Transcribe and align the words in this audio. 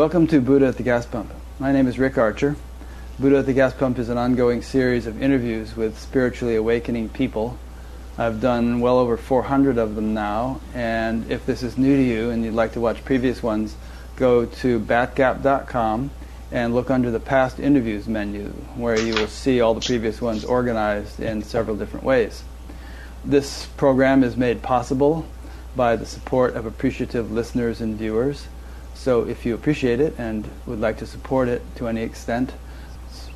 Welcome 0.00 0.28
to 0.28 0.40
Buddha 0.40 0.68
at 0.68 0.78
the 0.78 0.82
Gas 0.82 1.04
Pump. 1.04 1.30
My 1.58 1.72
name 1.72 1.86
is 1.86 1.98
Rick 1.98 2.16
Archer. 2.16 2.56
Buddha 3.18 3.40
at 3.40 3.44
the 3.44 3.52
Gas 3.52 3.74
Pump 3.74 3.98
is 3.98 4.08
an 4.08 4.16
ongoing 4.16 4.62
series 4.62 5.06
of 5.06 5.22
interviews 5.22 5.76
with 5.76 5.98
spiritually 5.98 6.56
awakening 6.56 7.10
people. 7.10 7.58
I've 8.16 8.40
done 8.40 8.80
well 8.80 8.96
over 8.96 9.18
400 9.18 9.76
of 9.76 9.96
them 9.96 10.14
now, 10.14 10.62
and 10.74 11.30
if 11.30 11.44
this 11.44 11.62
is 11.62 11.76
new 11.76 11.94
to 11.98 12.02
you 12.02 12.30
and 12.30 12.42
you'd 12.42 12.54
like 12.54 12.72
to 12.72 12.80
watch 12.80 13.04
previous 13.04 13.42
ones, 13.42 13.76
go 14.16 14.46
to 14.46 14.80
batgap.com 14.80 16.10
and 16.50 16.74
look 16.74 16.90
under 16.90 17.10
the 17.10 17.20
past 17.20 17.60
interviews 17.60 18.08
menu 18.08 18.44
where 18.76 18.98
you 18.98 19.12
will 19.12 19.28
see 19.28 19.60
all 19.60 19.74
the 19.74 19.86
previous 19.86 20.22
ones 20.22 20.46
organized 20.46 21.20
in 21.20 21.42
several 21.42 21.76
different 21.76 22.06
ways. 22.06 22.42
This 23.22 23.66
program 23.76 24.24
is 24.24 24.34
made 24.34 24.62
possible 24.62 25.26
by 25.76 25.96
the 25.96 26.06
support 26.06 26.56
of 26.56 26.64
appreciative 26.64 27.30
listeners 27.30 27.82
and 27.82 27.98
viewers. 27.98 28.46
So 29.00 29.26
if 29.26 29.46
you 29.46 29.54
appreciate 29.54 29.98
it 29.98 30.14
and 30.18 30.46
would 30.66 30.78
like 30.78 30.98
to 30.98 31.06
support 31.06 31.48
it 31.48 31.62
to 31.76 31.88
any 31.88 32.02
extent, 32.02 32.52
it's 33.08 33.30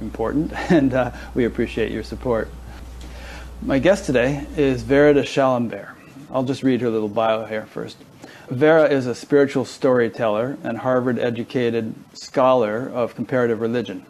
important, 0.00 0.50
and 0.70 0.94
uh, 0.94 1.10
we 1.34 1.44
appreciate 1.44 1.92
your 1.92 2.02
support. 2.02 2.48
My 3.60 3.78
guest 3.78 4.06
today 4.06 4.46
is 4.56 4.82
Vera 4.82 5.12
de. 5.12 5.88
I'll 6.32 6.42
just 6.42 6.62
read 6.62 6.80
her 6.80 6.88
little 6.88 7.10
bio 7.10 7.44
here 7.44 7.66
first. 7.66 7.98
Vera 8.48 8.84
is 8.88 9.06
a 9.06 9.14
spiritual 9.14 9.66
storyteller 9.66 10.56
and 10.64 10.78
Harvard 10.78 11.18
educated 11.18 11.94
scholar 12.14 12.88
of 12.88 13.14
comparative 13.14 13.60
religion. 13.60 14.06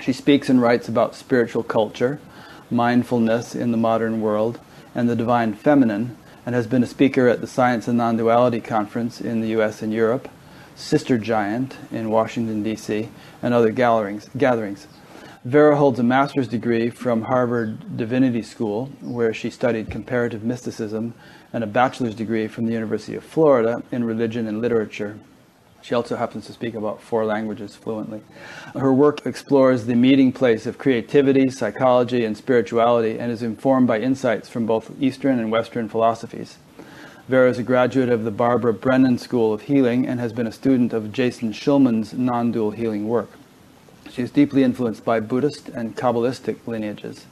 She 0.00 0.12
speaks 0.12 0.48
and 0.48 0.60
writes 0.60 0.88
about 0.88 1.14
spiritual 1.14 1.62
culture, 1.62 2.18
mindfulness 2.72 3.54
in 3.54 3.70
the 3.70 3.76
modern 3.76 4.20
world, 4.20 4.58
and 4.96 5.08
the 5.08 5.14
divine 5.14 5.54
feminine, 5.54 6.16
and 6.46 6.54
has 6.54 6.66
been 6.66 6.82
a 6.82 6.86
speaker 6.86 7.28
at 7.28 7.40
the 7.40 7.46
Science 7.46 7.88
and 7.88 7.98
Non-Duality 7.98 8.60
Conference 8.60 9.20
in 9.20 9.40
the 9.40 9.48
U.S. 9.48 9.82
and 9.82 9.92
Europe, 9.92 10.28
Sister 10.74 11.18
Giant 11.18 11.76
in 11.90 12.10
Washington, 12.10 12.62
D.C., 12.62 13.08
and 13.42 13.54
other 13.54 13.70
gatherings. 13.70 14.28
gatherings. 14.36 14.86
Vera 15.44 15.76
holds 15.76 15.98
a 15.98 16.02
master's 16.02 16.48
degree 16.48 16.88
from 16.88 17.22
Harvard 17.22 17.96
Divinity 17.96 18.42
School, 18.42 18.86
where 19.02 19.34
she 19.34 19.50
studied 19.50 19.90
comparative 19.90 20.42
mysticism, 20.42 21.12
and 21.52 21.62
a 21.62 21.66
bachelor's 21.66 22.14
degree 22.14 22.48
from 22.48 22.66
the 22.66 22.72
University 22.72 23.14
of 23.14 23.22
Florida 23.22 23.82
in 23.92 24.04
religion 24.04 24.46
and 24.46 24.60
literature. 24.60 25.18
She 25.84 25.94
also 25.94 26.16
happens 26.16 26.46
to 26.46 26.54
speak 26.54 26.74
about 26.74 27.02
four 27.02 27.26
languages 27.26 27.76
fluently. 27.76 28.22
Her 28.72 28.90
work 28.90 29.26
explores 29.26 29.84
the 29.84 29.94
meeting 29.94 30.32
place 30.32 30.64
of 30.64 30.78
creativity, 30.78 31.50
psychology, 31.50 32.24
and 32.24 32.34
spirituality 32.34 33.18
and 33.18 33.30
is 33.30 33.42
informed 33.42 33.86
by 33.86 34.00
insights 34.00 34.48
from 34.48 34.64
both 34.64 34.90
Eastern 34.98 35.38
and 35.38 35.52
Western 35.52 35.90
philosophies. 35.90 36.56
Vera 37.28 37.50
is 37.50 37.58
a 37.58 37.62
graduate 37.62 38.08
of 38.08 38.24
the 38.24 38.30
Barbara 38.30 38.72
Brennan 38.72 39.18
School 39.18 39.52
of 39.52 39.60
Healing 39.60 40.06
and 40.06 40.20
has 40.20 40.32
been 40.32 40.46
a 40.46 40.52
student 40.52 40.94
of 40.94 41.12
Jason 41.12 41.52
Shulman's 41.52 42.14
non 42.14 42.50
dual 42.50 42.70
healing 42.70 43.06
work. 43.06 43.32
She 44.10 44.22
is 44.22 44.30
deeply 44.30 44.62
influenced 44.62 45.04
by 45.04 45.20
Buddhist 45.20 45.68
and 45.68 45.94
Kabbalistic 45.94 46.66
lineages. 46.66 47.26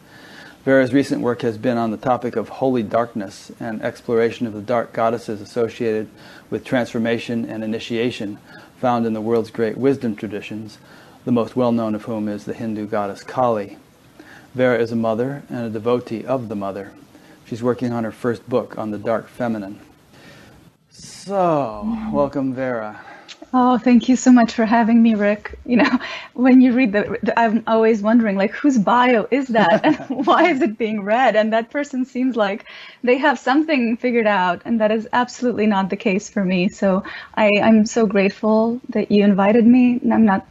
Vera's 0.64 0.92
recent 0.92 1.22
work 1.22 1.42
has 1.42 1.58
been 1.58 1.76
on 1.76 1.90
the 1.90 1.96
topic 1.96 2.36
of 2.36 2.48
holy 2.48 2.84
darkness 2.84 3.50
and 3.58 3.82
exploration 3.82 4.46
of 4.46 4.52
the 4.52 4.60
dark 4.60 4.92
goddesses 4.92 5.40
associated 5.40 6.08
with 6.50 6.64
transformation 6.64 7.44
and 7.44 7.64
initiation 7.64 8.38
found 8.78 9.04
in 9.04 9.12
the 9.12 9.20
world's 9.20 9.50
great 9.50 9.76
wisdom 9.76 10.14
traditions, 10.14 10.78
the 11.24 11.32
most 11.32 11.56
well 11.56 11.72
known 11.72 11.96
of 11.96 12.04
whom 12.04 12.28
is 12.28 12.44
the 12.44 12.54
Hindu 12.54 12.86
goddess 12.86 13.24
Kali. 13.24 13.76
Vera 14.54 14.78
is 14.78 14.92
a 14.92 14.96
mother 14.96 15.42
and 15.48 15.66
a 15.66 15.70
devotee 15.70 16.24
of 16.24 16.48
the 16.48 16.54
mother. 16.54 16.92
She's 17.44 17.60
working 17.62 17.92
on 17.92 18.04
her 18.04 18.12
first 18.12 18.48
book 18.48 18.78
on 18.78 18.92
the 18.92 18.98
dark 18.98 19.26
feminine. 19.26 19.80
So, 20.90 22.08
welcome, 22.12 22.54
Vera. 22.54 23.00
Oh, 23.54 23.76
thank 23.76 24.08
you 24.08 24.16
so 24.16 24.32
much 24.32 24.52
for 24.54 24.64
having 24.64 25.02
me, 25.02 25.14
Rick. 25.14 25.58
You 25.66 25.76
know, 25.76 25.98
when 26.34 26.60
you 26.62 26.72
read 26.72 26.92
the, 26.92 27.38
I'm 27.38 27.62
always 27.66 28.00
wondering, 28.00 28.36
like, 28.36 28.52
whose 28.52 28.78
bio 28.78 29.28
is 29.30 29.48
that 29.48 29.84
and 29.84 29.96
why 30.26 30.48
is 30.50 30.62
it 30.62 30.78
being 30.78 31.02
read? 31.02 31.36
And 31.36 31.52
that 31.52 31.70
person 31.70 32.04
seems 32.04 32.34
like 32.34 32.64
they 33.02 33.18
have 33.18 33.38
something 33.38 33.96
figured 33.96 34.26
out, 34.26 34.62
and 34.64 34.80
that 34.80 34.90
is 34.90 35.06
absolutely 35.12 35.66
not 35.66 35.90
the 35.90 35.96
case 35.96 36.30
for 36.30 36.44
me. 36.44 36.68
So 36.68 37.04
I, 37.36 37.50
I'm 37.62 37.84
so 37.84 38.06
grateful 38.06 38.80
that 38.90 39.10
you 39.10 39.22
invited 39.22 39.66
me. 39.66 40.00
And 40.02 40.14
I'm 40.14 40.24
not 40.24 40.46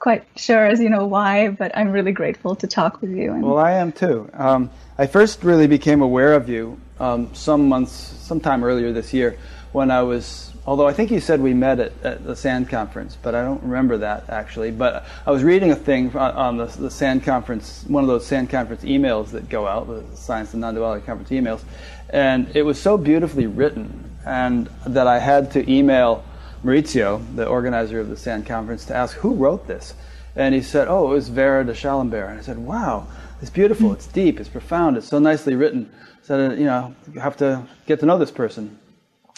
quite 0.00 0.24
sure 0.34 0.66
as 0.66 0.80
you 0.80 0.88
know 0.88 1.06
why, 1.06 1.50
but 1.50 1.76
I'm 1.76 1.90
really 1.90 2.12
grateful 2.12 2.56
to 2.56 2.66
talk 2.66 3.00
with 3.00 3.10
you. 3.10 3.32
And 3.32 3.42
well, 3.44 3.58
I 3.58 3.72
am 3.72 3.92
too. 3.92 4.28
Um, 4.32 4.70
I 4.98 5.06
first 5.06 5.44
really 5.44 5.68
became 5.68 6.02
aware 6.02 6.32
of 6.32 6.48
you 6.48 6.80
um, 6.98 7.32
some 7.32 7.68
months, 7.68 7.92
sometime 7.92 8.64
earlier 8.64 8.92
this 8.92 9.12
year, 9.12 9.38
when 9.72 9.90
I 9.90 10.02
was 10.02 10.49
Although 10.66 10.86
I 10.86 10.92
think 10.92 11.10
you 11.10 11.20
said 11.20 11.40
we 11.40 11.54
met 11.54 11.80
at, 11.80 11.92
at, 12.04 12.24
the 12.24 12.36
SAND 12.36 12.68
conference, 12.68 13.16
but 13.20 13.34
I 13.34 13.42
don't 13.42 13.62
remember 13.62 13.96
that 13.98 14.28
actually. 14.28 14.70
But 14.70 15.06
I 15.26 15.30
was 15.30 15.42
reading 15.42 15.70
a 15.70 15.76
thing 15.76 16.14
uh, 16.14 16.32
on 16.36 16.58
the, 16.58 16.66
the 16.66 16.90
SAND 16.90 17.24
conference, 17.24 17.84
one 17.88 18.04
of 18.04 18.08
those 18.08 18.26
SAND 18.26 18.50
conference 18.50 18.84
emails 18.84 19.30
that 19.30 19.48
go 19.48 19.66
out, 19.66 19.86
the 19.86 20.04
Science 20.16 20.52
and 20.52 20.60
Non-Duality 20.60 21.06
Conference 21.06 21.30
emails, 21.30 21.62
and 22.10 22.54
it 22.54 22.62
was 22.62 22.80
so 22.80 22.98
beautifully 22.98 23.46
written, 23.46 24.10
and 24.26 24.68
that 24.86 25.06
I 25.06 25.18
had 25.18 25.50
to 25.52 25.70
email 25.70 26.24
Maurizio, 26.62 27.24
the 27.36 27.46
organizer 27.46 28.00
of 28.00 28.10
the 28.10 28.16
SAND 28.16 28.44
conference, 28.46 28.84
to 28.86 28.94
ask 28.94 29.16
who 29.16 29.34
wrote 29.34 29.66
this. 29.66 29.94
And 30.36 30.54
he 30.54 30.60
said, 30.60 30.88
"Oh, 30.88 31.10
it 31.10 31.14
was 31.14 31.28
Vera 31.28 31.64
de 31.64 31.72
Chalambert." 31.72 32.28
And 32.28 32.38
I 32.38 32.42
said, 32.42 32.58
"Wow, 32.58 33.06
it's 33.40 33.50
beautiful. 33.50 33.88
Hmm. 33.88 33.94
It's 33.94 34.06
deep. 34.06 34.38
It's 34.38 34.48
profound. 34.48 34.96
It's 34.96 35.08
so 35.08 35.18
nicely 35.18 35.54
written." 35.54 35.90
So 36.22 36.50
said, 36.50 36.58
"You 36.58 36.66
know, 36.66 36.94
you 37.12 37.20
have 37.20 37.36
to 37.38 37.66
get 37.86 37.98
to 38.00 38.06
know 38.06 38.18
this 38.18 38.30
person." 38.30 38.78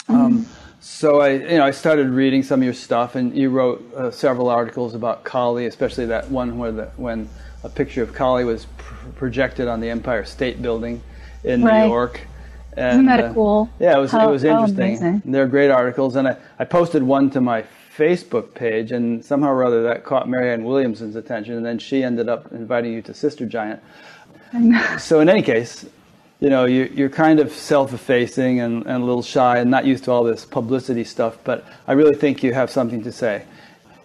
Mm-hmm. 0.09 0.15
Um, 0.15 0.45
So 0.83 1.21
I, 1.21 1.29
you 1.29 1.57
know, 1.57 1.63
I 1.63 1.71
started 1.71 2.09
reading 2.09 2.43
some 2.43 2.59
of 2.59 2.65
your 2.65 2.73
stuff, 2.73 3.15
and 3.15 3.33
you 3.33 3.49
wrote 3.49 3.93
uh, 3.93 4.11
several 4.11 4.49
articles 4.49 4.95
about 4.95 5.23
Kali, 5.23 5.65
especially 5.65 6.07
that 6.07 6.29
one 6.29 6.57
where 6.57 6.73
the, 6.73 6.85
when 6.97 7.29
a 7.63 7.69
picture 7.69 8.03
of 8.03 8.13
Kali 8.13 8.43
was 8.43 8.65
pr- 8.77 9.07
projected 9.15 9.69
on 9.69 9.79
the 9.79 9.89
Empire 9.89 10.25
State 10.25 10.61
Building 10.61 11.01
in 11.45 11.63
right. 11.63 11.83
New 11.83 11.87
York. 11.87 12.27
And, 12.75 12.95
Isn't 12.95 13.05
that 13.05 13.19
uh, 13.21 13.33
cool? 13.33 13.69
Yeah, 13.79 13.97
it 13.97 14.01
was 14.01 14.11
How, 14.11 14.27
it 14.27 14.31
was 14.33 14.43
interesting. 14.43 15.21
They're 15.23 15.47
great 15.47 15.71
articles, 15.71 16.17
and 16.17 16.27
I, 16.27 16.35
I 16.59 16.65
posted 16.65 17.01
one 17.01 17.29
to 17.29 17.39
my 17.39 17.63
Facebook 17.95 18.53
page, 18.53 18.91
and 18.91 19.23
somehow 19.23 19.51
or 19.51 19.63
other 19.63 19.83
that 19.83 20.03
caught 20.03 20.27
Marianne 20.27 20.65
Williamson's 20.65 21.15
attention, 21.15 21.53
and 21.55 21.65
then 21.65 21.79
she 21.79 22.03
ended 22.03 22.27
up 22.27 22.51
inviting 22.51 22.91
you 22.91 23.01
to 23.03 23.13
Sister 23.13 23.45
Giant. 23.45 23.81
So 24.99 25.21
in 25.21 25.29
any 25.29 25.43
case, 25.43 25.85
you 26.39 26.49
know, 26.49 26.65
you, 26.65 26.91
you're 26.93 27.09
kind 27.09 27.39
of 27.39 27.51
self-effacing 27.53 28.59
and, 28.59 28.85
and 28.85 29.03
a 29.03 29.05
little 29.05 29.23
shy 29.23 29.59
and 29.59 29.71
not 29.71 29.85
used 29.85 30.03
to 30.05 30.11
all 30.11 30.23
this 30.23 30.45
publicity 30.45 31.03
stuff, 31.03 31.37
but 31.43 31.65
I 31.87 31.93
really 31.93 32.15
think 32.15 32.43
you 32.43 32.53
have 32.53 32.69
something 32.69 33.03
to 33.03 33.11
say. 33.11 33.45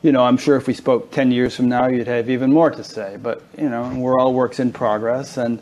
You 0.02 0.12
know, 0.12 0.22
I'm 0.22 0.36
sure 0.36 0.56
if 0.56 0.68
we 0.68 0.74
spoke 0.74 1.10
10 1.10 1.32
years 1.32 1.56
from 1.56 1.68
now, 1.68 1.88
you'd 1.88 2.06
have 2.06 2.30
even 2.30 2.52
more 2.52 2.70
to 2.70 2.84
say, 2.84 3.18
but, 3.20 3.42
you 3.56 3.68
know, 3.68 3.92
we're 3.96 4.18
all 4.18 4.32
works 4.32 4.60
in 4.60 4.72
progress 4.72 5.36
and, 5.36 5.60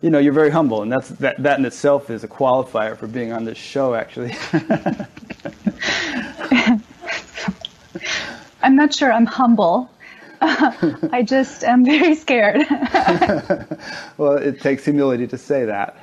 you 0.00 0.10
know, 0.10 0.18
you're 0.18 0.32
very 0.32 0.50
humble, 0.50 0.82
and 0.82 0.92
that's, 0.92 1.08
that, 1.08 1.42
that 1.42 1.58
in 1.58 1.64
itself 1.64 2.10
is 2.10 2.22
a 2.22 2.28
qualifier 2.28 2.96
for 2.96 3.06
being 3.08 3.32
on 3.32 3.44
this 3.44 3.58
show, 3.58 3.94
actually. 3.94 4.34
I'm 8.62 8.76
not 8.76 8.94
sure 8.94 9.12
I'm 9.12 9.26
humble. 9.26 9.90
I 11.12 11.24
just 11.26 11.64
am 11.64 11.84
very 11.84 12.14
scared. 12.14 12.64
well, 14.16 14.34
it 14.34 14.60
takes 14.60 14.84
humility 14.84 15.26
to 15.26 15.38
say 15.38 15.64
that. 15.64 15.96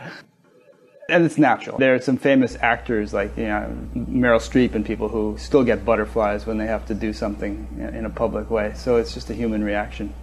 And 1.08 1.24
it's 1.24 1.38
natural. 1.38 1.78
There 1.78 1.94
are 1.94 2.02
some 2.02 2.18
famous 2.18 2.58
actors 2.62 3.14
like 3.14 3.38
you 3.38 3.46
know, 3.46 3.78
Meryl 3.96 4.40
Streep 4.40 4.74
and 4.74 4.86
people 4.86 5.08
who 5.08 5.38
still 5.38 5.64
get 5.64 5.86
butterflies 5.86 6.46
when 6.46 6.58
they 6.58 6.66
have 6.66 6.86
to 6.88 6.96
do 6.96 7.14
something 7.14 7.68
in 7.94 8.06
a 8.06 8.10
public 8.10 8.50
way. 8.50 8.74
So 8.76 8.98
it's 8.98 9.14
just 9.14 9.30
a 9.30 9.34
human 9.34 9.64
reaction. 9.64 10.14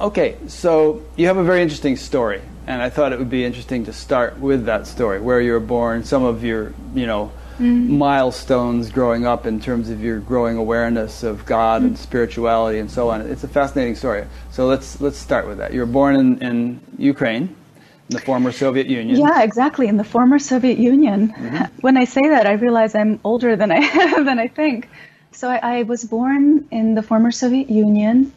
Okay, 0.00 0.36
so 0.48 1.02
you 1.16 1.26
have 1.26 1.36
a 1.36 1.44
very 1.44 1.62
interesting 1.62 1.96
story, 1.96 2.40
and 2.66 2.82
I 2.82 2.88
thought 2.88 3.12
it 3.12 3.18
would 3.18 3.30
be 3.30 3.44
interesting 3.44 3.84
to 3.84 3.92
start 3.92 4.38
with 4.38 4.64
that 4.64 4.86
story, 4.86 5.20
where 5.20 5.40
you 5.40 5.52
were 5.52 5.60
born, 5.60 6.02
some 6.02 6.24
of 6.24 6.42
your, 6.42 6.72
you 6.94 7.06
know, 7.06 7.30
mm-hmm. 7.62 7.98
milestones 7.98 8.90
growing 8.90 9.26
up 9.26 9.46
in 9.46 9.60
terms 9.60 9.90
of 9.90 10.02
your 10.02 10.18
growing 10.20 10.56
awareness 10.56 11.22
of 11.22 11.46
God 11.46 11.80
mm-hmm. 11.80 11.88
and 11.88 11.98
spirituality 11.98 12.78
and 12.78 12.90
so 12.90 13.10
on. 13.10 13.22
It's 13.22 13.44
a 13.44 13.48
fascinating 13.48 13.94
story. 13.94 14.26
So 14.50 14.66
let's 14.66 15.00
let's 15.00 15.18
start 15.18 15.46
with 15.46 15.58
that. 15.58 15.72
You 15.72 15.80
were 15.80 15.86
born 15.86 16.16
in, 16.16 16.42
in 16.42 16.80
Ukraine, 16.98 17.54
in 18.08 18.16
the 18.16 18.20
former 18.20 18.52
Soviet 18.52 18.86
Union. 18.86 19.18
Yeah, 19.18 19.42
exactly, 19.42 19.86
in 19.86 19.96
the 19.96 20.04
former 20.04 20.38
Soviet 20.38 20.78
Union. 20.78 21.28
Mm-hmm. 21.28 21.64
When 21.80 21.96
I 21.96 22.04
say 22.04 22.22
that, 22.34 22.46
I 22.46 22.52
realize 22.52 22.94
I'm 22.94 23.20
older 23.24 23.56
than 23.56 23.70
I 23.72 24.22
than 24.28 24.38
I 24.38 24.48
think. 24.48 24.88
So 25.32 25.48
I, 25.48 25.78
I 25.78 25.82
was 25.84 26.04
born 26.04 26.66
in 26.70 26.94
the 26.94 27.02
former 27.02 27.30
Soviet 27.30 27.70
Union, 27.70 28.32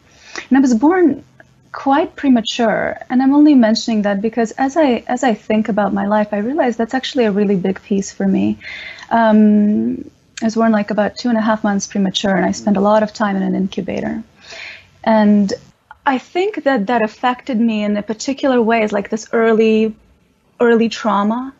and 0.48 0.58
I 0.58 0.60
was 0.60 0.74
born 0.74 1.24
quite 1.72 2.16
premature 2.16 2.96
and 3.10 3.22
i'm 3.22 3.34
only 3.34 3.54
mentioning 3.54 4.00
that 4.00 4.22
because 4.22 4.50
as 4.52 4.78
i 4.78 5.04
as 5.08 5.22
i 5.22 5.34
think 5.34 5.68
about 5.68 5.92
my 5.92 6.06
life 6.06 6.28
i 6.32 6.38
realize 6.38 6.74
that's 6.74 6.94
actually 6.94 7.26
a 7.26 7.30
really 7.30 7.54
big 7.54 7.78
piece 7.82 8.10
for 8.10 8.26
me 8.26 8.56
um, 9.10 10.10
I 10.42 10.44
was 10.44 10.54
born 10.54 10.72
like 10.72 10.90
about 10.90 11.16
two 11.16 11.28
and 11.28 11.38
a 11.38 11.40
half 11.40 11.64
months 11.64 11.86
premature, 11.86 12.34
and 12.34 12.44
I 12.44 12.52
spent 12.52 12.76
a 12.76 12.80
lot 12.80 13.02
of 13.02 13.12
time 13.12 13.36
in 13.36 13.42
an 13.42 13.54
incubator. 13.54 14.22
And 15.04 15.52
I 16.04 16.18
think 16.18 16.64
that 16.64 16.86
that 16.86 17.02
affected 17.02 17.58
me 17.58 17.84
in 17.84 17.96
a 17.96 18.02
particular 18.02 18.60
way, 18.60 18.82
is 18.82 18.92
like 18.92 19.10
this 19.10 19.28
early, 19.32 19.94
early 20.60 20.88
trauma, 20.88 21.54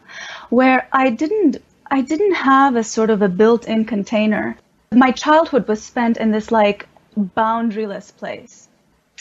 where 0.51 0.89
I 0.93 1.11
didn't, 1.11 1.63
I 1.91 2.01
didn't 2.01 2.35
have 2.35 2.77
a 2.77 2.85
sort 2.85 3.11
of 3.11 3.23
a 3.23 3.29
built-in 3.29 3.85
container 3.85 4.57
my 4.93 5.11
childhood 5.11 5.69
was 5.69 5.83
spent 5.83 6.17
in 6.17 6.31
this 6.31 6.51
like 6.51 6.89
boundaryless 7.19 8.15
place 8.17 8.69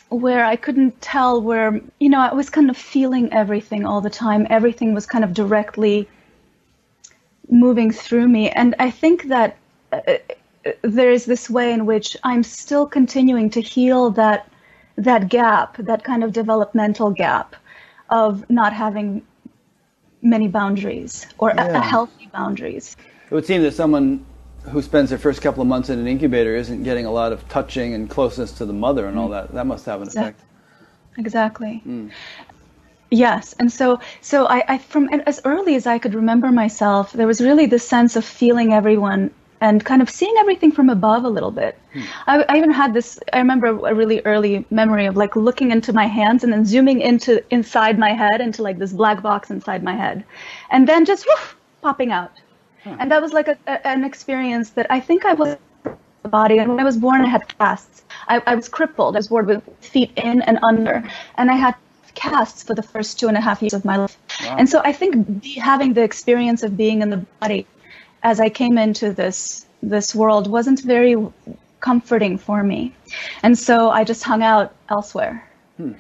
where 0.09 0.45
I 0.45 0.55
couldn't 0.55 1.01
tell 1.01 1.41
where, 1.41 1.81
you 1.99 2.09
know, 2.09 2.19
I 2.19 2.33
was 2.33 2.49
kind 2.49 2.69
of 2.69 2.77
feeling 2.77 3.33
everything 3.33 3.85
all 3.85 4.01
the 4.01 4.09
time. 4.09 4.45
Everything 4.49 4.93
was 4.93 5.05
kind 5.05 5.23
of 5.23 5.33
directly 5.33 6.07
moving 7.49 7.91
through 7.91 8.27
me. 8.27 8.49
And 8.49 8.75
I 8.79 8.91
think 8.91 9.23
that 9.23 9.57
uh, 9.91 10.01
there 10.81 11.11
is 11.11 11.25
this 11.25 11.49
way 11.49 11.71
in 11.71 11.85
which 11.85 12.17
I'm 12.23 12.43
still 12.43 12.85
continuing 12.85 13.49
to 13.51 13.61
heal 13.61 14.09
that 14.11 14.49
that 14.97 15.27
gap, 15.27 15.75
that 15.77 16.03
kind 16.03 16.23
of 16.23 16.31
developmental 16.31 17.11
gap 17.11 17.55
of 18.09 18.49
not 18.49 18.71
having 18.71 19.21
many 20.21 20.47
boundaries 20.47 21.27
or 21.37 21.49
yeah. 21.49 21.67
a, 21.67 21.77
a 21.77 21.81
healthy 21.81 22.29
boundaries. 22.31 22.95
It 23.29 23.33
would 23.33 23.45
seem 23.45 23.61
that 23.63 23.73
someone 23.73 24.25
who 24.69 24.81
spends 24.81 25.09
their 25.09 25.19
first 25.19 25.41
couple 25.41 25.61
of 25.61 25.67
months 25.67 25.89
in 25.89 25.99
an 25.99 26.07
incubator 26.07 26.55
isn't 26.55 26.83
getting 26.83 27.05
a 27.05 27.11
lot 27.11 27.31
of 27.31 27.47
touching 27.49 27.93
and 27.93 28.09
closeness 28.09 28.51
to 28.53 28.65
the 28.65 28.73
mother 28.73 29.07
and 29.07 29.19
all 29.19 29.29
that. 29.29 29.53
That 29.53 29.67
must 29.67 29.85
have 29.85 30.01
an 30.01 30.07
exactly. 30.07 30.29
effect. 30.29 30.41
Exactly. 31.17 31.83
Mm. 31.85 32.11
Yes, 33.15 33.55
and 33.59 33.71
so 33.71 33.99
so 34.19 34.45
I, 34.45 34.63
I 34.67 34.77
from 34.77 35.07
as 35.25 35.39
early 35.45 35.75
as 35.75 35.87
I 35.87 35.99
could 35.99 36.13
remember 36.13 36.51
myself, 36.51 37.13
there 37.13 37.27
was 37.27 37.39
really 37.39 37.65
this 37.65 37.87
sense 37.87 38.17
of 38.17 38.25
feeling 38.25 38.73
everyone 38.73 39.31
and 39.61 39.85
kind 39.85 40.01
of 40.01 40.09
seeing 40.09 40.35
everything 40.37 40.71
from 40.71 40.89
above 40.89 41.23
a 41.23 41.29
little 41.29 41.51
bit. 41.51 41.79
Hmm. 41.93 42.01
I, 42.27 42.45
I, 42.49 42.57
even 42.57 42.71
had 42.71 42.93
this. 42.93 43.17
I 43.31 43.37
remember 43.37 43.67
a 43.67 43.95
really 43.95 44.21
early 44.25 44.65
memory 44.69 45.05
of 45.05 45.15
like 45.15 45.37
looking 45.37 45.71
into 45.71 45.93
my 45.93 46.07
hands 46.07 46.43
and 46.43 46.51
then 46.51 46.65
zooming 46.65 46.99
into 46.99 47.41
inside 47.53 47.97
my 47.97 48.11
head 48.11 48.41
into 48.41 48.61
like 48.63 48.79
this 48.79 48.91
black 48.91 49.21
box 49.21 49.49
inside 49.49 49.81
my 49.81 49.95
head, 49.95 50.25
and 50.71 50.85
then 50.85 51.05
just 51.05 51.25
woof, 51.25 51.55
popping 51.81 52.11
out. 52.11 52.33
Hmm. 52.83 52.95
And 52.99 53.11
that 53.11 53.21
was 53.21 53.31
like 53.31 53.47
a, 53.47 53.57
a, 53.65 53.87
an 53.87 54.03
experience 54.03 54.71
that 54.71 54.87
I 54.89 54.99
think 54.99 55.23
I 55.23 55.33
was 55.33 55.55
the 56.23 56.29
body. 56.29 56.57
And 56.57 56.69
when 56.69 56.81
I 56.81 56.83
was 56.83 56.97
born, 56.97 57.21
I 57.21 57.29
had 57.29 57.47
casts. 57.57 58.03
I, 58.27 58.41
I 58.45 58.55
was 58.55 58.67
crippled. 58.67 59.15
I 59.15 59.19
was 59.19 59.29
born 59.29 59.45
with 59.45 59.63
feet 59.79 60.11
in 60.17 60.41
and 60.41 60.59
under, 60.63 61.01
and 61.37 61.49
I 61.49 61.55
had 61.55 61.75
casts 62.15 62.63
for 62.63 62.73
the 62.73 62.83
first 62.83 63.19
two 63.19 63.27
and 63.27 63.37
a 63.37 63.41
half 63.41 63.61
years 63.61 63.73
of 63.73 63.85
my 63.85 63.97
life. 63.97 64.17
Wow. 64.41 64.55
And 64.57 64.69
so 64.69 64.81
I 64.83 64.91
think 64.93 65.43
having 65.57 65.93
the 65.93 66.03
experience 66.03 66.63
of 66.63 66.75
being 66.75 67.01
in 67.01 67.09
the 67.09 67.25
body 67.39 67.67
as 68.23 68.39
I 68.39 68.49
came 68.49 68.77
into 68.77 69.13
this 69.13 69.65
this 69.83 70.15
world 70.15 70.49
wasn't 70.49 70.81
very 70.81 71.15
comforting 71.79 72.37
for 72.37 72.63
me. 72.63 72.95
And 73.43 73.57
so 73.57 73.91
I 73.91 74.03
just 74.03 74.23
hung 74.23 74.41
out 74.41 74.73
elsewhere. 74.89 75.47
Hmm. 75.77 75.93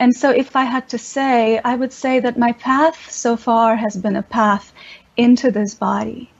And 0.00 0.14
so 0.14 0.30
if 0.30 0.56
I 0.56 0.64
had 0.64 0.88
to 0.88 0.98
say, 0.98 1.60
I 1.64 1.76
would 1.76 1.92
say 1.92 2.20
that 2.20 2.38
my 2.38 2.52
path 2.52 3.10
so 3.10 3.36
far 3.36 3.76
has 3.76 3.96
been 3.96 4.16
a 4.16 4.22
path 4.22 4.72
into 5.16 5.50
this 5.50 5.74
body, 5.74 6.30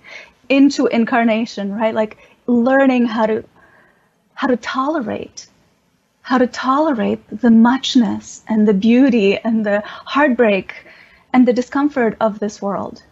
into 0.48 0.86
incarnation, 0.86 1.72
right? 1.72 1.94
Like 1.94 2.16
learning 2.46 3.06
how 3.06 3.26
to 3.26 3.44
how 4.34 4.48
to 4.48 4.56
tolerate 4.56 5.46
how 6.24 6.38
to 6.38 6.46
tolerate 6.46 7.22
the 7.28 7.50
muchness 7.50 8.42
and 8.48 8.66
the 8.66 8.72
beauty 8.72 9.38
and 9.38 9.64
the 9.64 9.82
heartbreak 9.84 10.74
and 11.34 11.46
the 11.46 11.52
discomfort 11.52 12.16
of 12.18 12.38
this 12.38 12.62
world. 12.62 13.02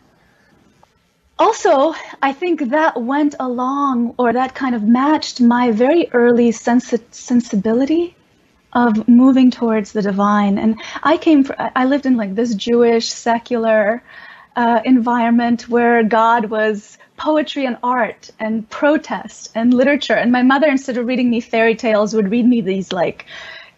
Also, 1.39 1.95
I 2.23 2.33
think 2.33 2.71
that 2.71 3.03
went 3.03 3.35
along 3.39 4.15
or 4.17 4.33
that 4.33 4.55
kind 4.55 4.75
of 4.75 4.83
matched 4.83 5.43
my 5.43 5.73
very 5.73 6.09
early 6.13 6.53
sensi- 6.53 7.05
sensibility 7.11 8.17
of 8.73 9.07
moving 9.07 9.51
towards 9.51 9.93
the 9.93 10.01
divine. 10.01 10.57
And 10.57 10.81
I 11.03 11.19
came, 11.19 11.45
from, 11.45 11.57
I 11.77 11.85
lived 11.85 12.07
in 12.07 12.17
like 12.17 12.35
this 12.35 12.55
Jewish 12.55 13.13
secular 13.13 14.03
uh, 14.57 14.81
environment 14.85 15.69
where 15.69 16.03
God 16.03 16.47
was 16.47 16.99
poetry 17.17 17.67
and 17.67 17.79
art 17.83 18.31
and 18.39 18.69
protest 18.69 19.51
and 19.55 19.73
literature. 19.73 20.15
And 20.15 20.33
my 20.33 20.43
mother, 20.43 20.69
instead 20.69 20.99
of 20.99 21.07
reading 21.07 21.31
me 21.31 21.41
fairy 21.41 21.75
tales, 21.75 22.15
would 22.15 22.31
read 22.31 22.47
me 22.47 22.61
these 22.61 22.93
like 22.93 23.27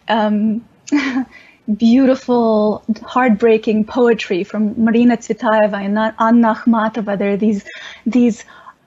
um, 0.09 0.65
beautiful, 1.77 2.85
heartbreaking 3.03 3.85
poetry 3.85 4.45
from 4.45 4.83
Marina 4.83 5.17
Tsvetaeva 5.17 5.75
and 5.75 5.99
Anna 5.99 6.55
Akhmatova. 6.55 7.19
They're 7.19 7.37
these 7.37 7.65
these 8.07 8.45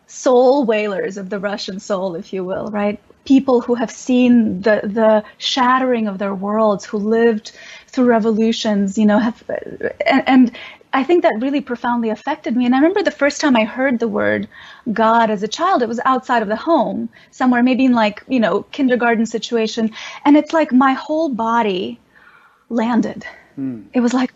soul 0.08 0.66
wailers 0.66 1.18
of 1.18 1.30
the 1.30 1.40
Russian 1.40 1.80
soul, 1.80 2.16
if 2.16 2.34
you 2.34 2.44
will, 2.44 2.68
right? 2.72 3.00
People 3.26 3.62
who 3.62 3.76
have 3.76 3.92
seen 3.92 4.62
the 4.62 4.82
the 4.84 5.24
shattering 5.38 6.08
of 6.08 6.18
their 6.18 6.34
worlds, 6.34 6.86
who 6.86 6.98
lived 6.98 7.52
through 7.88 8.06
revolutions, 8.06 8.98
you 8.98 9.06
know, 9.06 9.20
have 9.20 9.44
and, 10.06 10.24
and 10.28 10.52
I 10.98 11.04
think 11.04 11.22
that 11.22 11.36
really 11.40 11.62
profoundly 11.62 12.10
affected 12.10 12.58
me. 12.58 12.66
And 12.66 12.74
I 12.74 12.80
remember 12.80 13.04
the 13.04 13.12
first 13.12 13.40
time 13.40 13.56
I 13.56 13.66
heard 13.66 14.00
the 14.00 14.08
word 14.08 14.48
God 14.92 15.30
as 15.30 15.44
a 15.44 15.48
child, 15.48 15.84
it 15.84 15.88
was 15.88 16.00
outside 16.04 16.42
of 16.42 16.48
the 16.48 16.56
home, 16.56 17.10
somewhere, 17.30 17.62
maybe 17.62 17.86
in 17.86 17.94
like, 17.94 18.24
you 18.28 18.40
know, 18.40 18.64
kindergarten 18.64 19.28
situation. 19.28 19.92
And 20.26 20.36
it's 20.36 20.54
like 20.54 20.72
my 20.72 20.94
whole 20.94 21.30
body 21.30 22.00
landed. 22.70 23.28
Mm. 23.60 23.84
It 23.94 24.00
was 24.00 24.16
like, 24.16 24.34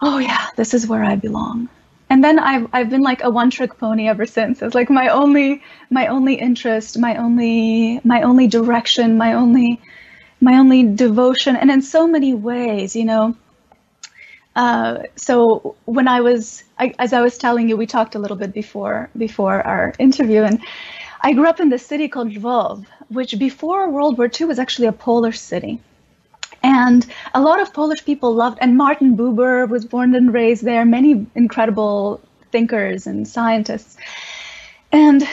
oh 0.00 0.18
yeah, 0.18 0.46
this 0.54 0.74
is 0.74 0.86
where 0.86 1.02
I 1.02 1.16
belong. 1.16 1.68
And 2.08 2.22
then 2.22 2.38
I've 2.38 2.68
I've 2.72 2.90
been 2.90 3.02
like 3.02 3.24
a 3.24 3.30
one 3.30 3.50
trick 3.50 3.76
pony 3.76 4.06
ever 4.06 4.26
since. 4.26 4.62
It's 4.62 4.76
like 4.76 4.90
my 4.90 5.08
only 5.08 5.60
my 5.90 6.06
only 6.06 6.34
interest, 6.34 6.98
my 7.00 7.16
only 7.16 8.00
my 8.04 8.22
only 8.22 8.46
direction, 8.46 9.18
my 9.18 9.32
only 9.32 9.80
my 10.40 10.54
only 10.54 10.84
devotion. 10.84 11.56
And 11.56 11.68
in 11.68 11.82
so 11.82 12.06
many 12.06 12.32
ways, 12.34 12.94
you 12.94 13.04
know, 13.04 13.36
uh, 14.56 15.04
so 15.16 15.76
when 15.84 16.08
I 16.08 16.20
was, 16.20 16.64
I, 16.78 16.92
as 16.98 17.12
I 17.12 17.20
was 17.20 17.38
telling 17.38 17.68
you, 17.68 17.76
we 17.76 17.86
talked 17.86 18.14
a 18.14 18.18
little 18.18 18.36
bit 18.36 18.52
before 18.52 19.08
before 19.16 19.62
our 19.62 19.92
interview, 19.98 20.42
and 20.42 20.60
I 21.22 21.32
grew 21.32 21.48
up 21.48 21.60
in 21.60 21.68
this 21.68 21.86
city 21.86 22.08
called 22.08 22.30
Lvov, 22.30 22.84
which 23.08 23.38
before 23.38 23.88
World 23.90 24.18
War 24.18 24.28
II 24.28 24.46
was 24.46 24.58
actually 24.58 24.88
a 24.88 24.92
Polish 24.92 25.38
city. 25.38 25.80
And 26.62 27.06
a 27.32 27.40
lot 27.40 27.60
of 27.60 27.72
Polish 27.72 28.04
people 28.04 28.34
loved, 28.34 28.58
and 28.60 28.76
Martin 28.76 29.16
Buber 29.16 29.68
was 29.68 29.84
born 29.84 30.14
and 30.14 30.32
raised 30.32 30.64
there, 30.64 30.84
many 30.84 31.26
incredible 31.34 32.20
thinkers 32.52 33.06
and 33.06 33.26
scientists. 33.26 33.96
And 34.92 35.26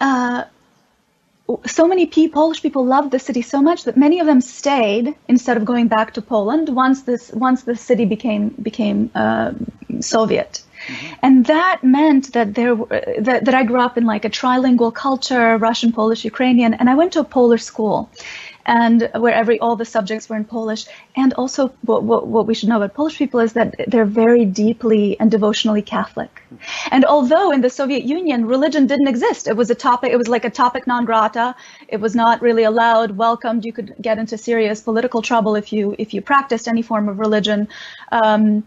uh, 0.00 0.44
so 1.66 1.86
many 1.86 2.06
people, 2.06 2.42
Polish 2.42 2.62
people 2.62 2.84
loved 2.84 3.10
the 3.10 3.18
city 3.18 3.42
so 3.42 3.60
much 3.60 3.84
that 3.84 3.96
many 3.96 4.20
of 4.20 4.26
them 4.26 4.40
stayed 4.40 5.14
instead 5.28 5.56
of 5.56 5.64
going 5.64 5.88
back 5.88 6.14
to 6.14 6.22
Poland 6.22 6.68
once 6.68 7.02
this 7.02 7.30
once 7.32 7.62
the 7.62 7.76
city 7.76 8.04
became 8.04 8.48
became 8.68 9.10
uh, 9.14 9.52
Soviet. 10.00 10.62
Mm-hmm. 10.86 11.14
And 11.22 11.46
that 11.46 11.78
meant 11.82 12.32
that 12.32 12.54
there 12.54 12.74
that, 12.74 13.44
that 13.46 13.54
I 13.54 13.64
grew 13.64 13.80
up 13.80 13.98
in 13.98 14.06
like 14.06 14.24
a 14.24 14.30
trilingual 14.30 14.94
culture, 14.94 15.58
Russian, 15.58 15.92
Polish, 15.92 16.24
Ukrainian, 16.24 16.74
and 16.74 16.88
I 16.88 16.94
went 16.94 17.12
to 17.14 17.20
a 17.20 17.24
Polish 17.24 17.62
school 17.62 18.10
and 18.66 19.10
where 19.14 19.34
every 19.34 19.58
all 19.60 19.76
the 19.76 19.84
subjects 19.84 20.28
were 20.28 20.36
in 20.36 20.44
Polish. 20.44 20.86
And 21.16 21.32
also, 21.34 21.68
what, 21.82 22.02
what, 22.02 22.26
what, 22.26 22.46
we 22.46 22.54
should 22.54 22.68
know 22.68 22.76
about 22.76 22.94
Polish 22.94 23.18
people 23.18 23.40
is 23.40 23.52
that 23.54 23.74
they're 23.86 24.04
very 24.04 24.44
deeply 24.44 25.18
and 25.18 25.30
devotionally 25.30 25.82
Catholic. 25.82 26.42
And 26.90 27.04
although 27.04 27.50
in 27.50 27.60
the 27.60 27.70
Soviet 27.70 28.04
Union 28.04 28.46
religion 28.46 28.86
didn't 28.86 29.08
exist, 29.08 29.48
it 29.48 29.56
was 29.56 29.70
a 29.70 29.74
topic. 29.74 30.12
It 30.12 30.16
was 30.16 30.28
like 30.28 30.44
a 30.44 30.50
topic 30.50 30.86
non 30.86 31.04
grata. 31.04 31.54
It 31.88 32.00
was 32.00 32.14
not 32.14 32.42
really 32.42 32.64
allowed, 32.64 33.16
welcomed. 33.16 33.64
You 33.64 33.72
could 33.72 33.94
get 34.00 34.18
into 34.18 34.36
serious 34.38 34.80
political 34.80 35.22
trouble 35.22 35.54
if 35.56 35.72
you 35.72 35.94
if 35.98 36.14
you 36.14 36.20
practiced 36.20 36.68
any 36.68 36.82
form 36.82 37.08
of 37.08 37.18
religion. 37.18 37.68
Um, 38.12 38.64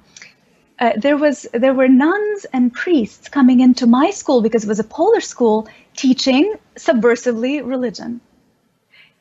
uh, 0.80 0.92
there 0.98 1.18
was 1.18 1.48
there 1.54 1.74
were 1.74 1.88
nuns 1.88 2.46
and 2.52 2.74
priests 2.74 3.30
coming 3.30 3.60
into 3.60 3.86
my 3.88 4.10
school 4.10 4.42
because 4.42 4.64
it 4.66 4.68
was 4.68 4.80
a 4.80 4.84
Polish 4.84 5.26
school 5.26 5.68
teaching 5.96 6.56
subversively 6.76 7.66
religion. 7.66 8.20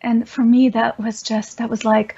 And 0.02 0.28
for 0.28 0.42
me, 0.42 0.68
that 0.70 0.98
was 0.98 1.22
just, 1.22 1.58
that 1.58 1.70
was 1.70 1.84
like, 1.84 2.16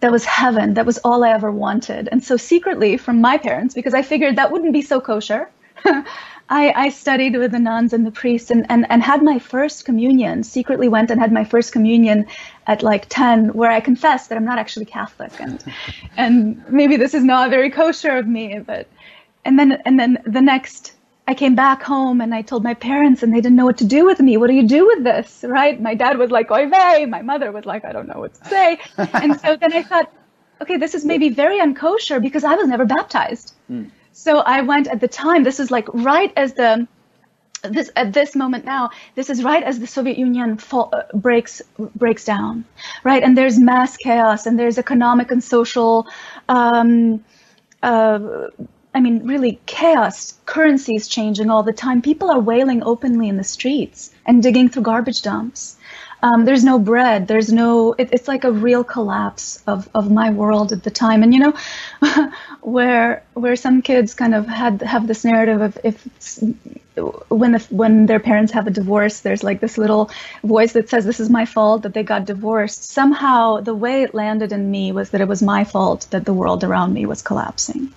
that 0.00 0.10
was 0.10 0.24
heaven. 0.24 0.74
That 0.74 0.86
was 0.86 0.98
all 0.98 1.22
I 1.24 1.30
ever 1.30 1.50
wanted. 1.50 2.08
And 2.10 2.22
so 2.22 2.36
secretly 2.36 2.96
from 2.96 3.20
my 3.20 3.38
parents, 3.38 3.74
because 3.74 3.94
I 3.94 4.02
figured 4.02 4.36
that 4.36 4.50
wouldn't 4.50 4.72
be 4.72 4.82
so 4.82 5.00
kosher, 5.00 5.48
I, 5.84 6.72
I, 6.76 6.88
studied 6.90 7.36
with 7.36 7.52
the 7.52 7.58
nuns 7.58 7.92
and 7.92 8.04
the 8.04 8.10
priests 8.10 8.50
and, 8.50 8.66
and, 8.68 8.84
and 8.90 9.02
had 9.02 9.22
my 9.22 9.38
first 9.38 9.84
communion, 9.84 10.42
secretly 10.42 10.88
went 10.88 11.10
and 11.10 11.20
had 11.20 11.32
my 11.32 11.44
first 11.44 11.72
communion 11.72 12.26
at 12.66 12.82
like 12.82 13.06
10, 13.08 13.54
where 13.54 13.70
I 13.70 13.80
confessed 13.80 14.28
that 14.28 14.36
I'm 14.36 14.44
not 14.44 14.58
actually 14.58 14.84
Catholic. 14.84 15.32
And, 15.40 15.64
and 16.16 16.68
maybe 16.68 16.96
this 16.96 17.14
is 17.14 17.24
not 17.24 17.50
very 17.50 17.70
kosher 17.70 18.16
of 18.16 18.26
me, 18.26 18.58
but, 18.58 18.88
and 19.44 19.58
then, 19.58 19.80
and 19.84 19.98
then 19.98 20.18
the 20.26 20.42
next 20.42 20.92
I 21.26 21.34
came 21.34 21.54
back 21.54 21.82
home 21.82 22.20
and 22.20 22.34
I 22.34 22.42
told 22.42 22.64
my 22.64 22.74
parents 22.74 23.22
and 23.22 23.32
they 23.32 23.40
didn't 23.40 23.56
know 23.56 23.64
what 23.64 23.78
to 23.78 23.84
do 23.84 24.04
with 24.04 24.20
me. 24.20 24.36
What 24.36 24.48
do 24.48 24.54
you 24.54 24.66
do 24.66 24.86
with 24.86 25.04
this? 25.04 25.44
Right? 25.46 25.80
My 25.80 25.94
dad 25.94 26.18
was 26.18 26.30
like, 26.30 26.50
oy 26.50 26.68
vey. 26.68 27.06
My 27.06 27.22
mother 27.22 27.52
was 27.52 27.64
like, 27.64 27.84
I 27.84 27.92
don't 27.92 28.08
know 28.08 28.18
what 28.18 28.34
to 28.34 28.44
say. 28.46 28.80
and 28.96 29.40
so 29.40 29.56
then 29.56 29.72
I 29.72 29.82
thought, 29.82 30.12
okay, 30.60 30.76
this 30.78 30.94
is 30.94 31.04
maybe 31.04 31.28
very 31.28 31.60
unkosher 31.60 32.20
because 32.20 32.44
I 32.44 32.54
was 32.54 32.66
never 32.66 32.84
baptized. 32.84 33.54
Mm. 33.70 33.90
So 34.12 34.38
I 34.38 34.62
went 34.62 34.88
at 34.88 35.00
the 35.00 35.08
time, 35.08 35.44
this 35.44 35.60
is 35.60 35.70
like 35.70 35.88
right 35.94 36.32
as 36.36 36.54
the, 36.54 36.88
this 37.62 37.90
at 37.94 38.12
this 38.12 38.34
moment 38.34 38.64
now, 38.64 38.90
this 39.14 39.30
is 39.30 39.44
right 39.44 39.62
as 39.62 39.78
the 39.78 39.86
Soviet 39.86 40.18
Union 40.18 40.58
fall, 40.58 40.90
uh, 40.92 41.02
breaks 41.14 41.62
breaks 41.94 42.24
down, 42.24 42.64
right? 43.04 43.22
And 43.22 43.38
there's 43.38 43.58
mass 43.58 43.96
chaos, 43.96 44.46
and 44.46 44.58
there's 44.58 44.78
economic 44.78 45.30
and 45.30 45.42
social 45.42 46.08
um, 46.48 47.24
uh, 47.82 48.48
I 48.94 49.00
mean, 49.00 49.26
really 49.26 49.58
chaos, 49.64 50.34
currencies 50.44 51.08
changing 51.08 51.48
all 51.48 51.62
the 51.62 51.72
time. 51.72 52.02
People 52.02 52.30
are 52.30 52.40
wailing 52.40 52.82
openly 52.82 53.28
in 53.28 53.38
the 53.38 53.44
streets 53.44 54.10
and 54.26 54.42
digging 54.42 54.68
through 54.68 54.82
garbage 54.82 55.22
dumps. 55.22 55.76
Um, 56.22 56.44
there's 56.44 56.62
no 56.62 56.78
bread. 56.78 57.26
There's 57.26 57.52
no. 57.52 57.94
It, 57.98 58.10
it's 58.12 58.28
like 58.28 58.44
a 58.44 58.52
real 58.52 58.84
collapse 58.84 59.62
of, 59.66 59.88
of 59.94 60.10
my 60.10 60.30
world 60.30 60.72
at 60.72 60.84
the 60.84 60.90
time. 60.90 61.22
And 61.22 61.34
you 61.34 61.40
know, 61.40 61.54
where 62.60 63.24
where 63.34 63.56
some 63.56 63.82
kids 63.82 64.14
kind 64.14 64.34
of 64.34 64.46
had 64.46 64.82
have 64.82 65.08
this 65.08 65.24
narrative 65.24 65.60
of 65.60 65.78
if 65.82 66.06
when 67.28 67.52
the, 67.52 67.66
when 67.70 68.06
their 68.06 68.20
parents 68.20 68.52
have 68.52 68.66
a 68.66 68.70
divorce, 68.70 69.20
there's 69.20 69.42
like 69.42 69.60
this 69.60 69.78
little 69.78 70.10
voice 70.44 70.72
that 70.72 70.88
says 70.88 71.04
this 71.04 71.20
is 71.20 71.30
my 71.30 71.44
fault 71.44 71.82
that 71.82 71.94
they 71.94 72.02
got 72.02 72.24
divorced. 72.26 72.84
Somehow, 72.84 73.60
the 73.60 73.74
way 73.74 74.02
it 74.02 74.14
landed 74.14 74.52
in 74.52 74.70
me 74.70 74.92
was 74.92 75.10
that 75.10 75.20
it 75.20 75.28
was 75.28 75.42
my 75.42 75.64
fault 75.64 76.06
that 76.10 76.24
the 76.24 76.34
world 76.34 76.62
around 76.62 76.92
me 76.92 77.06
was 77.06 77.22
collapsing. 77.22 77.92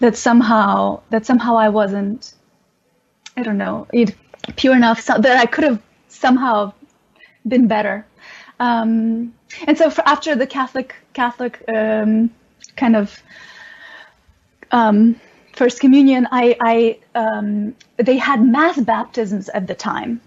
That 0.00 0.16
somehow 0.16 1.00
that 1.10 1.26
somehow 1.26 1.56
I 1.56 1.68
wasn't. 1.68 2.32
I 3.36 3.42
don't 3.42 3.58
know. 3.58 3.86
Pure 4.56 4.76
enough 4.76 5.00
so 5.00 5.18
that 5.18 5.36
I 5.38 5.46
could 5.46 5.64
have 5.64 5.82
somehow 6.08 6.72
been 7.46 7.66
better. 7.68 8.06
Um, 8.60 9.34
and 9.66 9.76
so 9.76 9.90
for, 9.90 10.06
after 10.06 10.34
the 10.36 10.46
Catholic 10.46 10.94
Catholic 11.14 11.62
um, 11.74 12.30
kind 12.76 12.96
of 12.96 13.22
um, 14.70 15.20
first 15.56 15.80
communion, 15.80 16.28
I, 16.30 16.56
I 16.60 16.98
um, 17.14 17.74
they 17.96 18.16
had 18.16 18.42
mass 18.44 18.78
baptisms 18.80 19.48
at 19.50 19.66
the 19.66 19.74
time. 19.74 20.20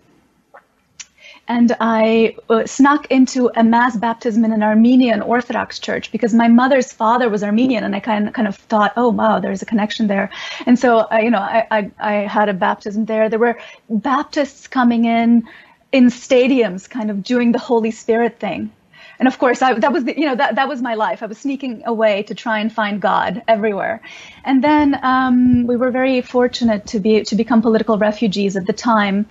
And 1.48 1.76
I 1.80 2.36
uh, 2.50 2.66
snuck 2.66 3.06
into 3.12 3.52
a 3.56 3.64
mass 3.64 3.96
baptism 3.96 4.44
in 4.46 4.52
an 4.52 4.64
Armenian 4.64 5.22
Orthodox 5.22 5.78
church 5.78 6.12
because 6.12 6.34
my 6.34 6.48
mother's 6.48 6.92
father 6.92 7.30
was 7.30 7.44
Armenian, 7.44 7.84
and 7.84 7.96
I 7.96 8.00
kind 8.00 8.28
of, 8.28 8.34
kind 8.34 8.48
of 8.48 8.56
thought, 8.56 8.94
oh 8.98 9.10
wow, 9.10 9.40
there's 9.40 9.62
a 9.62 9.66
connection 9.66 10.08
there. 10.08 10.32
And 10.66 10.80
so, 10.80 11.08
uh, 11.12 11.20
you 11.22 11.30
know, 11.30 11.38
I, 11.38 11.68
I, 11.70 11.92
I 12.00 12.14
had 12.28 12.50
a 12.50 12.54
baptism 12.54 13.06
there. 13.06 13.30
There 13.30 13.38
were 13.38 13.60
Baptists 13.90 14.68
coming 14.68 15.06
in 15.06 15.48
in 15.92 16.06
stadiums, 16.08 16.90
kind 16.90 17.10
of 17.10 17.24
doing 17.24 17.52
the 17.52 17.60
Holy 17.60 17.92
Spirit 17.92 18.40
thing. 18.40 18.72
And 19.18 19.28
of 19.28 19.40
course, 19.40 19.62
I, 19.62 19.74
that 19.80 19.94
was 19.94 20.04
the, 20.04 20.20
you 20.20 20.26
know 20.26 20.36
that 20.36 20.56
that 20.56 20.68
was 20.68 20.82
my 20.82 20.96
life. 20.96 21.24
I 21.24 21.26
was 21.28 21.38
sneaking 21.38 21.84
away 21.86 22.24
to 22.24 22.36
try 22.36 22.60
and 22.60 22.72
find 22.72 23.02
God 23.02 23.44
everywhere. 23.48 24.02
And 24.44 24.64
then 24.64 25.00
um, 25.04 25.68
we 25.68 25.78
were 25.78 25.92
very 25.92 26.22
fortunate 26.22 26.88
to 26.88 27.00
be 27.00 27.24
to 27.24 27.36
become 27.36 27.62
political 27.62 27.98
refugees 27.98 28.56
at 28.56 28.66
the 28.66 28.74
time. 28.74 29.26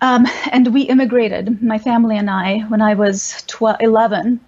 Um, 0.00 0.26
and 0.50 0.72
we 0.72 0.82
immigrated, 0.82 1.62
my 1.62 1.78
family 1.78 2.16
and 2.16 2.28
I, 2.28 2.60
when 2.60 2.82
I 2.82 2.94
was 2.94 3.42
12, 3.46 3.76
11, 3.80 4.40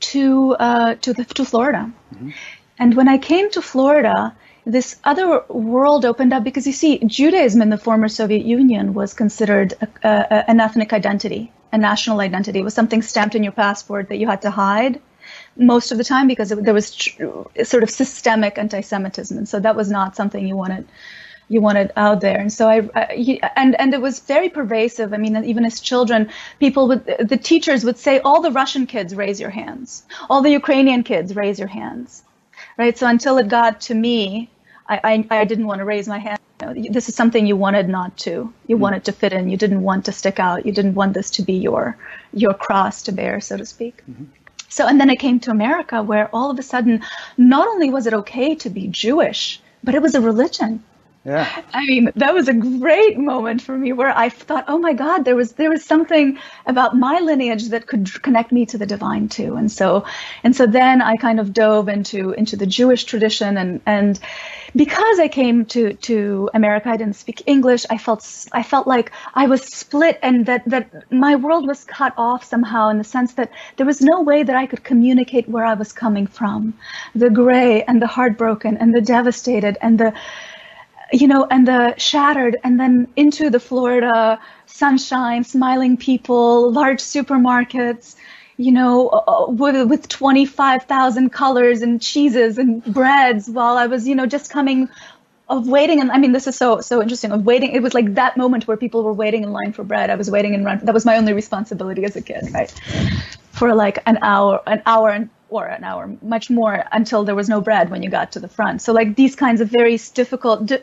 to 0.00 0.56
uh, 0.58 0.94
to 0.96 1.12
the, 1.12 1.24
to 1.24 1.44
Florida. 1.44 1.92
Mm-hmm. 2.14 2.30
And 2.78 2.94
when 2.96 3.08
I 3.08 3.18
came 3.18 3.50
to 3.50 3.62
Florida, 3.62 4.34
this 4.66 4.96
other 5.04 5.44
world 5.48 6.04
opened 6.04 6.32
up 6.32 6.42
because 6.42 6.66
you 6.66 6.72
see, 6.72 6.98
Judaism 6.98 7.60
in 7.60 7.70
the 7.70 7.78
former 7.78 8.08
Soviet 8.08 8.44
Union 8.46 8.94
was 8.94 9.12
considered 9.12 9.74
a, 9.80 9.88
a, 10.08 10.50
an 10.50 10.60
ethnic 10.60 10.92
identity, 10.92 11.52
a 11.72 11.78
national 11.78 12.20
identity. 12.20 12.60
It 12.60 12.64
was 12.64 12.74
something 12.74 13.02
stamped 13.02 13.34
in 13.34 13.42
your 13.42 13.52
passport 13.52 14.08
that 14.08 14.16
you 14.16 14.26
had 14.26 14.42
to 14.42 14.50
hide 14.50 15.00
most 15.56 15.92
of 15.92 15.98
the 15.98 16.04
time 16.04 16.26
because 16.26 16.50
it, 16.50 16.64
there 16.64 16.74
was 16.74 16.94
tr- 16.94 17.24
sort 17.62 17.82
of 17.82 17.90
systemic 17.90 18.58
anti-Semitism, 18.58 19.36
and 19.36 19.48
so 19.48 19.60
that 19.60 19.76
was 19.76 19.90
not 19.90 20.16
something 20.16 20.46
you 20.46 20.56
wanted 20.56 20.86
you 21.48 21.60
wanted 21.60 21.92
out 21.96 22.22
there. 22.22 22.38
And 22.38 22.50
so 22.50 22.68
I, 22.68 22.88
I, 22.94 23.40
and 23.56 23.78
and 23.78 23.92
it 23.92 24.00
was 24.00 24.20
very 24.20 24.48
pervasive. 24.48 25.12
I 25.12 25.18
mean, 25.18 25.36
even 25.44 25.64
as 25.66 25.78
children, 25.80 26.30
people 26.58 26.88
would 26.88 27.04
the 27.20 27.36
teachers 27.36 27.84
would 27.84 27.98
say, 27.98 28.20
all 28.20 28.40
the 28.40 28.50
Russian 28.50 28.86
kids 28.86 29.14
raise 29.14 29.40
your 29.40 29.50
hands, 29.50 30.04
all 30.30 30.42
the 30.42 30.50
Ukrainian 30.50 31.02
kids 31.02 31.36
raise 31.36 31.58
your 31.58 31.68
hands, 31.68 32.22
right? 32.78 32.96
So 32.96 33.06
until 33.06 33.36
it 33.38 33.48
got 33.48 33.82
to 33.82 33.94
me, 33.94 34.50
I, 34.88 35.26
I, 35.30 35.38
I 35.40 35.44
didn't 35.44 35.66
want 35.66 35.78
to 35.78 35.84
raise 35.84 36.06
my 36.06 36.18
hand. 36.18 36.38
This 36.58 37.08
is 37.08 37.14
something 37.14 37.46
you 37.46 37.56
wanted 37.56 37.88
not 37.88 38.16
to. 38.18 38.52
You 38.66 38.76
mm 38.76 38.80
wanted 38.80 39.04
to 39.04 39.12
fit 39.12 39.32
in. 39.32 39.48
You 39.48 39.56
didn't 39.56 39.82
want 39.82 40.04
to 40.06 40.12
stick 40.12 40.38
out. 40.38 40.66
You 40.66 40.72
didn't 40.72 40.94
want 40.94 41.14
this 41.14 41.30
to 41.32 41.42
be 41.42 41.54
your 41.54 41.96
your 42.32 42.54
cross 42.54 43.02
to 43.04 43.12
bear, 43.12 43.40
so 43.40 43.56
to 43.56 43.66
speak. 43.66 44.02
Mm-hmm. 44.08 44.24
So, 44.68 44.86
and 44.86 45.00
then 45.00 45.10
I 45.10 45.14
came 45.14 45.38
to 45.40 45.50
America, 45.50 46.02
where 46.02 46.28
all 46.34 46.50
of 46.50 46.58
a 46.58 46.62
sudden, 46.62 47.02
not 47.36 47.68
only 47.68 47.90
was 47.90 48.06
it 48.06 48.14
okay 48.14 48.54
to 48.56 48.70
be 48.70 48.88
Jewish, 48.88 49.60
but 49.84 49.94
it 49.94 50.02
was 50.02 50.14
a 50.14 50.20
religion. 50.20 50.82
Yeah. 51.26 51.48
I 51.72 51.86
mean, 51.86 52.12
that 52.16 52.34
was 52.34 52.48
a 52.48 52.52
great 52.52 53.16
moment 53.16 53.62
for 53.62 53.78
me 53.78 53.94
where 53.94 54.14
I 54.14 54.28
thought, 54.28 54.66
oh 54.68 54.76
my 54.76 54.92
God, 54.92 55.24
there 55.24 55.34
was 55.34 55.52
there 55.52 55.70
was 55.70 55.82
something 55.82 56.38
about 56.66 56.98
my 56.98 57.18
lineage 57.18 57.68
that 57.70 57.86
could 57.86 58.22
connect 58.22 58.52
me 58.52 58.66
to 58.66 58.76
the 58.76 58.84
divine 58.84 59.30
too. 59.30 59.56
And 59.56 59.72
so 59.72 60.04
and 60.42 60.54
so 60.54 60.66
then 60.66 61.00
I 61.00 61.16
kind 61.16 61.40
of 61.40 61.54
dove 61.54 61.88
into 61.88 62.32
into 62.32 62.56
the 62.56 62.66
Jewish 62.66 63.04
tradition 63.04 63.56
and 63.56 63.80
and 63.86 64.20
because 64.76 65.18
I 65.18 65.28
came 65.28 65.64
to 65.66 65.94
to 65.94 66.50
America, 66.52 66.90
I 66.90 66.98
didn't 66.98 67.16
speak 67.16 67.42
English. 67.46 67.86
I 67.88 67.96
felt 67.96 68.20
I 68.52 68.62
felt 68.62 68.86
like 68.86 69.10
I 69.34 69.46
was 69.46 69.62
split 69.64 70.18
and 70.22 70.44
that 70.44 70.62
that 70.66 71.10
my 71.10 71.36
world 71.36 71.66
was 71.66 71.84
cut 71.86 72.12
off 72.18 72.44
somehow 72.44 72.90
in 72.90 72.98
the 72.98 73.04
sense 73.04 73.32
that 73.34 73.50
there 73.78 73.86
was 73.86 74.02
no 74.02 74.20
way 74.20 74.42
that 74.42 74.56
I 74.56 74.66
could 74.66 74.84
communicate 74.84 75.48
where 75.48 75.64
I 75.64 75.72
was 75.72 75.90
coming 75.90 76.26
from, 76.26 76.74
the 77.14 77.30
gray 77.30 77.82
and 77.84 78.02
the 78.02 78.06
heartbroken 78.08 78.76
and 78.76 78.94
the 78.94 79.00
devastated 79.00 79.78
and 79.80 79.98
the 79.98 80.12
you 81.14 81.28
know, 81.28 81.46
and 81.48 81.66
the 81.66 81.94
shattered, 81.96 82.56
and 82.64 82.78
then 82.78 83.08
into 83.16 83.48
the 83.48 83.60
Florida 83.60 84.40
sunshine, 84.66 85.44
smiling 85.44 85.96
people, 85.96 86.72
large 86.72 86.98
supermarkets, 87.00 88.16
you 88.56 88.72
know, 88.72 89.08
uh, 89.08 89.18
uh 89.18 89.50
with, 89.50 89.88
with 89.88 90.08
25,000 90.08 91.30
colors 91.30 91.82
and 91.82 92.02
cheeses 92.02 92.58
and 92.58 92.84
breads 92.84 93.48
while 93.48 93.76
I 93.76 93.86
was, 93.86 94.08
you 94.08 94.14
know, 94.14 94.26
just 94.26 94.50
coming 94.50 94.88
of 95.48 95.68
waiting 95.68 96.00
and 96.00 96.10
I 96.10 96.16
mean 96.16 96.32
this 96.32 96.46
is 96.46 96.56
so 96.56 96.80
so 96.80 97.02
interesting 97.02 97.30
of 97.30 97.44
waiting 97.44 97.72
it 97.72 97.82
was 97.82 97.92
like 97.92 98.14
that 98.14 98.38
moment 98.38 98.66
where 98.66 98.78
people 98.78 99.02
were 99.02 99.12
waiting 99.12 99.42
in 99.42 99.52
line 99.52 99.74
for 99.74 99.84
bread. 99.84 100.08
I 100.08 100.14
was 100.14 100.30
waiting 100.30 100.54
in 100.54 100.62
line 100.62 100.80
that 100.82 100.94
was 100.94 101.04
my 101.04 101.18
only 101.18 101.34
responsibility 101.34 102.02
as 102.04 102.16
a 102.16 102.22
kid 102.22 102.48
right? 102.54 102.70
For 103.52 103.74
like 103.74 103.98
an 104.06 104.18
hour 104.22 104.62
an 104.66 104.82
hour 104.86 105.10
and 105.10 105.28
or 105.48 105.66
an 105.66 105.84
hour, 105.84 106.10
much 106.22 106.50
more 106.50 106.84
until 106.92 107.24
there 107.24 107.34
was 107.34 107.48
no 107.48 107.60
bread 107.60 107.90
when 107.90 108.02
you 108.02 108.10
got 108.10 108.32
to 108.32 108.40
the 108.40 108.48
front. 108.48 108.82
So 108.82 108.92
like 108.92 109.14
these 109.16 109.36
kinds 109.36 109.60
of 109.60 109.68
very 109.68 109.98
difficult 110.14 110.66
di- 110.66 110.82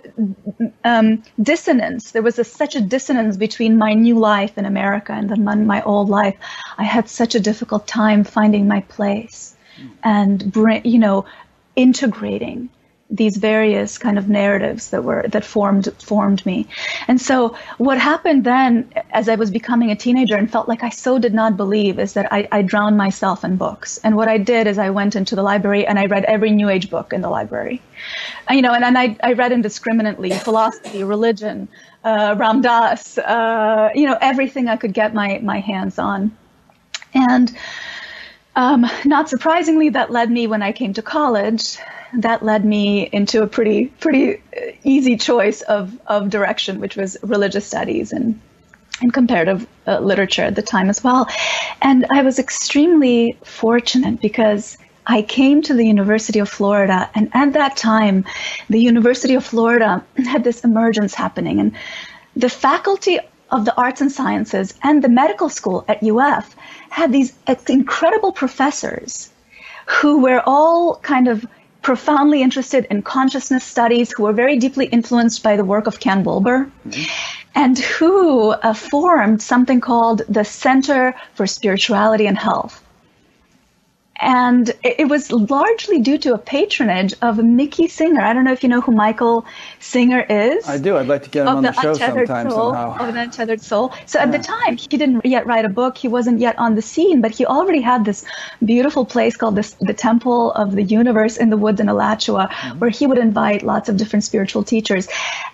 um, 0.84 1.24
dissonance. 1.42 2.12
There 2.12 2.22
was 2.22 2.40
a, 2.40 2.44
such 2.44 2.76
a 2.76 2.82
dissonance 2.82 3.38
between 3.38 3.78
my 3.78 3.94
new 3.94 4.18
life 4.18 4.58
in 4.58 4.66
America 4.66 5.14
and 5.14 5.30
then 5.30 5.66
my 5.66 5.82
old 5.84 6.10
life. 6.10 6.36
I 6.78 6.84
had 6.84 7.10
such 7.10 7.36
a 7.36 7.40
difficult 7.40 7.88
time 7.88 8.24
finding 8.24 8.68
my 8.68 8.82
place 8.82 9.56
and 10.04 10.52
bring, 10.52 10.86
you 10.86 11.00
know, 11.00 11.26
integrating 11.76 12.70
these 13.12 13.36
various 13.38 13.98
kind 13.98 14.18
of 14.18 14.30
narratives 14.30 14.90
that 14.90 15.04
were 15.04 15.26
that 15.28 15.44
formed 15.44 15.90
formed 16.00 16.46
me. 16.46 16.66
And 17.08 17.20
so 17.20 17.56
what 17.78 18.00
happened 18.00 18.46
then 18.46 18.92
as 19.12 19.28
i 19.28 19.36
was 19.36 19.52
becoming 19.52 19.92
a 19.92 19.96
teenager 19.96 20.36
and 20.36 20.50
felt 20.50 20.70
like 20.70 20.82
i 20.84 20.90
so 20.90 21.20
did 21.20 21.34
not 21.34 21.58
believe 21.58 22.00
is 22.00 22.14
that 22.14 22.32
i, 22.32 22.48
I 22.52 22.62
drowned 22.62 22.98
myself 22.98 23.44
in 23.44 23.58
books. 23.58 24.00
And 24.04 24.16
what 24.16 24.30
i 24.30 24.38
did 24.38 24.66
is 24.66 24.78
i 24.78 24.90
went 24.90 25.16
into 25.16 25.36
the 25.36 25.44
library 25.44 25.86
and 25.86 26.00
i 26.00 26.06
read 26.06 26.24
every 26.26 26.52
new 26.52 26.70
age 26.70 26.90
book 26.90 27.12
in 27.12 27.22
the 27.22 27.30
library. 27.30 27.82
And, 28.48 28.56
you 28.56 28.62
know 28.62 28.74
and, 28.74 28.84
and 28.84 28.98
I, 28.98 29.18
I 29.22 29.34
read 29.34 29.52
indiscriminately 29.52 30.32
philosophy 30.32 31.04
religion 31.04 31.68
uh, 32.06 32.36
ram 32.38 32.66
uh, 32.66 33.90
you 33.94 34.08
know 34.08 34.18
everything 34.22 34.70
i 34.70 34.78
could 34.78 34.94
get 34.94 35.14
my 35.14 35.40
my 35.44 35.60
hands 35.60 36.00
on. 36.00 36.36
And 37.14 37.54
um, 38.56 38.86
not 39.06 39.30
surprisingly, 39.30 39.90
that 39.90 40.12
led 40.12 40.30
me 40.30 40.48
when 40.48 40.62
I 40.62 40.72
came 40.72 40.94
to 40.94 41.02
college 41.02 41.78
that 42.14 42.44
led 42.44 42.66
me 42.66 43.04
into 43.12 43.42
a 43.42 43.48
pretty 43.48 43.88
pretty 43.88 44.42
easy 44.84 45.18
choice 45.18 45.62
of 45.62 46.00
of 46.08 46.30
direction, 46.30 46.80
which 46.80 46.96
was 46.96 47.18
religious 47.24 47.66
studies 47.66 48.12
and 48.12 48.40
and 49.02 49.14
comparative 49.14 49.68
uh, 49.88 50.00
literature 50.00 50.44
at 50.44 50.56
the 50.56 50.62
time 50.62 50.90
as 50.90 51.04
well. 51.04 51.28
And 51.82 52.06
I 52.12 52.22
was 52.22 52.38
extremely 52.38 53.38
fortunate 53.44 54.22
because 54.22 54.78
I 55.08 55.24
came 55.24 55.64
to 55.64 55.74
the 55.74 55.86
University 55.86 56.40
of 56.40 56.48
Florida, 56.48 57.10
and 57.16 57.30
at 57.34 57.54
that 57.54 57.76
time, 57.76 58.26
the 58.70 58.80
University 58.80 59.34
of 59.34 59.44
Florida 59.44 60.04
had 60.26 60.44
this 60.44 60.64
emergence 60.64 61.14
happening, 61.16 61.60
and 61.60 61.76
the 62.36 62.50
faculty 62.50 63.20
of 63.50 63.66
the 63.66 63.76
arts 63.76 64.00
and 64.00 64.12
sciences 64.12 64.74
and 64.84 65.04
the 65.04 65.10
medical 65.10 65.50
school 65.50 65.84
at 65.88 66.02
UF 66.04 66.56
had 66.90 67.12
these 67.12 67.34
incredible 67.68 68.32
professors 68.32 69.30
who 69.88 70.22
were 70.22 70.42
all 70.46 70.96
kind 70.98 71.28
of 71.28 71.46
profoundly 71.82 72.42
interested 72.42 72.86
in 72.90 73.02
consciousness 73.02 73.64
studies, 73.64 74.14
who 74.16 74.24
were 74.24 74.34
very 74.34 74.58
deeply 74.58 74.86
influenced 74.86 75.44
by 75.44 75.56
the 75.56 75.66
work 75.66 75.88
of 75.88 76.00
Ken 76.00 76.24
Wilber, 76.24 76.72
mm-hmm. 76.88 77.04
and 77.56 77.78
who 77.78 78.52
uh, 78.52 78.74
formed 78.74 79.42
something 79.42 79.82
called 79.82 80.22
the 80.30 80.44
Center 80.44 81.16
for 81.34 81.48
Spirituality 81.48 82.28
and 82.28 82.38
Health. 82.38 82.84
And 84.22 84.72
it 84.84 85.10
was 85.10 85.32
largely 85.32 86.00
due 86.00 86.20
to 86.20 86.36
a 86.36 86.38
patronage 86.38 87.16
of 87.24 87.44
Mickey 87.44 87.88
Singer. 87.88 88.22
I 88.22 88.34
don't 88.34 88.44
know 88.44 88.52
if 88.52 88.62
you 88.62 88.70
know 88.70 88.80
who 88.80 88.92
Michael 88.92 89.46
Singer 89.80 90.22
is. 90.30 90.70
I 90.70 90.78
do. 90.78 90.96
I'd 90.96 91.08
like 91.08 91.24
to 91.24 91.30
get 91.32 91.42
him 91.42 91.56
on 91.58 91.64
the, 91.64 91.72
the 91.72 91.82
show 91.82 91.94
sometime 91.96 92.50
soul, 92.52 92.72
somehow. 92.72 93.08
Of 93.08 93.16
the 93.16 93.20
Untethered 93.20 93.62
Soul. 93.62 93.92
So 94.06 94.20
yeah. 94.20 94.26
at 94.26 94.32
the 94.32 94.38
time, 94.38 94.78
he 94.78 94.88
didn't 94.88 95.26
yet 95.26 95.48
write 95.48 95.66
a 95.66 95.70
book. 95.70 95.98
He 95.98 96.08
wasn't 96.08 96.40
yet 96.40 96.58
on 96.60 96.76
the 96.76 96.84
scene, 96.84 97.20
but 97.20 97.32
he 97.32 97.48
already 97.48 97.82
had 97.82 98.06
this 98.06 98.24
beautiful 98.64 99.06
place 99.06 99.36
called 99.36 99.56
this, 99.56 99.76
the 99.82 99.94
Temple 99.94 100.52
of 100.52 100.74
the 100.74 100.84
Universe 100.84 101.38
in 101.38 101.50
the 101.50 101.58
woods 101.58 101.80
in 101.80 101.90
Alachua, 101.90 102.48
mm-hmm. 102.52 102.78
where 102.78 102.92
he 102.92 103.08
would 103.08 103.18
invite 103.18 103.64
lots 103.64 103.90
of 103.90 103.98
different 103.98 104.24
spiritual 104.24 104.64
teachers. 104.64 105.08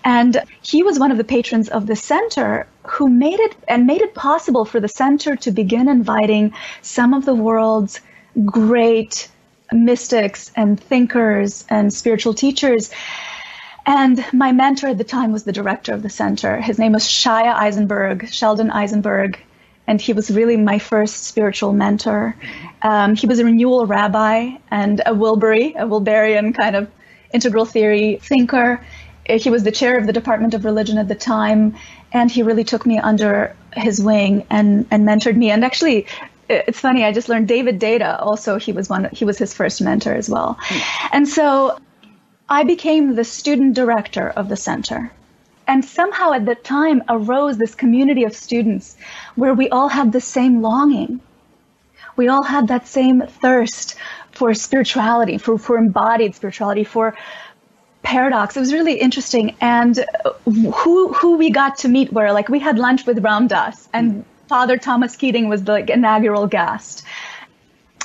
And 0.03 0.43
he 0.61 0.83
was 0.83 0.99
one 0.99 1.11
of 1.11 1.17
the 1.17 1.23
patrons 1.23 1.69
of 1.69 1.87
the 1.87 1.95
center 1.95 2.67
who 2.83 3.07
made 3.07 3.39
it 3.39 3.55
and 3.69 3.87
made 3.87 4.01
it 4.01 4.13
possible 4.13 4.65
for 4.65 4.81
the 4.81 4.89
center 4.89 5.37
to 5.37 5.51
begin 5.51 5.87
inviting 5.87 6.53
some 6.81 7.13
of 7.13 7.23
the 7.25 7.35
world's 7.35 8.01
great 8.45 9.29
mystics 9.71 10.51
and 10.55 10.79
thinkers 10.79 11.65
and 11.69 11.93
spiritual 11.93 12.33
teachers. 12.33 12.91
And 13.85 14.23
my 14.33 14.51
mentor 14.51 14.87
at 14.87 14.97
the 14.97 15.03
time 15.03 15.31
was 15.31 15.43
the 15.43 15.51
director 15.51 15.93
of 15.93 16.03
the 16.03 16.09
center. 16.09 16.59
His 16.59 16.77
name 16.77 16.91
was 16.91 17.03
Shaya 17.03 17.55
Isenberg, 17.55 18.31
Sheldon 18.31 18.69
Isenberg, 18.69 19.37
and 19.87 20.01
he 20.01 20.11
was 20.11 20.29
really 20.29 20.57
my 20.57 20.79
first 20.79 21.23
spiritual 21.23 21.71
mentor. 21.71 22.35
Um, 22.81 23.15
he 23.15 23.27
was 23.27 23.39
a 23.39 23.45
renewal 23.45 23.85
rabbi 23.85 24.57
and 24.69 24.99
a 25.05 25.13
Wilbury, 25.13 25.73
a 25.75 25.87
Wilberian 25.87 26.53
kind 26.53 26.75
of 26.75 26.91
integral 27.33 27.65
theory 27.65 28.19
thinker. 28.21 28.85
He 29.25 29.49
was 29.49 29.63
the 29.63 29.71
chair 29.71 29.97
of 29.97 30.05
the 30.05 30.13
Department 30.13 30.53
of 30.53 30.65
Religion 30.65 30.97
at 30.97 31.07
the 31.07 31.15
time, 31.15 31.75
and 32.11 32.29
he 32.29 32.43
really 32.43 32.63
took 32.63 32.85
me 32.85 32.97
under 32.97 33.55
his 33.73 34.01
wing 34.01 34.45
and, 34.49 34.85
and 34.91 35.07
mentored 35.07 35.37
me. 35.37 35.51
And 35.51 35.63
actually, 35.63 36.07
it's 36.49 36.79
funny. 36.79 37.03
I 37.03 37.11
just 37.11 37.29
learned 37.29 37.47
David 37.47 37.79
Data. 37.79 38.19
Also, 38.19 38.57
he 38.57 38.71
was 38.71 38.89
one. 38.89 39.09
He 39.11 39.25
was 39.25 39.37
his 39.37 39.53
first 39.53 39.81
mentor 39.81 40.13
as 40.13 40.29
well. 40.29 40.57
And 41.11 41.27
so, 41.27 41.79
I 42.49 42.63
became 42.63 43.15
the 43.15 43.23
student 43.23 43.73
director 43.75 44.29
of 44.29 44.47
the 44.47 44.55
center. 44.55 45.11
And 45.67 45.83
somehow 45.83 46.31
at 46.31 46.45
that 46.45 46.63
time 46.63 47.03
arose 47.09 47.57
this 47.57 47.75
community 47.75 48.23
of 48.23 48.33
students 48.33 48.95
where 49.35 49.53
we 49.53 49.67
all 49.69 49.89
had 49.89 50.13
the 50.13 50.21
same 50.21 50.61
longing. 50.61 51.19
We 52.15 52.29
all 52.29 52.43
had 52.43 52.69
that 52.69 52.87
same 52.87 53.21
thirst 53.27 53.95
for 54.31 54.53
spirituality, 54.53 55.37
for, 55.37 55.57
for 55.57 55.77
embodied 55.77 56.35
spirituality, 56.35 56.85
for 56.85 57.15
paradox. 58.01 58.55
It 58.55 58.61
was 58.61 58.71
really 58.71 58.93
interesting. 58.93 59.55
And 59.59 60.05
who 60.45 61.11
who 61.11 61.35
we 61.35 61.49
got 61.49 61.77
to 61.79 61.89
meet 61.89 62.13
were 62.13 62.31
like 62.31 62.47
we 62.47 62.59
had 62.59 62.79
lunch 62.79 63.05
with 63.05 63.19
Ram 63.19 63.47
Dass 63.47 63.89
and 63.91 64.23
Father 64.47 64.77
Thomas 64.77 65.15
Keating 65.15 65.49
was 65.49 65.63
the 65.63 65.73
like, 65.73 65.89
inaugural 65.89 66.47
guest. 66.47 67.03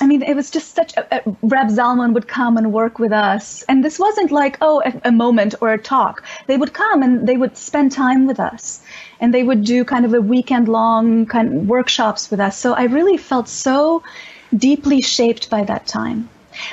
I 0.01 0.07
mean, 0.07 0.23
it 0.23 0.35
was 0.35 0.49
just 0.49 0.75
such 0.75 0.93
a, 0.97 1.17
a 1.17 1.35
Reb 1.43 1.67
Zalman 1.67 2.13
would 2.13 2.27
come 2.27 2.57
and 2.57 2.73
work 2.73 2.99
with 2.99 3.13
us. 3.13 3.63
And 3.69 3.83
this 3.83 3.99
wasn't 3.99 4.31
like, 4.31 4.57
oh, 4.59 4.81
a, 4.83 5.09
a, 5.09 5.11
moment 5.11 5.55
or 5.61 5.71
a 5.71 5.77
talk. 5.77 6.23
They 6.47 6.57
would 6.57 6.73
come 6.73 7.03
and 7.03 7.27
they 7.27 7.37
would 7.37 7.55
spend 7.55 7.91
time 7.91 8.25
with 8.25 8.39
us. 8.39 8.81
And 9.19 9.33
they 9.33 9.43
would 9.43 9.63
do 9.63 9.85
kind 9.85 10.03
of 10.03 10.13
a 10.13 10.21
weekend 10.21 10.67
long 10.67 11.25
kind 11.27 11.47
of 11.47 11.67
workshops 11.67 12.31
with 12.31 12.39
us. 12.39 12.57
So 12.57 12.73
I 12.73 12.85
really 12.85 13.17
felt 13.17 13.47
so 13.47 14.03
deeply 14.55 15.01
shaped 15.01 15.49
by 15.49 15.63
that 15.63 15.87
time 15.87 16.29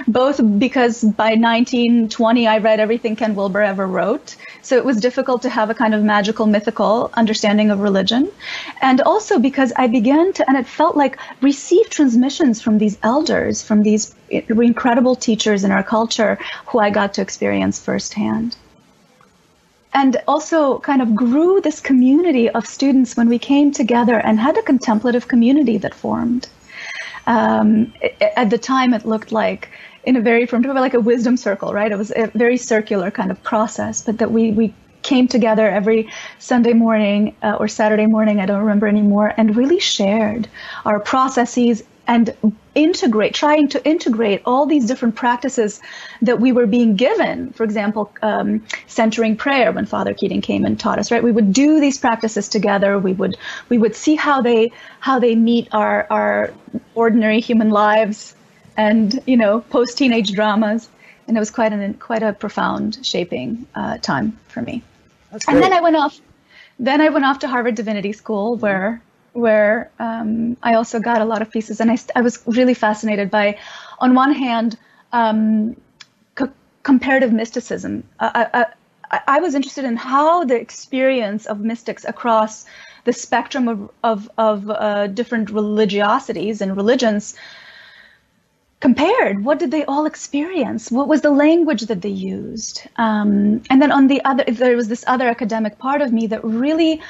both 0.06 0.40
because 0.58 1.02
by 1.02 1.34
1920 1.34 2.46
I 2.46 2.58
read 2.58 2.80
everything 2.80 3.16
Ken 3.16 3.34
Wilber 3.34 3.62
ever 3.62 3.86
wrote. 3.86 4.36
So 4.62 4.76
it 4.76 4.84
was 4.84 4.98
difficult 4.98 5.42
to 5.42 5.48
have 5.48 5.70
a 5.70 5.74
kind 5.74 5.94
of 5.94 6.02
magical, 6.02 6.46
mythical 6.46 7.10
understanding 7.14 7.70
of 7.70 7.80
religion. 7.80 8.30
And 8.80 9.00
also 9.00 9.38
because 9.38 9.72
I 9.76 9.86
began 9.86 10.32
to, 10.34 10.48
and 10.48 10.56
it 10.56 10.66
felt 10.66 10.96
like 10.96 11.18
receive 11.40 11.90
transmissions 11.90 12.60
from 12.60 12.78
these 12.78 12.98
elders, 13.02 13.62
from 13.62 13.82
these 13.82 14.14
incredible 14.30 15.16
teachers 15.16 15.64
in 15.64 15.70
our 15.70 15.82
culture 15.82 16.38
who 16.66 16.78
I 16.78 16.90
got 16.90 17.14
to 17.14 17.22
experience 17.22 17.78
firsthand 17.80 18.56
and 19.92 20.16
also 20.28 20.78
kind 20.78 21.02
of 21.02 21.14
grew 21.14 21.60
this 21.60 21.80
community 21.80 22.48
of 22.48 22.66
students 22.66 23.16
when 23.16 23.28
we 23.28 23.38
came 23.38 23.72
together 23.72 24.18
and 24.18 24.38
had 24.38 24.56
a 24.56 24.62
contemplative 24.62 25.26
community 25.26 25.78
that 25.78 25.94
formed. 25.94 26.48
Um, 27.30 27.94
at 28.36 28.50
the 28.50 28.58
time, 28.58 28.92
it 28.92 29.06
looked 29.06 29.30
like 29.30 29.68
in 30.04 30.16
a 30.16 30.20
very 30.20 30.46
from 30.46 30.62
like 30.62 30.94
a 30.94 31.00
wisdom 31.00 31.36
circle, 31.36 31.72
right? 31.72 31.92
It 31.92 31.96
was 31.96 32.10
a 32.16 32.26
very 32.34 32.56
circular 32.56 33.10
kind 33.10 33.30
of 33.30 33.40
process, 33.44 34.02
but 34.02 34.18
that 34.18 34.32
we 34.32 34.50
we 34.50 34.74
came 35.02 35.28
together 35.28 35.70
every 35.70 36.10
Sunday 36.38 36.72
morning 36.72 37.36
uh, 37.42 37.56
or 37.60 37.68
Saturday 37.68 38.06
morning, 38.06 38.40
I 38.40 38.46
don't 38.46 38.60
remember 38.60 38.88
anymore, 38.88 39.32
and 39.36 39.56
really 39.56 39.78
shared 39.78 40.48
our 40.84 40.98
processes 40.98 41.84
and 42.06 42.34
integrate, 42.74 43.34
trying 43.34 43.68
to 43.68 43.84
integrate 43.88 44.42
all 44.44 44.66
these 44.66 44.86
different 44.86 45.14
practices 45.14 45.80
that 46.22 46.40
we 46.40 46.52
were 46.52 46.66
being 46.66 46.96
given. 46.96 47.52
For 47.52 47.64
example, 47.64 48.12
um, 48.22 48.64
centering 48.86 49.36
prayer 49.36 49.72
when 49.72 49.86
Father 49.86 50.14
Keating 50.14 50.40
came 50.40 50.64
and 50.64 50.78
taught 50.78 50.98
us. 50.98 51.10
Right, 51.10 51.22
we 51.22 51.32
would 51.32 51.52
do 51.52 51.80
these 51.80 51.98
practices 51.98 52.48
together. 52.48 52.98
We 52.98 53.12
would 53.12 53.36
we 53.68 53.78
would 53.78 53.96
see 53.96 54.14
how 54.14 54.40
they 54.42 54.72
how 55.00 55.18
they 55.18 55.34
meet 55.34 55.68
our 55.72 56.06
our 56.10 56.52
ordinary 56.94 57.40
human 57.40 57.70
lives, 57.70 58.34
and 58.76 59.20
you 59.26 59.36
know 59.36 59.60
post 59.60 59.98
teenage 59.98 60.32
dramas. 60.32 60.88
And 61.28 61.36
it 61.36 61.40
was 61.40 61.50
quite 61.50 61.72
an 61.72 61.94
quite 61.94 62.22
a 62.22 62.32
profound 62.32 63.04
shaping 63.06 63.66
uh, 63.74 63.98
time 63.98 64.38
for 64.48 64.62
me. 64.62 64.82
And 65.46 65.62
then 65.62 65.72
I 65.72 65.80
went 65.80 65.96
off. 65.96 66.20
Then 66.78 67.00
I 67.00 67.10
went 67.10 67.24
off 67.24 67.40
to 67.40 67.48
Harvard 67.48 67.74
Divinity 67.74 68.12
School, 68.12 68.56
where 68.56 69.02
where 69.32 69.90
um, 69.98 70.56
I 70.62 70.74
also 70.74 71.00
got 71.00 71.20
a 71.20 71.24
lot 71.24 71.42
of 71.42 71.50
pieces, 71.50 71.80
and 71.80 71.90
I, 71.90 71.98
I 72.14 72.22
was 72.22 72.42
really 72.46 72.74
fascinated 72.74 73.30
by, 73.30 73.58
on 73.98 74.14
one 74.14 74.32
hand, 74.32 74.78
um, 75.12 75.76
co- 76.34 76.52
comparative 76.82 77.32
mysticism. 77.32 78.04
I, 78.18 78.66
I, 79.10 79.22
I, 79.26 79.40
was 79.40 79.54
interested 79.54 79.84
in 79.84 79.96
how 79.96 80.44
the 80.44 80.60
experience 80.60 81.46
of 81.46 81.60
mystics 81.60 82.04
across 82.04 82.64
the 83.04 83.12
spectrum 83.12 83.68
of 83.68 83.90
of, 84.04 84.30
of 84.38 84.70
uh, 84.70 85.06
different 85.08 85.48
religiosities 85.50 86.60
and 86.60 86.76
religions 86.76 87.34
compared. 88.80 89.44
What 89.44 89.58
did 89.58 89.70
they 89.70 89.84
all 89.84 90.06
experience? 90.06 90.90
What 90.90 91.08
was 91.08 91.20
the 91.20 91.30
language 91.30 91.82
that 91.82 92.02
they 92.02 92.08
used? 92.08 92.82
Um, 92.96 93.62
and 93.70 93.80
then 93.80 93.92
on 93.92 94.06
the 94.06 94.24
other, 94.24 94.44
there 94.44 94.76
was 94.76 94.88
this 94.88 95.04
other 95.06 95.28
academic 95.28 95.78
part 95.78 96.00
of 96.02 96.12
me 96.12 96.26
that 96.28 96.42
really 96.42 97.00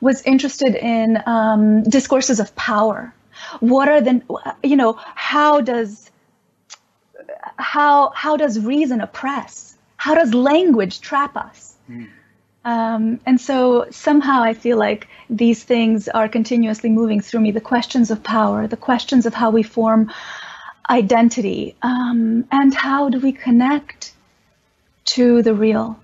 was 0.00 0.22
interested 0.22 0.74
in 0.74 1.22
um, 1.26 1.82
discourses 1.84 2.40
of 2.40 2.54
power. 2.54 3.14
What 3.60 3.88
are 3.88 4.00
the, 4.00 4.22
you 4.62 4.76
know, 4.76 4.98
how 5.14 5.60
does, 5.60 6.10
how, 7.56 8.10
how 8.10 8.36
does 8.36 8.58
reason 8.58 9.00
oppress? 9.00 9.76
How 9.96 10.14
does 10.14 10.34
language 10.34 11.00
trap 11.00 11.36
us? 11.36 11.74
Mm. 11.88 12.08
Um, 12.64 13.20
and 13.24 13.40
so 13.40 13.86
somehow 13.90 14.42
I 14.42 14.52
feel 14.52 14.76
like 14.76 15.06
these 15.30 15.62
things 15.62 16.08
are 16.08 16.28
continuously 16.28 16.90
moving 16.90 17.20
through 17.20 17.40
me 17.40 17.52
the 17.52 17.60
questions 17.60 18.10
of 18.10 18.24
power, 18.24 18.66
the 18.66 18.76
questions 18.76 19.24
of 19.24 19.34
how 19.34 19.50
we 19.50 19.62
form 19.62 20.10
identity, 20.90 21.76
um, 21.82 22.44
and 22.50 22.74
how 22.74 23.08
do 23.08 23.20
we 23.20 23.30
connect 23.30 24.12
to 25.04 25.42
the 25.42 25.54
real? 25.54 25.98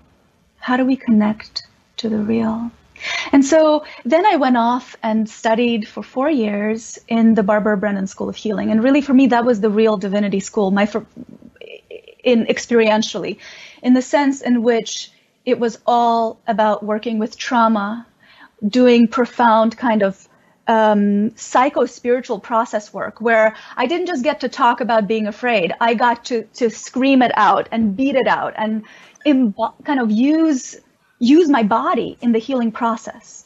How 0.59 0.77
do 0.77 0.85
we 0.85 0.95
connect 0.95 1.67
to 1.97 2.07
the 2.07 2.17
real? 2.17 2.71
And 3.31 3.45
so 3.45 3.85
then 4.05 4.25
I 4.25 4.35
went 4.35 4.57
off 4.57 4.95
and 5.03 5.29
studied 5.29 5.87
for 5.87 6.03
four 6.03 6.29
years 6.29 6.99
in 7.07 7.33
the 7.33 7.43
Barbara 7.43 7.77
Brennan 7.77 8.07
School 8.07 8.29
of 8.29 8.35
Healing. 8.35 8.71
And 8.71 8.83
really, 8.83 9.01
for 9.01 9.13
me, 9.13 9.27
that 9.27 9.45
was 9.45 9.61
the 9.61 9.69
real 9.69 9.97
divinity 9.97 10.39
school, 10.39 10.71
my 10.71 10.87
in 12.23 12.45
experientially, 12.45 13.37
in 13.81 13.93
the 13.93 14.01
sense 14.01 14.41
in 14.41 14.63
which 14.63 15.11
it 15.45 15.59
was 15.59 15.79
all 15.85 16.39
about 16.47 16.83
working 16.83 17.19
with 17.19 17.37
trauma, 17.37 18.07
doing 18.65 19.07
profound 19.07 19.77
kind 19.77 20.03
of 20.03 20.27
um, 20.67 21.35
psycho 21.35 21.85
spiritual 21.85 22.39
process 22.39 22.93
work 22.93 23.19
where 23.19 23.55
I 23.75 23.85
didn't 23.85 24.07
just 24.07 24.23
get 24.23 24.39
to 24.41 24.49
talk 24.49 24.79
about 24.79 25.07
being 25.07 25.27
afraid. 25.27 25.73
I 25.81 25.93
got 25.93 26.25
to 26.25 26.43
to 26.53 26.69
scream 26.69 27.21
it 27.21 27.31
out 27.35 27.67
and 27.71 27.97
beat 27.97 28.15
it 28.15 28.27
out 28.27 28.53
and 28.57 28.83
kind 29.83 29.99
of 29.99 30.09
use 30.09 30.77
use 31.19 31.49
my 31.49 31.63
body 31.63 32.17
in 32.21 32.31
the 32.31 32.39
healing 32.39 32.71
process. 32.71 33.45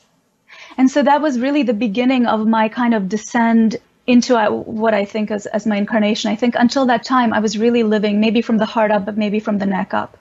And 0.78 0.90
so 0.90 1.04
that 1.04 1.22
was 1.22 1.40
really 1.40 1.64
the 1.64 1.74
beginning 1.74 2.26
of 2.26 2.48
my 2.48 2.70
kind 2.70 2.94
of 2.94 3.10
descend 3.10 3.78
into 4.06 4.38
uh, 4.38 4.50
what 4.50 4.94
I 4.94 5.06
think 5.06 5.32
as, 5.32 5.46
as 5.48 5.68
my 5.68 5.76
incarnation. 5.76 6.32
I 6.32 6.36
think 6.36 6.56
until 6.58 6.86
that 6.86 7.04
time, 7.04 7.34
I 7.34 7.40
was 7.40 7.58
really 7.58 7.84
living 7.84 8.20
maybe 8.20 8.42
from 8.42 8.58
the 8.58 8.66
heart 8.66 8.92
up, 8.92 9.06
but 9.06 9.18
maybe 9.18 9.40
from 9.40 9.58
the 9.58 9.66
neck 9.66 9.94
up. 9.94 10.18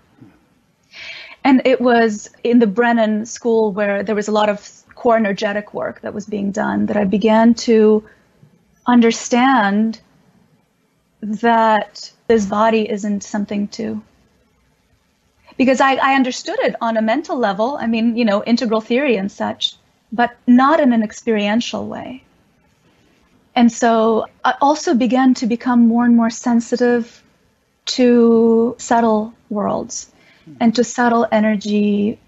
And 1.45 1.63
it 1.65 1.81
was 1.81 2.29
in 2.43 2.59
the 2.59 2.67
Brennan 2.67 3.25
school 3.27 3.73
where 3.73 4.03
there 4.03 4.17
was 4.17 4.27
a 4.27 4.33
lot 4.33 4.49
of 4.49 4.69
core 4.97 5.17
energetic 5.17 5.73
work 5.73 6.01
that 6.01 6.13
was 6.13 6.27
being 6.27 6.51
done 6.51 6.87
that 6.87 6.97
I 6.97 7.05
began 7.05 7.55
to 7.55 8.05
understand 8.87 10.01
that 11.21 12.11
this 12.27 12.47
body 12.47 12.91
isn't 12.91 13.23
something 13.23 13.69
to 13.69 14.03
because 15.57 15.81
I, 15.81 15.95
I 15.95 16.15
understood 16.15 16.59
it 16.61 16.77
on 16.81 16.97
a 16.97 17.03
mental 17.03 17.37
level. 17.37 17.77
I 17.81 17.87
mean, 17.87 18.17
you 18.17 18.25
know, 18.25 18.43
integral 18.45 18.81
theory 18.81 19.17
and 19.17 19.31
such, 19.31 19.75
but 20.13 20.37
not 20.47 20.81
in 20.81 20.93
an 20.93 21.03
experiential 21.03 21.87
way. 21.87 22.23
And 23.55 23.73
so 23.73 24.27
I 24.45 24.55
also 24.61 24.95
began 24.95 25.33
to 25.35 25.47
become 25.47 25.89
more 25.89 26.05
and 26.05 26.15
more 26.15 26.31
sensitive 26.31 27.23
to 27.87 28.75
subtle 28.79 29.33
worlds 29.49 30.13
and 30.61 30.75
to 30.75 30.85
subtle 30.85 31.27
energy 31.33 32.19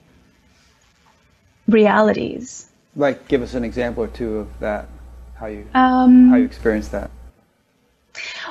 realities. 1.69 2.71
Like, 2.97 3.29
give 3.29 3.43
us 3.43 3.55
an 3.55 3.65
example 3.65 4.05
or 4.05 4.09
two 4.09 4.39
of 4.39 4.59
that, 4.61 4.89
how 5.35 5.47
you, 5.47 5.67
Um, 5.75 6.31
how 6.31 6.37
you 6.37 6.45
experience 6.45 6.89
that. 6.89 7.11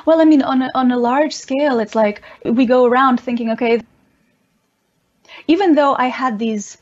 Well, 0.06 0.20
I 0.20 0.24
mean, 0.24 0.42
on 0.42 0.62
a, 0.62 0.70
on 0.74 0.92
a 0.92 0.96
large 0.96 1.34
scale, 1.34 1.80
it's 1.80 1.94
like 1.94 2.22
we 2.44 2.64
go 2.64 2.86
around 2.86 3.20
thinking, 3.20 3.50
okay, 3.50 3.82
even 5.48 5.74
though 5.74 5.96
I 5.98 6.06
had 6.06 6.38
these 6.38 6.78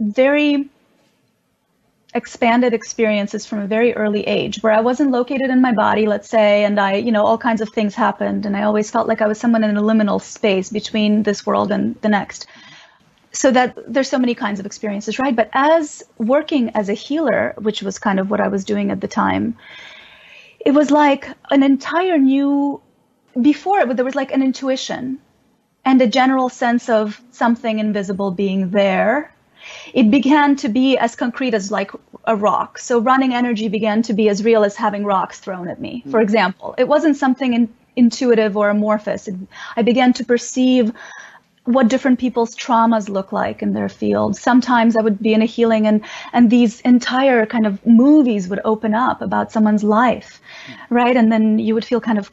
very 0.00 0.68
expanded 2.14 2.72
experiences 2.72 3.44
from 3.44 3.58
a 3.60 3.66
very 3.66 3.92
early 3.94 4.22
age 4.26 4.62
where 4.62 4.72
I 4.72 4.80
wasn't 4.80 5.10
located 5.10 5.50
in 5.50 5.60
my 5.60 5.72
body, 5.72 6.06
let's 6.06 6.28
say, 6.28 6.64
and 6.64 6.80
I, 6.80 6.94
you 6.94 7.12
know, 7.12 7.26
all 7.26 7.36
kinds 7.36 7.60
of 7.60 7.68
things 7.68 7.94
happened, 7.94 8.46
and 8.46 8.56
I 8.56 8.62
always 8.62 8.90
felt 8.90 9.06
like 9.06 9.20
I 9.20 9.26
was 9.26 9.38
someone 9.38 9.62
in 9.62 9.76
a 9.76 9.82
liminal 9.82 10.20
space 10.20 10.70
between 10.70 11.22
this 11.24 11.44
world 11.44 11.70
and 11.70 11.94
the 12.00 12.08
next. 12.08 12.46
So 13.32 13.50
that 13.50 13.76
there's 13.86 14.08
so 14.08 14.18
many 14.18 14.34
kinds 14.34 14.60
of 14.60 14.66
experiences, 14.66 15.18
right? 15.18 15.36
But 15.36 15.50
as 15.52 16.02
working 16.16 16.70
as 16.70 16.88
a 16.88 16.94
healer, 16.94 17.54
which 17.58 17.82
was 17.82 17.98
kind 17.98 18.18
of 18.18 18.30
what 18.30 18.40
I 18.40 18.48
was 18.48 18.64
doing 18.64 18.90
at 18.90 19.02
the 19.02 19.08
time, 19.08 19.58
it 20.58 20.72
was 20.72 20.90
like 20.90 21.28
an 21.50 21.62
entire 21.62 22.16
new 22.16 22.80
before 23.42 23.80
it 23.80 23.94
there 23.94 24.06
was 24.06 24.14
like 24.14 24.32
an 24.32 24.42
intuition 24.42 25.20
and 25.86 26.02
a 26.02 26.06
general 26.06 26.48
sense 26.48 26.88
of 26.88 27.22
something 27.30 27.78
invisible 27.78 28.32
being 28.32 28.70
there. 28.70 29.32
It 29.94 30.10
began 30.10 30.56
to 30.56 30.68
be 30.68 30.98
as 30.98 31.14
concrete 31.16 31.54
as 31.54 31.70
like 31.70 31.92
a 32.24 32.36
rock. 32.36 32.78
So 32.78 32.98
running 32.98 33.32
energy 33.32 33.68
began 33.68 34.02
to 34.02 34.12
be 34.12 34.28
as 34.28 34.44
real 34.44 34.64
as 34.64 34.76
having 34.76 35.04
rocks 35.04 35.38
thrown 35.38 35.68
at 35.68 35.80
me. 35.80 36.00
Hmm. 36.00 36.10
For 36.10 36.20
example 36.20 36.74
it 36.76 36.88
wasn't 36.88 37.16
something 37.16 37.54
in, 37.54 37.68
intuitive 37.94 38.56
or 38.56 38.68
amorphous. 38.68 39.28
It, 39.28 39.36
i 39.76 39.82
began 39.82 40.12
to 40.14 40.24
perceive 40.24 40.92
what 41.64 41.88
different 41.88 42.20
people's 42.20 42.54
traumas 42.54 43.08
look 43.08 43.32
like 43.32 43.62
in 43.62 43.72
their 43.72 43.88
field. 43.88 44.36
Sometimes 44.36 44.96
I 44.96 45.02
would 45.02 45.20
be 45.20 45.34
in 45.34 45.42
a 45.42 45.50
healing 45.56 45.86
and 45.86 46.04
and 46.32 46.50
these 46.50 46.80
entire 46.80 47.46
kind 47.46 47.66
of 47.66 47.84
movies 47.86 48.48
would 48.48 48.60
open 48.64 48.92
up 48.94 49.22
about 49.22 49.52
someone's 49.52 49.84
life, 49.84 50.40
hmm. 50.66 50.94
right? 50.94 51.16
And 51.16 51.30
then 51.30 51.60
you 51.60 51.74
would 51.74 51.84
feel 51.84 52.00
kind 52.00 52.18
of 52.18 52.30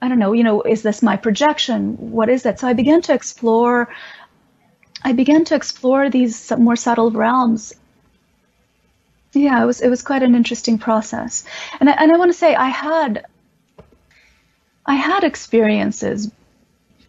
I 0.00 0.08
don't 0.08 0.18
know, 0.18 0.32
you 0.32 0.44
know, 0.44 0.62
is 0.62 0.82
this 0.82 1.02
my 1.02 1.16
projection? 1.16 1.94
What 2.12 2.28
is 2.28 2.44
that? 2.44 2.60
So 2.60 2.68
I 2.68 2.72
began 2.72 3.02
to 3.02 3.14
explore 3.14 3.88
I 5.02 5.12
began 5.12 5.44
to 5.46 5.54
explore 5.54 6.10
these 6.10 6.50
more 6.58 6.76
subtle 6.76 7.10
realms. 7.10 7.72
Yeah, 9.32 9.62
it 9.62 9.66
was 9.66 9.80
it 9.80 9.88
was 9.88 10.02
quite 10.02 10.22
an 10.22 10.34
interesting 10.34 10.78
process. 10.78 11.44
And 11.80 11.88
I, 11.88 11.92
and 11.92 12.12
I 12.12 12.16
want 12.16 12.32
to 12.32 12.38
say 12.38 12.54
I 12.54 12.68
had 12.68 13.26
I 14.86 14.94
had 14.94 15.22
experiences 15.24 16.30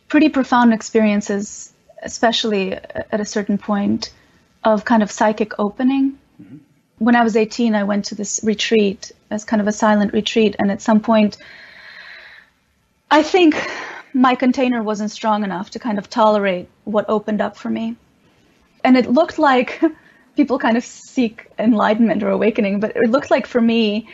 pretty 0.10 0.30
profound 0.30 0.74
experiences, 0.74 1.72
especially 2.04 2.74
at 2.74 3.22
a 3.22 3.26
certain 3.26 3.58
point 3.58 4.12
of 4.64 4.84
kind 4.84 5.02
of 5.02 5.12
psychic 5.12 5.58
opening. 5.60 6.18
Mm-hmm. 6.42 6.58
When 6.98 7.16
I 7.16 7.24
was 7.24 7.38
18, 7.38 7.76
I 7.76 7.84
went 7.84 8.06
to 8.06 8.16
this 8.16 8.42
retreat 8.44 9.12
as 9.32 9.46
kind 9.46 9.62
of 9.62 9.68
a 9.68 9.72
silent 9.72 10.12
retreat, 10.12 10.56
and 10.60 10.70
at 10.70 10.82
some 10.82 11.00
point, 11.00 11.38
I 13.12 13.24
think 13.24 13.56
my 14.14 14.36
container 14.36 14.84
wasn't 14.84 15.12
strong 15.12 15.44
enough 15.44 15.72
to 15.72 15.80
kind 15.80 15.98
of 15.98 16.10
tolerate 16.10 16.70
what 16.84 17.06
opened 17.10 17.42
up 17.42 17.58
for 17.58 17.70
me. 17.70 17.96
And 18.84 18.98
it 18.98 19.10
looked 19.10 19.40
like 19.40 19.82
people 20.36 20.60
kind 20.60 20.78
of 20.78 20.84
seek 20.84 21.48
enlightenment 21.58 22.24
or 22.24 22.30
awakening, 22.30 22.80
but 22.80 22.96
it 22.96 23.10
looked 23.10 23.32
like 23.32 23.48
for 23.48 23.62
me, 23.62 24.10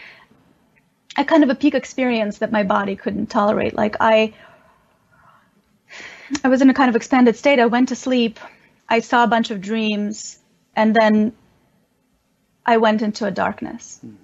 a 1.17 1.23
kind 1.23 1.43
of 1.43 1.49
a 1.49 1.55
peak 1.55 1.75
experience 1.75 2.39
that 2.39 2.51
my 2.51 2.63
body 2.63 2.95
couldn't 2.95 3.27
tolerate. 3.27 3.75
Like 3.75 3.95
I 3.99 4.33
I 6.43 6.47
was 6.47 6.61
in 6.61 6.69
a 6.69 6.73
kind 6.73 6.89
of 6.89 6.95
expanded 6.95 7.35
state. 7.35 7.59
I 7.59 7.67
went 7.67 7.89
to 7.89 7.95
sleep. 7.95 8.39
I 8.89 8.99
saw 8.99 9.23
a 9.23 9.27
bunch 9.27 9.51
of 9.51 9.61
dreams, 9.61 10.39
and 10.75 10.95
then 10.95 11.33
I 12.65 12.77
went 12.77 13.01
into 13.01 13.25
a 13.25 13.31
darkness. 13.31 13.99
Mm. 14.05 14.15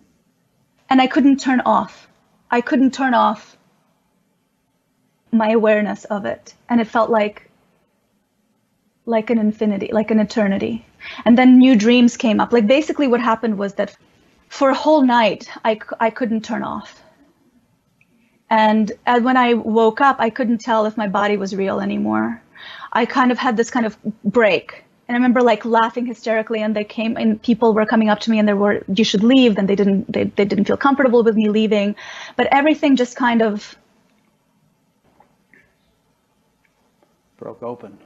And 0.90 1.02
I 1.02 1.08
couldn't 1.08 1.40
turn 1.40 1.62
off. 1.62 2.08
I 2.50 2.62
couldn't 2.62 2.94
turn 2.94 3.14
off 3.14 3.56
my 5.32 5.52
awareness 5.52 6.06
of 6.06 6.26
it. 6.26 6.54
And 6.70 6.82
it 6.82 6.88
felt 6.88 7.10
like 7.10 7.50
like 9.06 9.30
an 9.30 9.40
infinity, 9.40 9.90
like 9.92 10.12
an 10.12 10.20
eternity. 10.20 10.86
And 11.26 11.38
then 11.38 11.58
new 11.58 11.76
dreams 11.76 12.16
came 12.18 12.40
up. 12.40 12.54
Like 12.54 12.68
basically 12.68 13.08
what 13.08 13.20
happened 13.20 13.58
was 13.58 13.74
that 13.76 13.96
for 14.50 14.70
a 14.70 14.76
whole 14.76 15.02
night 15.02 15.50
I, 15.66 15.80
I 16.00 16.10
couldn't 16.12 16.46
turn 16.46 16.64
off. 16.64 17.02
And 18.50 18.92
when 19.06 19.38
I 19.38 19.54
woke 19.54 20.02
up, 20.02 20.18
I 20.20 20.30
couldn't 20.30 20.60
tell 20.60 20.86
if 20.86 20.98
my 20.98 21.08
body 21.08 21.38
was 21.38 21.56
real 21.56 21.80
anymore. 21.80 22.42
I 22.92 23.06
kind 23.06 23.32
of 23.32 23.38
had 23.38 23.56
this 23.56 23.72
kind 23.72 23.86
of 23.86 23.98
break. 24.26 24.84
And 25.08 25.16
I 25.16 25.18
remember 25.18 25.42
like 25.42 25.66
laughing 25.66 26.06
hysterically 26.06 26.62
and 26.62 26.76
they 26.76 26.84
came 26.84 27.18
and 27.18 27.42
people 27.42 27.74
were 27.74 27.86
coming 27.86 28.10
up 28.10 28.20
to 28.22 28.32
me 28.32 28.40
and 28.40 28.48
they 28.48 28.54
were, 28.54 28.84
you 28.94 29.04
should 29.04 29.24
leave. 29.24 29.56
Then 29.56 29.68
they 29.68 29.76
didn't, 29.76 30.12
they, 30.12 30.26
they 30.26 30.46
didn't 30.46 30.66
feel 30.66 30.78
comfortable 30.78 31.24
with 31.24 31.36
me 31.36 31.50
leaving, 31.50 31.96
but 32.36 32.48
everything 32.52 32.96
just 32.98 33.16
kind 33.16 33.42
of 33.42 33.76
broke 37.42 37.64
open 37.64 37.98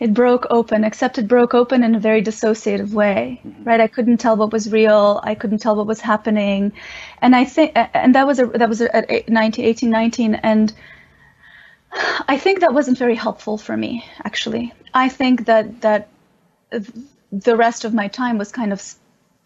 it 0.00 0.14
broke 0.14 0.46
open, 0.48 0.82
except 0.82 1.18
it 1.18 1.28
broke 1.28 1.52
open 1.52 1.84
in 1.84 1.94
a 1.94 2.00
very 2.00 2.22
dissociative 2.22 2.92
way, 2.92 3.40
mm-hmm. 3.44 3.64
right? 3.64 3.80
I 3.80 3.86
couldn't 3.86 4.16
tell 4.16 4.34
what 4.34 4.50
was 4.50 4.72
real. 4.72 5.20
I 5.22 5.34
couldn't 5.34 5.58
tell 5.58 5.76
what 5.76 5.86
was 5.86 6.00
happening. 6.00 6.72
And 7.20 7.36
I 7.36 7.44
think, 7.44 7.72
and 7.74 8.14
that 8.14 8.26
was, 8.26 8.40
a, 8.40 8.46
that 8.46 8.68
was 8.68 8.80
at 8.80 9.28
19, 9.28 9.62
18, 9.62 9.90
19. 9.90 10.34
And 10.36 10.72
I 12.26 12.38
think 12.38 12.60
that 12.60 12.72
wasn't 12.72 12.96
very 12.96 13.14
helpful 13.14 13.58
for 13.58 13.76
me, 13.76 14.02
actually. 14.24 14.72
I 14.94 15.10
think 15.10 15.44
that, 15.44 15.82
that 15.82 16.08
the 17.30 17.56
rest 17.56 17.84
of 17.84 17.92
my 17.92 18.08
time 18.08 18.38
was 18.38 18.50
kind 18.50 18.72
of, 18.72 18.82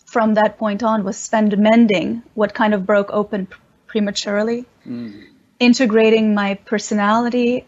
from 0.07 0.35
that 0.35 0.57
point 0.57 0.85
on, 0.85 1.03
was 1.03 1.17
spent 1.17 1.59
mending 1.59 2.23
what 2.35 2.55
kind 2.55 2.75
of 2.75 2.87
broke 2.87 3.11
open 3.11 3.49
prematurely, 3.89 4.67
mm. 4.87 5.25
integrating 5.59 6.33
my 6.33 6.55
personality 6.55 7.67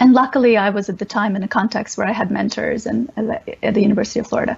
and 0.00 0.14
luckily, 0.14 0.56
I 0.56 0.70
was 0.70 0.88
at 0.88 0.98
the 0.98 1.04
time 1.04 1.36
in 1.36 1.42
a 1.42 1.48
context 1.48 1.98
where 1.98 2.06
I 2.06 2.12
had 2.12 2.30
mentors 2.30 2.86
and 2.86 3.10
at 3.62 3.74
the 3.74 3.82
University 3.82 4.18
of 4.18 4.26
Florida. 4.26 4.56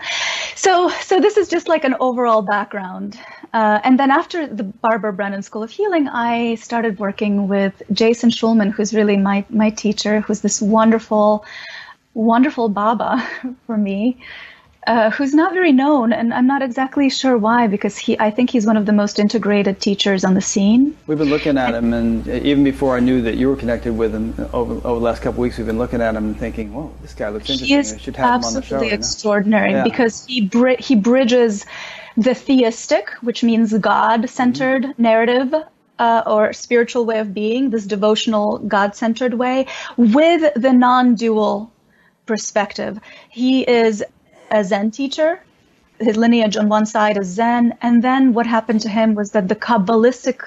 So, 0.55 0.88
so 0.88 1.18
this 1.18 1.37
is 1.37 1.48
just 1.48 1.66
like 1.66 1.83
an 1.83 1.96
overall 1.98 2.42
background. 2.42 3.18
Uh, 3.52 3.81
and 3.83 3.98
then 3.98 4.12
after 4.12 4.46
the 4.46 4.62
Barbara 4.62 5.12
Brennan 5.12 5.42
School 5.42 5.64
of 5.64 5.70
Healing, 5.70 6.09
I 6.09 6.55
started 6.55 7.00
working 7.00 7.48
with 7.48 7.83
Jason 7.92 8.31
Shulman, 8.31 8.70
who's 8.70 8.94
really 8.94 9.16
my 9.16 9.44
my 9.50 9.70
teacher, 9.70 10.20
who's 10.20 10.40
this 10.40 10.62
wonderful, 10.62 11.44
wonderful 12.14 12.68
Baba 12.68 13.28
for 13.66 13.76
me 13.76 14.18
uh, 14.87 15.11
who's 15.11 15.33
not 15.33 15.53
very 15.53 15.73
known, 15.73 16.12
and 16.12 16.35
I'm 16.35 16.47
not 16.47 16.61
exactly 16.61 17.09
sure 17.09 17.38
why, 17.38 17.68
because 17.68 17.97
he, 17.97 18.18
I 18.18 18.31
think 18.31 18.51
he's 18.51 18.66
one 18.66 18.77
of 18.77 18.85
the 18.85 18.92
most 18.92 19.18
integrated 19.18 19.81
teachers 19.81 20.25
on 20.25 20.35
the 20.35 20.40
scene. 20.40 20.97
We've 21.07 21.18
been 21.18 21.31
looking 21.31 21.57
at 21.57 21.75
him, 21.75 21.92
and 21.92 22.27
even 22.27 22.64
before 22.64 22.97
I 22.97 23.01
knew 23.01 23.23
that 23.23 23.37
you 23.37 23.49
were 23.49 23.57
connected 23.57 23.97
with 23.97 24.12
him 24.12 24.35
over, 24.53 24.75
over 24.75 24.99
the 24.99 25.05
last 25.05 25.23
couple 25.23 25.40
weeks, 25.40 25.57
we've 25.57 25.66
been 25.66 25.79
looking 25.79 26.01
at 26.01 26.16
him 26.16 26.25
and 26.25 26.37
thinking, 26.37 26.73
"Whoa, 26.75 26.92
this 27.01 27.14
guy 27.14 27.29
looks 27.29 27.49
interesting. 27.49 27.68
He 27.68 27.75
is 27.75 27.92
I 27.92 27.99
should 27.99 28.16
have 28.16 28.40
him 28.40 28.45
on 28.45 28.55
the 28.55 28.62
show." 28.62 28.77
Absolutely 28.77 28.90
extraordinary 28.90 29.71
yeah. 29.71 29.85
because 29.85 30.27
he 30.27 30.40
bri- 30.40 30.77
he 30.77 30.97
bridges 30.97 31.64
the 32.16 32.35
theistic, 32.35 33.11
which 33.21 33.45
means 33.45 33.73
God-centered 33.73 34.83
mm-hmm. 34.83 35.03
narrative 35.03 35.55
uh, 35.99 36.23
or 36.27 36.53
spiritual 36.53 37.05
way 37.05 37.21
of 37.21 37.33
being, 37.33 37.71
this 37.71 37.87
devotional, 37.87 38.59
God 38.59 38.97
centered 38.97 39.35
way, 39.35 39.66
with 39.97 40.53
the 40.55 40.73
non 40.73 41.14
dual 41.14 41.71
perspective. 42.27 42.99
He 43.29 43.62
is 43.62 44.03
a 44.53 44.62
Zen 44.65 44.91
teacher. 44.91 45.41
His 45.99 46.17
lineage 46.17 46.57
on 46.57 46.69
one 46.69 46.87
side 46.87 47.17
is 47.17 47.27
Zen. 47.29 47.77
And 47.83 48.03
then 48.03 48.35
what 48.35 48.47
happened 48.47 48.81
to 48.83 48.88
him 48.88 49.15
was 49.15 49.33
that 49.33 49.49
the 49.49 49.57
Kabbalistic 49.57 50.41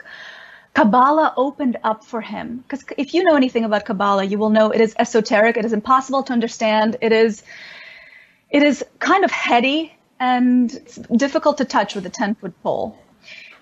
Kabbalah 0.75 1.33
opened 1.37 1.77
up 1.83 2.03
for 2.03 2.21
him. 2.21 2.57
Because 2.57 2.83
if 2.97 3.13
you 3.13 3.23
know 3.23 3.35
anything 3.35 3.63
about 3.63 3.85
Kabbalah, 3.85 4.25
you 4.25 4.37
will 4.37 4.49
know 4.49 4.71
it 4.71 4.81
is 4.81 4.93
esoteric, 4.99 5.57
it 5.57 5.65
is 5.65 5.73
impossible 5.73 6.23
to 6.23 6.33
understand, 6.33 6.97
it 7.01 7.11
is 7.11 7.43
it 8.49 8.61
is 8.61 8.83
kind 8.99 9.25
of 9.25 9.31
heady 9.31 9.93
and 10.19 10.69
difficult 11.15 11.57
to 11.57 11.65
touch 11.65 11.95
with 11.95 12.05
a 12.05 12.09
10 12.09 12.35
foot 12.35 12.53
pole. 12.61 12.97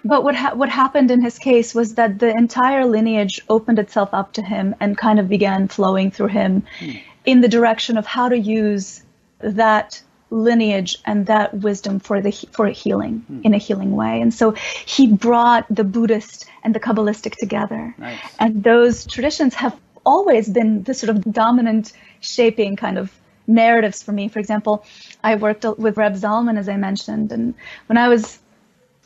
But 0.04 0.24
what 0.24 0.36
ha- 0.36 0.56
what 0.56 0.70
happened 0.70 1.12
in 1.12 1.22
his 1.22 1.40
case 1.40 1.74
was 1.74 1.96
that 1.96 2.20
the 2.20 2.36
entire 2.36 2.86
lineage 2.86 3.42
opened 3.48 3.80
itself 3.80 4.10
up 4.12 4.34
to 4.34 4.42
him 4.42 4.76
and 4.80 4.98
kind 4.98 5.20
of 5.20 5.30
began 5.30 5.68
flowing 5.68 6.12
through 6.12 6.28
him 6.28 6.64
mm. 6.80 7.02
in 7.26 7.42
the 7.42 7.48
direction 7.48 7.98
of 7.98 8.06
how 8.06 8.28
to 8.28 8.38
use 8.38 9.04
that 9.40 10.02
lineage 10.34 10.98
and 11.06 11.28
that 11.28 11.54
wisdom 11.54 12.00
for 12.00 12.20
the 12.22 12.32
for 12.52 12.68
healing 12.68 13.26
mm. 13.32 13.46
in 13.46 13.54
a 13.54 13.58
healing 13.58 13.96
way. 13.96 14.20
And 14.20 14.34
so 14.34 14.52
he 14.86 15.08
brought 15.08 15.66
the 15.70 15.84
Buddhist 15.84 16.46
and 16.64 16.74
the 16.74 16.80
Kabbalistic 16.80 17.36
together. 17.36 17.96
Nice. 17.98 18.20
And 18.40 18.64
those 18.64 19.06
traditions 19.06 19.54
have 19.56 19.80
always 20.06 20.50
been 20.50 20.84
the 20.84 20.94
sort 20.94 21.10
of 21.16 21.24
dominant 21.32 21.94
shaping 22.20 22.76
kind 22.76 22.98
of 22.98 23.12
narratives 23.46 24.02
for 24.02 24.12
me. 24.12 24.28
For 24.28 24.40
example, 24.40 24.86
I 25.24 25.36
worked 25.36 25.66
with 25.78 25.98
Reb 25.98 26.16
Zalman, 26.16 26.58
as 26.58 26.68
I 26.68 26.78
mentioned, 26.78 27.32
and 27.32 27.54
when 27.88 27.98
I 27.98 28.08
was 28.08 28.40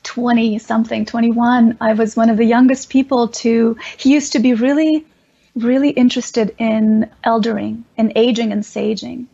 20 0.04 0.60
something, 0.60 1.06
21, 1.06 1.78
I 1.82 1.94
was 1.94 2.16
one 2.16 2.30
of 2.30 2.38
the 2.38 2.46
youngest 2.46 2.90
people 2.90 3.28
to, 3.28 3.76
he 3.98 4.14
used 4.14 4.32
to 4.34 4.40
be 4.40 4.54
really, 4.54 5.06
really 5.56 5.90
interested 5.90 6.56
in 6.58 7.10
eldering 7.26 7.84
and 7.98 8.14
aging 8.16 8.52
and 8.52 8.64
saging. 8.64 9.26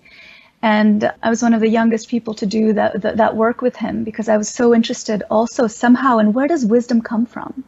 And 0.64 1.12
I 1.22 1.30
was 1.30 1.44
one 1.44 1.54
of 1.54 1.60
the 1.60 1.68
youngest 1.68 2.08
people 2.08 2.34
to 2.36 2.46
do 2.46 2.72
that, 2.72 3.02
that, 3.02 3.18
that, 3.18 3.36
work 3.36 3.62
with 3.62 3.76
him 3.76 4.06
because 4.06 4.30
I 4.30 4.38
was 4.38 4.48
so 4.48 4.74
interested 4.74 5.22
also 5.30 5.68
somehow 5.68 6.20
in 6.20 6.32
where 6.32 6.48
does 6.48 6.66
wisdom 6.66 7.02
come 7.02 7.26
from? 7.26 7.66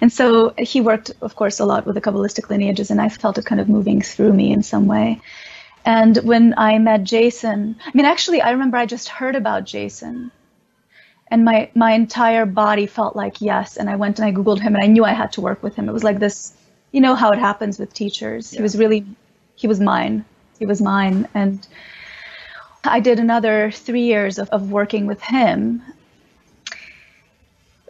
And 0.00 0.12
so 0.12 0.54
he 0.56 0.80
worked, 0.80 1.10
of 1.20 1.34
course, 1.34 1.58
a 1.58 1.64
lot 1.64 1.86
with 1.86 1.96
the 1.96 2.00
Kabbalistic 2.00 2.48
lineages, 2.48 2.92
and 2.92 3.00
I 3.00 3.08
felt 3.08 3.36
it 3.36 3.46
kind 3.46 3.60
of 3.60 3.68
moving 3.68 4.00
through 4.00 4.32
me 4.32 4.52
in 4.52 4.62
some 4.62 4.86
way. 4.86 5.20
And 5.84 6.16
when 6.18 6.54
I 6.56 6.78
met 6.78 7.02
Jason, 7.02 7.80
I 7.84 7.90
mean, 7.94 8.06
actually, 8.06 8.40
I 8.40 8.52
remember 8.52 8.76
I 8.76 8.86
just 8.86 9.08
heard 9.08 9.34
about 9.34 9.64
Jason. 9.64 10.30
And 11.26 11.44
my, 11.44 11.68
my 11.74 11.94
entire 11.94 12.46
body 12.46 12.86
felt 12.86 13.16
like 13.16 13.40
yes. 13.40 13.76
And 13.76 13.90
I 13.90 13.96
went 13.96 14.20
and 14.20 14.26
I 14.26 14.30
Googled 14.30 14.60
him 14.60 14.76
and 14.76 14.84
I 14.84 14.86
knew 14.86 15.04
I 15.04 15.14
had 15.14 15.32
to 15.32 15.40
work 15.40 15.64
with 15.64 15.74
him. 15.74 15.88
It 15.88 15.92
was 15.92 16.04
like 16.04 16.20
this, 16.20 16.52
you 16.92 17.00
know 17.00 17.16
how 17.16 17.32
it 17.32 17.40
happens 17.40 17.80
with 17.80 17.92
teachers. 17.92 18.52
Yeah. 18.52 18.58
He 18.58 18.62
was 18.62 18.78
really, 18.78 19.04
he 19.56 19.66
was 19.66 19.80
mine. 19.80 20.24
He 20.60 20.66
was 20.66 20.80
mine. 20.80 21.26
And 21.34 21.66
I 22.86 23.00
did 23.00 23.18
another 23.18 23.70
three 23.70 24.04
years 24.04 24.38
of, 24.38 24.48
of 24.50 24.70
working 24.70 25.06
with 25.06 25.20
him. 25.20 25.82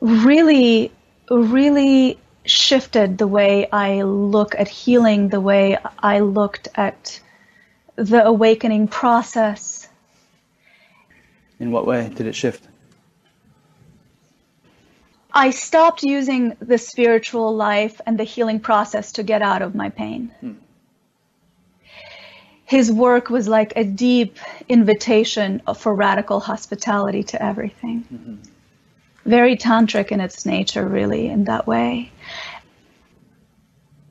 Really, 0.01 0.93
really 1.31 2.19
shifted 2.45 3.19
the 3.19 3.27
way 3.27 3.69
I 3.71 4.03
look 4.03 4.55
at 4.55 4.69
healing, 4.69 5.29
the 5.29 5.41
way 5.41 5.79
I 5.99 6.21
looked 6.21 6.69
at 6.75 7.21
the 7.97 8.25
awakening 8.25 8.89
process. 8.89 9.89
In 11.59 11.71
what 11.71 11.87
way 11.87 12.11
did 12.15 12.27
it 12.27 12.35
shift? 12.35 12.67
I 15.33 15.51
stopped 15.51 16.03
using 16.03 16.57
the 16.61 16.79
spiritual 16.79 17.55
life 17.55 18.01
and 18.07 18.19
the 18.19 18.25
healing 18.25 18.61
process 18.61 19.13
to 19.13 19.23
get 19.23 19.43
out 19.43 19.63
of 19.63 19.75
my 19.75 19.91
pain. 19.91 20.33
Hmm 20.41 20.53
his 22.67 22.91
work 22.91 23.31
was 23.31 23.47
like 23.47 23.73
a 23.77 23.85
deep 23.85 24.39
invitation 24.69 25.63
for 25.77 25.95
radical 25.95 26.41
hospitality 26.41 27.23
to 27.23 27.41
everything. 27.41 28.05
Mm-hmm. 28.13 28.35
Very 29.25 29.57
tantric 29.57 30.09
in 30.09 30.21
its 30.21 30.45
nature, 30.45 30.85
really, 30.85 31.29
in 31.29 31.45
that 31.45 31.69
way. 31.69 32.11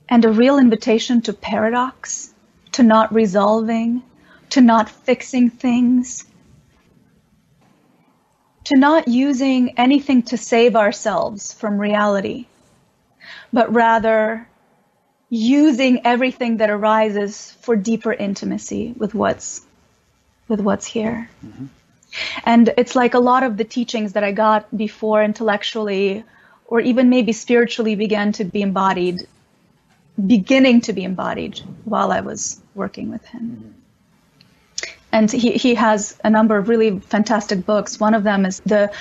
And 0.07 0.23
a 0.23 0.31
real 0.31 0.57
invitation 0.57 1.21
to 1.23 1.33
paradox, 1.33 2.33
to 2.71 2.83
not 2.83 3.13
resolving, 3.13 4.01
to 4.51 4.61
not 4.61 4.89
fixing 4.89 5.49
things, 5.49 6.23
to 8.63 8.77
not 8.77 9.09
using 9.09 9.77
anything 9.77 10.23
to 10.23 10.37
save 10.37 10.77
ourselves 10.77 11.51
from 11.51 11.77
reality, 11.77 12.45
but 13.51 13.73
rather 13.73 14.47
using 15.35 16.05
everything 16.05 16.57
that 16.57 16.69
arises 16.69 17.51
for 17.61 17.75
deeper 17.75 18.13
intimacy 18.13 18.93
with 18.97 19.13
what's 19.13 19.61
with 20.47 20.61
what's 20.61 20.85
here. 20.85 21.29
Mm-hmm. 21.45 21.65
And 22.45 22.73
it's 22.77 22.95
like 22.95 23.13
a 23.13 23.19
lot 23.19 23.43
of 23.43 23.57
the 23.57 23.63
teachings 23.63 24.13
that 24.13 24.23
I 24.23 24.31
got 24.31 24.75
before 24.75 25.23
intellectually 25.23 26.23
or 26.67 26.79
even 26.79 27.09
maybe 27.09 27.33
spiritually 27.33 27.95
began 27.95 28.31
to 28.33 28.45
be 28.45 28.61
embodied 28.61 29.27
beginning 30.25 30.79
to 30.81 30.93
be 30.93 31.03
embodied 31.03 31.59
while 31.83 32.11
I 32.11 32.21
was 32.21 32.61
working 32.73 33.09
with 33.09 33.25
him. 33.25 33.41
Mm-hmm. 33.41 33.71
And 35.11 35.31
he, 35.31 35.51
he 35.53 35.75
has 35.75 36.17
a 36.23 36.29
number 36.29 36.57
of 36.57 36.69
really 36.69 36.99
fantastic 36.99 37.65
books. 37.65 37.99
One 37.99 38.13
of 38.13 38.23
them 38.23 38.45
is 38.45 38.59
the 38.65 38.91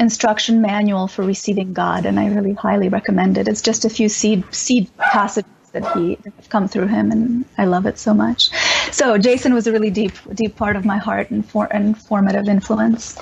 instruction 0.00 0.62
manual 0.62 1.08
for 1.08 1.22
receiving 1.22 1.72
God, 1.74 2.06
and 2.06 2.18
I 2.18 2.28
really 2.28 2.54
highly 2.54 2.88
recommend 2.88 3.36
it. 3.38 3.48
It's 3.48 3.60
just 3.60 3.84
a 3.84 3.90
few 3.90 4.08
seed 4.08 4.44
seed 4.54 4.90
passages 4.96 5.50
that 5.72 5.96
he 5.96 6.18
come 6.48 6.68
through 6.68 6.86
him, 6.86 7.10
and 7.10 7.44
I 7.58 7.64
love 7.64 7.86
it 7.86 7.98
so 7.98 8.14
much. 8.14 8.50
So 8.92 9.18
Jason 9.18 9.54
was 9.54 9.66
a 9.66 9.72
really 9.72 9.90
deep 9.90 10.12
deep 10.34 10.56
part 10.56 10.76
of 10.76 10.84
my 10.84 10.98
heart 10.98 11.30
and, 11.30 11.44
for, 11.44 11.68
and 11.70 12.00
formative 12.00 12.48
influence. 12.48 13.18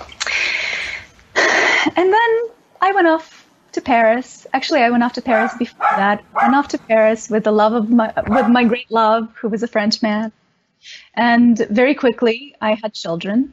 And 1.97 2.13
then 2.13 2.31
I 2.81 2.93
went 2.93 3.07
off 3.07 3.49
to 3.73 3.81
Paris. 3.81 4.47
Actually, 4.53 4.83
I 4.83 4.91
went 4.91 5.03
off 5.03 5.15
to 5.15 5.23
Paris 5.23 5.55
before 5.59 5.87
that. 5.97 6.25
Went 6.35 6.55
off 6.55 6.69
to 6.69 6.79
Paris 6.79 7.31
with 7.31 7.45
the 7.45 7.53
love 7.53 7.73
of 7.73 7.91
my 7.91 8.13
with 8.29 8.49
my 8.49 8.65
great 8.65 8.91
love, 8.91 9.33
who 9.37 9.49
was 9.49 9.63
a 9.63 9.69
French 9.69 10.03
man. 10.03 10.33
And 11.15 11.59
very 11.71 11.95
quickly, 11.95 12.57
I 12.61 12.75
had 12.75 12.95
children, 12.95 13.53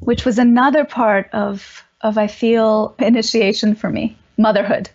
which 0.00 0.24
was 0.24 0.38
another 0.38 0.84
part 0.84 1.30
of 1.32 1.84
of 2.00 2.18
I 2.18 2.26
feel 2.26 2.94
initiation 2.98 3.74
for 3.74 3.90
me, 3.90 4.16
motherhood. 4.36 4.90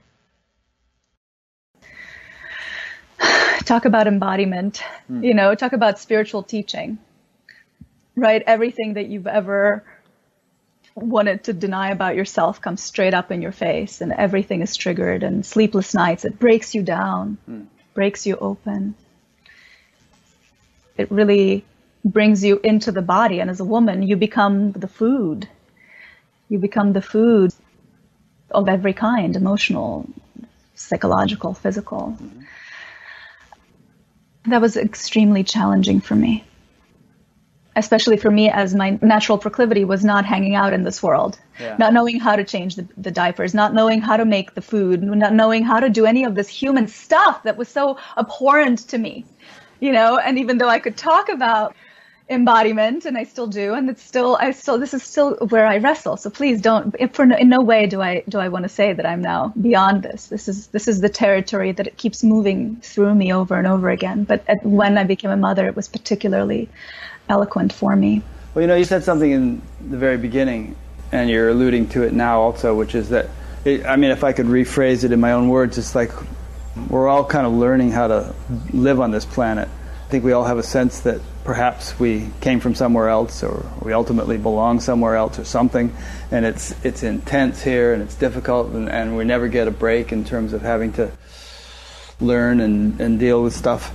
Talk 3.59 3.85
about 3.85 4.07
embodiment, 4.07 4.83
mm. 5.09 5.23
you 5.23 5.33
know, 5.33 5.55
talk 5.55 5.73
about 5.73 5.99
spiritual 5.99 6.43
teaching, 6.43 6.97
right? 8.15 8.43
Everything 8.45 8.95
that 8.95 9.07
you've 9.07 9.27
ever 9.27 9.83
wanted 10.95 11.45
to 11.45 11.53
deny 11.53 11.89
about 11.91 12.15
yourself 12.15 12.61
comes 12.61 12.81
straight 12.81 13.13
up 13.13 13.31
in 13.31 13.41
your 13.41 13.51
face, 13.51 14.01
and 14.01 14.11
everything 14.11 14.61
is 14.61 14.75
triggered, 14.75 15.23
and 15.23 15.45
sleepless 15.45 15.93
nights, 15.93 16.25
it 16.25 16.39
breaks 16.39 16.75
you 16.75 16.83
down, 16.83 17.37
mm. 17.49 17.65
breaks 17.93 18.25
you 18.25 18.35
open. 18.35 18.95
It 20.97 21.11
really 21.11 21.65
brings 22.05 22.43
you 22.43 22.59
into 22.63 22.91
the 22.91 23.01
body, 23.01 23.39
and 23.39 23.49
as 23.49 23.59
a 23.59 23.65
woman, 23.65 24.03
you 24.03 24.15
become 24.15 24.71
the 24.71 24.87
food 24.87 25.47
you 26.53 26.59
become 26.59 26.93
the 26.93 27.01
food 27.01 27.51
of 28.51 28.69
every 28.69 28.93
kind 28.93 29.35
emotional, 29.35 30.07
psychological, 30.75 31.55
physical. 31.55 32.15
Mm-hmm. 32.21 32.41
That 34.45 34.61
was 34.61 34.77
extremely 34.77 35.43
challenging 35.43 36.01
for 36.01 36.15
me. 36.15 36.43
Especially 37.75 38.17
for 38.17 38.29
me, 38.29 38.51
as 38.51 38.75
my 38.75 38.99
natural 39.01 39.37
proclivity 39.37 39.83
was 39.83 40.03
not 40.03 40.25
hanging 40.25 40.53
out 40.53 40.73
in 40.73 40.83
this 40.83 41.01
world, 41.01 41.39
yeah. 41.59 41.75
not 41.79 41.91
knowing 41.91 42.19
how 42.19 42.35
to 42.35 42.43
change 42.43 42.75
the, 42.75 42.87
the 42.97 43.09
diapers, 43.09 43.55
not 43.55 43.73
knowing 43.73 43.99
how 43.99 44.15
to 44.15 44.25
make 44.25 44.53
the 44.53 44.61
food, 44.61 45.01
not 45.01 45.33
knowing 45.33 45.63
how 45.63 45.79
to 45.79 45.89
do 45.89 46.05
any 46.05 46.23
of 46.23 46.35
this 46.35 46.47
human 46.47 46.87
stuff 46.87 47.41
that 47.43 47.57
was 47.57 47.67
so 47.67 47.97
abhorrent 48.15 48.79
to 48.89 48.99
me, 48.99 49.25
you 49.79 49.91
know. 49.91 50.19
And 50.19 50.37
even 50.37 50.59
though 50.59 50.69
I 50.69 50.77
could 50.77 50.97
talk 50.97 51.29
about 51.29 51.75
embodiment 52.29 53.05
and 53.05 53.17
I 53.17 53.25
still 53.25 53.47
do 53.47 53.73
and 53.73 53.89
it's 53.89 54.01
still 54.01 54.37
I 54.39 54.51
still 54.51 54.79
this 54.79 54.93
is 54.93 55.03
still 55.03 55.35
where 55.49 55.65
I 55.65 55.77
wrestle. 55.77 56.15
So 56.15 56.29
please 56.29 56.61
don't 56.61 56.95
for 57.13 57.25
no, 57.25 57.35
in 57.35 57.49
no 57.49 57.61
way 57.61 57.85
do 57.85 58.01
I 58.01 58.23
do 58.29 58.39
I 58.39 58.47
want 58.47 58.63
to 58.63 58.69
say 58.69 58.93
that 58.93 59.05
I'm 59.05 59.21
now 59.21 59.53
beyond 59.59 60.03
this. 60.03 60.27
This 60.27 60.47
is 60.47 60.67
this 60.67 60.87
is 60.87 61.01
the 61.01 61.09
territory 61.09 61.73
that 61.73 61.85
it 61.85 61.97
keeps 61.97 62.23
moving 62.23 62.77
through 62.77 63.13
me 63.13 63.33
over 63.33 63.55
and 63.55 63.67
over 63.67 63.89
again. 63.89 64.23
But 64.23 64.43
at, 64.47 64.65
when 64.65 64.97
I 64.97 65.03
became 65.03 65.31
a 65.31 65.37
mother 65.37 65.67
it 65.67 65.75
was 65.75 65.89
particularly 65.89 66.69
eloquent 67.27 67.73
for 67.73 67.95
me. 67.95 68.21
Well 68.53 68.61
you 68.61 68.67
know 68.67 68.75
you 68.75 68.85
said 68.85 69.03
something 69.03 69.31
in 69.31 69.61
the 69.89 69.97
very 69.97 70.17
beginning 70.17 70.75
and 71.11 71.29
you're 71.29 71.49
alluding 71.49 71.89
to 71.89 72.03
it 72.03 72.13
now 72.13 72.39
also 72.39 72.73
which 72.73 72.95
is 72.95 73.09
that 73.09 73.27
it, 73.65 73.85
I 73.85 73.97
mean 73.97 74.11
if 74.11 74.23
I 74.23 74.31
could 74.31 74.45
rephrase 74.45 75.03
it 75.03 75.11
in 75.11 75.19
my 75.19 75.33
own 75.33 75.49
words 75.49 75.77
it's 75.77 75.93
like 75.93 76.11
we're 76.89 77.07
all 77.07 77.25
kind 77.25 77.45
of 77.45 77.51
learning 77.53 77.91
how 77.91 78.07
to 78.07 78.33
live 78.71 79.01
on 79.01 79.11
this 79.11 79.25
planet 79.25 79.67
think 80.13 80.23
we 80.23 80.33
all 80.33 80.43
have 80.43 80.59
a 80.59 80.63
sense 80.63 80.99
that 80.99 81.19
perhaps 81.43 81.99
we 81.99 82.29
came 82.39 82.59
from 82.59 82.75
somewhere 82.75 83.09
else 83.09 83.41
or 83.41 83.65
we 83.81 83.93
ultimately 83.93 84.37
belong 84.37 84.79
somewhere 84.79 85.15
else 85.15 85.39
or 85.39 85.43
something. 85.43 85.91
And 86.29 86.45
it's 86.45 86.75
it's 86.85 87.01
intense 87.01 87.63
here 87.63 87.95
and 87.95 88.03
it's 88.03 88.13
difficult 88.13 88.73
and, 88.73 88.87
and 88.89 89.17
we 89.17 89.23
never 89.23 89.47
get 89.47 89.67
a 89.67 89.71
break 89.71 90.11
in 90.11 90.23
terms 90.23 90.53
of 90.53 90.61
having 90.61 90.93
to 90.93 91.11
learn 92.21 92.59
and, 92.59 93.01
and 93.01 93.19
deal 93.19 93.41
with 93.41 93.55
stuff. 93.55 93.91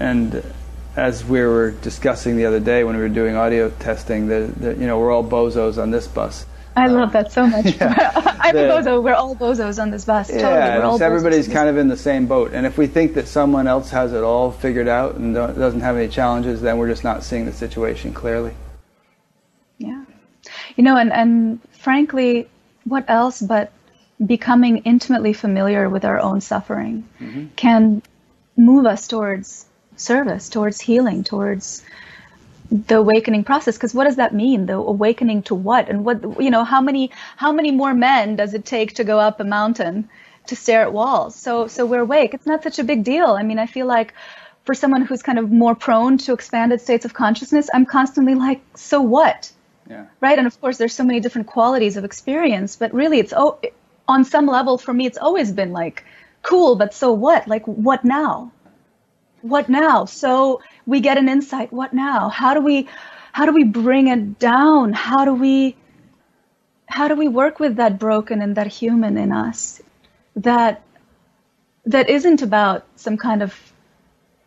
And 0.00 0.42
as 0.96 1.24
we 1.24 1.40
were 1.42 1.70
discussing 1.70 2.36
the 2.36 2.46
other 2.46 2.58
day 2.58 2.82
when 2.82 2.96
we 2.96 3.02
were 3.02 3.08
doing 3.08 3.36
audio 3.36 3.70
testing 3.70 4.26
that 4.26 4.76
you 4.78 4.88
know 4.88 4.98
we're 4.98 5.12
all 5.12 5.22
bozos 5.22 5.80
on 5.80 5.92
this 5.92 6.08
bus 6.08 6.44
I 6.76 6.86
love 6.86 7.12
that 7.12 7.32
so 7.32 7.46
much. 7.46 7.76
Yeah. 7.80 8.36
I'm 8.40 8.54
the, 8.54 8.70
a 8.70 8.82
bozo. 8.82 9.02
We're 9.02 9.14
all 9.14 9.36
bozos 9.36 9.80
on 9.80 9.90
this 9.90 10.04
bus. 10.04 10.28
Totally. 10.28 10.52
Yeah, 10.52 10.98
everybody's 11.00 11.48
kind 11.48 11.68
of 11.68 11.76
in 11.76 11.88
the 11.88 11.96
same 11.96 12.26
boat. 12.26 12.52
And 12.52 12.66
if 12.66 12.78
we 12.78 12.86
think 12.86 13.14
that 13.14 13.28
someone 13.28 13.66
else 13.66 13.90
has 13.90 14.12
it 14.12 14.22
all 14.22 14.50
figured 14.50 14.88
out 14.88 15.16
and 15.16 15.34
doesn't 15.34 15.80
have 15.80 15.96
any 15.96 16.08
challenges, 16.08 16.60
then 16.60 16.78
we're 16.78 16.88
just 16.88 17.04
not 17.04 17.22
seeing 17.22 17.44
the 17.44 17.52
situation 17.52 18.12
clearly. 18.12 18.54
Yeah. 19.78 20.04
You 20.76 20.84
know, 20.84 20.96
and, 20.96 21.12
and 21.12 21.60
frankly, 21.72 22.48
what 22.84 23.04
else 23.08 23.40
but 23.40 23.72
becoming 24.24 24.78
intimately 24.78 25.32
familiar 25.32 25.88
with 25.88 26.04
our 26.04 26.18
own 26.18 26.40
suffering 26.40 27.08
mm-hmm. 27.20 27.46
can 27.56 28.02
move 28.56 28.86
us 28.86 29.08
towards 29.08 29.66
service, 29.96 30.48
towards 30.48 30.80
healing, 30.80 31.24
towards 31.24 31.84
the 32.70 32.96
awakening 32.96 33.44
process 33.44 33.76
because 33.76 33.94
what 33.94 34.04
does 34.04 34.16
that 34.16 34.34
mean 34.34 34.66
the 34.66 34.74
awakening 34.74 35.42
to 35.42 35.54
what 35.54 35.88
and 35.88 36.04
what 36.04 36.40
you 36.40 36.50
know 36.50 36.64
how 36.64 36.80
many 36.80 37.10
how 37.36 37.52
many 37.52 37.70
more 37.72 37.94
men 37.94 38.36
does 38.36 38.54
it 38.54 38.64
take 38.64 38.94
to 38.94 39.04
go 39.04 39.18
up 39.18 39.40
a 39.40 39.44
mountain 39.44 40.08
to 40.46 40.54
stare 40.56 40.82
at 40.82 40.92
walls 40.92 41.34
so 41.34 41.66
so 41.66 41.84
we're 41.84 42.00
awake 42.00 42.32
it's 42.34 42.46
not 42.46 42.62
such 42.62 42.78
a 42.78 42.84
big 42.84 43.02
deal 43.04 43.26
i 43.26 43.42
mean 43.42 43.58
i 43.58 43.66
feel 43.66 43.86
like 43.86 44.14
for 44.64 44.74
someone 44.74 45.02
who's 45.02 45.22
kind 45.22 45.38
of 45.38 45.50
more 45.50 45.74
prone 45.74 46.16
to 46.18 46.32
expanded 46.32 46.80
states 46.80 47.04
of 47.04 47.12
consciousness 47.12 47.68
i'm 47.74 47.86
constantly 47.86 48.34
like 48.34 48.60
so 48.74 49.00
what 49.00 49.50
Yeah. 49.88 50.06
Right? 50.20 50.38
And 50.38 50.46
of 50.46 50.60
course, 50.60 50.78
there's 50.78 50.94
so 50.94 51.04
many 51.04 51.20
different 51.20 51.48
qualities 51.48 51.96
of 51.96 52.04
experience, 52.04 52.76
but 52.76 52.94
really, 52.94 53.18
it's 53.18 53.32
oh, 53.36 53.58
on 54.06 54.24
some 54.24 54.46
level 54.46 54.78
for 54.78 54.92
me, 54.94 55.06
it's 55.06 55.18
always 55.18 55.50
been 55.52 55.72
like 55.72 56.04
cool, 56.42 56.76
but 56.76 56.94
so 56.94 57.12
what? 57.12 57.48
Like, 57.48 57.66
what 57.66 58.04
now? 58.04 58.52
What 59.42 59.68
now? 59.68 60.04
So 60.06 60.60
we 60.86 61.00
get 61.00 61.18
an 61.18 61.28
insight. 61.28 61.72
What 61.72 61.92
now? 61.92 62.28
How 62.28 62.54
do 62.54 62.60
we, 62.60 62.88
how 63.32 63.46
do 63.46 63.52
we 63.52 63.64
bring 63.64 64.08
it 64.08 64.38
down? 64.38 64.92
How 64.92 65.24
do 65.24 65.34
we, 65.34 65.76
how 66.86 67.08
do 67.08 67.14
we 67.14 67.28
work 67.28 67.60
with 67.60 67.76
that 67.76 67.98
broken 67.98 68.42
and 68.42 68.56
that 68.56 68.66
human 68.66 69.16
in 69.16 69.32
us 69.32 69.80
that 70.36 70.82
that 71.86 72.10
isn't 72.10 72.42
about 72.42 72.86
some 72.96 73.16
kind 73.16 73.42
of 73.42 73.54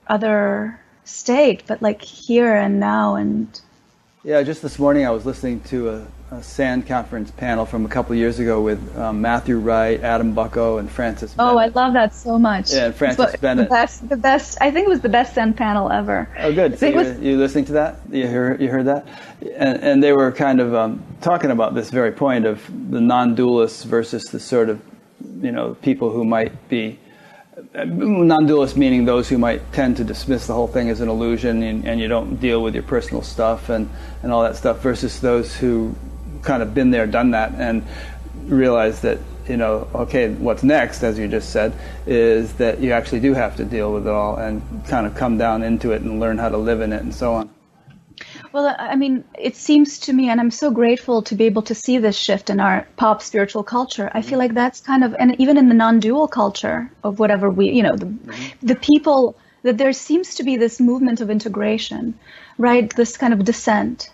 other 0.07 0.79
state, 1.03 1.63
but 1.67 1.81
like 1.81 2.01
here 2.01 2.55
and 2.55 2.79
now 2.79 3.15
and 3.15 3.61
yeah, 4.23 4.41
just 4.43 4.61
this 4.61 4.79
morning 4.79 5.05
I 5.05 5.09
was 5.09 5.25
listening 5.25 5.59
to 5.61 5.89
a, 5.89 6.07
a 6.33 6.41
SAND 6.41 6.87
conference 6.87 7.29
panel 7.29 7.65
from 7.65 7.85
a 7.85 7.89
couple 7.89 8.13
of 8.13 8.17
years 8.17 8.39
ago 8.39 8.59
with 8.59 8.97
um, 8.97 9.21
Matthew 9.21 9.59
Wright, 9.59 10.01
Adam 10.01 10.33
Bucko, 10.33 10.79
and 10.79 10.89
Francis. 10.89 11.35
Oh, 11.37 11.55
Bennett. 11.55 11.75
I 11.75 11.79
love 11.79 11.93
that 11.93 12.15
so 12.15 12.39
much. 12.39 12.73
Yeah, 12.73 12.85
and 12.85 12.95
Francis 12.95 13.35
Bennett. 13.35 13.69
The 13.69 13.69
best, 13.69 14.09
the 14.09 14.17
best. 14.17 14.57
I 14.59 14.71
think 14.71 14.85
it 14.85 14.89
was 14.89 15.01
the 15.01 15.09
best 15.09 15.35
SAND 15.35 15.55
panel 15.55 15.91
ever. 15.91 16.27
Oh, 16.39 16.51
good. 16.51 16.79
So 16.79 16.87
you, 16.87 16.95
was, 16.95 17.19
you 17.19 17.37
listening 17.37 17.65
to 17.65 17.73
that? 17.73 17.99
You 18.09 18.27
heard, 18.27 18.61
you 18.61 18.69
heard 18.69 18.85
that? 18.85 19.07
And, 19.55 19.83
and 19.83 20.03
they 20.03 20.11
were 20.11 20.31
kind 20.31 20.59
of 20.59 20.73
um, 20.73 21.03
talking 21.21 21.51
about 21.51 21.75
this 21.75 21.91
very 21.91 22.11
point 22.11 22.45
of 22.45 22.65
the 22.89 23.01
non-dualists 23.01 23.85
versus 23.85 24.23
the 24.25 24.39
sort 24.39 24.69
of, 24.69 24.81
you 25.41 25.51
know, 25.51 25.75
people 25.75 26.09
who 26.09 26.25
might 26.25 26.67
be 26.67 26.99
non-dualist 27.75 28.75
meaning 28.75 29.05
those 29.05 29.29
who 29.29 29.37
might 29.37 29.71
tend 29.73 29.97
to 29.97 30.03
dismiss 30.03 30.47
the 30.47 30.53
whole 30.53 30.67
thing 30.67 30.89
as 30.89 31.01
an 31.01 31.09
illusion 31.09 31.61
and, 31.61 31.87
and, 31.87 31.99
you 31.99 32.07
don't 32.07 32.37
deal 32.37 32.63
with 32.63 32.73
your 32.73 32.83
personal 32.83 33.21
stuff 33.21 33.69
and, 33.69 33.87
and 34.23 34.31
all 34.31 34.41
that 34.41 34.55
stuff 34.55 34.79
versus 34.79 35.21
those 35.21 35.55
who 35.55 35.95
kind 36.43 36.62
of 36.62 36.73
been 36.73 36.91
there 36.91 37.08
done 37.08 37.32
that 37.32 37.53
and 37.56 37.86
realize 38.45 39.01
that 39.01 39.19
you 39.47 39.58
know 39.58 39.88
okay 39.93 40.29
what's 40.29 40.63
next 40.63 41.03
as 41.03 41.17
you 41.17 41.27
just 41.27 41.49
said 41.49 41.73
is 42.06 42.53
that 42.53 42.79
you 42.79 42.91
actually 42.91 43.19
do 43.19 43.34
have 43.34 43.56
to 43.56 43.65
deal 43.65 43.93
with 43.93 44.08
it 44.08 44.12
all 44.12 44.38
and 44.38 44.62
kind 44.88 45.06
of 45.06 45.15
come 45.15 45.38
down 45.38 45.63
into 45.63 45.91
it 45.91 46.01
and 46.01 46.19
learn 46.19 46.38
how 46.38 46.49
to 46.49 46.58
live 46.58 46.82
in 46.82 46.93
it 46.93 47.01
and 47.01 47.13
so 47.13 47.34
on 47.34 47.49
well, 48.51 48.75
I 48.77 48.95
mean, 48.95 49.23
it 49.38 49.56
seems 49.56 49.97
to 50.01 50.13
me, 50.13 50.29
and 50.29 50.39
I'm 50.39 50.51
so 50.51 50.69
grateful 50.69 51.23
to 51.23 51.34
be 51.34 51.45
able 51.45 51.63
to 51.63 51.73
see 51.73 51.97
this 51.97 52.15
shift 52.15 52.51
in 52.51 52.60
our 52.60 52.88
pop 52.97 53.23
spiritual 53.23 53.63
culture. 53.63 54.12
I 54.13 54.21
feel 54.21 54.38
like 54.38 54.53
that's 54.53 54.79
kind 54.79 55.03
of, 55.03 55.15
and 55.17 55.36
even 55.41 55.58
in 55.58 55.69
the 55.69 55.73
non-dual 55.73 56.27
culture 56.27 56.91
of 57.03 57.17
whatever 57.17 57.49
we, 57.49 57.71
you 57.71 57.82
know, 57.82 57.95
the, 57.95 58.06
mm-hmm. 58.06 58.65
the 58.65 58.75
people 58.75 59.36
that 59.63 59.79
there 59.79 59.91
seems 59.91 60.36
to 60.36 60.43
be 60.43 60.58
this 60.58 60.79
movement 60.79 61.19
of 61.19 61.32
integration, 61.32 62.13
right? 62.60 62.95
This 62.95 63.17
kind 63.17 63.34
of 63.34 63.43
descent 63.43 64.12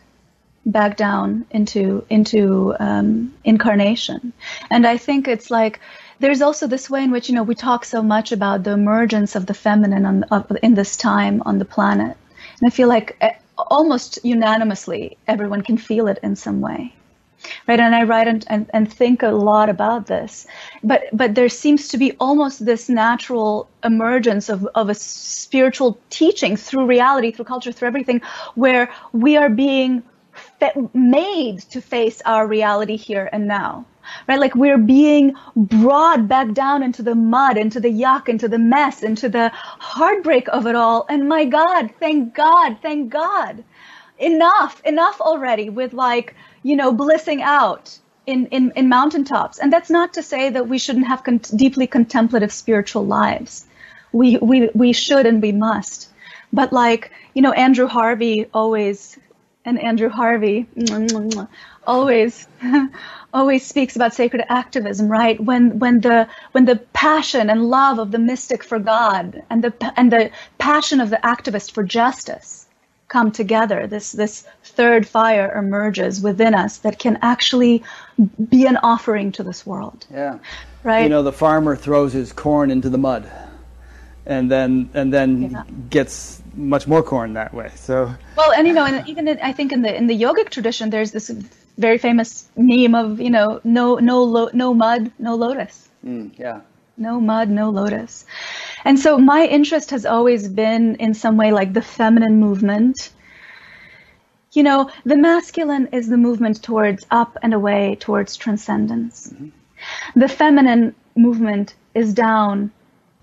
back 0.66 0.98
down 0.98 1.46
into 1.52 2.06
into 2.10 2.76
um, 2.80 3.34
incarnation, 3.44 4.34
and 4.70 4.86
I 4.86 4.98
think 4.98 5.28
it's 5.28 5.50
like 5.50 5.80
there's 6.20 6.42
also 6.42 6.68
this 6.68 6.90
way 6.90 7.04
in 7.04 7.12
which 7.12 7.30
you 7.30 7.36
know 7.36 7.44
we 7.44 7.56
talk 7.56 7.86
so 7.86 8.02
much 8.02 8.32
about 8.32 8.64
the 8.64 8.72
emergence 8.72 9.36
of 9.36 9.46
the 9.46 9.54
feminine 9.54 10.06
on, 10.06 10.24
of, 10.24 10.52
in 10.62 10.76
this 10.76 10.98
time 10.98 11.42
on 11.46 11.60
the 11.60 11.66
planet, 11.66 12.18
and 12.60 12.68
I 12.68 12.70
feel 12.70 12.88
like 12.88 13.18
eh, 13.22 13.34
almost 13.58 14.20
unanimously, 14.24 15.18
everyone 15.28 15.62
can 15.62 15.78
feel 15.78 16.08
it 16.08 16.20
in 16.24 16.36
some 16.36 16.62
way. 16.62 16.94
Right, 17.68 17.80
and 17.80 17.96
I 17.96 18.04
write 18.04 18.28
and, 18.28 18.46
and, 18.50 18.70
and 18.74 18.92
think 18.92 19.24
a 19.24 19.30
lot 19.30 19.70
about 19.70 20.08
this, 20.08 20.46
but 20.84 21.04
but 21.14 21.36
there 21.36 21.48
seems 21.48 21.88
to 21.90 21.98
be 21.98 22.12
almost 22.20 22.66
this 22.66 22.90
natural 22.90 23.70
emergence 23.82 24.50
of, 24.50 24.68
of 24.76 24.90
a 24.90 24.94
spiritual 24.94 25.98
teaching 26.10 26.58
through 26.58 26.86
reality, 26.86 27.32
through 27.32 27.46
culture, 27.46 27.72
through 27.72 27.88
everything, 27.88 28.22
where 28.56 28.92
we 29.14 29.38
are 29.38 29.50
being 29.50 30.04
made 30.94 31.60
to 31.72 31.82
face 31.82 32.22
our 32.26 32.48
reality 32.48 32.98
here 32.98 33.30
and 33.32 33.48
now 33.48 33.86
right? 34.28 34.40
Like 34.40 34.56
we're 34.56 34.78
being 34.78 35.36
brought 35.56 36.28
back 36.28 36.54
down 36.54 36.84
into 36.84 37.04
the 37.04 37.16
mud, 37.16 37.58
into 37.58 37.80
the 37.80 37.90
yuck, 37.90 38.30
into 38.30 38.48
the 38.48 38.60
mess, 38.60 39.04
into 39.04 39.30
the 39.30 39.52
heartbreak 39.54 40.48
of 40.50 40.68
it 40.68 40.76
all. 40.76 41.06
And 41.10 41.28
my 41.28 41.46
God, 41.46 41.92
thank 42.00 42.34
God, 42.34 42.78
thank 42.82 43.12
God. 43.12 43.64
Enough, 44.18 44.82
enough 44.86 45.22
already 45.22 45.70
with 45.70 45.94
like, 45.94 46.36
you 46.64 46.76
know, 46.76 46.92
blissing 46.92 47.42
out 47.42 47.98
in, 48.26 48.48
in, 48.48 48.72
in 48.76 48.90
mountaintops. 48.90 49.60
And 49.60 49.72
that's 49.72 49.90
not 49.90 50.14
to 50.14 50.24
say 50.24 50.50
that 50.50 50.68
we 50.68 50.78
shouldn't 50.78 51.08
have 51.08 51.24
con- 51.24 51.42
deeply 51.56 51.88
contemplative 51.88 52.52
spiritual 52.52 53.06
lives. 53.06 53.66
We, 54.12 54.38
we, 54.38 54.70
we 54.74 54.94
should 54.94 55.26
and 55.26 55.42
we 55.42 55.52
must. 55.52 56.10
But 56.52 56.74
like, 56.74 57.12
you 57.34 57.42
know, 57.42 57.52
Andrew 57.52 57.88
Harvey 57.88 58.48
always, 58.54 59.18
and 59.66 59.80
Andrew 59.80 60.10
Harvey 60.10 60.68
always 61.86 62.48
always 63.34 63.66
speaks 63.66 63.96
about 63.96 64.14
sacred 64.14 64.44
activism, 64.50 65.08
right? 65.10 65.40
When 65.40 65.80
when 65.80 66.02
the 66.02 66.28
when 66.52 66.66
the 66.66 66.78
passion 66.94 67.50
and 67.50 67.70
love 67.70 68.00
of 68.00 68.12
the 68.12 68.20
mystic 68.20 68.64
for 68.64 68.80
God 68.80 69.44
and 69.50 69.64
the 69.64 69.94
and 69.98 70.12
the 70.12 70.32
passion 70.58 71.02
of 71.02 71.10
the 71.10 71.18
activist 71.18 71.72
for 71.72 71.84
justice 71.84 72.68
come 73.08 73.32
together, 73.32 73.88
this 73.88 74.12
this 74.12 74.46
third 74.64 75.08
fire 75.08 75.52
emerges 75.58 76.22
within 76.22 76.56
us 76.56 76.78
that 76.80 77.00
can 77.00 77.18
actually 77.22 77.84
be 78.50 78.66
an 78.66 78.78
offering 78.78 79.32
to 79.34 79.44
this 79.44 79.66
world. 79.66 80.06
Yeah. 80.12 80.40
Right. 80.84 81.04
You 81.04 81.10
know, 81.10 81.24
the 81.24 81.34
farmer 81.34 81.76
throws 81.76 82.14
his 82.14 82.32
corn 82.32 82.72
into 82.72 82.90
the 82.90 82.98
mud 82.98 83.30
and 84.26 84.50
then 84.50 84.90
and 84.94 85.12
then 85.12 85.52
yeah. 85.52 85.64
gets 85.90 86.42
much 86.60 86.88
more 86.88 87.02
corn 87.02 87.34
that 87.34 87.54
way. 87.54 87.72
So 87.76 88.14
well, 88.36 88.52
and 88.52 88.68
you 88.68 88.74
know, 88.74 88.86
and 88.86 89.08
even 89.08 89.28
in, 89.28 89.40
I 89.42 89.54
think 89.54 89.72
in 89.72 89.82
the 89.82 89.96
in 89.96 90.08
the 90.08 90.20
yogic 90.20 90.50
tradition, 90.50 90.90
there's 90.90 91.12
this 91.12 91.30
very 91.78 91.98
famous 91.98 92.48
meme 92.58 92.96
of 92.96 93.20
you 93.20 93.30
know 93.30 93.62
no 93.64 93.96
no 93.96 94.24
lo- 94.24 94.50
no 94.54 94.74
mud 94.74 95.12
no 95.20 95.36
lotus. 95.36 95.90
Mm, 96.06 96.32
yeah. 96.38 96.62
No 96.98 97.20
mud 97.22 97.50
no 97.50 97.70
lotus. 97.70 98.26
And 98.84 99.00
so 99.00 99.18
my 99.18 99.46
interest 99.46 99.92
has 99.92 100.06
always 100.06 100.50
been 100.50 100.96
in 100.96 101.14
some 101.14 101.38
way 101.38 101.52
like 101.52 101.74
the 101.74 101.82
feminine 101.82 102.40
movement. 102.40 103.10
You 104.52 104.64
know 104.64 104.90
the 105.06 105.16
masculine 105.16 105.88
is 105.94 106.10
the 106.10 106.18
movement 106.18 106.62
towards 106.62 107.06
up 107.10 107.38
and 107.42 107.54
away 107.54 107.96
towards 108.00 108.36
transcendence. 108.36 109.30
Mm-hmm. 109.30 110.20
the 110.20 110.28
feminine 110.28 110.94
movement 111.16 111.76
is 111.96 112.14
down 112.14 112.72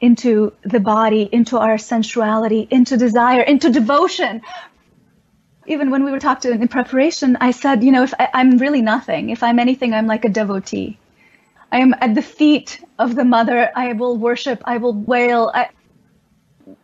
into 0.00 0.52
the 0.62 0.80
body 0.80 1.28
into 1.32 1.58
our 1.58 1.78
sensuality 1.78 2.66
into 2.70 2.96
desire 2.96 3.42
into 3.42 3.70
devotion 3.70 4.42
even 5.66 5.90
when 5.90 6.04
we 6.04 6.10
were 6.10 6.20
talking 6.20 6.60
in 6.60 6.68
preparation, 6.68 7.36
I 7.40 7.50
said, 7.50 7.82
you 7.82 7.92
know, 7.92 8.04
if 8.04 8.14
I, 8.18 8.28
I'm 8.32 8.58
really 8.58 8.82
nothing, 8.82 9.30
if 9.30 9.42
I'm 9.42 9.58
anything, 9.58 9.92
I'm 9.92 10.06
like 10.06 10.24
a 10.24 10.28
devotee. 10.28 10.98
I 11.72 11.78
am 11.78 11.94
at 12.00 12.14
the 12.14 12.22
feet 12.22 12.80
of 12.98 13.14
the 13.16 13.24
mother. 13.24 13.70
I 13.74 13.92
will 13.92 14.16
worship. 14.16 14.62
I 14.64 14.76
will 14.76 14.94
wail. 14.94 15.50
I, 15.52 15.68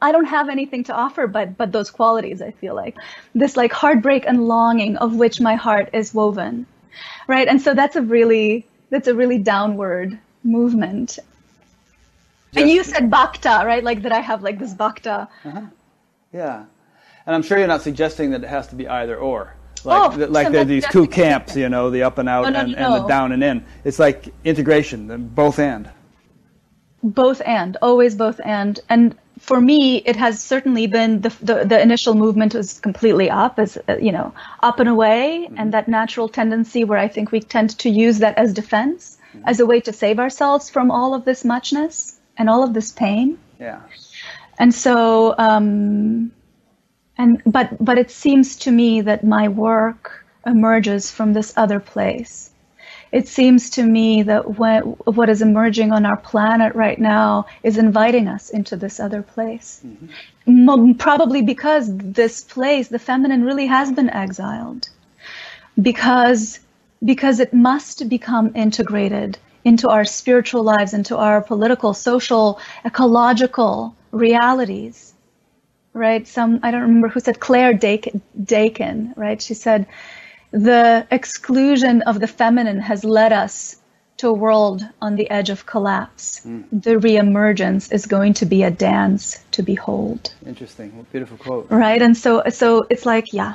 I 0.01 0.13
don't 0.13 0.27
have 0.27 0.49
anything 0.49 0.85
to 0.85 0.95
offer 0.95 1.27
but 1.27 1.57
but 1.57 1.73
those 1.73 1.91
qualities. 1.91 2.43
I 2.43 2.51
feel 2.51 2.75
like 2.75 2.97
this 3.35 3.57
like 3.57 3.73
heartbreak 3.73 4.27
and 4.27 4.47
longing 4.47 4.97
of 4.97 5.15
which 5.15 5.41
my 5.41 5.55
heart 5.55 5.91
is 5.93 6.13
woven, 6.13 6.67
right? 7.29 7.47
And 7.47 7.63
so 7.63 7.75
that's 7.75 7.97
a 7.97 8.03
really 8.03 8.67
that's 8.91 9.09
a 9.09 9.15
really 9.15 9.39
downward 9.39 10.19
movement. 10.43 11.19
And 12.55 12.71
you 12.71 12.85
said 12.85 13.11
bhakta, 13.11 13.63
right? 13.65 13.83
Like 13.83 14.03
that 14.03 14.13
I 14.13 14.21
have 14.21 14.43
like 14.43 14.59
this 14.59 14.75
bhakta. 14.75 15.29
Uh-huh. 15.45 15.63
Yeah. 16.33 16.65
And 17.27 17.35
I'm 17.35 17.43
sure 17.43 17.59
you're 17.59 17.69
not 17.69 17.83
suggesting 17.83 18.31
that 18.31 18.43
it 18.43 18.49
has 18.49 18.69
to 18.69 18.75
be 18.75 18.89
either 18.89 19.17
or. 19.17 19.57
Like, 19.85 20.19
oh, 20.19 20.27
like 20.27 20.53
there 20.53 20.63
are 20.63 20.65
these 20.65 20.87
two 20.89 21.09
camps, 21.09 21.57
you 21.57 21.69
know, 21.69 21.91
the 21.91 22.05
up 22.05 22.19
and 22.19 22.29
out 22.29 22.45
no, 22.45 22.51
no, 22.51 22.61
and, 22.61 22.73
no. 22.73 22.79
and 22.79 23.05
the 23.05 23.09
down 23.09 23.33
and 23.33 23.43
in. 23.43 23.65
It's 23.85 23.99
like 23.99 24.29
integration, 24.45 25.29
both 25.35 25.59
and. 25.59 25.91
Both 27.03 27.43
and, 27.45 27.77
always 27.83 28.15
both 28.15 28.41
and. 28.45 28.79
And 28.89 29.17
for 29.41 29.61
me, 29.61 29.97
it 29.97 30.15
has 30.15 30.41
certainly 30.41 30.87
been 30.87 31.21
the, 31.23 31.31
the, 31.43 31.65
the 31.65 31.81
initial 31.81 32.15
movement 32.15 32.55
was 32.55 32.79
completely 32.79 33.29
up, 33.29 33.59
as 33.59 33.77
uh, 33.89 33.97
you 33.97 34.13
know, 34.13 34.33
up 34.63 34.79
and 34.79 34.89
away, 34.89 35.47
mm-hmm. 35.47 35.59
and 35.59 35.75
that 35.75 35.89
natural 35.89 36.29
tendency 36.29 36.85
where 36.85 36.99
I 36.99 37.09
think 37.09 37.33
we 37.33 37.41
tend 37.41 37.77
to 37.79 37.91
use 37.91 38.19
that 38.21 38.39
as 38.39 38.53
defense, 38.53 39.19
mm-hmm. 39.35 39.49
as 39.49 39.59
a 39.59 39.67
way 39.67 39.81
to 39.81 39.93
save 39.93 40.21
ourselves 40.21 40.71
from 40.71 40.93
all 40.93 41.13
of 41.13 41.25
this 41.25 41.45
muchness 41.45 42.21
and 42.39 42.49
all 42.49 42.63
of 42.63 42.75
this 42.75 42.93
pain. 42.93 43.39
Yeah. 43.61 43.81
And 44.59 44.75
so, 44.75 45.35
um, 45.39 46.33
and 47.19 47.43
but 47.47 47.83
but 47.85 47.99
it 47.99 48.11
seems 48.11 48.57
to 48.57 48.71
me 48.71 49.01
that 49.03 49.25
my 49.25 49.49
work 49.49 50.25
emerges 50.47 51.11
from 51.11 51.33
this 51.33 51.53
other 51.57 51.81
place 51.81 52.53
it 53.13 53.29
seems 53.29 53.69
to 53.69 53.83
me 53.83 54.23
that 54.23 54.59
when, 54.59 54.83
what 55.05 55.29
is 55.29 55.43
emerging 55.43 55.93
on 55.93 56.07
our 56.07 56.17
planet 56.17 56.75
right 56.75 56.99
now 56.99 57.47
is 57.63 57.77
inviting 57.77 58.27
us 58.27 58.49
into 58.51 58.75
this 58.75 58.99
other 58.99 59.23
place 59.23 59.83
mm-hmm. 60.47 60.93
probably 60.95 61.43
because 61.43 61.95
this 61.99 62.43
place 62.43 62.89
the 62.89 62.99
feminine 62.99 63.45
really 63.45 63.67
has 63.67 63.93
been 63.93 64.11
exiled 64.11 64.89
because 65.81 66.59
because 67.05 67.41
it 67.41 67.53
must 67.53 68.09
become 68.09 68.53
integrated 68.55 69.39
into 69.65 69.89
our 69.89 70.05
spiritual 70.05 70.63
lives 70.63 70.95
into 70.95 71.17
our 71.17 71.41
political 71.41 71.95
social 71.95 72.61
ecological 72.85 73.95
realities 74.11 75.13
right? 75.95 76.27
Some 76.27 76.61
I 76.63 76.71
don't 76.71 76.83
remember 76.83 77.09
who 77.09 77.21
said 77.21 77.41
Clare 77.41 77.75
Dakin, 77.75 78.23
Dakin, 78.43 79.15
right? 79.17 79.41
She 79.41 79.55
said, 79.55 79.87
the 80.51 81.07
exclusion 81.11 82.03
of 82.03 82.21
the 82.21 82.27
feminine 82.27 82.81
has 82.81 83.05
led 83.05 83.33
us 83.33 83.77
to 84.19 84.29
a 84.29 84.33
world 84.33 84.87
on 85.01 85.17
the 85.17 85.29
edge 85.31 85.51
of 85.51 85.67
collapse. 85.67 86.41
Mm. 86.45 86.65
The 86.71 86.97
reemergence 86.97 87.93
is 87.93 88.07
going 88.07 88.35
to 88.35 88.47
be 88.47 88.63
a 88.63 88.71
dance 88.71 89.43
to 89.53 89.63
behold. 89.63 90.35
Interesting. 90.47 91.07
Beautiful 91.11 91.39
quote. 91.39 91.71
Right. 91.71 92.01
And 92.01 92.17
so, 92.17 92.43
so 92.51 92.87
it's 92.91 93.07
like, 93.07 93.33
yeah. 93.33 93.55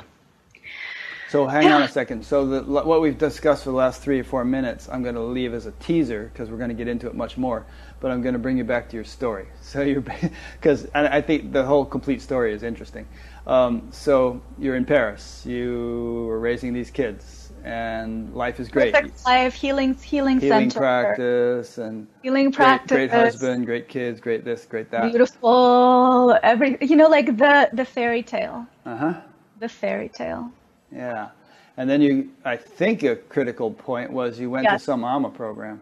So 1.28 1.46
hang 1.46 1.70
on 1.70 1.82
a 1.82 1.88
second. 2.00 2.24
So 2.24 2.46
the, 2.46 2.62
what 2.62 3.00
we've 3.00 3.18
discussed 3.18 3.64
for 3.64 3.70
the 3.70 3.76
last 3.76 4.02
three 4.02 4.18
or 4.18 4.24
four 4.24 4.44
minutes, 4.44 4.88
I'm 4.88 5.02
going 5.02 5.14
to 5.14 5.22
leave 5.22 5.52
as 5.54 5.66
a 5.66 5.72
teaser 5.72 6.30
because 6.32 6.50
we're 6.50 6.56
going 6.56 6.70
to 6.70 6.74
get 6.74 6.88
into 6.88 7.06
it 7.06 7.14
much 7.14 7.36
more. 7.36 7.66
But 8.00 8.10
I'm 8.10 8.22
going 8.22 8.32
to 8.32 8.38
bring 8.38 8.56
you 8.56 8.64
back 8.64 8.88
to 8.90 8.96
your 8.96 9.04
story. 9.04 9.46
So 9.62 9.82
you're 9.82 10.00
because 10.00 10.88
I 10.94 11.20
think 11.20 11.52
the 11.52 11.62
whole 11.62 11.84
complete 11.84 12.22
story 12.22 12.54
is 12.54 12.62
interesting. 12.62 13.06
Um, 13.46 13.88
so 13.92 14.40
you're 14.58 14.76
in 14.76 14.86
Paris. 14.86 15.44
You 15.44 16.24
were 16.26 16.40
raising 16.40 16.72
these 16.72 16.90
kids, 16.90 17.52
and 17.64 18.34
life 18.34 18.60
is 18.60 18.68
great. 18.68 18.94
Perfect 18.94 19.26
life, 19.26 19.52
healing, 19.52 19.94
healing, 19.94 20.40
healing 20.40 20.70
center. 20.70 20.78
practice, 20.80 21.76
and 21.76 22.06
healing 22.22 22.46
great, 22.46 22.56
practice. 22.56 22.96
Great 22.96 23.10
husband, 23.10 23.66
great 23.66 23.88
kids, 23.88 24.20
great 24.20 24.42
this, 24.42 24.64
great 24.64 24.90
that. 24.90 25.10
Beautiful, 25.10 26.38
every 26.42 26.78
you 26.80 26.96
know, 26.96 27.08
like 27.08 27.36
the 27.36 27.68
the 27.74 27.84
fairy 27.84 28.22
tale. 28.22 28.66
Uh 28.86 28.96
huh. 28.96 29.20
The 29.60 29.68
fairy 29.68 30.08
tale. 30.08 30.50
Yeah, 30.92 31.28
and 31.76 31.88
then 31.88 32.00
you, 32.00 32.30
I 32.44 32.56
think 32.56 33.02
a 33.02 33.16
critical 33.16 33.70
point 33.70 34.12
was 34.12 34.38
you 34.38 34.50
went 34.50 34.64
yes. 34.64 34.80
to 34.80 34.84
some 34.84 35.04
AMA 35.04 35.30
program, 35.30 35.80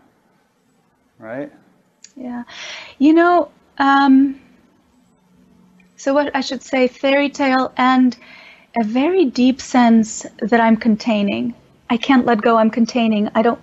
right? 1.19 1.53
Yeah, 2.17 2.45
you 2.99 3.13
know. 3.13 3.51
Um, 3.79 4.41
so 5.97 6.13
what 6.13 6.35
I 6.35 6.41
should 6.41 6.63
say, 6.63 6.89
fairy 6.89 7.31
tale 7.31 7.73
and 7.77 8.17
a 8.79 8.85
very 8.85 9.25
deep 9.25 9.61
sense 9.61 10.27
that 10.41 10.61
I'm 10.61 10.77
containing. 10.77 11.55
I 11.89 11.97
can't 11.97 12.27
let 12.27 12.43
go. 12.43 12.57
I'm 12.57 12.71
containing. 12.71 13.31
I 13.35 13.43
don't 13.43 13.61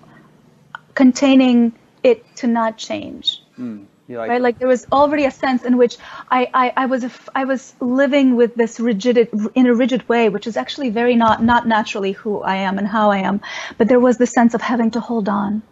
containing 0.94 1.72
it 2.02 2.24
to 2.36 2.46
not 2.46 2.76
change. 2.76 3.42
Mm, 3.58 3.86
like 4.16 4.30
right? 4.30 4.40
Like 4.40 4.58
there 4.58 4.68
was 4.68 4.86
already 4.92 5.24
a 5.24 5.30
sense 5.30 5.64
in 5.64 5.76
which 5.76 5.96
I, 6.30 6.48
I, 6.54 6.72
I 6.76 6.86
was 6.86 7.06
I 7.34 7.44
was 7.44 7.74
living 7.80 8.36
with 8.36 8.54
this 8.54 8.80
rigid 8.80 9.28
in 9.54 9.66
a 9.66 9.74
rigid 9.74 10.08
way, 10.08 10.28
which 10.28 10.46
is 10.46 10.56
actually 10.56 10.90
very 10.90 11.14
not 11.14 11.42
not 11.42 11.66
naturally 11.66 12.12
who 12.12 12.40
I 12.40 12.56
am 12.56 12.78
and 12.78 12.86
how 12.86 13.10
I 13.10 13.18
am. 13.18 13.40
But 13.78 13.88
there 13.88 14.00
was 14.00 14.18
the 14.18 14.26
sense 14.26 14.54
of 14.54 14.60
having 14.60 14.90
to 14.92 15.00
hold 15.00 15.28
on 15.28 15.62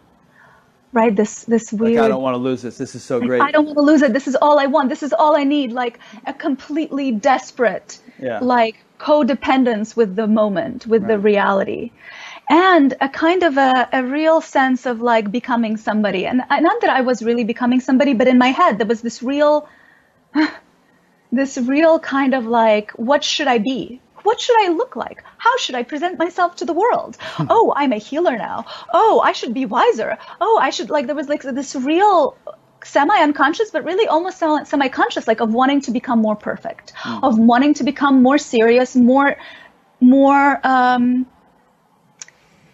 right? 0.93 1.15
This 1.15 1.43
this 1.45 1.73
weird. 1.73 1.95
Like, 1.95 2.05
I 2.05 2.07
don't 2.07 2.21
want 2.21 2.35
to 2.35 2.37
lose 2.37 2.61
this. 2.61 2.77
This 2.77 2.95
is 2.95 3.03
so 3.03 3.19
great. 3.19 3.41
I 3.41 3.51
don't 3.51 3.65
want 3.65 3.77
to 3.77 3.81
lose 3.81 4.01
it. 4.01 4.13
This 4.13 4.27
is 4.27 4.35
all 4.35 4.59
I 4.59 4.67
want. 4.67 4.89
This 4.89 5.03
is 5.03 5.11
all 5.11 5.35
I 5.35 5.43
need. 5.43 5.71
Like 5.71 5.99
a 6.25 6.33
completely 6.33 7.11
desperate, 7.11 7.99
yeah. 8.19 8.39
like 8.39 8.77
codependence 8.99 9.95
with 9.95 10.15
the 10.15 10.27
moment, 10.27 10.87
with 10.87 11.01
right. 11.01 11.09
the 11.09 11.19
reality, 11.19 11.91
and 12.49 12.95
a 13.01 13.09
kind 13.09 13.43
of 13.43 13.57
a, 13.57 13.89
a 13.91 14.03
real 14.03 14.41
sense 14.41 14.85
of 14.85 15.01
like 15.01 15.31
becoming 15.31 15.77
somebody. 15.77 16.25
And 16.25 16.43
not 16.49 16.81
that 16.81 16.89
I 16.89 17.01
was 17.01 17.23
really 17.23 17.43
becoming 17.43 17.79
somebody, 17.79 18.13
but 18.13 18.27
in 18.27 18.37
my 18.37 18.49
head 18.49 18.77
there 18.77 18.87
was 18.87 19.01
this 19.01 19.23
real. 19.23 19.67
this 21.31 21.57
real 21.57 21.97
kind 21.99 22.35
of 22.35 22.45
like, 22.45 22.91
what 22.91 23.23
should 23.23 23.47
I 23.47 23.57
be? 23.57 23.99
What 24.21 24.39
should 24.39 24.55
I 24.65 24.69
look 24.69 24.95
like? 24.95 25.23
How 25.37 25.57
should 25.57 25.75
I 25.75 25.83
present 25.83 26.17
myself 26.17 26.55
to 26.57 26.65
the 26.65 26.73
world? 26.73 27.17
Hmm. 27.19 27.47
oh, 27.49 27.73
I'm 27.75 27.91
a 27.91 27.97
healer 27.97 28.37
now. 28.37 28.65
Oh, 28.93 29.19
I 29.23 29.31
should 29.33 29.53
be 29.53 29.65
wiser. 29.65 30.17
Oh, 30.39 30.59
I 30.61 30.69
should 30.69 30.89
like 30.89 31.07
there 31.07 31.15
was 31.15 31.27
like 31.27 31.41
this 31.41 31.75
real 31.75 32.37
semi-unconscious 32.85 33.71
but 33.71 33.83
really 33.85 34.07
almost 34.07 34.39
semi-conscious 34.39 35.27
like 35.27 35.39
of 35.39 35.53
wanting 35.53 35.79
to 35.79 35.91
become 35.91 36.19
more 36.19 36.35
perfect 36.35 36.91
mm. 36.95 37.23
of 37.23 37.39
wanting 37.39 37.73
to 37.73 37.81
become 37.81 38.21
more 38.21 38.37
serious 38.37 38.93
more 38.93 39.37
more 40.01 40.59
um, 40.67 41.25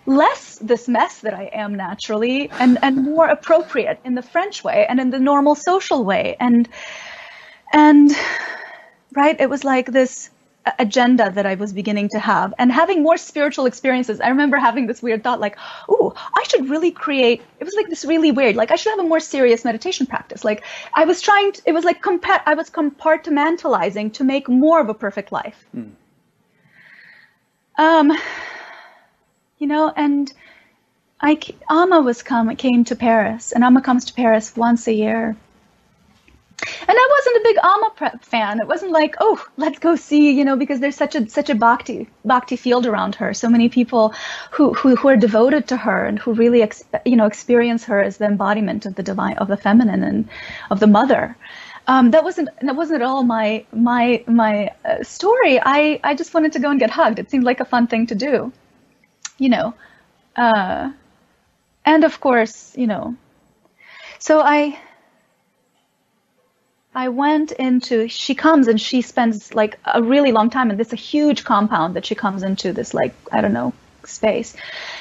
less 0.09 0.57
this 0.59 0.87
mess 0.87 1.19
that 1.19 1.33
I 1.33 1.49
am 1.53 1.75
naturally 1.75 2.49
and, 2.51 2.79
and 2.81 3.03
more 3.03 3.27
appropriate 3.27 3.99
in 4.03 4.15
the 4.15 4.21
French 4.23 4.63
way 4.63 4.85
and 4.89 4.99
in 4.99 5.11
the 5.11 5.19
normal 5.19 5.55
social 5.55 6.03
way. 6.03 6.35
And, 6.39 6.67
and, 7.71 8.11
right, 9.15 9.39
it 9.39 9.49
was 9.49 9.63
like 9.63 9.85
this 9.91 10.31
agenda 10.77 11.31
that 11.31 11.45
I 11.45 11.55
was 11.55 11.73
beginning 11.73 12.09
to 12.09 12.19
have 12.19 12.53
and 12.57 12.71
having 12.71 13.01
more 13.01 13.17
spiritual 13.17 13.65
experiences. 13.65 14.19
I 14.19 14.29
remember 14.29 14.57
having 14.57 14.87
this 14.87 15.01
weird 15.01 15.23
thought 15.23 15.39
like, 15.39 15.57
oh, 15.87 16.13
I 16.35 16.43
should 16.49 16.69
really 16.69 16.91
create, 16.91 17.41
it 17.59 17.63
was 17.63 17.75
like 17.75 17.87
this 17.89 18.03
really 18.03 18.31
weird, 18.31 18.55
like 18.55 18.71
I 18.71 18.75
should 18.75 18.91
have 18.91 18.99
a 18.99 19.07
more 19.07 19.19
serious 19.19 19.63
meditation 19.63 20.05
practice. 20.05 20.43
Like 20.43 20.63
I 20.93 21.05
was 21.05 21.21
trying 21.21 21.53
to, 21.53 21.61
it 21.65 21.71
was 21.71 21.85
like, 21.85 22.01
compa- 22.01 22.41
I 22.45 22.55
was 22.55 22.69
compartmentalizing 22.69 24.13
to 24.13 24.23
make 24.23 24.49
more 24.49 24.81
of 24.81 24.89
a 24.89 24.93
perfect 24.93 25.31
life. 25.31 25.65
Hmm. 25.71 25.89
Um, 27.77 28.11
you 29.59 29.67
know, 29.67 29.91
and 29.95 30.31
I, 31.21 31.39
Amma 31.69 32.01
was 32.01 32.23
come, 32.23 32.55
came 32.55 32.83
to 32.85 32.95
Paris 32.95 33.51
and 33.51 33.63
Amma 33.63 33.81
comes 33.81 34.05
to 34.05 34.13
Paris 34.13 34.55
once 34.55 34.87
a 34.87 34.93
year 34.93 35.35
and 36.61 36.97
I 36.97 37.07
wasn't 37.11 37.37
a 37.37 37.43
big 37.43 37.57
Amma 37.63 38.19
fan. 38.21 38.59
It 38.59 38.67
wasn't 38.67 38.91
like, 38.91 39.15
oh, 39.21 39.43
let's 39.55 39.79
go 39.79 39.95
see, 39.95 40.31
you 40.31 40.43
know, 40.43 40.57
because 40.57 40.79
there's 40.79 40.95
such 40.95 41.15
a 41.15 41.29
such 41.29 41.49
a 41.49 41.55
bhakti 41.55 42.09
bhakti 42.25 42.57
field 42.57 42.85
around 42.85 43.15
her. 43.15 43.33
So 43.33 43.49
many 43.49 43.69
people 43.69 44.13
who 44.51 44.73
who, 44.73 44.95
who 44.95 45.07
are 45.07 45.15
devoted 45.15 45.67
to 45.69 45.77
her 45.77 46.05
and 46.05 46.19
who 46.19 46.33
really, 46.33 46.61
ex, 46.61 46.83
you 47.05 47.15
know, 47.15 47.27
experience 47.27 47.85
her 47.85 48.01
as 48.01 48.17
the 48.17 48.25
embodiment 48.25 48.85
of 48.85 48.95
the 48.95 49.03
divine, 49.03 49.37
of 49.37 49.47
the 49.47 49.57
feminine, 49.57 50.03
and 50.03 50.27
of 50.69 50.79
the 50.79 50.87
mother. 50.87 51.37
Um, 51.87 52.11
that 52.11 52.23
wasn't 52.23 52.49
that 52.61 52.75
wasn't 52.75 53.01
at 53.01 53.07
all 53.07 53.23
my 53.23 53.65
my 53.71 54.23
my 54.27 54.71
uh, 54.83 55.03
story. 55.03 55.59
I 55.63 55.99
I 56.03 56.13
just 56.13 56.33
wanted 56.33 56.53
to 56.53 56.59
go 56.59 56.71
and 56.71 56.79
get 56.79 56.89
hugged. 56.89 57.19
It 57.19 57.31
seemed 57.31 57.45
like 57.45 57.61
a 57.61 57.65
fun 57.65 57.87
thing 57.87 58.07
to 58.07 58.15
do, 58.15 58.51
you 59.39 59.49
know, 59.49 59.73
uh, 60.35 60.91
and 61.85 62.03
of 62.03 62.19
course, 62.19 62.77
you 62.77 62.87
know, 62.87 63.15
so 64.19 64.41
I 64.41 64.77
I 66.93 67.09
went 67.09 67.51
into, 67.51 68.07
she 68.07 68.33
comes 68.35 68.67
and 68.67 68.81
she 68.81 69.01
spends 69.01 69.53
like 69.53 69.79
a 69.85 70.01
really 70.01 70.31
long 70.31 70.49
time, 70.49 70.69
and 70.69 70.79
this 70.79 70.87
is 70.87 70.93
a 70.93 70.97
huge 70.97 71.43
compound 71.43 71.95
that 71.95 72.05
she 72.05 72.15
comes 72.15 72.43
into 72.43 72.73
this, 72.73 72.93
like, 72.93 73.13
I 73.31 73.41
don't 73.41 73.53
know, 73.53 73.73
space. 74.05 74.55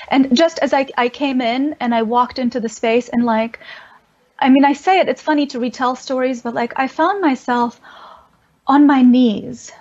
And 0.09 0.37
just 0.37 0.59
as 0.59 0.73
I, 0.75 0.87
I 0.99 1.09
came 1.09 1.41
in 1.41 1.77
and 1.81 1.95
I 1.95 2.03
walked 2.03 2.39
into 2.39 2.61
the 2.61 2.69
space, 2.69 3.09
and 3.09 3.25
like, 3.25 3.59
I 4.39 4.51
mean, 4.51 4.65
I 4.65 4.75
say 4.75 5.01
it, 5.01 5.09
it's 5.09 5.23
funny 5.23 5.47
to 5.49 5.59
retell 5.61 5.97
stories, 5.97 6.43
but 6.43 6.55
like, 6.55 6.75
I 6.77 6.89
found 6.89 7.21
myself 7.23 7.81
on 8.67 8.87
my 8.87 9.03
knees 9.03 9.73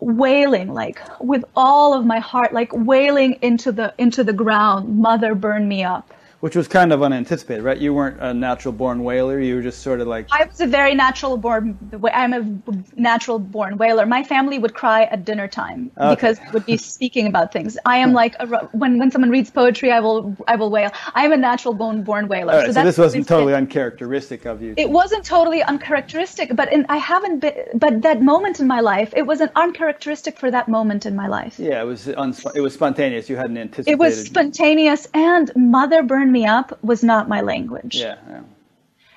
wailing 0.00 0.72
like 0.72 1.00
with 1.20 1.44
all 1.56 1.94
of 1.94 2.06
my 2.06 2.20
heart 2.20 2.52
like 2.52 2.70
wailing 2.72 3.34
into 3.42 3.72
the 3.72 3.92
into 3.98 4.22
the 4.22 4.32
ground 4.32 4.98
mother 4.98 5.34
burn 5.34 5.66
me 5.66 5.82
up 5.82 6.14
which 6.40 6.54
was 6.54 6.68
kind 6.68 6.92
of 6.92 7.02
unanticipated, 7.02 7.64
right? 7.64 7.78
You 7.78 7.92
weren't 7.92 8.20
a 8.20 8.32
natural 8.32 8.72
born 8.72 9.02
wailer. 9.02 9.40
You 9.40 9.56
were 9.56 9.62
just 9.62 9.82
sort 9.82 10.00
of 10.00 10.06
like. 10.06 10.28
I 10.30 10.44
was 10.44 10.60
a 10.60 10.66
very 10.66 10.94
natural 10.94 11.36
born. 11.36 11.76
I'm 12.12 12.32
a 12.32 12.80
natural 12.96 13.40
born 13.40 13.76
wailer. 13.76 14.06
My 14.06 14.22
family 14.22 14.58
would 14.58 14.74
cry 14.74 15.04
at 15.04 15.24
dinner 15.24 15.48
time 15.48 15.90
okay. 15.98 16.14
because 16.14 16.38
would 16.52 16.64
be 16.64 16.76
speaking 16.76 17.26
about 17.26 17.52
things. 17.52 17.76
I 17.84 17.98
am 17.98 18.10
hmm. 18.10 18.14
like 18.14 18.36
a, 18.38 18.46
when 18.72 18.98
when 18.98 19.10
someone 19.10 19.30
reads 19.30 19.50
poetry, 19.50 19.90
I 19.90 19.98
will 19.98 20.36
I 20.46 20.54
will 20.54 20.70
wail. 20.70 20.92
I 21.14 21.24
am 21.24 21.32
a 21.32 21.36
natural 21.36 21.74
born 21.74 22.04
born 22.04 22.28
wailer. 22.28 22.52
Right, 22.52 22.66
so, 22.66 22.72
so 22.72 22.84
this 22.84 22.98
wasn't 22.98 23.26
totally 23.26 23.52
it. 23.52 23.56
uncharacteristic 23.56 24.46
of 24.46 24.62
you. 24.62 24.74
It 24.76 24.90
wasn't 24.90 25.24
totally 25.24 25.62
uncharacteristic, 25.62 26.54
but 26.54 26.72
in, 26.72 26.86
I 26.88 26.98
haven't 26.98 27.40
been. 27.40 27.54
But 27.74 28.02
that 28.02 28.22
moment 28.22 28.60
in 28.60 28.68
my 28.68 28.80
life, 28.80 29.12
it 29.16 29.26
was 29.26 29.40
an 29.40 29.50
uncharacteristic 29.56 30.38
for 30.38 30.52
that 30.52 30.68
moment 30.68 31.04
in 31.04 31.16
my 31.16 31.26
life. 31.26 31.58
Yeah, 31.58 31.82
it 31.82 31.86
was 31.86 32.06
unsp- 32.06 32.54
it 32.54 32.60
was 32.60 32.74
spontaneous. 32.74 33.28
You 33.28 33.36
hadn't 33.36 33.58
anticipated. 33.58 33.94
It 33.94 33.98
was 33.98 34.24
spontaneous, 34.24 35.08
and 35.14 35.50
mother 35.56 36.04
burned 36.04 36.27
burn 36.28 36.32
me 36.32 36.46
up 36.46 36.78
was 36.82 37.02
not 37.02 37.28
my 37.28 37.40
language. 37.40 37.96
Yeah, 37.96 38.16
yeah. 38.28 38.42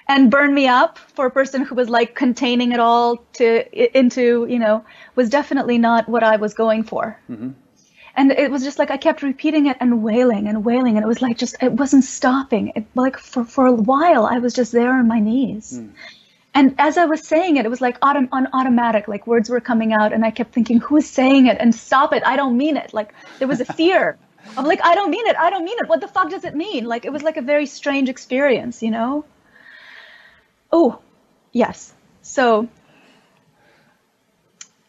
And 0.07 0.29
burn 0.29 0.53
me 0.53 0.67
up 0.67 0.97
for 0.97 1.25
a 1.25 1.31
person 1.31 1.63
who 1.63 1.75
was 1.75 1.89
like 1.89 2.15
containing 2.15 2.71
it 2.71 2.79
all 2.79 3.17
to 3.33 3.97
into, 3.97 4.45
you 4.49 4.59
know, 4.59 4.83
was 5.15 5.29
definitely 5.29 5.77
not 5.77 6.09
what 6.09 6.23
I 6.23 6.37
was 6.37 6.53
going 6.53 6.83
for. 6.83 7.17
Mm-hmm. 7.29 7.51
And 8.15 8.31
it 8.31 8.51
was 8.51 8.63
just 8.63 8.77
like 8.77 8.91
I 8.91 8.97
kept 8.97 9.21
repeating 9.23 9.67
it 9.67 9.77
and 9.79 10.03
wailing 10.03 10.47
and 10.47 10.65
wailing, 10.65 10.97
and 10.97 11.03
it 11.05 11.07
was 11.07 11.21
like 11.21 11.37
just 11.37 11.55
it 11.61 11.71
wasn't 11.71 12.03
stopping. 12.03 12.73
It, 12.75 12.85
like 12.93 13.17
for 13.17 13.45
for 13.45 13.67
a 13.67 13.73
while, 13.73 14.25
I 14.25 14.39
was 14.39 14.53
just 14.53 14.71
there 14.73 14.91
on 14.91 15.07
my 15.07 15.19
knees. 15.19 15.79
Mm. 15.79 15.91
And 16.53 16.75
as 16.77 16.97
I 16.97 17.05
was 17.05 17.25
saying 17.25 17.55
it, 17.55 17.65
it 17.65 17.69
was 17.69 17.79
like 17.79 17.97
autom- 18.01 18.27
on 18.33 18.47
automatic, 18.51 19.07
like 19.07 19.25
words 19.27 19.49
were 19.49 19.61
coming 19.61 19.93
out, 19.93 20.11
and 20.11 20.25
I 20.25 20.31
kept 20.31 20.53
thinking, 20.53 20.81
"Who 20.81 20.97
is 20.97 21.09
saying 21.09 21.47
it?" 21.47 21.57
And 21.61 21.73
stop 21.73 22.11
it! 22.11 22.23
I 22.25 22.35
don't 22.35 22.57
mean 22.57 22.75
it. 22.75 22.93
Like 22.93 23.13
there 23.39 23.47
was 23.47 23.61
a 23.61 23.65
fear 23.65 24.17
I'm 24.57 24.65
like, 24.65 24.81
I 24.83 24.95
don't 24.95 25.09
mean 25.11 25.25
it. 25.27 25.35
I 25.37 25.49
don't 25.49 25.63
mean 25.63 25.77
it. 25.79 25.87
What 25.87 26.01
the 26.01 26.07
fuck 26.07 26.29
does 26.29 26.43
it 26.43 26.55
mean? 26.55 26.85
Like, 26.85 27.05
it 27.05 27.11
was 27.11 27.23
like 27.23 27.37
a 27.37 27.41
very 27.41 27.65
strange 27.65 28.09
experience, 28.09 28.83
you 28.83 28.91
know? 28.91 29.25
Oh, 30.71 30.99
yes. 31.51 31.93
So, 32.21 32.67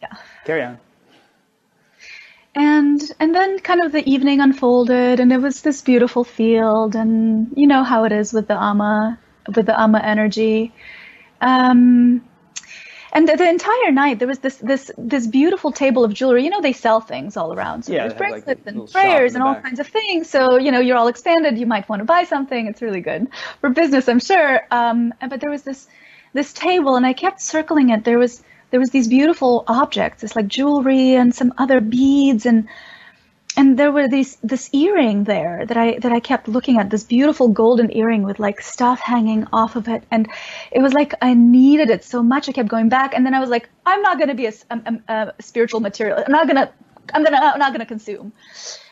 yeah. 0.01 0.13
Carry 0.45 0.63
on. 0.63 0.79
And 2.55 3.01
and 3.19 3.33
then 3.33 3.59
kind 3.59 3.83
of 3.83 3.91
the 3.91 4.07
evening 4.07 4.39
unfolded, 4.39 5.19
and 5.19 5.33
it 5.33 5.39
was 5.39 5.61
this 5.61 5.81
beautiful 5.81 6.23
field, 6.23 6.95
and 6.95 7.51
you 7.55 7.65
know 7.65 7.83
how 7.83 8.03
it 8.03 8.11
is 8.11 8.31
with 8.31 8.47
the 8.47 8.53
Amma, 8.53 9.19
with 9.55 9.65
the 9.65 9.79
Amma 9.79 9.99
energy. 9.99 10.71
Um, 11.41 12.21
and 13.13 13.27
the, 13.27 13.37
the, 13.37 13.47
entire 13.47 13.91
night 13.91 14.19
there 14.19 14.27
was 14.27 14.39
this 14.39 14.57
this 14.57 14.91
this 14.97 15.27
beautiful 15.27 15.71
table 15.71 16.03
of 16.03 16.13
jewelry. 16.13 16.43
You 16.43 16.49
know, 16.49 16.61
they 16.61 16.73
sell 16.73 16.99
things 16.99 17.37
all 17.37 17.53
around. 17.53 17.83
So 17.83 17.93
yeah, 17.93 18.07
there's 18.07 18.17
bracelets 18.17 18.47
like 18.47 18.75
and 18.75 18.91
prayers 18.91 19.35
and 19.35 19.43
all 19.43 19.53
back. 19.53 19.63
kinds 19.63 19.79
of 19.79 19.87
things. 19.87 20.29
So 20.29 20.57
you 20.57 20.71
know, 20.71 20.79
you're 20.79 20.97
all 20.97 21.07
expanded. 21.07 21.57
You 21.57 21.67
might 21.67 21.87
want 21.87 21.99
to 21.99 22.05
buy 22.05 22.23
something. 22.23 22.67
It's 22.67 22.81
really 22.81 23.01
good 23.01 23.27
for 23.61 23.69
business, 23.69 24.09
I'm 24.09 24.19
sure. 24.19 24.61
Um, 24.71 25.13
but 25.29 25.39
there 25.39 25.51
was 25.51 25.63
this 25.63 25.87
this 26.33 26.51
table, 26.53 26.95
and 26.95 27.05
I 27.05 27.13
kept 27.13 27.39
circling 27.41 27.89
it. 27.89 28.03
There 28.03 28.17
was 28.17 28.41
there 28.71 28.79
was 28.79 28.89
these 28.89 29.07
beautiful 29.07 29.63
objects. 29.67 30.23
It's 30.23 30.35
like 30.35 30.47
jewelry 30.47 31.13
and 31.13 31.33
some 31.33 31.53
other 31.59 31.79
beads 31.79 32.47
and 32.47 32.67
and 33.55 33.77
there 33.77 33.91
were 33.91 34.07
these 34.07 34.37
this 34.43 34.69
earring 34.73 35.25
there 35.25 35.65
that 35.65 35.77
I 35.77 35.99
that 35.99 36.11
I 36.11 36.19
kept 36.19 36.47
looking 36.47 36.79
at 36.79 36.89
this 36.89 37.03
beautiful 37.03 37.49
golden 37.49 37.95
earring 37.95 38.23
with 38.23 38.39
like 38.39 38.61
stuff 38.61 38.99
hanging 38.99 39.45
off 39.53 39.75
of 39.75 39.87
it. 39.87 40.03
And 40.09 40.27
it 40.71 40.81
was 40.81 40.93
like 40.93 41.13
I 41.21 41.33
needed 41.33 41.89
it 41.89 42.03
so 42.03 42.23
much 42.23 42.49
I 42.49 42.51
kept 42.51 42.69
going 42.69 42.89
back. 42.89 43.13
And 43.13 43.25
then 43.25 43.33
I 43.33 43.39
was 43.39 43.49
like 43.49 43.69
I'm 43.85 44.01
not 44.01 44.17
going 44.17 44.29
to 44.29 44.35
be 44.35 44.47
a, 44.47 44.53
a, 44.69 45.01
a, 45.07 45.33
spiritual 45.41 45.81
material 45.81 46.23
I'm 46.25 46.31
not 46.31 46.47
going 46.47 46.55
to 46.55 46.71
I'm 47.13 47.23
gonna 47.23 47.37
I'm 47.37 47.59
not 47.59 47.75
to 47.75 47.85
consume. 47.85 48.33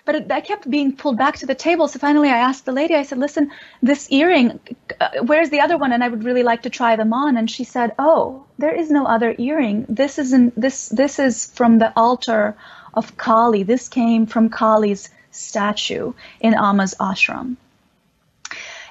But 0.03 0.15
it, 0.15 0.31
I 0.31 0.41
kept 0.41 0.69
being 0.69 0.95
pulled 0.95 1.17
back 1.17 1.37
to 1.37 1.45
the 1.45 1.55
table. 1.55 1.87
So 1.87 1.97
finally 1.97 2.29
I 2.29 2.37
asked 2.37 2.65
the 2.65 2.71
lady 2.71 2.93
I 2.93 3.03
said 3.03 3.17
listen 3.17 3.51
this 3.81 4.11
earring 4.11 4.59
uh, 4.99 5.09
where's 5.23 5.49
the 5.49 5.61
other 5.61 5.77
one? 5.77 5.91
And 5.91 6.03
I 6.03 6.07
would 6.07 6.23
really 6.23 6.43
like 6.43 6.63
to 6.63 6.69
try 6.69 6.95
them 6.97 7.13
on. 7.13 7.37
And 7.37 7.49
she 7.49 7.63
said 7.63 7.95
oh 7.97 8.45
there 8.59 8.75
is 8.75 8.91
no 8.91 9.05
other 9.05 9.33
earring. 9.39 9.85
This 9.89 10.19
isn't 10.19 10.59
this 10.59 10.89
this 10.89 11.17
is 11.17 11.47
from 11.47 11.79
the 11.79 11.91
altar 11.95 12.57
of 12.93 13.17
Kali. 13.17 13.63
This 13.63 13.87
came 13.87 14.25
from 14.25 14.49
Kali's 14.49 15.09
statue 15.31 16.13
in 16.39 16.53
Amma's 16.53 16.95
ashram. 16.99 17.57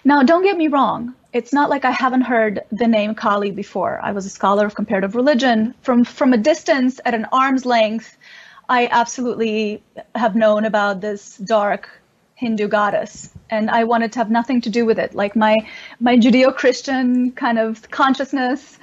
Now, 0.04 0.22
don't 0.22 0.42
get 0.42 0.56
me 0.56 0.68
wrong. 0.68 1.14
It's 1.32 1.52
not 1.52 1.70
like 1.70 1.84
I 1.84 1.90
haven't 1.90 2.22
heard 2.22 2.62
the 2.72 2.88
name 2.88 3.14
Kali 3.14 3.50
before. 3.50 4.00
I 4.02 4.12
was 4.12 4.26
a 4.26 4.30
scholar 4.30 4.66
of 4.66 4.74
comparative 4.74 5.14
religion. 5.14 5.74
From, 5.82 6.04
from 6.04 6.32
a 6.32 6.38
distance, 6.38 7.00
at 7.04 7.14
an 7.14 7.26
arm's 7.32 7.66
length, 7.66 8.16
I 8.68 8.88
absolutely 8.90 9.82
have 10.14 10.34
known 10.34 10.64
about 10.64 11.00
this 11.00 11.36
dark 11.36 11.88
Hindu 12.36 12.68
goddess, 12.68 13.28
and 13.50 13.70
I 13.70 13.84
wanted 13.84 14.12
to 14.12 14.18
have 14.20 14.30
nothing 14.30 14.62
to 14.62 14.70
do 14.70 14.86
with 14.86 14.98
it. 14.98 15.14
Like 15.14 15.36
my, 15.36 15.58
my 16.00 16.16
Judeo 16.16 16.56
Christian 16.56 17.32
kind 17.32 17.58
of 17.58 17.90
consciousness 17.90 18.78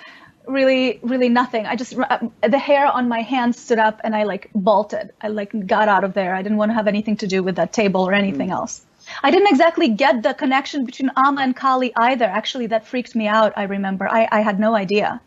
really 0.47 0.99
really 1.03 1.29
nothing. 1.29 1.65
I 1.65 1.75
just 1.75 1.97
uh, 1.97 2.19
the 2.41 2.57
hair 2.59 2.87
on 2.87 3.07
my 3.07 3.21
hand 3.21 3.55
stood 3.55 3.79
up 3.79 4.01
and 4.03 4.15
i 4.15 4.23
like 4.23 4.49
bolted. 4.55 5.13
I 5.21 5.27
like 5.27 5.67
got 5.67 5.87
out 5.89 6.03
of 6.03 6.13
there. 6.13 6.33
I 6.35 6.41
didn't 6.41 6.57
want 6.57 6.69
to 6.69 6.75
have 6.75 6.87
anything 6.87 7.17
to 7.17 7.27
do 7.27 7.43
with 7.43 7.55
that 7.55 7.73
table 7.73 8.01
or 8.01 8.13
anything 8.13 8.49
mm. 8.49 8.53
else. 8.53 8.81
I 9.23 9.31
didn't 9.31 9.47
exactly 9.47 9.89
get 9.89 10.23
the 10.23 10.33
connection 10.33 10.85
between 10.85 11.11
amma 11.15 11.41
and 11.41 11.55
kali 11.55 11.93
either. 11.95 12.25
Actually 12.25 12.67
that 12.67 12.87
freaked 12.87 13.15
me 13.15 13.27
out 13.27 13.53
i 13.55 13.63
remember. 13.63 14.07
I, 14.07 14.27
I 14.31 14.41
had 14.41 14.59
no 14.59 14.75
idea. 14.75 15.21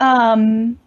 Um, 0.00 0.78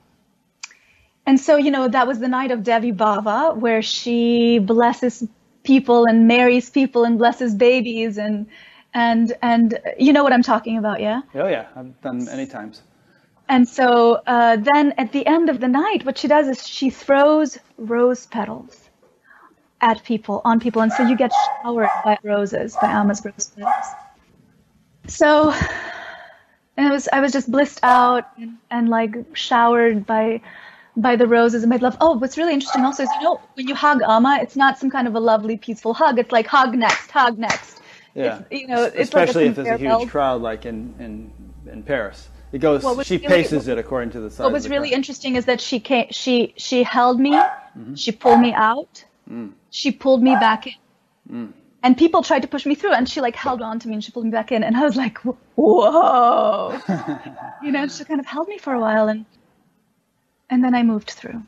and 1.26 1.40
so 1.40 1.58
you 1.58 1.72
know 1.72 1.88
that 1.88 2.08
was 2.08 2.20
the 2.20 2.28
night 2.28 2.52
of 2.52 2.64
devi 2.64 2.92
bhava 2.92 3.56
where 3.56 3.82
she 3.82 4.60
blesses 4.60 5.28
people 5.64 6.06
and 6.06 6.28
marries 6.28 6.70
people 6.70 7.04
and 7.04 7.18
blesses 7.18 7.54
babies 7.54 8.18
and 8.18 8.48
and 8.94 9.34
and 9.42 9.80
you 10.00 10.14
know 10.14 10.24
what 10.24 10.32
i'm 10.32 10.44
talking 10.44 10.78
about 10.78 11.02
yeah? 11.02 11.22
Oh 11.36 11.48
yeah. 11.48 11.68
I've 11.76 12.00
done 12.02 12.24
many 12.26 12.48
times 12.48 12.82
and 13.50 13.68
so 13.68 14.22
uh, 14.28 14.58
then 14.58 14.94
at 14.98 15.12
the 15.12 15.26
end 15.26 15.50
of 15.50 15.60
the 15.60 15.68
night, 15.68 16.06
what 16.06 16.18
she 16.18 16.28
does 16.28 16.48
is 16.48 16.68
she 16.68 16.90
throws 16.90 17.58
rose 17.78 18.26
petals 18.26 18.90
at 19.82 20.04
people, 20.04 20.42
on 20.44 20.60
people. 20.60 20.82
And 20.82 20.92
so 20.92 21.04
you 21.04 21.16
get 21.16 21.32
showered 21.62 21.90
by 22.04 22.18
roses, 22.24 22.76
by 22.82 22.92
Amma's 22.92 23.24
rose 23.24 23.52
petals. 23.56 23.86
So 25.08 25.54
and 26.78 26.88
it 26.88 26.92
was, 26.92 27.08
I 27.12 27.20
was 27.20 27.32
just 27.32 27.52
blissed 27.52 27.80
out 27.84 28.26
and, 28.38 28.58
and 28.70 28.90
like 28.90 29.16
showered 29.34 30.06
by 30.06 30.42
by 30.96 31.16
the 31.16 31.28
roses 31.28 31.62
and 31.62 31.70
made 31.70 31.84
love. 31.84 31.96
Oh, 32.02 32.18
what's 32.18 32.38
really 32.40 32.54
interesting 32.54 32.84
also 32.84 33.04
is, 33.04 33.10
you 33.18 33.24
know, 33.24 33.40
when 33.54 33.68
you 33.68 33.76
hug 33.76 34.02
Amma, 34.02 34.40
it's 34.42 34.56
not 34.56 34.80
some 34.80 34.90
kind 34.90 35.08
of 35.08 35.14
a 35.14 35.20
lovely, 35.20 35.56
peaceful 35.56 35.94
hug. 35.94 36.18
It's 36.18 36.32
like 36.32 36.48
hug 36.48 36.76
next, 36.76 37.12
hug 37.12 37.38
next. 37.38 37.82
Yeah. 38.16 38.42
It's, 38.50 38.62
you 38.62 38.68
know, 38.68 38.86
it's 38.86 38.96
especially 38.96 39.44
like 39.44 39.50
if 39.52 39.56
there's 39.58 39.68
a 39.68 39.78
huge 39.78 39.90
belt. 39.90 40.10
crowd 40.10 40.42
like 40.42 40.66
in, 40.66 40.96
in, 40.98 41.72
in 41.72 41.84
Paris. 41.84 42.30
It 42.52 42.60
goes. 42.60 42.82
She 43.06 43.18
really, 43.18 43.28
paces 43.28 43.68
it 43.68 43.78
according 43.78 44.12
to 44.12 44.20
the 44.22 44.30
size. 44.30 44.40
What 44.40 44.54
was 44.54 44.70
really 44.70 44.90
crowd. 44.90 44.98
interesting 44.98 45.36
is 45.36 45.46
that 45.46 45.60
she 45.60 45.80
came. 45.80 46.08
She 46.12 46.54
she 46.58 46.84
held 46.84 47.20
me. 47.20 47.32
Mm-hmm. 47.32 47.96
She 47.96 48.12
pulled 48.12 48.40
me 48.40 48.54
out. 48.54 49.04
Mm. 49.30 49.52
She 49.70 49.92
pulled 49.92 50.24
me 50.24 50.32
back 50.32 50.68
in. 50.68 50.74
Mm. 51.32 51.54
And 51.84 51.98
people 51.98 52.24
tried 52.24 52.42
to 52.42 52.48
push 52.48 52.66
me 52.66 52.76
through, 52.76 52.94
and 52.94 53.08
she 53.08 53.22
like 53.22 53.36
held 53.36 53.62
on 53.62 53.80
to 53.80 53.88
me 53.88 53.96
and 53.96 54.04
she 54.04 54.12
pulled 54.12 54.26
me 54.26 54.32
back 54.32 54.52
in, 54.52 54.64
and 54.64 54.76
I 54.76 54.84
was 54.84 54.96
like, 54.96 55.18
whoa, 55.56 56.80
you 57.64 57.72
know. 57.72 57.88
She 57.88 58.04
kind 58.06 58.20
of 58.20 58.26
held 58.26 58.48
me 58.48 58.58
for 58.58 58.74
a 58.74 58.80
while, 58.80 59.10
and 59.10 59.26
and 60.50 60.64
then 60.64 60.74
I 60.74 60.84
moved 60.84 61.12
through. 61.12 61.44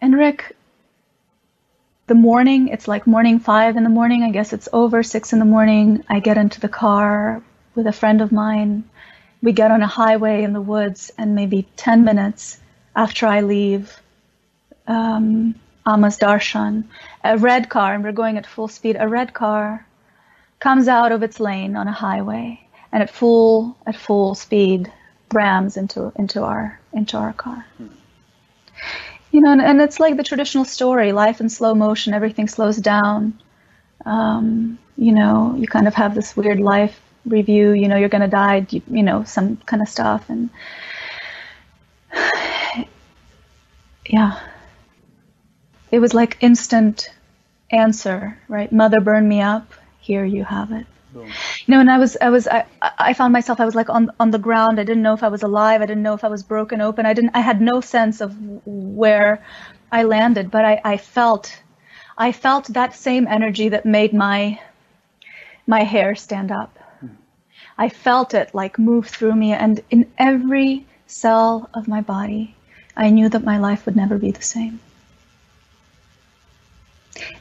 And 0.00 0.14
Rick, 0.14 0.54
the 2.06 2.14
morning, 2.14 2.68
it's 2.68 2.86
like 2.86 3.06
morning 3.06 3.38
five 3.38 3.76
in 3.76 3.84
the 3.84 3.90
morning. 3.90 4.22
I 4.22 4.30
guess 4.30 4.52
it's 4.52 4.68
over 4.72 5.02
six 5.02 5.32
in 5.32 5.38
the 5.38 5.44
morning. 5.46 6.04
I 6.10 6.20
get 6.20 6.36
into 6.36 6.60
the 6.60 6.68
car 6.68 7.42
with 7.74 7.86
a 7.86 7.92
friend 7.92 8.20
of 8.20 8.30
mine. 8.30 8.84
We 9.44 9.52
get 9.52 9.70
on 9.70 9.82
a 9.82 9.86
highway 9.86 10.42
in 10.42 10.54
the 10.54 10.60
woods, 10.60 11.12
and 11.18 11.34
maybe 11.34 11.68
10 11.76 12.02
minutes 12.02 12.58
after 12.96 13.26
I 13.26 13.42
leave 13.42 13.94
um, 14.86 15.54
Amma's 15.86 16.18
Darshan, 16.18 16.84
a 17.22 17.36
red 17.36 17.68
car, 17.68 17.92
and 17.94 18.02
we're 18.02 18.12
going 18.12 18.38
at 18.38 18.46
full 18.46 18.68
speed, 18.68 18.96
a 18.98 19.06
red 19.06 19.34
car 19.34 19.86
comes 20.60 20.88
out 20.88 21.12
of 21.12 21.22
its 21.22 21.40
lane 21.40 21.76
on 21.76 21.88
a 21.88 21.92
highway 21.92 22.58
and 22.90 23.02
at 23.02 23.10
full 23.10 23.76
at 23.86 23.96
full 23.96 24.34
speed 24.34 24.90
rams 25.30 25.76
into 25.76 26.10
into 26.16 26.42
our 26.42 26.80
into 26.94 27.18
our 27.18 27.34
car. 27.34 27.66
You 29.30 29.40
know, 29.42 29.52
and, 29.52 29.60
and, 29.60 29.82
it's 29.82 30.00
like 30.00 30.16
the 30.16 30.22
traditional 30.22 30.64
story: 30.64 31.12
life 31.12 31.42
in 31.42 31.50
slow 31.50 31.74
motion, 31.74 32.14
everything 32.14 32.48
slows 32.48 32.78
down. 32.78 33.38
Um, 34.06 34.78
you 34.96 35.12
know, 35.12 35.54
you 35.58 35.66
kind 35.66 35.86
of 35.86 35.94
have 35.94 36.14
this 36.14 36.34
weird 36.34 36.60
life 36.60 36.98
review, 37.26 37.72
you 37.72 37.88
know, 37.88 37.96
you're 37.96 38.08
going 38.08 38.22
to 38.22 38.28
die, 38.28 38.66
you, 38.70 38.82
you 38.88 39.02
know, 39.02 39.24
some 39.24 39.56
kind 39.58 39.82
of 39.82 39.88
stuff. 39.88 40.28
And 40.28 40.50
yeah, 44.06 44.40
it 45.90 45.98
was 45.98 46.14
like 46.14 46.36
instant 46.40 47.10
answer, 47.70 48.38
right? 48.48 48.70
Mother 48.72 49.00
burned 49.00 49.28
me 49.28 49.40
up. 49.40 49.72
Here 50.00 50.24
you 50.24 50.44
have 50.44 50.72
it. 50.72 50.86
Boom. 51.12 51.28
You 51.66 51.74
know, 51.74 51.80
and 51.80 51.90
I 51.90 51.98
was, 51.98 52.16
I 52.20 52.28
was, 52.28 52.48
I, 52.48 52.66
I 52.82 53.14
found 53.14 53.32
myself, 53.32 53.60
I 53.60 53.64
was 53.64 53.74
like 53.74 53.88
on, 53.88 54.10
on 54.18 54.30
the 54.30 54.38
ground. 54.38 54.80
I 54.80 54.84
didn't 54.84 55.02
know 55.02 55.14
if 55.14 55.22
I 55.22 55.28
was 55.28 55.42
alive. 55.42 55.80
I 55.80 55.86
didn't 55.86 56.02
know 56.02 56.14
if 56.14 56.24
I 56.24 56.28
was 56.28 56.42
broken 56.42 56.80
open. 56.80 57.06
I 57.06 57.14
didn't, 57.14 57.34
I 57.34 57.40
had 57.40 57.60
no 57.60 57.80
sense 57.80 58.20
of 58.20 58.36
where 58.66 59.44
I 59.92 60.02
landed, 60.02 60.50
but 60.50 60.64
I, 60.64 60.80
I 60.84 60.96
felt, 60.96 61.62
I 62.18 62.32
felt 62.32 62.66
that 62.68 62.94
same 62.94 63.26
energy 63.28 63.68
that 63.70 63.86
made 63.86 64.12
my, 64.12 64.60
my 65.66 65.84
hair 65.84 66.14
stand 66.16 66.50
up. 66.50 66.78
I 67.76 67.88
felt 67.88 68.34
it 68.34 68.54
like 68.54 68.78
move 68.78 69.06
through 69.08 69.34
me, 69.34 69.52
and 69.52 69.80
in 69.90 70.06
every 70.18 70.86
cell 71.06 71.68
of 71.74 71.88
my 71.88 72.00
body, 72.00 72.54
I 72.96 73.10
knew 73.10 73.28
that 73.28 73.44
my 73.44 73.58
life 73.58 73.86
would 73.86 73.96
never 73.96 74.18
be 74.18 74.30
the 74.30 74.42
same. 74.42 74.80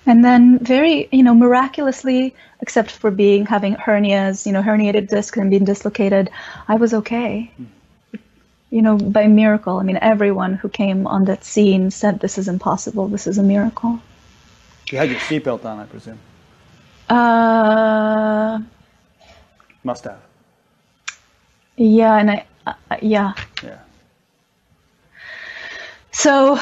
And 0.06 0.24
then, 0.24 0.60
very, 0.60 1.08
you 1.12 1.24
know, 1.24 1.34
miraculously, 1.34 2.36
except 2.62 2.92
for 2.92 3.12
being 3.12 3.46
having 3.46 3.76
hernias, 3.76 4.46
you 4.46 4.52
know, 4.52 4.62
herniated 4.62 5.10
discs 5.10 5.38
and 5.38 5.50
being 5.50 5.66
dislocated, 5.66 6.30
I 6.68 6.76
was 6.76 6.94
okay. 6.94 7.52
You 8.70 8.82
know, 8.82 8.98
by 8.98 9.28
miracle. 9.28 9.78
I 9.78 9.84
mean, 9.84 10.00
everyone 10.02 10.54
who 10.54 10.70
came 10.70 11.06
on 11.06 11.26
that 11.26 11.44
scene 11.44 11.92
said, 11.92 12.20
"This 12.20 12.38
is 12.38 12.48
impossible. 12.48 13.08
This 13.08 13.28
is 13.28 13.38
a 13.38 13.44
miracle." 13.44 14.00
You 14.90 14.98
had 14.98 15.10
your 15.10 15.20
seatbelt 15.20 15.66
on, 15.66 15.80
I 15.80 15.86
presume. 15.86 16.20
Uh, 17.10 18.60
must 19.84 20.04
have. 20.06 20.22
Yeah, 21.76 22.18
and 22.18 22.32
I, 22.32 22.46
uh, 22.66 22.74
yeah. 23.02 23.34
Yeah. 23.64 23.80
So, 26.12 26.60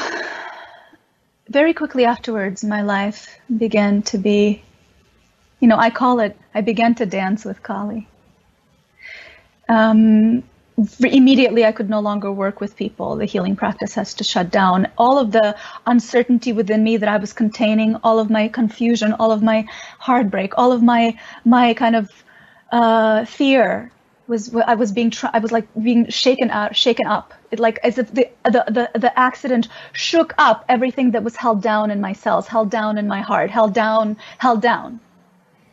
very 1.48 1.74
quickly 1.74 2.04
afterwards, 2.04 2.64
my 2.64 2.82
life 2.82 3.38
began 3.54 4.02
to 4.02 4.18
be, 4.18 4.62
you 5.60 5.68
know, 5.68 5.76
I 5.76 5.90
call 5.90 6.20
it, 6.20 6.36
I 6.54 6.62
began 6.62 6.94
to 6.96 7.06
dance 7.06 7.44
with 7.44 7.62
Kali. 7.62 8.08
Um, 9.68 10.42
immediately, 11.00 11.64
I 11.64 11.72
could 11.72 11.90
no 11.90 12.00
longer 12.00 12.32
work 12.32 12.60
with 12.60 12.76
people. 12.76 13.16
The 13.16 13.26
healing 13.26 13.56
practice 13.56 13.94
has 13.94 14.14
to 14.14 14.24
shut 14.24 14.50
down. 14.50 14.88
All 14.96 15.18
of 15.18 15.32
the 15.32 15.56
uncertainty 15.86 16.52
within 16.52 16.82
me 16.82 16.96
that 16.96 17.08
I 17.08 17.18
was 17.18 17.32
containing, 17.32 17.96
all 17.96 18.18
of 18.18 18.30
my 18.30 18.48
confusion, 18.48 19.12
all 19.12 19.32
of 19.32 19.42
my 19.42 19.66
heartbreak, 19.98 20.54
all 20.56 20.72
of 20.72 20.82
my 20.82 21.18
my 21.44 21.74
kind 21.74 21.94
of 21.94 22.10
uh, 22.72 23.24
fear 23.26 23.92
was 24.28 24.54
I 24.54 24.74
was 24.74 24.92
being 24.92 25.12
I 25.32 25.38
was 25.40 25.52
like 25.52 25.68
being 25.82 26.08
shaken 26.10 26.50
out 26.50 26.76
shaken 26.76 27.06
up 27.06 27.34
it 27.50 27.60
like 27.60 27.78
as 27.84 27.98
if 27.98 28.12
the, 28.14 28.30
the 28.44 28.64
the 28.78 28.98
the 28.98 29.18
accident 29.18 29.68
shook 29.92 30.34
up 30.38 30.64
everything 30.68 31.12
that 31.12 31.24
was 31.24 31.36
held 31.36 31.62
down 31.62 31.90
in 31.90 32.00
my 32.00 32.12
cells 32.14 32.48
held 32.48 32.70
down 32.70 32.98
in 32.98 33.08
my 33.08 33.20
heart 33.20 33.50
held 33.50 33.74
down 33.74 34.16
held 34.38 34.62
down 34.62 35.00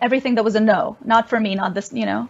everything 0.02 0.36
that 0.36 0.44
was 0.44 0.56
a 0.56 0.60
no 0.60 0.98
not 1.06 1.30
for 1.30 1.40
me 1.40 1.56
not 1.56 1.74
this 1.74 1.92
you 1.94 2.06
know 2.06 2.30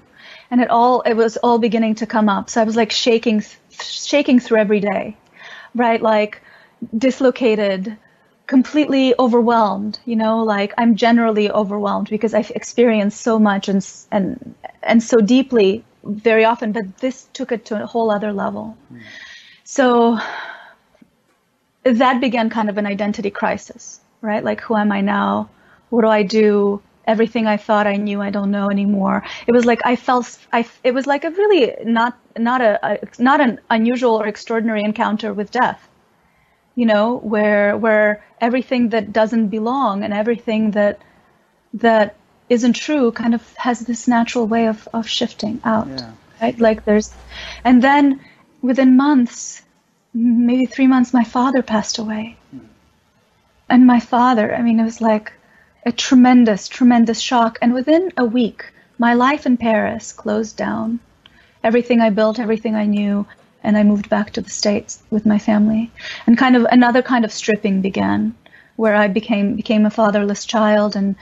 and 0.52 0.62
it 0.62 0.70
all 0.70 1.02
it 1.02 1.14
was 1.14 1.38
all 1.38 1.60
beginning 1.60 1.96
to 1.96 2.08
come 2.08 2.30
up. 2.30 2.50
So 2.50 2.62
I 2.62 2.64
was 2.66 2.76
like 2.76 2.92
shaking, 2.92 3.44
shaking 3.82 4.40
through 4.40 4.60
every 4.60 4.80
day, 4.80 5.18
right? 5.76 6.02
Like 6.02 6.42
dislocated, 6.98 7.98
completely 8.50 9.14
overwhelmed. 9.20 10.00
You 10.06 10.16
know, 10.16 10.44
like 10.44 10.74
I'm 10.78 10.96
generally 10.96 11.52
overwhelmed 11.52 12.10
because 12.10 12.34
I've 12.34 12.52
experienced 12.52 13.22
so 13.22 13.40
much 13.40 13.70
and 13.70 13.88
and 14.12 14.56
and 14.84 15.04
so 15.04 15.18
deeply 15.20 15.84
very 16.04 16.46
often. 16.46 16.72
But 16.72 16.98
this 16.98 17.28
took 17.34 17.52
it 17.52 17.66
to 17.66 17.82
a 17.82 17.86
whole 17.86 18.10
other 18.10 18.34
level. 18.34 18.76
Mm. 18.92 19.02
So 19.64 20.20
that 21.84 22.20
began 22.20 22.50
kind 22.50 22.70
of 22.70 22.78
an 22.78 22.86
identity 22.86 23.30
crisis, 23.30 24.02
right? 24.22 24.44
Like, 24.44 24.62
who 24.62 24.76
am 24.76 24.92
I 24.92 25.02
now? 25.02 25.50
What 25.90 26.02
do 26.02 26.08
I 26.08 26.24
do? 26.24 26.82
Everything 27.06 27.48
I 27.48 27.58
thought 27.58 27.88
I 27.88 27.96
knew, 27.96 28.22
I 28.22 28.30
don't 28.30 28.52
know 28.52 28.70
anymore. 28.70 29.24
It 29.48 29.52
was 29.52 29.66
like 29.66 29.82
I 29.84 29.96
felt, 29.96 30.38
I, 30.54 30.68
it 30.84 30.94
was 30.94 31.08
like 31.08 31.24
a 31.24 31.32
really 31.32 31.74
not, 31.84 32.18
not 32.38 32.62
a, 32.62 32.80
a 32.86 33.00
not 33.18 33.42
an 33.42 33.60
unusual 33.70 34.16
or 34.22 34.28
extraordinary 34.28 34.84
encounter 34.84 35.34
with 35.34 35.50
death. 35.50 35.89
You 36.80 36.86
know, 36.86 37.06
where, 37.34 37.76
where 37.86 38.24
everything 38.40 38.90
that 38.90 39.12
doesn't 39.20 39.50
belong 39.50 40.04
and 40.04 40.14
everything 40.14 40.72
that, 40.72 40.96
that 41.74 42.16
isn't 42.48 42.78
true 42.86 43.12
kind 43.12 43.34
of 43.38 43.44
has 43.58 43.78
this 43.82 44.08
natural 44.08 44.46
way 44.48 44.68
of, 44.68 44.88
of 44.94 45.06
shifting 45.18 45.60
out. 45.64 45.88
Yeah. 45.88 46.12
Right? 46.42 46.58
Like 46.68 46.86
there's, 46.86 47.14
and 47.64 47.84
then 47.88 48.22
within 48.62 48.96
months, 48.96 49.62
maybe 50.14 50.66
three 50.68 50.88
months, 50.88 51.14
my 51.14 51.26
father 51.26 51.62
passed 51.62 51.98
away. 52.00 52.38
Hmm. 52.52 52.68
And 53.68 53.86
my 53.86 54.00
father, 54.00 54.56
I 54.56 54.62
mean, 54.62 54.80
it 54.80 54.86
was 54.92 55.02
like 55.02 55.34
a 55.86 55.92
tremendous, 55.92 56.68
tremendous 56.68 57.20
shock. 57.20 57.60
And 57.62 57.74
within 57.74 58.12
a 58.16 58.24
week, 58.24 58.72
my 58.98 59.14
life 59.16 59.46
in 59.46 59.58
Paris 59.58 60.14
closed 60.14 60.56
down. 60.56 61.00
Everything 61.62 62.00
I 62.00 62.10
built, 62.10 62.40
everything 62.40 62.76
I 62.76 62.86
knew, 62.86 63.26
and 63.64 63.78
I 63.78 63.84
moved 63.84 64.10
back 64.10 64.32
to 64.32 64.42
the 64.42 64.50
States 64.50 65.04
with 65.10 65.26
my 65.26 65.40
family. 65.40 65.92
And 66.26 66.38
kind 66.38 66.56
of 66.56 66.66
another 66.72 67.02
kind 67.02 67.26
of 67.26 67.32
stripping 67.32 67.82
began, 67.82 68.36
where 68.76 68.96
I 68.96 69.08
became 69.08 69.56
became 69.56 69.86
a 69.86 69.90
fatherless 69.90 70.46
child. 70.46 70.96
And 70.96 71.16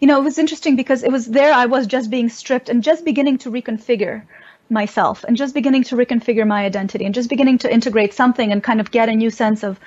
you 0.00 0.08
know, 0.08 0.18
it 0.20 0.24
was 0.24 0.38
interesting 0.38 0.76
because 0.76 1.02
it 1.02 1.12
was 1.12 1.26
there 1.26 1.52
I 1.52 1.66
was 1.66 1.86
just 1.86 2.10
being 2.10 2.28
stripped 2.28 2.68
and 2.68 2.82
just 2.82 3.04
beginning 3.04 3.38
to 3.38 3.50
reconfigure 3.50 4.22
myself 4.70 5.24
and 5.24 5.36
just 5.36 5.54
beginning 5.54 5.84
to 5.84 5.96
reconfigure 5.96 6.46
my 6.46 6.64
identity 6.64 7.04
and 7.04 7.14
just 7.14 7.28
beginning 7.28 7.58
to 7.58 7.72
integrate 7.72 8.14
something 8.14 8.50
and 8.50 8.62
kind 8.62 8.80
of 8.80 8.90
get 8.90 9.08
a 9.08 9.14
new 9.14 9.30
sense 9.30 9.62
of 9.62 9.78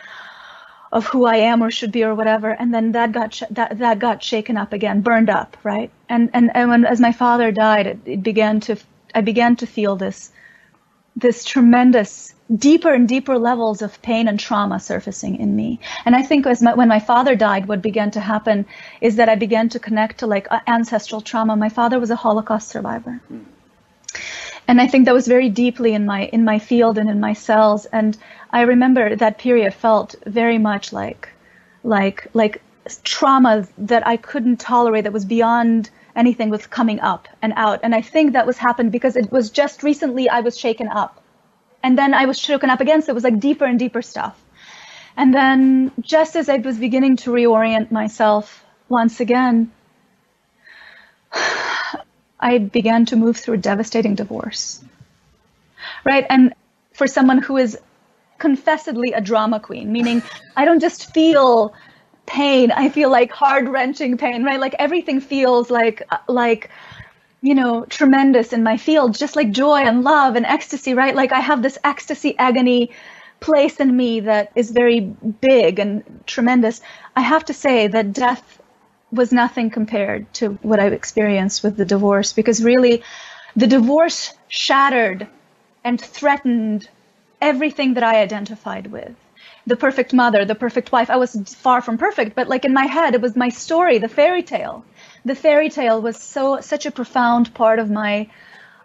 of 0.92 1.06
who 1.08 1.26
I 1.26 1.38
am 1.38 1.62
or 1.62 1.72
should 1.72 1.92
be 1.92 2.04
or 2.04 2.16
whatever. 2.16 2.52
And 2.52 2.74
then 2.74 2.94
that 2.94 3.12
got 3.12 3.34
sh- 3.34 3.52
that 3.52 3.80
that 3.80 4.00
got 4.00 4.24
shaken 4.24 4.56
up 4.56 4.72
again 4.72 5.02
burned 5.02 5.30
up 5.30 5.58
right? 5.64 5.92
And 6.08 6.30
and, 6.34 6.52
and 6.56 6.70
when 6.70 6.86
as 6.86 7.00
my 7.02 7.12
father 7.12 7.52
died 7.52 7.88
it, 7.88 8.00
it 8.06 8.24
began 8.24 8.60
to 8.62 8.78
I 9.14 9.22
began 9.22 9.56
to 9.58 9.66
feel 9.66 9.96
this 9.96 10.32
this 11.16 11.44
tremendous 11.44 12.34
deeper 12.58 12.94
and 12.94 13.08
deeper 13.08 13.38
levels 13.40 13.82
of 13.82 14.02
pain 14.02 14.28
and 14.28 14.40
trauma 14.40 14.80
surfacing 14.80 15.38
in 15.38 15.56
me. 15.56 15.80
And 16.06 16.16
I 16.16 16.22
think 16.22 16.46
as 16.46 16.62
my, 16.62 16.74
when 16.74 16.88
my 16.88 17.00
father 17.00 17.36
died, 17.36 17.68
what 17.68 17.82
began 17.82 18.12
to 18.12 18.20
happen 18.20 18.66
is 19.02 19.16
that 19.16 19.30
I 19.30 19.36
began 19.36 19.70
to 19.70 19.80
connect 19.80 20.20
to 20.20 20.28
like 20.28 20.48
ancestral 20.68 21.22
trauma. 21.22 21.56
My 21.56 21.70
father 21.70 22.00
was 22.00 22.12
a 22.12 22.16
Holocaust 22.16 22.68
survivor. 22.68 23.20
And 24.68 24.82
I 24.82 24.88
think 24.88 25.06
that 25.06 25.14
was 25.14 25.28
very 25.28 25.50
deeply 25.50 25.94
in 25.94 26.06
my 26.06 26.26
in 26.26 26.44
my 26.44 26.60
field 26.60 26.98
and 26.98 27.10
in 27.10 27.20
my 27.20 27.34
cells. 27.34 27.86
And 27.86 28.18
I 28.52 28.62
remember 28.62 29.16
that 29.16 29.38
period 29.38 29.74
felt 29.74 30.16
very 30.26 30.58
much 30.58 30.92
like 30.92 31.30
like 31.84 32.28
like 32.34 32.62
trauma 33.04 33.68
that 33.78 34.06
I 34.08 34.18
couldn't 34.18 34.58
tolerate 34.58 35.04
that 35.04 35.14
was 35.14 35.26
beyond 35.26 35.90
anything 36.16 36.50
was 36.50 36.66
coming 36.66 37.00
up 37.00 37.28
and 37.42 37.54
out. 37.56 37.80
And 37.84 37.94
I 37.94 38.02
think 38.02 38.34
that 38.34 38.48
was 38.48 38.58
happened 38.58 38.92
because 38.92 39.16
it 39.16 39.32
was 39.32 39.50
just 39.50 39.84
recently 39.84 40.30
I 40.30 40.40
was 40.42 40.58
shaken 40.58 40.88
up. 40.88 41.22
And 41.84 41.98
then 41.98 42.14
I 42.14 42.26
was 42.26 42.40
shaken 42.40 42.70
up 42.70 42.82
again, 42.82 43.02
so 43.02 43.12
it 43.12 43.16
was 43.16 43.24
like 43.24 43.40
deeper 43.40 43.66
and 43.66 43.78
deeper 43.78 44.02
stuff. 44.02 44.42
And 45.18 45.34
then 45.34 45.92
just 46.02 46.36
as 46.36 46.50
I 46.50 46.58
was 46.58 46.78
beginning 46.78 47.18
to 47.18 47.32
reorient 47.32 47.92
myself 47.92 48.64
once 48.90 49.20
again, 49.20 49.72
I 52.40 52.58
began 52.58 53.06
to 53.08 53.16
move 53.16 53.38
through 53.38 53.56
a 53.56 53.58
devastating 53.58 54.16
divorce. 54.16 54.84
Right? 56.04 56.26
And 56.30 56.54
for 56.94 57.08
someone 57.08 57.40
who 57.40 57.58
is 57.58 57.78
confessedly 58.38 59.14
a 59.14 59.22
drama 59.22 59.60
queen, 59.60 59.92
meaning 59.92 60.22
I 60.56 60.66
don't 60.66 60.80
just 60.80 61.14
feel 61.14 61.74
pain, 62.26 62.72
I 62.72 62.90
feel 62.90 63.10
like 63.10 63.32
heart 63.32 63.68
wrenching 63.68 64.18
pain, 64.18 64.44
right? 64.44 64.60
Like 64.60 64.76
everything 64.80 65.20
feels 65.22 65.70
like, 65.70 66.04
uh, 66.10 66.18
like, 66.28 66.70
you 67.42 67.54
know, 67.54 67.86
tremendous 67.86 68.54
in 68.54 68.64
my 68.64 68.78
field, 68.78 69.16
just 69.16 69.36
like 69.36 69.52
joy 69.52 69.78
and 69.78 70.04
love 70.04 70.36
and 70.36 70.46
ecstasy, 70.46 70.94
right? 70.94 71.16
Like 71.16 71.32
I 71.32 71.40
have 71.40 71.62
this 71.62 71.78
ecstasy 71.84 72.38
agony 72.38 72.92
place 73.40 73.80
in 73.80 73.96
me 73.96 74.22
that 74.22 74.52
is 74.56 74.72
very 74.72 75.02
big 75.02 75.80
and 75.80 76.04
tremendous. 76.26 76.82
I 77.16 77.22
have 77.22 77.46
to 77.46 77.54
say 77.54 77.88
that 77.88 78.14
death 78.14 78.62
was 79.12 79.32
nothing 79.32 79.70
compared 79.70 80.34
to 80.36 80.50
what 80.62 80.80
I've 80.80 80.94
experienced 80.94 81.64
with 81.64 81.78
the 81.78 81.86
divorce 81.86 82.34
because 82.34 82.64
really 82.64 83.04
the 83.56 83.68
divorce 83.68 84.34
shattered 84.48 85.28
and 85.84 86.02
threatened 86.02 86.90
everything 87.42 87.94
that 87.94 88.04
I 88.04 88.22
identified 88.22 88.88
with. 88.88 89.16
The 89.68 89.76
perfect 89.76 90.14
mother, 90.14 90.46
the 90.46 90.56
perfect 90.56 90.92
wife. 90.92 91.10
I 91.10 91.16
was 91.16 91.36
far 91.56 91.82
from 91.82 91.98
perfect, 91.98 92.36
but 92.36 92.48
like 92.48 92.66
in 92.66 92.74
my 92.74 92.86
head, 92.86 93.16
it 93.16 93.22
was 93.22 93.36
my 93.36 93.50
story, 93.50 93.98
the 93.98 94.08
fairy 94.10 94.44
tale. 94.44 94.86
The 95.26 95.36
fairy 95.36 95.70
tale 95.70 96.02
was 96.02 96.18
so 96.18 96.60
such 96.62 96.86
a 96.86 96.92
profound 96.92 97.54
part 97.54 97.80
of 97.80 97.90
my 97.90 98.30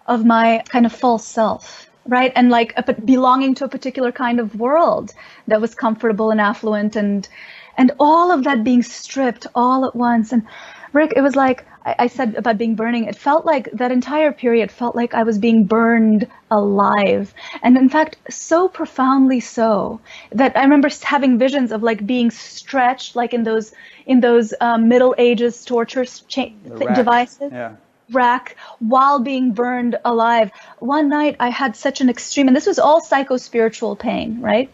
of 0.07 0.25
my 0.25 0.63
kind 0.69 0.87
of 0.87 0.93
false 0.93 1.27
self 1.27 1.87
right 2.07 2.33
and 2.35 2.51
like 2.51 2.73
a, 2.77 2.93
belonging 2.93 3.55
to 3.55 3.65
a 3.65 3.69
particular 3.69 4.11
kind 4.11 4.41
of 4.41 4.57
world 4.57 5.13
that 5.47 5.61
was 5.61 5.75
comfortable 5.75 6.31
and 6.31 6.41
affluent 6.41 6.97
and 6.97 7.29
and 7.77 7.93
all 7.99 8.31
of 8.31 8.45
that 8.45 8.65
being 8.65 8.83
stripped 8.83 9.47
all 9.55 9.87
at 9.87 9.97
once. 9.97 10.33
And 10.33 10.47
Rick, 10.93 11.15
it 11.17 11.23
was 11.23 11.37
like 11.37 11.65
I, 11.85 12.07
said 12.09 12.35
about 12.37 12.59
being 12.59 12.75
burning. 12.75 13.05
It 13.05 13.17
felt 13.17 13.47
like 13.47 13.71
that 13.73 13.91
entire 13.91 14.33
period 14.33 14.71
felt 14.71 14.95
like 14.95 15.15
I 15.15 15.23
was 15.23 15.39
being 15.39 15.65
burned 15.65 16.27
alive, 16.51 17.33
and 17.63 17.77
in 17.77 17.89
fact, 17.89 18.17
so 18.29 18.69
profoundly 18.69 19.41
so 19.41 20.01
that 20.31 20.57
I 20.57 20.63
remember 20.63 20.91
having 21.03 21.39
visions 21.39 21.73
of 21.73 21.83
like 21.83 22.07
being 22.07 22.31
stretched, 22.31 23.17
like 23.17 23.33
in 23.33 23.45
those 23.45 23.73
in 24.07 24.21
those 24.21 24.53
um, 24.61 24.89
Middle 24.89 25.15
Ages 25.19 25.65
torture 25.65 26.05
cha- 26.05 26.51
devices. 26.95 27.53
Yeah 27.53 27.77
rack 28.13 28.57
while 28.81 29.21
being 29.21 29.53
burned 29.53 29.97
alive. 30.05 30.51
One 30.81 31.09
night 31.09 31.37
I 31.39 31.49
had 31.49 31.77
such 31.77 32.01
an 32.01 32.11
extreme, 32.11 32.49
and 32.49 32.57
this 32.57 32.67
was 32.67 32.81
all 32.81 33.01
psycho 33.01 33.37
spiritual 33.37 33.95
pain, 33.95 34.41
right? 34.41 34.69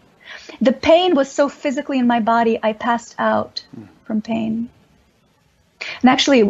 The 0.59 0.73
pain 0.73 1.15
was 1.15 1.31
so 1.31 1.47
physically 1.47 1.99
in 1.99 2.07
my 2.07 2.19
body, 2.19 2.59
I 2.61 2.73
passed 2.73 3.13
out 3.19 3.63
from 4.05 4.21
pain. 4.21 4.69
And 6.01 6.09
actually, 6.09 6.49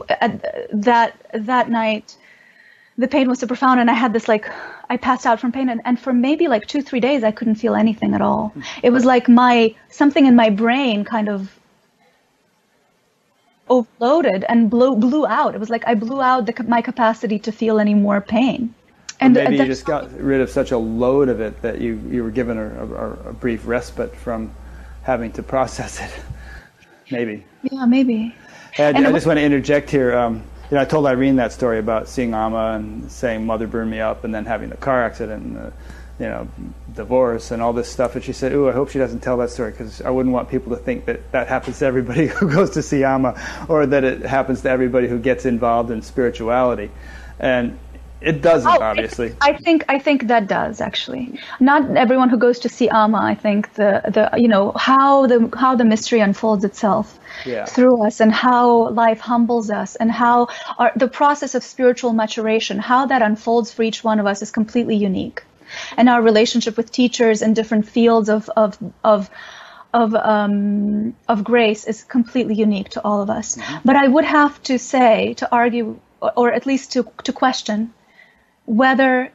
that 0.72 1.16
that 1.34 1.70
night, 1.70 2.16
the 2.98 3.08
pain 3.08 3.28
was 3.30 3.40
so 3.40 3.48
profound, 3.48 3.80
and 3.80 3.90
I 3.90 3.94
had 3.94 4.14
this 4.14 4.28
like, 4.28 4.50
I 4.90 4.98
passed 4.98 5.26
out 5.26 5.40
from 5.40 5.52
pain, 5.52 5.70
and, 5.70 5.82
and 5.86 6.00
for 6.00 6.14
maybe 6.14 6.48
like 6.48 6.68
two, 6.68 6.82
three 6.82 7.00
days, 7.00 7.24
I 7.24 7.32
couldn't 7.32 7.56
feel 7.56 7.76
anything 7.76 8.14
at 8.14 8.22
all. 8.22 8.50
Hmm. 8.50 8.62
It 8.84 8.90
was 8.92 9.06
like 9.06 9.28
my 9.30 9.76
something 9.90 10.26
in 10.26 10.36
my 10.36 10.50
brain 10.50 11.04
kind 11.06 11.30
of 11.30 11.52
overloaded 13.70 14.46
and 14.50 14.70
blew 14.70 14.96
blew 14.96 15.28
out. 15.28 15.56
It 15.56 15.60
was 15.60 15.70
like 15.70 15.84
I 15.88 15.96
blew 15.96 16.22
out 16.22 16.46
the, 16.46 16.64
my 16.64 16.82
capacity 16.82 17.40
to 17.40 17.52
feel 17.52 17.80
any 17.80 17.94
more 17.94 18.22
pain. 18.22 18.74
And 19.20 19.34
maybe 19.34 19.58
you 19.58 19.66
just 19.66 19.86
got 19.86 20.12
rid 20.20 20.42
of 20.42 20.50
such 20.50 20.72
a 20.72 20.78
load 20.78 21.30
of 21.30 21.42
it 21.42 21.62
that 21.62 21.82
you, 21.82 22.00
you 22.10 22.24
were 22.24 22.30
given 22.32 22.58
a, 22.58 22.86
a, 22.86 23.30
a 23.30 23.34
brief 23.34 23.66
respite 23.66 24.16
from 24.16 24.54
having 25.02 25.32
to 25.34 25.44
process 25.44 26.00
it. 26.00 26.12
maybe. 27.12 27.44
Yeah, 27.64 27.86
maybe. 27.86 28.36
And, 28.78 28.98
and 28.98 29.08
I 29.08 29.12
just 29.12 29.26
want 29.26 29.38
to 29.38 29.44
interject 29.44 29.90
here. 29.90 30.16
Um, 30.16 30.44
you 30.70 30.76
know, 30.76 30.82
I 30.82 30.86
told 30.86 31.06
Irene 31.08 31.38
that 31.38 31.52
story 31.52 31.80
about 31.80 32.08
seeing 32.08 32.34
Amma 32.34 32.74
and 32.76 33.12
saying 33.12 33.46
mother 33.46 33.66
burned 33.66 33.90
me 33.90 34.00
up, 34.00 34.24
and 34.24 34.34
then 34.34 34.46
having 34.46 34.70
the 34.70 34.78
car 34.78 35.04
accident, 35.04 35.44
and 35.44 35.56
the, 35.56 35.74
you 36.20 36.26
know, 36.26 36.48
divorce 36.94 37.52
and 37.52 37.62
all 37.62 37.74
this 37.74 37.90
stuff. 37.90 38.16
And 38.16 38.24
she 38.24 38.34
said, 38.34 38.52
"Ooh, 38.52 38.70
I 38.70 38.74
hope 38.74 38.90
she 38.90 39.00
doesn't 39.00 39.22
tell 39.22 39.38
that 39.38 39.50
story 39.50 39.72
because 39.72 40.02
I 40.02 40.12
wouldn't 40.12 40.34
want 40.34 40.50
people 40.50 40.76
to 40.76 40.82
think 40.82 41.06
that 41.06 41.32
that 41.32 41.48
happens 41.48 41.80
to 41.80 41.86
everybody 41.86 42.28
who 42.28 42.52
goes 42.52 42.72
to 42.72 42.84
see 42.84 43.04
Amma, 43.04 43.42
or 43.68 43.86
that 43.88 44.04
it 44.04 44.22
happens 44.22 44.62
to 44.62 44.70
everybody 44.70 45.08
who 45.08 45.18
gets 45.18 45.46
involved 45.46 45.90
in 45.90 46.02
spirituality." 46.02 46.92
And 47.40 47.78
it 48.20 48.42
doesn't, 48.42 48.70
oh, 48.70 48.80
obviously. 48.82 49.36
I 49.42 49.54
think 49.54 49.86
I 49.90 50.00
think 50.00 50.28
that 50.28 50.48
does 50.48 50.82
actually. 50.82 51.40
Not 51.60 51.96
everyone 51.96 52.30
who 52.30 52.38
goes 52.38 52.60
to 52.60 52.70
see 52.70 52.90
Amma. 52.90 53.20
I 53.20 53.36
think 53.36 53.74
the 53.76 54.02
the 54.06 54.42
you 54.42 54.48
know 54.48 54.72
how 54.76 55.28
the 55.28 55.50
how 55.56 55.76
the 55.76 55.86
mystery 55.86 56.20
unfolds 56.20 56.64
itself 56.64 57.20
yeah. 57.46 57.66
through 57.66 58.08
us, 58.08 58.20
and 58.20 58.32
how 58.32 58.90
life 58.90 59.20
humbles 59.20 59.70
us, 59.70 59.96
and 59.96 60.12
how 60.12 60.48
our, 60.80 60.92
the 60.96 61.08
process 61.08 61.54
of 61.54 61.64
spiritual 61.64 62.14
maturation, 62.14 62.80
how 62.80 63.06
that 63.06 63.22
unfolds 63.22 63.72
for 63.72 63.84
each 63.84 64.04
one 64.04 64.20
of 64.20 64.26
us, 64.26 64.42
is 64.42 64.52
completely 64.52 64.96
unique. 64.96 65.44
And 65.96 66.10
our 66.10 66.22
relationship 66.22 66.76
with 66.76 66.92
teachers 66.92 67.42
in 67.44 67.54
different 67.54 67.88
fields 67.88 68.30
of 68.30 68.50
of 68.56 68.80
of 69.04 69.30
of 69.94 70.16
um, 70.16 71.16
of 71.28 71.44
grace 71.44 71.86
is 71.86 72.04
completely 72.04 72.56
unique 72.56 72.90
to 72.90 73.04
all 73.04 73.22
of 73.22 73.30
us. 73.30 73.58
Mm-hmm. 73.58 73.78
But 73.86 73.96
I 73.96 74.08
would 74.08 74.26
have 74.26 74.62
to 74.64 74.80
say 74.80 75.36
to 75.36 75.52
argue, 75.52 76.00
or 76.20 76.52
at 76.52 76.66
least 76.66 76.94
to 76.94 77.06
to 77.24 77.32
question 77.32 77.94
whether 78.68 79.32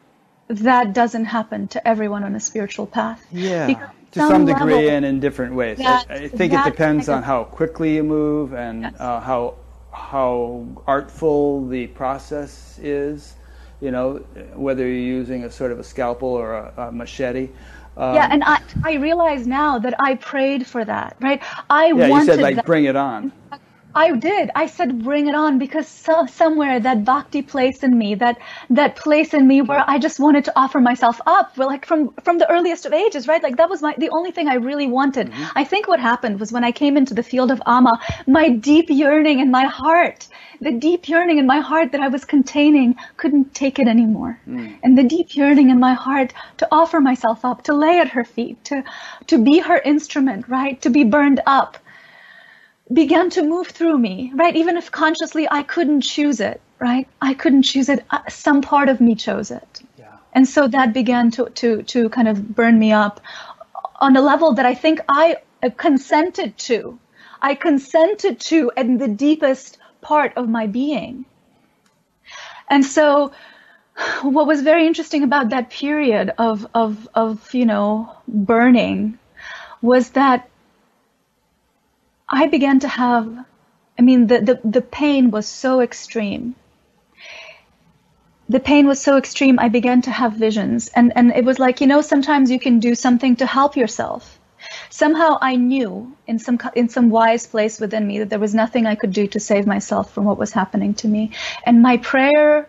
that 0.48 0.92
doesn't 0.92 1.24
happen 1.24 1.66
to 1.68 1.88
everyone 1.88 2.22
on 2.22 2.36
a 2.36 2.40
spiritual 2.40 2.86
path. 2.86 3.26
Yeah. 3.32 3.66
Because 3.66 3.88
to 4.12 4.20
some, 4.20 4.30
some 4.30 4.44
degree 4.46 4.74
level, 4.74 4.90
and 4.90 5.04
in 5.04 5.20
different 5.20 5.54
ways. 5.54 5.78
That, 5.78 6.06
I, 6.08 6.14
I 6.14 6.28
think 6.28 6.52
it 6.52 6.64
depends 6.64 7.08
on 7.08 7.22
how 7.22 7.44
quickly 7.44 7.96
you 7.96 8.02
move 8.02 8.52
and 8.52 8.82
yes. 8.82 8.94
uh, 8.98 9.20
how 9.20 9.54
how 9.90 10.66
artful 10.86 11.66
the 11.66 11.86
process 11.88 12.78
is. 12.80 13.34
You 13.80 13.90
know, 13.90 14.18
whether 14.54 14.86
you're 14.86 15.18
using 15.18 15.44
a 15.44 15.50
sort 15.50 15.72
of 15.72 15.80
a 15.80 15.84
scalpel 15.84 16.28
or 16.28 16.54
a, 16.54 16.88
a 16.88 16.92
machete. 16.92 17.48
Um, 17.96 18.14
yeah, 18.14 18.28
and 18.30 18.44
I 18.44 18.60
I 18.84 18.94
realize 18.94 19.46
now 19.46 19.78
that 19.78 19.94
I 19.98 20.14
prayed 20.14 20.66
for 20.66 20.84
that, 20.84 21.16
right? 21.20 21.42
I 21.68 21.86
yeah, 21.86 22.08
wanted 22.08 22.26
you 22.26 22.32
said 22.34 22.42
like 22.42 22.56
that. 22.56 22.66
bring 22.66 22.84
it 22.84 22.96
on. 22.96 23.32
I 23.94 24.16
did. 24.16 24.50
I 24.54 24.66
said, 24.66 25.02
bring 25.04 25.28
it 25.28 25.34
on 25.34 25.58
because 25.58 25.86
so, 25.88 26.26
somewhere 26.26 26.80
that 26.80 27.04
bhakti 27.04 27.42
place 27.42 27.82
in 27.82 27.96
me, 27.98 28.14
that 28.16 28.38
that 28.70 28.96
place 28.96 29.34
in 29.34 29.46
me 29.46 29.62
where 29.62 29.84
I 29.86 29.98
just 29.98 30.18
wanted 30.18 30.44
to 30.46 30.52
offer 30.56 30.80
myself 30.80 31.20
up, 31.26 31.56
well, 31.56 31.68
like 31.68 31.84
from 31.84 32.12
from 32.22 32.38
the 32.38 32.50
earliest 32.50 32.86
of 32.86 32.92
ages, 32.92 33.28
right? 33.28 33.42
Like 33.42 33.56
that 33.56 33.68
was 33.68 33.82
my 33.82 33.94
the 33.98 34.10
only 34.10 34.30
thing 34.30 34.48
I 34.48 34.54
really 34.54 34.86
wanted. 34.86 35.28
Mm-hmm. 35.28 35.58
I 35.58 35.64
think 35.64 35.88
what 35.88 36.00
happened 36.00 36.40
was 36.40 36.52
when 36.52 36.64
I 36.64 36.72
came 36.72 36.96
into 36.96 37.14
the 37.14 37.22
field 37.22 37.50
of 37.50 37.62
Amma, 37.66 38.00
my 38.26 38.48
deep 38.48 38.86
yearning 38.88 39.40
in 39.40 39.50
my 39.50 39.64
heart, 39.64 40.28
the 40.60 40.72
deep 40.72 41.08
yearning 41.08 41.38
in 41.38 41.46
my 41.46 41.60
heart 41.60 41.92
that 41.92 42.00
I 42.00 42.08
was 42.08 42.24
containing, 42.24 42.96
couldn't 43.16 43.54
take 43.54 43.78
it 43.78 43.88
anymore, 43.88 44.38
mm. 44.48 44.74
and 44.82 44.96
the 44.96 45.04
deep 45.04 45.36
yearning 45.36 45.70
in 45.70 45.78
my 45.78 45.94
heart 45.94 46.32
to 46.58 46.68
offer 46.72 47.00
myself 47.00 47.44
up, 47.44 47.64
to 47.64 47.74
lay 47.74 47.98
at 47.98 48.08
her 48.08 48.24
feet, 48.24 48.62
to 48.64 48.84
to 49.26 49.38
be 49.38 49.58
her 49.58 49.78
instrument, 49.78 50.48
right? 50.48 50.80
To 50.82 50.90
be 50.90 51.04
burned 51.04 51.40
up 51.46 51.78
began 52.92 53.30
to 53.30 53.42
move 53.42 53.68
through 53.68 53.98
me, 53.98 54.32
right? 54.34 54.54
Even 54.56 54.76
if 54.76 54.90
consciously 54.90 55.48
I 55.50 55.62
couldn't 55.62 56.02
choose 56.02 56.40
it, 56.40 56.60
right? 56.78 57.08
I 57.20 57.34
couldn't 57.34 57.62
choose 57.62 57.88
it. 57.88 58.04
Uh, 58.10 58.20
some 58.28 58.62
part 58.62 58.88
of 58.88 59.00
me 59.00 59.14
chose 59.14 59.50
it. 59.50 59.80
Yeah. 59.98 60.16
And 60.32 60.48
so 60.48 60.68
that 60.68 60.92
began 60.92 61.30
to, 61.32 61.46
to, 61.46 61.82
to 61.82 62.08
kind 62.08 62.28
of 62.28 62.54
burn 62.54 62.78
me 62.78 62.92
up 62.92 63.20
on 64.00 64.16
a 64.16 64.20
level 64.20 64.54
that 64.54 64.66
I 64.66 64.74
think 64.74 65.00
I 65.08 65.36
consented 65.76 66.58
to. 66.58 66.98
I 67.40 67.54
consented 67.54 68.40
to 68.40 68.72
in 68.76 68.98
the 68.98 69.08
deepest 69.08 69.78
part 70.00 70.36
of 70.36 70.48
my 70.48 70.66
being. 70.66 71.24
And 72.68 72.84
so 72.84 73.32
what 74.22 74.46
was 74.46 74.62
very 74.62 74.86
interesting 74.86 75.22
about 75.22 75.50
that 75.50 75.70
period 75.70 76.32
of, 76.38 76.66
of, 76.74 77.08
of, 77.14 77.54
you 77.54 77.66
know, 77.66 78.12
burning 78.26 79.18
was 79.82 80.10
that 80.10 80.48
I 82.32 82.46
began 82.46 82.80
to 82.80 82.88
have, 82.88 83.28
I 83.98 84.02
mean, 84.02 84.26
the, 84.26 84.40
the, 84.40 84.60
the 84.64 84.80
pain 84.80 85.30
was 85.30 85.46
so 85.46 85.80
extreme. 85.80 86.54
The 88.48 88.58
pain 88.58 88.86
was 88.86 89.00
so 89.00 89.18
extreme, 89.18 89.58
I 89.58 89.68
began 89.68 90.02
to 90.02 90.10
have 90.10 90.32
visions. 90.32 90.88
And, 90.88 91.12
and 91.14 91.30
it 91.32 91.44
was 91.44 91.58
like, 91.58 91.82
you 91.82 91.86
know, 91.86 92.00
sometimes 92.00 92.50
you 92.50 92.58
can 92.58 92.80
do 92.80 92.94
something 92.94 93.36
to 93.36 93.46
help 93.46 93.76
yourself. 93.76 94.38
Somehow 94.88 95.38
I 95.42 95.56
knew 95.56 96.16
in 96.26 96.38
some, 96.38 96.58
in 96.74 96.88
some 96.88 97.10
wise 97.10 97.46
place 97.46 97.78
within 97.78 98.06
me 98.06 98.20
that 98.20 98.30
there 98.30 98.38
was 98.38 98.54
nothing 98.54 98.86
I 98.86 98.94
could 98.94 99.12
do 99.12 99.26
to 99.26 99.40
save 99.40 99.66
myself 99.66 100.12
from 100.12 100.24
what 100.24 100.38
was 100.38 100.52
happening 100.52 100.94
to 100.94 101.08
me. 101.08 101.32
And 101.66 101.82
my 101.82 101.98
prayer 101.98 102.68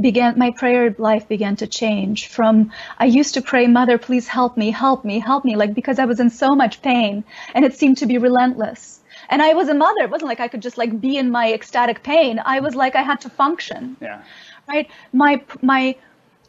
began 0.00 0.36
my 0.36 0.50
prayer 0.50 0.94
life 0.98 1.28
began 1.28 1.54
to 1.54 1.66
change 1.66 2.26
from 2.26 2.72
i 2.98 3.04
used 3.04 3.34
to 3.34 3.42
pray 3.42 3.66
mother 3.66 3.96
please 3.96 4.26
help 4.26 4.56
me 4.56 4.70
help 4.70 5.04
me 5.04 5.20
help 5.20 5.44
me 5.44 5.54
like 5.54 5.72
because 5.72 5.98
i 5.98 6.04
was 6.04 6.18
in 6.18 6.30
so 6.30 6.54
much 6.54 6.82
pain 6.82 7.22
and 7.54 7.64
it 7.64 7.74
seemed 7.74 7.98
to 7.98 8.06
be 8.06 8.18
relentless. 8.18 9.00
And 9.30 9.40
i 9.40 9.54
was 9.54 9.68
a 9.68 9.74
mother. 9.74 10.02
It 10.02 10.10
wasn't 10.10 10.28
like 10.28 10.40
i 10.40 10.48
could 10.48 10.62
just 10.62 10.76
like 10.76 11.00
be 11.00 11.16
in 11.16 11.30
my 11.30 11.52
ecstatic 11.52 12.02
pain. 12.02 12.40
I 12.44 12.60
was 12.60 12.74
like 12.74 12.96
i 12.96 13.02
had 13.02 13.20
to 13.22 13.30
function. 13.30 13.96
Yeah. 14.00 14.22
Right? 14.68 14.90
My 15.12 15.42
my 15.62 15.96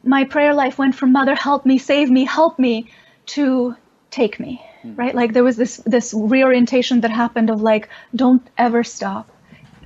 my 0.03 0.23
prayer 0.25 0.53
life 0.53 0.77
went 0.77 0.95
from 0.95 1.11
mother 1.11 1.35
help 1.35 1.65
me 1.65 1.77
save 1.77 2.09
me 2.09 2.25
help 2.25 2.59
me 2.59 2.89
to 3.37 3.75
take 4.11 4.39
me. 4.39 4.61
Mm-hmm. 4.83 4.95
right? 4.95 5.15
Like 5.15 5.33
there 5.33 5.43
was 5.43 5.57
this 5.57 5.77
this 5.85 6.13
reorientation 6.13 7.01
that 7.01 7.11
happened 7.11 7.49
of 7.49 7.61
like 7.61 7.89
don't 8.15 8.45
ever 8.57 8.83
stop 8.83 9.29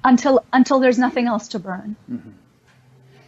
until 0.04 0.44
until 0.54 0.80
there's 0.80 0.98
nothing 0.98 1.28
else 1.28 1.50
to 1.50 1.60
burn. 1.60 1.96
Mm-hmm 2.10 2.39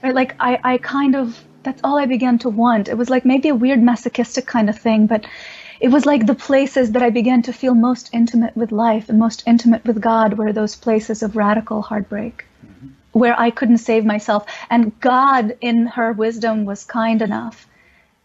right? 0.04 0.16
Like 0.16 0.36
I, 0.40 0.60
I 0.64 0.78
kind 0.78 1.16
of, 1.16 1.44
that's 1.64 1.82
all 1.84 1.98
I 1.98 2.06
began 2.06 2.40
to 2.40 2.50
want. 2.50 2.90
It 2.90 2.98
was 2.98 3.10
like 3.10 3.26
maybe 3.26 3.50
a 3.50 3.56
weird 3.56 3.82
masochistic 3.82 4.46
kind 4.46 4.70
of 4.70 4.78
thing, 4.78 5.08
but 5.08 5.26
it 5.80 5.90
was 5.90 6.06
like 6.06 6.26
the 6.26 6.36
places 6.36 6.92
that 6.92 7.02
I 7.02 7.10
began 7.10 7.42
to 7.44 7.54
feel 7.54 7.74
most 7.74 8.10
intimate 8.14 8.56
with 8.56 8.72
life 8.72 9.10
and 9.10 9.18
most 9.18 9.44
intimate 9.48 9.84
with 9.84 10.00
God 10.00 10.38
were 10.38 10.54
those 10.54 10.76
places 10.76 11.24
of 11.24 11.36
radical 11.36 11.82
heartbreak 11.82 12.46
mm-hmm. 12.66 12.90
where 13.14 13.40
I 13.40 13.50
couldn't 13.50 13.80
save 13.80 14.06
myself. 14.06 14.46
And 14.70 15.00
God, 15.00 15.58
in 15.60 15.88
her 15.88 16.14
wisdom, 16.14 16.66
was 16.66 16.84
kind 16.84 17.22
enough 17.22 17.68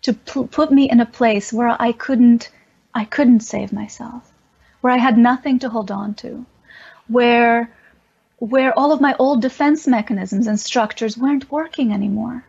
to 0.03 0.13
p- 0.13 0.47
put 0.47 0.71
me 0.71 0.91
in 0.91 1.01
a 1.01 1.07
place 1.07 1.51
where 1.53 1.75
I 1.81 1.93
couldn't, 1.93 2.51
I 2.95 3.05
couldn't 3.05 3.41
save 3.41 3.73
myself, 3.73 4.31
where 4.83 4.93
I 4.93 4.99
had 4.99 5.17
nothing 5.17 5.59
to 5.61 5.71
hold 5.71 5.91
on 5.91 6.15
to, 6.17 6.45
where 7.09 7.71
where 8.51 8.77
all 8.79 8.93
of 8.93 9.01
my 9.01 9.15
old 9.19 9.43
defense 9.43 9.87
mechanisms 9.87 10.47
and 10.47 10.59
structures 10.59 11.19
weren't 11.19 11.51
working 11.51 11.93
anymore. 11.93 12.45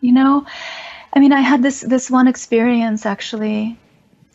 You 0.00 0.12
know, 0.12 0.46
I 1.14 1.20
mean, 1.20 1.32
I 1.32 1.40
had 1.40 1.62
this 1.62 1.80
this 1.80 2.10
one 2.10 2.28
experience 2.28 3.06
actually, 3.06 3.78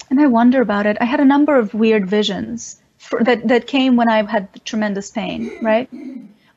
and 0.09 0.19
I 0.19 0.27
wonder 0.27 0.61
about 0.61 0.85
it. 0.85 0.97
I 0.99 1.05
had 1.05 1.19
a 1.19 1.25
number 1.25 1.55
of 1.55 1.73
weird 1.73 2.07
visions 2.07 2.81
for, 2.97 3.23
that 3.23 3.47
that 3.47 3.67
came 3.67 3.95
when 3.95 4.09
I 4.09 4.23
had 4.23 4.47
tremendous 4.65 5.11
pain, 5.11 5.51
right? 5.61 5.89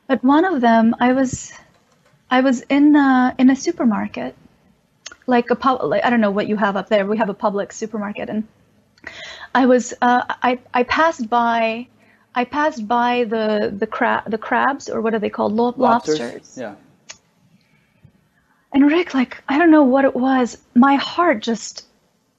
But 0.07 0.23
one 0.23 0.45
of 0.45 0.61
them, 0.61 0.95
I 0.99 1.13
was 1.13 1.53
I 2.31 2.41
was 2.41 2.61
in 2.61 2.95
a, 2.95 3.35
in 3.37 3.49
a 3.49 3.55
supermarket, 3.55 4.35
like 5.27 5.51
a 5.51 5.55
pub, 5.55 5.83
like, 5.83 6.03
I 6.03 6.09
don't 6.09 6.21
know 6.21 6.31
what 6.31 6.47
you 6.47 6.57
have 6.57 6.75
up 6.75 6.89
there. 6.89 7.05
We 7.05 7.17
have 7.17 7.29
a 7.29 7.35
Publix 7.35 7.73
supermarket, 7.73 8.29
and 8.29 8.47
I 9.53 9.65
was 9.67 9.93
uh, 10.01 10.23
I 10.41 10.59
I 10.73 10.83
passed 10.83 11.29
by 11.29 11.87
I 12.35 12.45
passed 12.45 12.87
by 12.87 13.25
the 13.25 13.73
the 13.75 13.87
crab 13.87 14.29
the 14.29 14.37
crabs 14.37 14.89
or 14.89 15.01
what 15.01 15.13
are 15.13 15.19
they 15.19 15.29
called 15.29 15.53
Lo- 15.53 15.73
lobsters. 15.77 16.19
lobsters. 16.19 16.57
Yeah. 16.57 16.75
And 18.73 18.91
Rick, 18.91 19.13
like 19.13 19.43
I 19.47 19.57
don't 19.59 19.71
know 19.71 19.83
what 19.83 20.05
it 20.05 20.15
was, 20.15 20.57
my 20.73 20.95
heart 20.95 21.41
just 21.41 21.85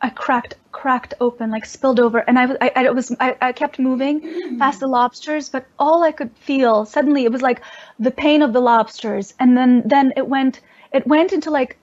I 0.01 0.11
cracked 0.11 0.57
cracked 0.72 1.14
open, 1.20 1.51
like 1.51 1.64
spilled 1.64 2.01
over, 2.01 2.18
and 2.18 2.38
I 2.38 2.47
was 2.47 2.57
I, 2.61 2.72
I 2.76 2.90
was 2.90 3.14
I, 3.20 3.36
I 3.40 3.53
kept 3.53 3.78
moving 3.78 4.20
hmm. 4.20 4.59
past 4.59 4.80
the 4.80 4.88
lobsters, 4.88 5.49
but 5.49 5.66
all 5.78 6.03
I 6.03 6.12
could 6.12 6.36
feel 6.36 6.84
suddenly 6.84 7.24
it 7.24 7.32
was 7.32 7.42
like 7.42 7.62
the 7.99 8.11
pain 8.11 8.42
of 8.42 8.53
the 8.53 8.61
lobsters, 8.61 9.32
and 9.38 9.57
then 9.57 9.82
then 9.86 10.12
it 10.16 10.26
went 10.26 10.61
it 10.92 11.07
went 11.07 11.32
into 11.32 11.51
like 11.51 11.78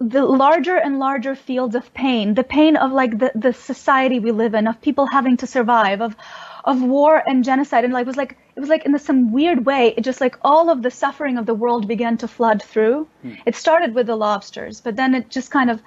the 0.00 0.24
larger 0.24 0.76
and 0.76 0.98
larger 0.98 1.36
fields 1.36 1.76
of 1.76 1.94
pain, 1.94 2.34
the 2.34 2.42
pain 2.42 2.76
of 2.76 2.90
like 2.90 3.18
the, 3.18 3.30
the 3.34 3.52
society 3.52 4.18
we 4.18 4.32
live 4.32 4.54
in, 4.54 4.66
of 4.66 4.80
people 4.80 5.06
having 5.06 5.36
to 5.36 5.46
survive, 5.46 6.00
of 6.00 6.16
of 6.64 6.82
war 6.82 7.22
and 7.26 7.44
genocide. 7.44 7.84
And 7.84 7.92
like 7.92 8.02
it 8.02 8.06
was 8.06 8.16
like 8.16 8.36
it 8.56 8.60
was 8.60 8.68
like 8.68 8.84
in 8.84 8.98
some 8.98 9.32
weird 9.32 9.66
way 9.66 9.94
it 9.96 10.02
just 10.02 10.20
like 10.20 10.36
all 10.42 10.70
of 10.70 10.82
the 10.82 10.90
suffering 10.90 11.38
of 11.38 11.46
the 11.46 11.54
world 11.54 11.88
began 11.88 12.16
to 12.18 12.28
flood 12.28 12.62
through. 12.62 13.08
Hmm. 13.22 13.34
it 13.46 13.54
started 13.56 13.94
with 13.94 14.06
the 14.06 14.16
lobsters 14.16 14.80
but 14.80 14.96
then 14.96 15.14
it 15.14 15.28
just 15.30 15.50
kind 15.50 15.70
of 15.70 15.82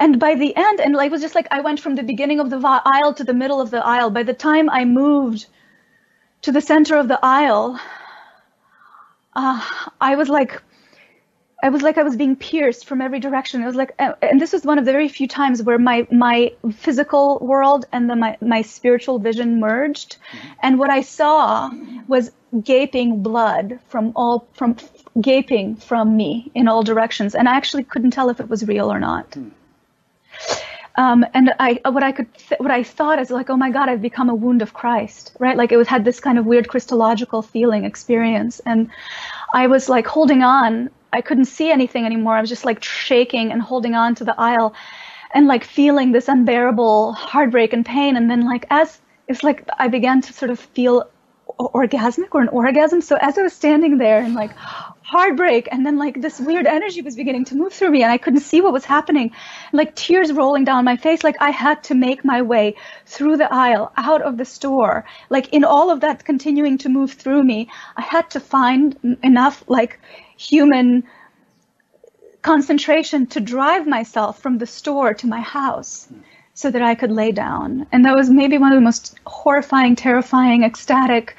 and 0.00 0.18
by 0.20 0.34
the 0.34 0.54
end 0.56 0.80
and 0.80 0.94
like 0.94 1.06
it 1.06 1.12
was 1.12 1.20
just 1.20 1.34
like 1.34 1.48
i 1.50 1.60
went 1.60 1.80
from 1.80 1.94
the 1.94 2.02
beginning 2.02 2.40
of 2.40 2.50
the 2.50 2.60
aisle 2.84 3.14
to 3.14 3.24
the 3.24 3.34
middle 3.34 3.60
of 3.60 3.70
the 3.70 3.84
aisle. 3.84 4.10
By 4.10 4.22
the 4.22 4.34
time 4.34 4.70
i 4.70 4.84
moved 4.84 5.46
to 6.42 6.52
the 6.52 6.60
center 6.60 6.96
of 6.96 7.08
the 7.08 7.18
aisle 7.22 7.80
uh, 9.34 9.60
i 10.00 10.14
was 10.14 10.28
like 10.28 10.62
I 11.60 11.70
was 11.70 11.82
like 11.82 11.98
I 11.98 12.04
was 12.04 12.16
being 12.16 12.36
pierced 12.36 12.86
from 12.86 13.00
every 13.00 13.18
direction. 13.18 13.62
It 13.62 13.66
was 13.66 13.74
like, 13.74 13.92
and 13.98 14.40
this 14.40 14.52
was 14.52 14.64
one 14.64 14.78
of 14.78 14.84
the 14.84 14.92
very 14.92 15.08
few 15.08 15.26
times 15.26 15.62
where 15.62 15.78
my 15.78 16.06
my 16.10 16.52
physical 16.72 17.38
world 17.40 17.84
and 17.92 18.08
then 18.08 18.20
my 18.20 18.36
my 18.40 18.62
spiritual 18.62 19.18
vision 19.18 19.58
merged, 19.58 20.16
and 20.62 20.78
what 20.78 20.90
I 20.90 21.00
saw 21.00 21.70
was 22.06 22.30
gaping 22.62 23.22
blood 23.22 23.80
from 23.88 24.12
all 24.14 24.46
from 24.52 24.76
gaping 25.20 25.74
from 25.74 26.16
me 26.16 26.50
in 26.54 26.68
all 26.68 26.84
directions, 26.84 27.34
and 27.34 27.48
I 27.48 27.56
actually 27.56 27.84
couldn't 27.84 28.12
tell 28.12 28.30
if 28.30 28.38
it 28.38 28.48
was 28.48 28.66
real 28.66 28.92
or 28.92 29.00
not. 29.00 29.30
Mm. 29.32 29.50
Um, 30.98 31.24
and 31.32 31.54
I, 31.60 31.80
what 31.84 32.02
I 32.02 32.10
could, 32.10 32.34
th- 32.34 32.58
what 32.58 32.72
I 32.72 32.82
thought 32.82 33.20
is 33.20 33.30
like, 33.30 33.50
oh 33.50 33.56
my 33.56 33.70
God, 33.70 33.88
I've 33.88 34.02
become 34.02 34.28
a 34.28 34.34
wound 34.34 34.62
of 34.62 34.74
Christ, 34.74 35.36
right? 35.38 35.56
Like 35.56 35.70
it 35.70 35.76
was 35.76 35.86
had 35.86 36.04
this 36.04 36.18
kind 36.18 36.38
of 36.38 36.44
weird 36.44 36.68
Christological 36.68 37.40
feeling 37.40 37.84
experience, 37.84 38.60
and 38.66 38.90
I 39.54 39.68
was 39.68 39.88
like 39.88 40.08
holding 40.08 40.42
on 40.42 40.90
I 41.12 41.20
couldn't 41.20 41.46
see 41.46 41.70
anything 41.70 42.04
anymore. 42.04 42.34
I 42.34 42.40
was 42.40 42.50
just 42.50 42.64
like 42.64 42.82
shaking 42.82 43.52
and 43.52 43.62
holding 43.62 43.94
on 43.94 44.14
to 44.16 44.24
the 44.24 44.34
aisle 44.38 44.74
and 45.32 45.46
like 45.46 45.64
feeling 45.64 46.12
this 46.12 46.28
unbearable 46.28 47.12
heartbreak 47.12 47.72
and 47.72 47.84
pain. 47.84 48.16
And 48.16 48.30
then 48.30 48.44
like 48.44 48.66
as 48.70 49.00
it's 49.26 49.42
like 49.42 49.68
I 49.78 49.88
began 49.88 50.22
to 50.22 50.32
sort 50.32 50.50
of 50.50 50.58
feel 50.58 51.08
orgasmic 51.58 52.28
or 52.32 52.40
an 52.40 52.48
orgasm. 52.48 53.00
So 53.00 53.16
as 53.20 53.36
I 53.36 53.42
was 53.42 53.52
standing 53.52 53.98
there 53.98 54.20
and 54.20 54.34
like 54.34 54.52
heartbreak 54.54 55.68
and 55.72 55.84
then 55.84 55.96
like 55.96 56.20
this 56.20 56.38
weird 56.38 56.66
energy 56.66 57.02
was 57.02 57.16
beginning 57.16 57.46
to 57.46 57.56
move 57.56 57.72
through 57.72 57.90
me 57.90 58.02
and 58.02 58.12
I 58.12 58.18
couldn't 58.18 58.40
see 58.40 58.60
what 58.60 58.72
was 58.72 58.84
happening. 58.84 59.32
Like 59.72 59.96
tears 59.96 60.32
rolling 60.32 60.64
down 60.64 60.84
my 60.84 60.96
face. 60.96 61.24
Like 61.24 61.36
I 61.40 61.50
had 61.50 61.82
to 61.84 61.94
make 61.94 62.24
my 62.24 62.42
way 62.42 62.76
through 63.06 63.38
the 63.38 63.52
aisle 63.52 63.92
out 63.96 64.22
of 64.22 64.36
the 64.36 64.44
store. 64.44 65.04
Like 65.30 65.52
in 65.52 65.64
all 65.64 65.90
of 65.90 66.00
that 66.00 66.24
continuing 66.24 66.78
to 66.78 66.88
move 66.88 67.12
through 67.12 67.42
me, 67.42 67.68
I 67.96 68.02
had 68.02 68.30
to 68.30 68.40
find 68.40 69.18
enough 69.22 69.64
like 69.66 69.98
human 70.38 71.04
concentration 72.40 73.26
to 73.26 73.40
drive 73.40 73.86
myself 73.86 74.40
from 74.40 74.56
the 74.58 74.66
store 74.66 75.12
to 75.12 75.26
my 75.26 75.40
house 75.40 76.08
so 76.54 76.70
that 76.70 76.80
I 76.80 76.94
could 76.94 77.10
lay 77.10 77.32
down. 77.32 77.86
And 77.92 78.04
that 78.04 78.16
was 78.16 78.30
maybe 78.30 78.56
one 78.56 78.72
of 78.72 78.76
the 78.76 78.88
most 78.90 79.18
horrifying, 79.26 79.96
terrifying, 79.96 80.62
ecstatic, 80.62 81.36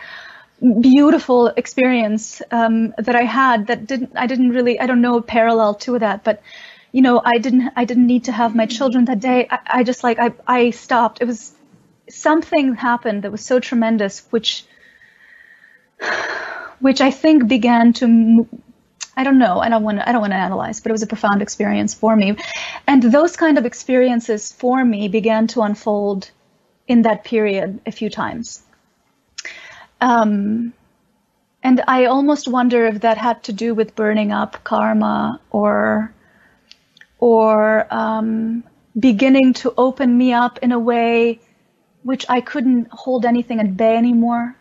beautiful 0.81 1.47
experience 1.47 2.41
um, 2.51 2.93
that 2.97 3.15
I 3.15 3.23
had 3.23 3.67
that 3.67 3.85
didn't 3.87 4.11
I 4.15 4.27
didn't 4.27 4.49
really 4.49 4.79
I 4.79 4.87
don't 4.87 5.01
know 5.01 5.17
a 5.17 5.21
parallel 5.21 5.75
to 5.85 5.99
that 5.99 6.25
but 6.25 6.41
you 6.91 7.01
know 7.01 7.21
I 7.23 7.37
didn't 7.37 7.71
I 7.77 7.85
didn't 7.85 8.07
need 8.07 8.25
to 8.25 8.33
have 8.33 8.55
my 8.55 8.65
children 8.65 9.05
that 9.05 9.21
day. 9.21 9.47
I, 9.49 9.59
I 9.79 9.83
just 9.83 10.03
like 10.03 10.19
I 10.19 10.33
I 10.47 10.71
stopped. 10.71 11.21
It 11.21 11.25
was 11.25 11.53
something 12.09 12.75
happened 12.75 13.23
that 13.23 13.31
was 13.31 13.45
so 13.45 13.59
tremendous 13.59 14.25
which 14.31 14.65
which 16.79 16.99
I 16.99 17.11
think 17.11 17.47
began 17.47 17.93
to 17.93 18.47
I 19.19 19.23
don't 19.25 19.37
know. 19.37 19.59
I 19.59 19.67
don't 19.67 19.83
want 19.83 19.97
to. 19.99 20.07
I 20.07 20.13
don't 20.13 20.21
want 20.21 20.31
to 20.31 20.37
analyze, 20.37 20.79
but 20.79 20.91
it 20.91 20.93
was 20.93 21.03
a 21.03 21.07
profound 21.07 21.41
experience 21.41 21.93
for 21.93 22.15
me, 22.15 22.37
and 22.87 23.03
those 23.03 23.35
kind 23.35 23.57
of 23.57 23.65
experiences 23.65 24.53
for 24.53 24.85
me 24.85 25.09
began 25.09 25.47
to 25.47 25.61
unfold 25.61 26.31
in 26.87 27.01
that 27.01 27.25
period 27.25 27.81
a 27.85 27.91
few 27.91 28.09
times. 28.09 28.63
Um, 29.99 30.71
and 31.61 31.83
I 31.85 32.05
almost 32.05 32.47
wonder 32.47 32.85
if 32.85 33.01
that 33.01 33.17
had 33.17 33.43
to 33.43 33.51
do 33.51 33.75
with 33.75 33.93
burning 33.93 34.31
up 34.31 34.63
karma 34.63 35.41
or 35.51 36.13
or 37.19 37.93
um, 37.93 38.63
beginning 38.97 39.51
to 39.61 39.73
open 39.77 40.17
me 40.17 40.31
up 40.31 40.59
in 40.59 40.71
a 40.71 40.79
way 40.79 41.41
which 42.03 42.25
I 42.29 42.39
couldn't 42.39 42.87
hold 42.91 43.25
anything 43.25 43.59
at 43.59 43.75
bay 43.75 43.97
anymore 43.97 44.55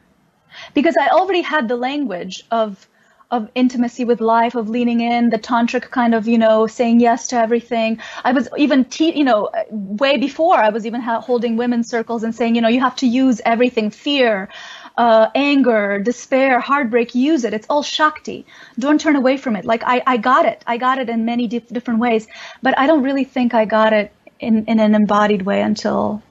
because 0.74 0.96
I 1.00 1.10
already 1.10 1.42
had 1.42 1.68
the 1.68 1.76
language 1.76 2.42
of 2.50 2.88
of 3.30 3.50
intimacy 3.54 4.04
with 4.04 4.20
life, 4.20 4.54
of 4.54 4.70
leaning 4.70 5.00
in, 5.00 5.28
the 5.28 5.38
tantric 5.38 5.90
kind 5.90 6.14
of, 6.14 6.26
you 6.26 6.38
know, 6.38 6.66
saying 6.66 6.98
yes 7.00 7.28
to 7.28 7.36
everything. 7.36 7.98
I 8.24 8.32
was 8.32 8.48
even, 8.56 8.86
te- 8.86 9.16
you 9.16 9.24
know, 9.24 9.50
way 9.70 10.16
before 10.16 10.56
I 10.56 10.70
was 10.70 10.86
even 10.86 11.02
ha- 11.02 11.20
holding 11.20 11.56
women's 11.58 11.90
circles 11.90 12.22
and 12.22 12.34
saying, 12.34 12.54
you 12.54 12.62
know, 12.62 12.68
you 12.68 12.80
have 12.80 12.96
to 12.96 13.06
use 13.06 13.42
everything, 13.44 13.90
fear, 13.90 14.48
uh, 14.96 15.28
anger, 15.34 15.98
despair, 15.98 16.58
heartbreak, 16.58 17.14
use 17.14 17.44
it. 17.44 17.52
It's 17.52 17.66
all 17.68 17.82
Shakti. 17.82 18.46
Don't 18.78 19.00
turn 19.00 19.14
away 19.14 19.36
from 19.36 19.56
it. 19.56 19.64
Like 19.66 19.82
I, 19.84 20.02
I 20.06 20.16
got 20.16 20.46
it. 20.46 20.62
I 20.66 20.78
got 20.78 20.98
it 20.98 21.10
in 21.10 21.26
many 21.26 21.46
di- 21.46 21.58
different 21.60 22.00
ways, 22.00 22.26
but 22.62 22.78
I 22.78 22.86
don't 22.86 23.02
really 23.02 23.24
think 23.24 23.52
I 23.52 23.66
got 23.66 23.92
it 23.92 24.10
in, 24.40 24.64
in 24.64 24.80
an 24.80 24.94
embodied 24.94 25.42
way 25.42 25.60
until 25.60 26.22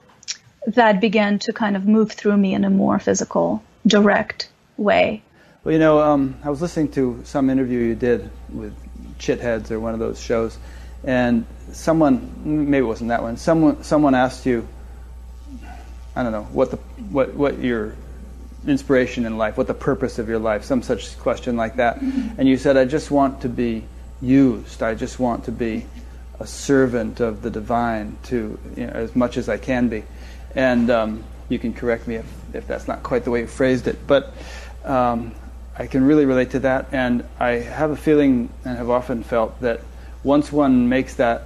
that 0.66 1.00
began 1.00 1.38
to 1.38 1.52
kind 1.52 1.76
of 1.76 1.86
move 1.86 2.12
through 2.12 2.36
me 2.36 2.54
in 2.54 2.64
a 2.64 2.70
more 2.70 2.98
physical, 2.98 3.62
direct 3.86 4.50
way. 4.76 5.22
Well, 5.64 5.72
you 5.72 5.80
know, 5.80 6.00
um, 6.00 6.36
I 6.44 6.50
was 6.50 6.62
listening 6.62 6.92
to 6.92 7.20
some 7.24 7.50
interview 7.50 7.80
you 7.80 7.96
did 7.96 8.30
with 8.48 8.76
Chitheads 9.18 9.72
or 9.72 9.80
one 9.80 9.92
of 9.92 9.98
those 9.98 10.20
shows, 10.20 10.56
and 11.02 11.44
someone, 11.72 12.32
maybe 12.70 12.84
it 12.84 12.86
wasn't 12.86 13.08
that 13.08 13.22
one, 13.22 13.36
someone, 13.36 13.82
someone 13.82 14.14
asked 14.14 14.46
you, 14.46 14.68
I 16.14 16.22
don't 16.22 16.30
know, 16.30 16.44
what 16.44 16.70
the, 16.70 16.76
what, 17.10 17.34
what 17.34 17.58
your 17.58 17.96
inspiration 18.68 19.26
in 19.26 19.36
life, 19.36 19.56
what 19.56 19.66
the 19.66 19.74
purpose 19.74 20.20
of 20.20 20.28
your 20.28 20.38
life, 20.38 20.62
some 20.62 20.80
such 20.80 21.18
question 21.18 21.56
like 21.56 21.74
that, 21.76 22.00
and 22.00 22.46
you 22.46 22.56
said, 22.56 22.76
I 22.76 22.84
just 22.84 23.10
want 23.10 23.40
to 23.40 23.48
be 23.48 23.84
used. 24.22 24.80
I 24.80 24.94
just 24.94 25.18
want 25.18 25.46
to 25.46 25.52
be 25.52 25.86
a 26.38 26.46
servant 26.46 27.18
of 27.18 27.42
the 27.42 27.50
divine 27.50 28.16
to 28.24 28.56
you 28.76 28.86
know, 28.86 28.92
as 28.92 29.16
much 29.16 29.36
as 29.36 29.48
I 29.48 29.56
can 29.56 29.88
be, 29.88 30.04
and 30.54 30.88
um, 30.88 31.24
you 31.48 31.58
can 31.58 31.74
correct 31.74 32.06
me 32.06 32.14
if, 32.14 32.54
if 32.54 32.68
that's 32.68 32.86
not 32.86 33.02
quite 33.02 33.24
the 33.24 33.32
way 33.32 33.40
you 33.40 33.48
phrased 33.48 33.88
it, 33.88 34.06
but. 34.06 34.32
Um, 34.84 35.34
I 35.78 35.86
can 35.86 36.04
really 36.04 36.26
relate 36.26 36.50
to 36.50 36.60
that, 36.60 36.86
and 36.92 37.24
I 37.38 37.50
have 37.50 37.90
a 37.90 37.96
feeling 37.96 38.50
and 38.64 38.76
have 38.76 38.90
often 38.90 39.22
felt 39.22 39.60
that 39.60 39.80
once 40.24 40.50
one 40.50 40.88
makes 40.88 41.14
that 41.14 41.44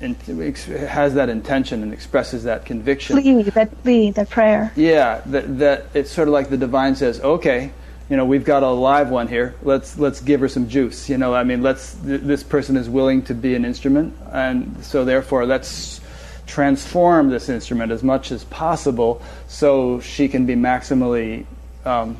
has 0.00 1.14
that 1.14 1.28
intention 1.28 1.82
and 1.82 1.92
expresses 1.92 2.44
that 2.44 2.66
conviction. 2.66 3.20
Plea, 3.20 3.42
that 3.42 3.82
plea, 3.82 4.10
that 4.10 4.28
prayer. 4.28 4.72
Yeah, 4.76 5.22
that, 5.26 5.58
that 5.58 5.86
it's 5.94 6.10
sort 6.10 6.28
of 6.28 6.34
like 6.34 6.50
the 6.50 6.56
divine 6.56 6.96
says, 6.96 7.20
okay, 7.20 7.72
you 8.10 8.16
know, 8.16 8.24
we've 8.24 8.44
got 8.44 8.62
a 8.62 8.68
live 8.68 9.08
one 9.08 9.28
here. 9.28 9.54
Let's 9.62 9.98
let's 9.98 10.20
give 10.20 10.40
her 10.40 10.48
some 10.48 10.68
juice. 10.68 11.08
You 11.08 11.16
know, 11.16 11.34
I 11.34 11.44
mean, 11.44 11.62
let's 11.62 11.94
th- 11.94 12.20
this 12.20 12.42
person 12.42 12.76
is 12.76 12.88
willing 12.88 13.22
to 13.24 13.34
be 13.34 13.54
an 13.54 13.64
instrument, 13.64 14.14
and 14.30 14.84
so 14.84 15.04
therefore 15.04 15.46
let's 15.46 16.00
transform 16.46 17.30
this 17.30 17.48
instrument 17.48 17.90
as 17.90 18.02
much 18.02 18.30
as 18.30 18.44
possible 18.44 19.22
so 19.48 20.00
she 20.00 20.28
can 20.28 20.44
be 20.44 20.54
maximally 20.54 21.46
um, 21.86 22.18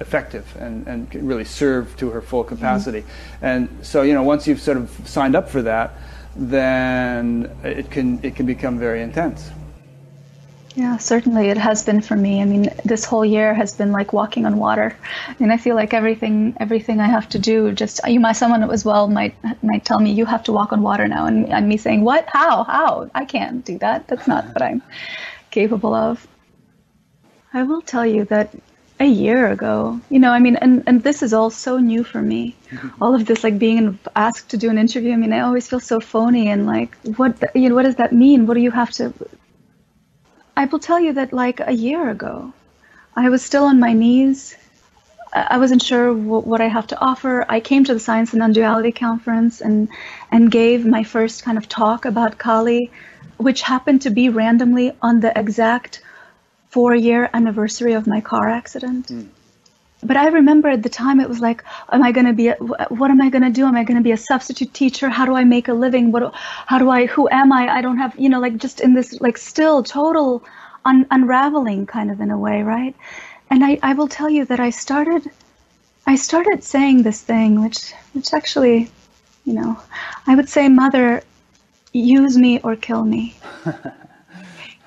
effective 0.00 0.56
and, 0.58 0.86
and 0.86 1.14
really 1.14 1.44
serve 1.44 1.96
to 1.96 2.10
her 2.10 2.20
full 2.20 2.44
capacity. 2.44 3.00
Mm-hmm. 3.00 3.44
And 3.44 3.68
so, 3.82 4.02
you 4.02 4.14
know, 4.14 4.22
once 4.22 4.46
you've 4.46 4.60
sort 4.60 4.76
of 4.76 4.90
signed 5.04 5.34
up 5.34 5.48
for 5.48 5.62
that, 5.62 5.92
then 6.36 7.50
it 7.62 7.90
can 7.90 8.18
it 8.24 8.34
can 8.34 8.46
become 8.46 8.78
very 8.78 9.02
intense. 9.02 9.50
Yeah, 10.76 10.96
certainly 10.96 11.50
it 11.50 11.56
has 11.56 11.84
been 11.84 12.00
for 12.00 12.16
me. 12.16 12.42
I 12.42 12.44
mean, 12.46 12.68
this 12.84 13.04
whole 13.04 13.24
year 13.24 13.54
has 13.54 13.76
been 13.76 13.92
like 13.92 14.12
walking 14.12 14.44
on 14.44 14.58
water. 14.58 14.96
I 15.28 15.36
mean, 15.38 15.52
I 15.52 15.56
feel 15.56 15.76
like 15.76 15.94
everything 15.94 16.56
everything 16.58 16.98
I 16.98 17.06
have 17.06 17.28
to 17.30 17.38
do 17.38 17.70
just 17.70 18.00
you 18.08 18.18
might 18.18 18.32
someone 18.32 18.68
as 18.68 18.84
well 18.84 19.06
might 19.06 19.36
might 19.62 19.84
tell 19.84 20.00
me 20.00 20.10
you 20.10 20.26
have 20.26 20.42
to 20.44 20.52
walk 20.52 20.72
on 20.72 20.82
water 20.82 21.06
now 21.06 21.26
and, 21.26 21.48
and 21.48 21.68
me 21.68 21.76
saying, 21.76 22.02
"What? 22.02 22.24
How? 22.26 22.64
How? 22.64 23.08
I 23.14 23.24
can't 23.24 23.64
do 23.64 23.78
that. 23.78 24.08
That's 24.08 24.26
not 24.26 24.46
what 24.46 24.62
I'm 24.62 24.82
capable 25.52 25.94
of." 25.94 26.26
I 27.52 27.62
will 27.62 27.82
tell 27.82 28.04
you 28.04 28.24
that 28.24 28.50
a 29.04 29.08
year 29.08 29.52
ago. 29.52 30.00
You 30.08 30.18
know, 30.18 30.30
I 30.30 30.38
mean, 30.38 30.56
and, 30.56 30.82
and 30.86 31.02
this 31.02 31.22
is 31.22 31.32
all 31.34 31.50
so 31.50 31.78
new 31.78 32.02
for 32.04 32.22
me. 32.22 32.56
Mm-hmm. 32.70 33.02
All 33.02 33.14
of 33.14 33.26
this, 33.26 33.44
like 33.44 33.58
being 33.58 33.98
asked 34.16 34.50
to 34.50 34.56
do 34.56 34.70
an 34.70 34.78
interview. 34.78 35.12
I 35.12 35.16
mean, 35.16 35.32
I 35.32 35.40
always 35.40 35.68
feel 35.68 35.80
so 35.80 36.00
phony 36.00 36.48
and 36.48 36.66
like, 36.66 36.96
what, 37.16 37.42
you 37.54 37.68
know, 37.68 37.74
what 37.74 37.82
does 37.84 37.96
that 37.96 38.12
mean? 38.12 38.46
What 38.46 38.54
do 38.54 38.60
you 38.60 38.70
have 38.70 38.90
to? 38.92 39.12
I 40.56 40.64
will 40.64 40.78
tell 40.78 40.98
you 40.98 41.12
that 41.14 41.32
like 41.32 41.60
a 41.60 41.72
year 41.72 42.08
ago, 42.08 42.52
I 43.14 43.28
was 43.28 43.44
still 43.44 43.64
on 43.64 43.78
my 43.78 43.92
knees. 43.92 44.56
I 45.34 45.58
wasn't 45.58 45.82
sure 45.82 46.14
what, 46.14 46.46
what 46.46 46.60
I 46.60 46.68
have 46.68 46.86
to 46.88 47.00
offer. 47.00 47.44
I 47.48 47.60
came 47.60 47.84
to 47.84 47.94
the 47.94 48.00
Science 48.00 48.32
and 48.32 48.38
Non-Duality 48.38 48.92
conference 48.92 49.60
and 49.60 49.88
and 50.30 50.50
gave 50.50 50.86
my 50.86 51.02
first 51.02 51.42
kind 51.42 51.58
of 51.58 51.68
talk 51.68 52.04
about 52.04 52.38
Kali, 52.38 52.90
which 53.36 53.62
happened 53.62 54.02
to 54.02 54.10
be 54.10 54.28
randomly 54.28 54.92
on 55.02 55.20
the 55.20 55.36
exact 55.36 56.00
four 56.74 56.92
year 56.92 57.30
anniversary 57.32 57.92
of 57.92 58.06
my 58.08 58.20
car 58.20 58.48
accident. 58.50 59.06
Mm. 59.06 59.28
But 60.02 60.16
I 60.16 60.26
remember 60.28 60.68
at 60.68 60.82
the 60.82 60.88
time 60.88 61.20
it 61.20 61.28
was 61.28 61.40
like, 61.40 61.62
am 61.90 62.02
I 62.02 62.10
going 62.10 62.26
to 62.26 62.32
be, 62.32 62.48
a, 62.48 62.56
what 63.00 63.10
am 63.12 63.22
I 63.22 63.30
going 63.30 63.44
to 63.44 63.54
do? 63.58 63.64
Am 63.64 63.76
I 63.76 63.84
going 63.84 63.96
to 63.96 64.02
be 64.02 64.10
a 64.10 64.16
substitute 64.16 64.74
teacher? 64.74 65.08
How 65.08 65.24
do 65.24 65.34
I 65.36 65.44
make 65.44 65.68
a 65.68 65.72
living? 65.72 66.10
What, 66.10 66.34
how 66.34 66.78
do 66.78 66.90
I, 66.90 67.06
who 67.06 67.28
am 67.30 67.52
I? 67.52 67.68
I 67.68 67.80
don't 67.80 67.98
have, 67.98 68.18
you 68.18 68.28
know, 68.28 68.40
like 68.40 68.56
just 68.56 68.80
in 68.80 68.92
this, 68.92 69.18
like 69.20 69.38
still 69.38 69.82
total 69.84 70.42
un- 70.84 71.06
unraveling 71.10 71.86
kind 71.86 72.10
of 72.10 72.20
in 72.20 72.30
a 72.30 72.38
way, 72.38 72.62
right? 72.62 72.94
And 73.50 73.64
I, 73.64 73.78
I 73.82 73.94
will 73.94 74.08
tell 74.08 74.28
you 74.28 74.44
that 74.46 74.60
I 74.60 74.70
started, 74.70 75.30
I 76.06 76.16
started 76.16 76.64
saying 76.64 77.02
this 77.02 77.22
thing, 77.22 77.62
which, 77.62 77.92
which 78.12 78.34
actually, 78.34 78.90
you 79.44 79.54
know, 79.54 79.80
I 80.26 80.34
would 80.34 80.48
say, 80.48 80.68
Mother, 80.68 81.22
use 81.92 82.36
me 82.36 82.60
or 82.60 82.74
kill 82.76 83.04
me. 83.04 83.36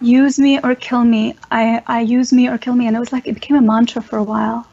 use 0.02 0.40
me 0.40 0.60
or 0.60 0.76
kill 0.76 1.04
me. 1.04 1.36
I, 1.52 1.82
I 1.88 2.02
use 2.02 2.32
me 2.32 2.48
or 2.48 2.58
kill 2.58 2.76
me. 2.76 2.88
And 2.88 2.96
it 2.96 3.00
was 3.00 3.12
like, 3.12 3.28
it 3.28 3.34
became 3.34 3.58
a 3.58 3.62
mantra 3.62 4.02
for 4.02 4.18
a 4.18 4.24
while. 4.24 4.68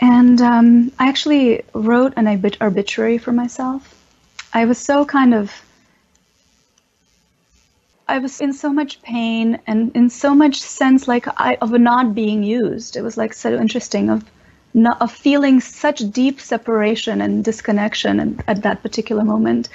And 0.00 0.40
um, 0.40 0.92
I 0.98 1.08
actually 1.08 1.62
wrote 1.74 2.14
an 2.16 2.26
obit- 2.26 2.60
obituary 2.60 3.18
for 3.18 3.32
myself. 3.32 3.96
I 4.52 4.64
was 4.64 4.78
so 4.78 5.04
kind 5.04 5.34
of, 5.34 5.52
I 8.08 8.18
was 8.18 8.40
in 8.40 8.52
so 8.52 8.72
much 8.72 9.02
pain 9.02 9.60
and 9.66 9.94
in 9.94 10.10
so 10.10 10.34
much 10.34 10.60
sense 10.60 11.06
like 11.06 11.26
I, 11.36 11.58
of 11.60 11.70
not 11.72 12.14
being 12.14 12.42
used. 12.42 12.96
It 12.96 13.02
was 13.02 13.16
like 13.16 13.34
so 13.34 13.56
interesting 13.56 14.10
of 14.10 14.24
not, 14.74 15.00
of 15.00 15.12
feeling 15.12 15.60
such 15.60 15.98
deep 16.10 16.40
separation 16.40 17.20
and 17.20 17.44
disconnection 17.44 18.20
at, 18.20 18.48
at 18.48 18.62
that 18.62 18.82
particular 18.82 19.24
moment. 19.24 19.68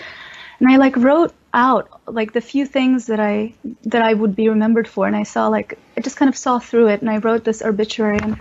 And 0.59 0.71
I 0.71 0.77
like 0.77 0.97
wrote 0.97 1.33
out 1.55 2.01
like 2.05 2.33
the 2.33 2.41
few 2.41 2.65
things 2.65 3.07
that 3.07 3.19
I 3.19 3.53
that 3.85 4.01
I 4.01 4.13
would 4.13 4.35
be 4.35 4.49
remembered 4.49 4.87
for, 4.87 5.07
and 5.07 5.15
I 5.15 5.23
saw 5.23 5.47
like 5.47 5.79
I 5.97 6.01
just 6.01 6.17
kind 6.17 6.29
of 6.29 6.37
saw 6.37 6.59
through 6.59 6.89
it, 6.89 7.01
and 7.01 7.09
I 7.09 7.17
wrote 7.17 7.43
this 7.45 7.61
obituary, 7.61 8.19
and 8.21 8.37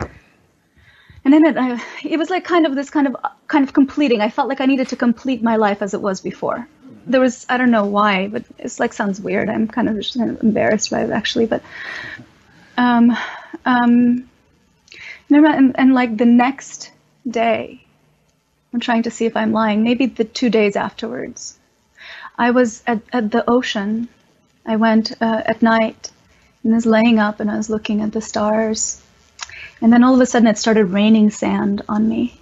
and 1.25 1.33
in 1.33 1.47
it, 1.47 1.57
I, 1.57 1.81
it 2.05 2.19
was 2.19 2.29
like 2.29 2.45
kind 2.45 2.67
of 2.67 2.75
this 2.75 2.91
kind 2.91 3.07
of 3.07 3.17
kind 3.47 3.65
of 3.67 3.73
completing. 3.73 4.21
I 4.21 4.29
felt 4.29 4.49
like 4.49 4.61
I 4.61 4.67
needed 4.67 4.89
to 4.89 4.97
complete 4.97 5.43
my 5.43 5.57
life 5.57 5.81
as 5.81 5.95
it 5.95 6.03
was 6.03 6.21
before. 6.21 6.69
There 7.07 7.21
was 7.21 7.47
I 7.49 7.57
don't 7.57 7.71
know 7.71 7.87
why, 7.87 8.27
but 8.27 8.45
it's 8.59 8.81
like 8.81 8.93
sounds 8.93 9.21
weird. 9.21 9.49
I'm 9.49 9.69
kind 9.69 9.89
of 9.89 9.97
just 9.97 10.19
kind 10.19 10.31
of 10.31 10.43
embarrassed 10.43 10.91
by 10.91 11.05
it 11.05 11.11
actually, 11.11 11.47
but 11.47 11.63
um 12.77 13.17
um, 13.65 14.29
and, 15.31 15.79
and 15.79 15.95
like 15.95 16.17
the 16.17 16.27
next 16.27 16.91
day, 17.27 17.83
I'm 18.73 18.81
trying 18.81 19.05
to 19.05 19.11
see 19.11 19.25
if 19.25 19.37
I'm 19.37 19.53
lying. 19.53 19.85
Maybe 19.85 20.07
the 20.07 20.25
two 20.25 20.51
days 20.51 20.77
afterwards 20.77 21.59
I 22.37 22.51
was 22.51 22.83
at, 22.87 23.01
at 23.13 23.31
the 23.31 23.49
ocean. 23.49 24.09
I 24.67 24.77
went 24.77 25.13
uh, 25.21 25.43
at 25.45 25.63
night 25.63 26.11
and 26.63 26.75
was 26.75 26.87
laying 26.87 27.19
up 27.19 27.41
and 27.41 27.51
I 27.51 27.57
was 27.57 27.71
looking 27.71 28.01
at 28.01 28.13
the 28.13 28.21
stars. 28.21 29.03
And 29.81 29.93
then 29.93 30.03
all 30.03 30.15
of 30.15 30.21
a 30.21 30.27
sudden 30.27 30.49
it 30.49 30.59
started 30.59 30.87
raining 30.87 31.31
sand 31.31 31.83
on 31.89 32.09
me. 32.09 32.41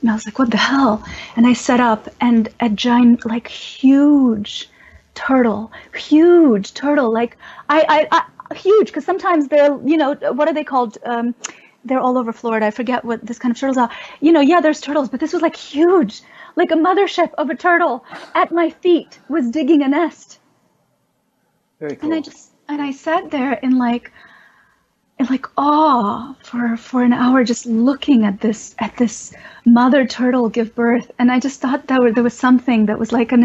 And 0.00 0.10
I 0.10 0.14
was 0.14 0.26
like, 0.26 0.38
what 0.38 0.50
the 0.50 0.56
hell? 0.56 1.04
And 1.36 1.46
I 1.46 1.52
set 1.52 1.80
up 1.80 2.08
and 2.20 2.48
a 2.58 2.68
giant, 2.68 3.26
like 3.26 3.48
huge 3.48 4.68
turtle, 5.14 5.70
huge 5.94 6.72
turtle, 6.74 7.12
like 7.12 7.36
I, 7.68 8.06
I, 8.10 8.24
I 8.50 8.54
huge, 8.54 8.86
because 8.86 9.04
sometimes 9.04 9.48
they're, 9.48 9.78
you 9.84 9.96
know, 9.96 10.14
what 10.14 10.48
are 10.48 10.54
they 10.54 10.64
called? 10.64 10.98
Um, 11.04 11.34
they're 11.84 12.00
all 12.00 12.18
over 12.18 12.32
Florida. 12.32 12.66
I 12.66 12.70
forget 12.70 13.04
what 13.04 13.24
this 13.24 13.38
kind 13.38 13.52
of 13.52 13.60
turtles 13.60 13.76
are. 13.76 13.90
You 14.20 14.32
know, 14.32 14.40
yeah, 14.40 14.60
there's 14.60 14.80
turtles, 14.80 15.08
but 15.08 15.20
this 15.20 15.32
was 15.32 15.42
like 15.42 15.56
huge, 15.56 16.22
like 16.60 16.70
a 16.70 16.82
mothership 16.88 17.32
of 17.42 17.48
a 17.48 17.54
turtle 17.54 18.04
at 18.34 18.52
my 18.52 18.68
feet 18.82 19.18
was 19.28 19.50
digging 19.50 19.82
a 19.82 19.88
nest. 19.88 20.38
Very 21.80 21.96
cool. 21.96 22.12
And 22.12 22.18
I 22.18 22.20
just 22.20 22.50
and 22.68 22.82
I 22.82 22.90
sat 22.92 23.30
there 23.30 23.54
in 23.54 23.78
like 23.78 24.12
in 25.18 25.26
like 25.26 25.46
awe 25.56 26.34
for 26.42 26.76
for 26.76 27.02
an 27.02 27.14
hour 27.14 27.44
just 27.52 27.64
looking 27.88 28.26
at 28.30 28.40
this 28.40 28.74
at 28.78 28.94
this 28.98 29.32
mother 29.64 30.06
turtle 30.06 30.50
give 30.50 30.74
birth 30.74 31.10
and 31.18 31.32
I 31.32 31.40
just 31.46 31.62
thought 31.62 31.86
that 31.86 32.12
there 32.14 32.28
was 32.30 32.36
something 32.46 32.86
that 32.86 32.98
was 32.98 33.10
like 33.10 33.32
an 33.32 33.42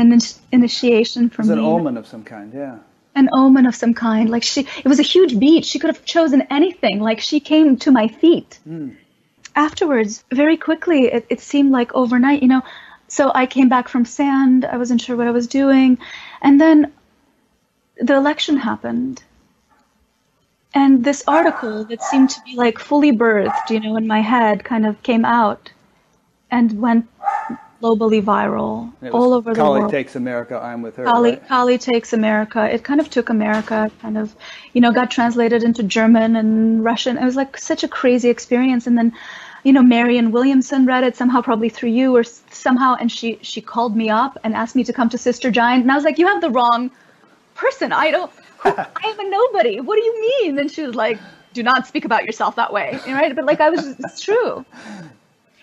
initiation 0.51 1.29
for 1.29 1.41
me. 1.43 1.47
It 1.47 1.55
was 1.55 1.59
an 1.59 1.65
omen 1.65 1.97
of 1.97 2.05
some 2.13 2.23
kind, 2.23 2.53
yeah. 2.53 2.77
An 3.21 3.29
omen 3.31 3.65
of 3.65 3.75
some 3.75 3.93
kind. 3.93 4.29
Like 4.29 4.43
she 4.43 4.61
it 4.83 4.89
was 4.93 4.99
a 4.99 5.09
huge 5.15 5.39
beach. 5.39 5.65
She 5.71 5.79
could 5.79 5.91
have 5.93 6.03
chosen 6.03 6.41
anything. 6.59 6.99
Like 7.09 7.21
she 7.29 7.39
came 7.39 7.77
to 7.77 7.91
my 7.91 8.09
feet. 8.09 8.59
Mm. 8.67 8.97
Afterwards, 9.67 10.25
very 10.41 10.57
quickly, 10.57 10.99
it, 11.17 11.25
it 11.29 11.39
seemed 11.39 11.71
like 11.71 11.95
overnight, 11.95 12.41
you 12.41 12.49
know. 12.49 12.63
So 13.07 13.31
I 13.33 13.45
came 13.45 13.69
back 13.69 13.87
from 13.87 14.05
sand. 14.05 14.65
I 14.65 14.77
wasn't 14.77 15.01
sure 15.01 15.15
what 15.15 15.27
I 15.27 15.31
was 15.31 15.47
doing. 15.47 15.97
And 16.41 16.59
then 16.59 16.91
the 17.97 18.15
election 18.15 18.57
happened. 18.57 19.23
And 20.73 21.03
this 21.03 21.23
article 21.27 21.85
that 21.85 22.03
seemed 22.03 22.31
to 22.31 22.41
be 22.41 22.55
like 22.55 22.79
fully 22.79 23.13
birthed, 23.13 23.69
you 23.69 23.79
know, 23.79 23.95
in 23.95 24.07
my 24.07 24.19
head 24.19 24.63
kind 24.63 24.85
of 24.85 25.01
came 25.03 25.23
out 25.23 25.71
and 26.51 26.81
went 26.81 27.07
globally 27.81 28.21
viral 28.21 28.91
all 29.13 29.33
over 29.33 29.53
the 29.53 29.59
Kali 29.59 29.79
world. 29.79 29.91
Kali 29.91 30.03
takes 30.03 30.15
America, 30.15 30.59
I'm 30.61 30.81
with 30.81 30.95
her. 30.97 31.05
Kali, 31.05 31.31
right? 31.31 31.47
Kali 31.47 31.77
takes 31.77 32.11
America. 32.13 32.67
It 32.73 32.83
kind 32.83 32.99
of 32.99 33.09
took 33.09 33.29
America, 33.29 33.91
kind 34.01 34.17
of, 34.17 34.35
you 34.73 34.81
know, 34.81 34.91
got 34.91 35.11
translated 35.11 35.63
into 35.63 35.83
German 35.83 36.35
and 36.35 36.83
Russian. 36.83 37.17
It 37.17 37.23
was 37.23 37.35
like 37.35 37.57
such 37.57 37.83
a 37.83 37.87
crazy 37.87 38.29
experience. 38.29 38.87
And 38.87 38.97
then, 38.97 39.13
you 39.65 39.73
know, 39.73 39.81
Marianne 39.81 40.31
Williamson 40.31 40.85
read 40.85 41.03
it 41.03 41.17
somehow, 41.17 41.41
probably 41.41 41.69
through 41.69 41.89
you 41.89 42.15
or 42.15 42.23
somehow, 42.23 42.95
and 42.99 43.11
she 43.11 43.39
she 43.41 43.61
called 43.61 43.97
me 43.97 44.11
up 44.11 44.37
and 44.43 44.53
asked 44.53 44.75
me 44.75 44.83
to 44.83 44.93
come 44.93 45.09
to 45.09 45.17
Sister 45.17 45.49
Giant. 45.49 45.81
And 45.81 45.91
I 45.91 45.95
was 45.95 46.03
like, 46.03 46.19
you 46.19 46.27
have 46.27 46.39
the 46.39 46.51
wrong 46.51 46.91
person. 47.55 47.91
I 47.91 48.11
don't. 48.11 48.31
Who, 48.59 48.69
I 48.77 49.01
am 49.05 49.19
a 49.19 49.29
nobody. 49.29 49.81
What 49.81 49.95
do 49.95 50.03
you 50.03 50.21
mean? 50.21 50.59
And 50.59 50.69
she 50.71 50.83
was 50.83 50.93
like, 50.93 51.17
"Do 51.53 51.63
not 51.63 51.87
speak 51.87 52.05
about 52.05 52.25
yourself 52.25 52.57
that 52.57 52.71
way." 52.71 52.99
Right? 53.07 53.35
But 53.35 53.45
like, 53.45 53.59
I 53.59 53.71
was. 53.71 53.81
Just, 53.81 53.99
it's 54.01 54.21
true. 54.21 54.63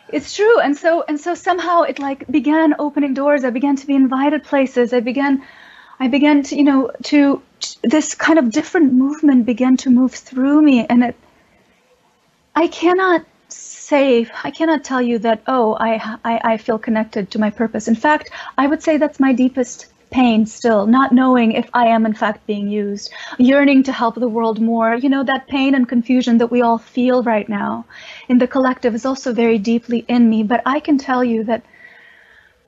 It's 0.09 0.35
true. 0.35 0.59
And 0.59 0.77
so 0.77 1.05
and 1.07 1.21
so 1.21 1.37
somehow 1.37 1.83
it 1.83 2.01
like 2.01 2.27
began 2.27 2.75
opening 2.81 3.15
doors. 3.15 3.45
I 3.45 3.51
began 3.51 3.77
to 3.77 3.87
be 3.87 3.95
invited 3.95 4.43
places. 4.43 4.93
I 4.93 4.99
began. 4.99 5.45
I 6.01 6.09
began 6.09 6.43
to, 6.43 6.57
you 6.57 6.65
know, 6.65 6.91
to 7.05 7.41
this 7.85 8.17
kind 8.17 8.41
of 8.41 8.51
different 8.51 8.95
movement 8.95 9.47
began 9.47 9.77
to 9.77 9.91
move 9.91 10.13
through 10.13 10.61
me, 10.61 10.85
and 10.87 11.05
it. 11.05 11.17
I 12.55 12.67
cannot 12.67 13.25
say, 13.93 14.27
I 14.43 14.51
cannot 14.51 14.85
tell 14.85 15.03
you 15.03 15.19
that. 15.19 15.43
Oh, 15.47 15.77
I, 15.79 15.91
I, 16.25 16.41
I 16.53 16.57
feel 16.57 16.79
connected 16.79 17.31
to 17.31 17.39
my 17.39 17.51
purpose. 17.51 17.89
In 17.89 17.95
fact, 17.95 18.31
I 18.57 18.67
would 18.67 18.83
say 18.83 18.97
that's 18.97 19.21
my 19.21 19.33
deepest 19.35 19.87
pain 20.11 20.47
still, 20.47 20.87
not 20.87 21.13
knowing 21.13 21.53
if 21.53 21.69
I 21.75 21.87
am 21.89 22.07
in 22.07 22.15
fact 22.15 22.47
being 22.47 22.69
used, 22.69 23.13
yearning 23.39 23.83
to 23.85 23.93
help 23.93 24.15
the 24.15 24.35
world 24.37 24.61
more. 24.61 24.95
You 24.95 25.11
know, 25.11 25.25
that 25.25 25.47
pain 25.49 25.75
and 25.75 25.87
confusion 25.89 26.39
that 26.39 26.51
we 26.55 26.63
all 26.63 26.79
feel 26.79 27.23
right 27.23 27.49
now 27.49 27.85
in 28.29 28.39
the 28.39 28.47
collective 28.47 28.95
is 28.95 29.05
also 29.05 29.35
very 29.35 29.59
deeply 29.59 30.05
in 30.09 30.29
me. 30.31 30.43
But 30.43 30.63
I 30.65 30.81
can 30.81 30.97
tell 30.97 31.23
you 31.23 31.45
that 31.45 31.63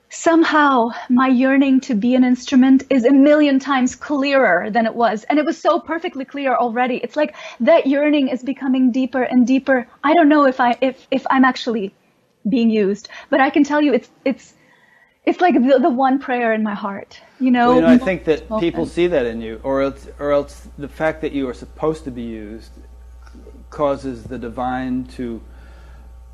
somehow 0.09 0.89
my 1.09 1.27
yearning 1.27 1.79
to 1.81 1.95
be 1.95 2.15
an 2.15 2.23
instrument 2.23 2.83
is 2.89 3.05
a 3.05 3.11
million 3.11 3.59
times 3.59 3.95
clearer 3.95 4.69
than 4.69 4.85
it 4.85 4.95
was. 4.95 5.23
And 5.25 5.39
it 5.39 5.45
was 5.45 5.59
so 5.59 5.79
perfectly 5.79 6.25
clear 6.25 6.55
already. 6.55 6.97
It's 6.97 7.15
like 7.15 7.35
that 7.59 7.87
yearning 7.87 8.29
is 8.29 8.43
becoming 8.43 8.91
deeper 8.91 9.23
and 9.23 9.45
deeper. 9.45 9.87
I 10.03 10.13
don't 10.13 10.29
know 10.29 10.45
if 10.45 10.59
I 10.59 10.77
if 10.81 11.07
if 11.11 11.25
I'm 11.29 11.43
actually 11.43 11.93
being 12.47 12.69
used, 12.69 13.09
but 13.29 13.41
I 13.41 13.49
can 13.49 13.63
tell 13.63 13.81
you 13.81 13.93
it's 13.93 14.09
it's 14.23 14.53
it's 15.25 15.41
like 15.41 15.55
the, 15.55 15.79
the 15.79 15.89
one 15.89 16.19
prayer 16.19 16.53
in 16.53 16.61
my 16.61 16.75
heart 16.75 17.19
you 17.39 17.51
know, 17.51 17.67
well, 17.67 17.75
you 17.75 17.81
know 17.81 17.87
I 17.89 17.97
think 17.97 18.23
that 18.25 18.47
people 18.59 18.85
see 18.85 19.07
that 19.07 19.25
in 19.25 19.41
you, 19.41 19.59
or 19.63 19.81
else, 19.81 20.07
or 20.19 20.31
else 20.31 20.67
the 20.77 20.87
fact 20.87 21.21
that 21.21 21.33
you 21.33 21.49
are 21.49 21.53
supposed 21.53 22.05
to 22.05 22.11
be 22.11 22.21
used 22.21 22.71
causes 23.69 24.23
the 24.23 24.37
divine 24.37 25.05
to 25.15 25.41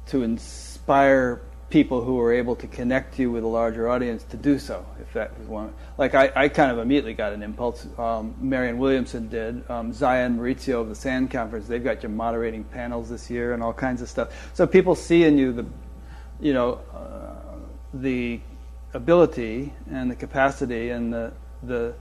to 0.08 0.22
inspire 0.22 1.42
people 1.72 2.04
who 2.04 2.20
are 2.20 2.32
able 2.32 2.56
to 2.58 2.68
connect 2.68 3.18
you 3.18 3.32
with 3.32 3.44
a 3.44 3.48
larger 3.48 3.90
audience 3.90 4.24
to 4.26 4.38
do 4.38 4.60
so. 4.60 4.86
If 5.00 5.14
that 5.14 5.38
was 5.40 5.48
one, 5.48 5.74
like 5.98 6.14
I, 6.14 6.32
I 6.36 6.50
kind 6.50 6.72
of 6.72 6.78
immediately 6.78 7.14
got 7.14 7.34
an 7.34 7.42
impulse. 7.42 7.88
Um, 7.98 8.36
Marianne 8.40 8.78
Williamson 8.78 9.30
did. 9.30 9.68
Um, 9.70 9.92
Zaya 9.92 10.26
and 10.26 10.40
Maurizio 10.40 10.82
of 10.82 10.90
the 10.90 10.96
Sand 10.96 11.32
Conference. 11.32 11.68
They've 11.68 11.84
got 11.84 12.04
you 12.04 12.10
moderating 12.10 12.64
panels 12.66 13.10
this 13.10 13.30
year 13.30 13.54
and 13.54 13.64
all 13.64 13.74
kinds 13.74 14.02
of 14.02 14.10
stuff. 14.10 14.52
So 14.54 14.68
people 14.68 14.94
see 14.94 15.24
in 15.24 15.38
you 15.38 15.54
the, 15.54 15.66
you 16.40 16.54
know, 16.54 16.80
uh, 16.94 17.58
the 17.94 18.40
ability 18.94 19.74
and 19.90 20.12
the 20.12 20.16
capacity 20.16 20.90
and 20.90 21.12
the 21.12 21.34
the 21.64 21.94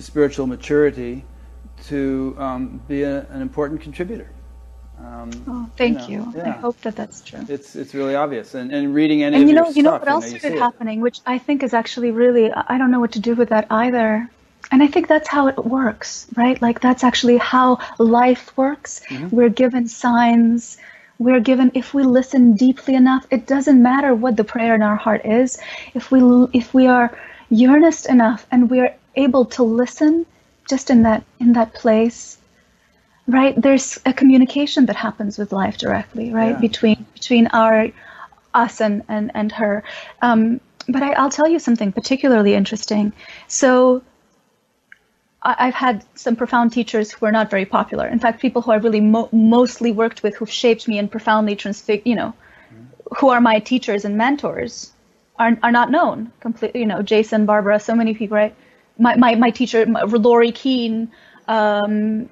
spiritual 0.00 0.46
maturity 0.46 1.24
to 1.84 2.36
um, 2.38 2.80
be 2.88 3.02
a, 3.02 3.26
an 3.30 3.42
important 3.42 3.80
contributor. 3.80 4.30
Um, 4.98 5.30
oh, 5.46 5.70
thank 5.76 6.08
you. 6.08 6.18
Know, 6.18 6.32
you. 6.32 6.38
Yeah. 6.38 6.48
I 6.48 6.50
hope 6.50 6.80
that 6.82 6.96
that's 6.96 7.20
true. 7.20 7.44
It's 7.48 7.76
it's 7.76 7.94
really 7.94 8.14
obvious, 8.14 8.54
and, 8.54 8.72
and 8.72 8.94
reading 8.94 9.22
any 9.22 9.36
and 9.36 9.44
of 9.44 9.48
you 9.48 9.54
know, 9.54 9.68
you 9.68 9.82
know 9.82 9.92
what 9.92 10.08
else 10.08 10.28
started 10.28 10.58
happening, 10.58 11.00
which 11.00 11.20
I 11.26 11.38
think 11.38 11.62
is 11.62 11.74
actually 11.74 12.10
really 12.10 12.50
I 12.50 12.78
don't 12.78 12.90
know 12.90 13.00
what 13.00 13.12
to 13.12 13.20
do 13.20 13.34
with 13.34 13.50
that 13.50 13.66
either. 13.70 14.30
And 14.72 14.82
I 14.82 14.88
think 14.88 15.06
that's 15.06 15.28
how 15.28 15.46
it 15.46 15.64
works, 15.64 16.26
right? 16.34 16.60
Like 16.60 16.80
that's 16.80 17.04
actually 17.04 17.36
how 17.36 17.78
life 17.98 18.56
works. 18.56 19.00
Mm-hmm. 19.08 19.34
We're 19.34 19.48
given 19.48 19.86
signs 19.86 20.78
we're 21.18 21.40
given 21.40 21.70
if 21.74 21.94
we 21.94 22.02
listen 22.02 22.54
deeply 22.54 22.94
enough 22.94 23.26
it 23.30 23.46
doesn't 23.46 23.82
matter 23.82 24.14
what 24.14 24.36
the 24.36 24.44
prayer 24.44 24.74
in 24.74 24.82
our 24.82 24.96
heart 24.96 25.24
is 25.24 25.58
if 25.94 26.10
we 26.10 26.20
if 26.52 26.74
we 26.74 26.86
are 26.86 27.16
earnest 27.50 28.06
enough 28.06 28.46
and 28.50 28.70
we're 28.70 28.94
able 29.14 29.44
to 29.44 29.62
listen 29.62 30.26
just 30.68 30.90
in 30.90 31.02
that 31.02 31.22
in 31.40 31.52
that 31.52 31.72
place 31.74 32.35
right 33.26 33.60
there's 33.60 33.98
a 34.06 34.12
communication 34.12 34.86
that 34.86 34.96
happens 34.96 35.38
with 35.38 35.52
life 35.52 35.78
directly 35.78 36.32
right 36.32 36.50
yeah. 36.50 36.60
between 36.60 37.06
between 37.14 37.46
our 37.48 37.88
us 38.54 38.80
and 38.80 39.02
and, 39.08 39.30
and 39.34 39.52
her 39.52 39.82
um, 40.22 40.60
but 40.88 41.02
I, 41.02 41.12
i'll 41.12 41.30
tell 41.30 41.48
you 41.48 41.58
something 41.58 41.92
particularly 41.92 42.54
interesting 42.54 43.12
so 43.48 44.02
I've 45.46 45.74
had 45.74 46.04
some 46.16 46.34
profound 46.34 46.72
teachers 46.72 47.12
who 47.12 47.24
are 47.24 47.30
not 47.30 47.50
very 47.50 47.66
popular. 47.66 48.08
In 48.08 48.18
fact, 48.18 48.40
people 48.40 48.62
who 48.62 48.72
I 48.72 48.76
really 48.76 49.00
mo- 49.00 49.28
mostly 49.30 49.92
worked 49.92 50.24
with, 50.24 50.34
who've 50.34 50.50
shaped 50.50 50.88
me 50.88 50.98
and 50.98 51.08
profoundly 51.08 51.54
transfigured, 51.54 52.06
you 52.06 52.16
know, 52.16 52.34
who 53.18 53.28
are 53.28 53.40
my 53.40 53.60
teachers 53.60 54.04
and 54.04 54.16
mentors, 54.16 54.92
are 55.38 55.56
are 55.62 55.70
not 55.70 55.90
known 55.90 56.32
completely. 56.40 56.80
You 56.80 56.86
know, 56.86 57.02
Jason, 57.02 57.46
Barbara, 57.46 57.78
so 57.78 57.94
many 57.94 58.14
people, 58.14 58.36
right? 58.36 58.54
My 58.98 59.14
my, 59.16 59.34
my 59.36 59.50
teacher, 59.50 59.86
Lori 59.86 60.50
Keene. 60.50 61.12
Um, 61.46 62.28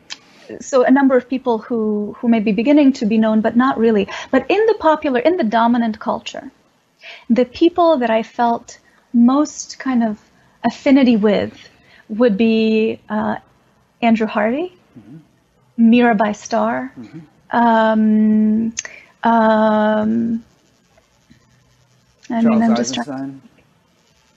so 0.60 0.84
a 0.84 0.90
number 0.90 1.16
of 1.16 1.28
people 1.28 1.58
who 1.58 2.16
who 2.18 2.28
may 2.28 2.40
be 2.40 2.52
beginning 2.52 2.92
to 2.94 3.06
be 3.06 3.18
known, 3.18 3.40
but 3.40 3.56
not 3.56 3.78
really. 3.78 4.08
But 4.30 4.50
in 4.50 4.66
the 4.66 4.74
popular, 4.74 5.20
in 5.20 5.36
the 5.36 5.44
dominant 5.44 5.98
culture, 5.98 6.50
the 7.28 7.44
people 7.44 7.98
that 7.98 8.10
I 8.10 8.22
felt 8.22 8.78
most 9.12 9.78
kind 9.78 10.02
of 10.02 10.20
affinity 10.64 11.16
with 11.16 11.68
would 12.08 12.36
be 12.36 13.00
uh, 13.08 13.36
Andrew 14.02 14.26
Harvey, 14.26 14.76
mm-hmm. 14.98 15.92
Mirabai 15.92 16.34
Starr, 16.36 16.92
mm-hmm. 16.98 17.20
um, 17.56 18.74
um, 19.22 20.44
I 22.30 22.42
Charles 22.42 22.44
mean, 22.44 22.62
I'm 22.62 22.76
just 22.76 22.94
trying. 22.94 23.40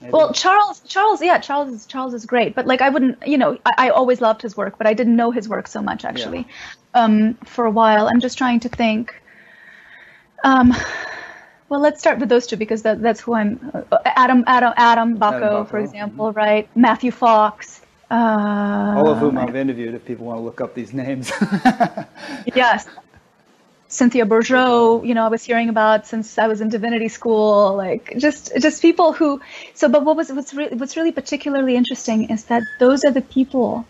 Maybe. 0.00 0.12
Well, 0.12 0.32
Charles, 0.32 0.80
Charles, 0.86 1.20
yeah, 1.20 1.38
Charles 1.38 1.72
is 1.72 1.86
Charles 1.86 2.14
is 2.14 2.24
great, 2.24 2.54
but 2.54 2.66
like 2.66 2.80
I 2.80 2.88
wouldn't, 2.88 3.26
you 3.26 3.36
know, 3.36 3.58
I, 3.66 3.72
I 3.86 3.90
always 3.90 4.20
loved 4.20 4.42
his 4.42 4.56
work, 4.56 4.78
but 4.78 4.86
I 4.86 4.94
didn't 4.94 5.16
know 5.16 5.32
his 5.32 5.48
work 5.48 5.66
so 5.66 5.82
much 5.82 6.04
actually. 6.04 6.46
Yeah. 6.94 7.02
Um, 7.02 7.34
for 7.44 7.64
a 7.64 7.70
while, 7.70 8.08
I'm 8.08 8.20
just 8.20 8.38
trying 8.38 8.60
to 8.60 8.68
think. 8.68 9.14
Um, 10.44 10.72
well, 11.68 11.80
let's 11.80 12.00
start 12.00 12.18
with 12.18 12.28
those 12.28 12.46
two 12.46 12.56
because 12.56 12.82
that, 12.82 13.02
that's 13.02 13.20
who 13.20 13.34
I'm. 13.34 13.72
Uh, 13.74 13.98
Adam, 14.04 14.44
Adam, 14.46 14.72
Adam 14.76 15.16
Bucko, 15.16 15.64
for 15.64 15.78
example, 15.78 16.28
mm-hmm. 16.28 16.38
right? 16.38 16.68
Matthew 16.76 17.10
Fox. 17.10 17.82
Uh, 18.10 18.94
All 18.96 19.08
of 19.08 19.18
whom 19.18 19.36
I've 19.36 19.54
interviewed. 19.54 19.94
If 19.94 20.04
people 20.04 20.26
want 20.26 20.38
to 20.38 20.42
look 20.42 20.60
up 20.60 20.74
these 20.74 20.94
names. 20.94 21.30
yes. 22.54 22.86
Cynthia 23.88 24.26
Bourgeault, 24.26 25.06
you 25.06 25.14
know, 25.14 25.24
I 25.24 25.28
was 25.28 25.42
hearing 25.44 25.70
about 25.70 26.06
since 26.06 26.38
I 26.38 26.46
was 26.46 26.60
in 26.60 26.68
divinity 26.68 27.08
school, 27.08 27.74
like 27.74 28.14
just 28.18 28.52
just 28.60 28.82
people 28.82 29.12
who. 29.12 29.40
So, 29.74 29.88
but 29.88 30.04
what 30.04 30.16
was 30.16 30.30
what's 30.30 30.52
really 30.52 30.76
what's 30.76 30.96
really 30.96 31.12
particularly 31.12 31.74
interesting 31.74 32.28
is 32.30 32.44
that 32.44 32.62
those 32.78 33.04
are 33.04 33.10
the 33.10 33.22
people 33.22 33.86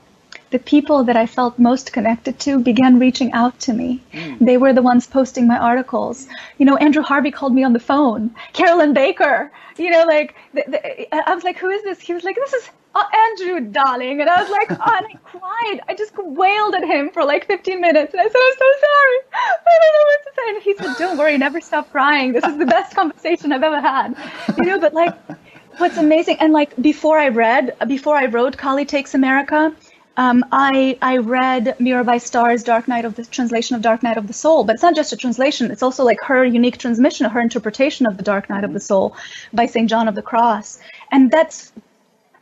the 0.51 0.59
people 0.59 1.05
that 1.05 1.17
I 1.17 1.27
felt 1.27 1.59
most 1.59 1.93
connected 1.93 2.39
to 2.41 2.59
began 2.59 2.99
reaching 2.99 3.33
out 3.33 3.59
to 3.61 3.73
me. 3.73 4.03
Mm. 4.13 4.39
They 4.39 4.57
were 4.57 4.73
the 4.73 4.83
ones 4.83 5.07
posting 5.07 5.47
my 5.47 5.59
articles. 5.59 6.27
You 6.59 6.65
know, 6.65 6.77
Andrew 6.77 7.03
Harvey 7.03 7.31
called 7.31 7.55
me 7.55 7.65
on 7.65 7.73
the 7.73 7.81
phone. 7.81 8.35
Carolyn 8.53 8.95
Baker. 8.95 9.51
You 9.77 9.91
know, 9.91 10.05
like 10.05 10.35
the, 10.55 10.65
the, 10.67 11.15
I 11.15 11.35
was 11.35 11.45
like, 11.45 11.59
"Who 11.59 11.69
is 11.69 11.83
this?" 11.85 12.01
He 12.01 12.15
was 12.15 12.25
like, 12.25 12.37
"This 12.37 12.53
is 12.53 12.71
uh, 12.99 13.17
Andrew, 13.27 13.61
darling," 13.73 14.21
and 14.21 14.29
I 14.29 14.43
was 14.43 14.51
like, 14.51 14.71
oh, 14.71 14.97
and 14.97 15.07
I 15.07 15.17
cried. 15.25 15.81
I 15.89 15.95
just 15.95 16.13
wailed 16.17 16.75
at 16.75 16.85
him 16.85 17.11
for 17.11 17.25
like 17.25 17.47
15 17.47 17.81
minutes, 17.81 18.13
and 18.13 18.21
I 18.21 18.25
said, 18.25 18.41
"I'm 18.49 18.59
so 18.59 18.71
sorry. 18.87 19.19
I 19.67 19.79
don't 19.83 19.95
know 19.97 20.07
what 20.11 20.23
to 20.25 20.33
say." 20.37 20.49
And 20.49 20.63
he 20.63 20.75
said, 20.77 20.97
"Don't 20.99 21.19
worry, 21.19 21.39
never 21.39 21.61
stop 21.61 21.91
crying. 21.91 22.33
This 22.33 22.45
is 22.45 22.57
the 22.59 22.67
best 22.67 22.95
conversation 22.95 23.53
I've 23.53 23.63
ever 23.63 23.81
had." 23.81 24.17
You 24.57 24.65
know, 24.65 24.81
but 24.81 24.95
like 24.95 25.15
what's 25.79 25.97
amazing 25.97 26.37
and 26.41 26.53
like 26.53 26.75
before 26.83 27.17
i 27.19 27.29
read 27.29 27.73
before 27.87 28.17
i 28.17 28.27
wrote 28.27 28.57
kali 28.57 28.85
takes 28.85 29.15
america 29.15 29.73
um, 30.19 30.45
I, 30.51 30.99
I 31.01 31.19
read 31.19 31.77
Mirabai 31.79 32.21
Starr's 32.21 32.65
Dark 32.65 32.89
Night 32.89 33.05
of 33.05 33.15
the 33.15 33.25
translation 33.25 33.77
of 33.77 33.83
Dark 33.83 34.03
Night 34.03 34.17
of 34.17 34.27
the 34.27 34.33
Soul, 34.33 34.65
but 34.65 34.75
it's 34.75 34.83
not 34.83 34.97
just 34.97 35.13
a 35.13 35.17
translation. 35.17 35.71
It's 35.71 35.83
also 35.83 36.03
like 36.03 36.19
her 36.25 36.45
unique 36.45 36.77
transmission, 36.79 37.31
her 37.31 37.41
interpretation 37.41 38.05
of 38.05 38.17
the 38.17 38.25
Dark 38.25 38.51
Night 38.51 38.65
of 38.65 38.73
the 38.73 38.81
Soul 38.81 39.15
by 39.53 39.67
St. 39.67 39.89
John 39.89 40.09
of 40.09 40.17
the 40.17 40.23
Cross. 40.23 40.81
And 41.13 41.31
that's 41.31 41.73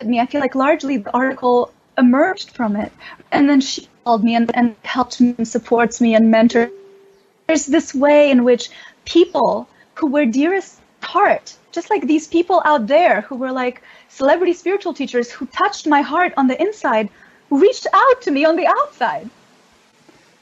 me. 0.05 0.21
I 0.21 0.27
feel 0.27 0.41
like 0.41 0.55
largely 0.55 0.99
the 0.99 1.13
article 1.13 1.73
emerged 1.97 2.51
from 2.51 2.77
it. 2.77 2.93
And 3.33 3.49
then 3.49 3.61
she 3.61 3.89
called 4.05 4.25
me 4.25 4.35
and, 4.35 4.51
and 4.55 4.77
helped 4.83 5.21
me 5.21 5.35
and 5.39 5.49
supports 5.49 6.01
me 6.01 6.15
and 6.15 6.31
mentors. 6.31 6.71
There's 7.47 7.67
this 7.67 7.95
way 7.95 8.31
in 8.31 8.45
which 8.45 8.71
people 9.05 9.69
who 9.95 10.09
were 10.09 10.27
dearest 10.27 10.81
heart 11.01 11.57
just 11.77 11.91
like 11.91 12.07
these 12.07 12.27
people 12.27 12.63
out 12.65 12.87
there 12.87 13.21
who 13.21 13.37
were 13.37 13.53
like 13.53 13.83
celebrity 14.09 14.55
spiritual 14.55 14.95
teachers 14.95 15.31
who 15.31 15.45
touched 15.47 15.87
my 15.87 16.01
heart 16.01 16.33
on 16.39 16.47
the 16.47 16.59
inside 16.61 17.11
reached 17.51 17.87
out 17.93 18.23
to 18.23 18.31
me 18.31 18.47
on 18.47 18.57
the 18.57 18.67
outside. 18.67 19.29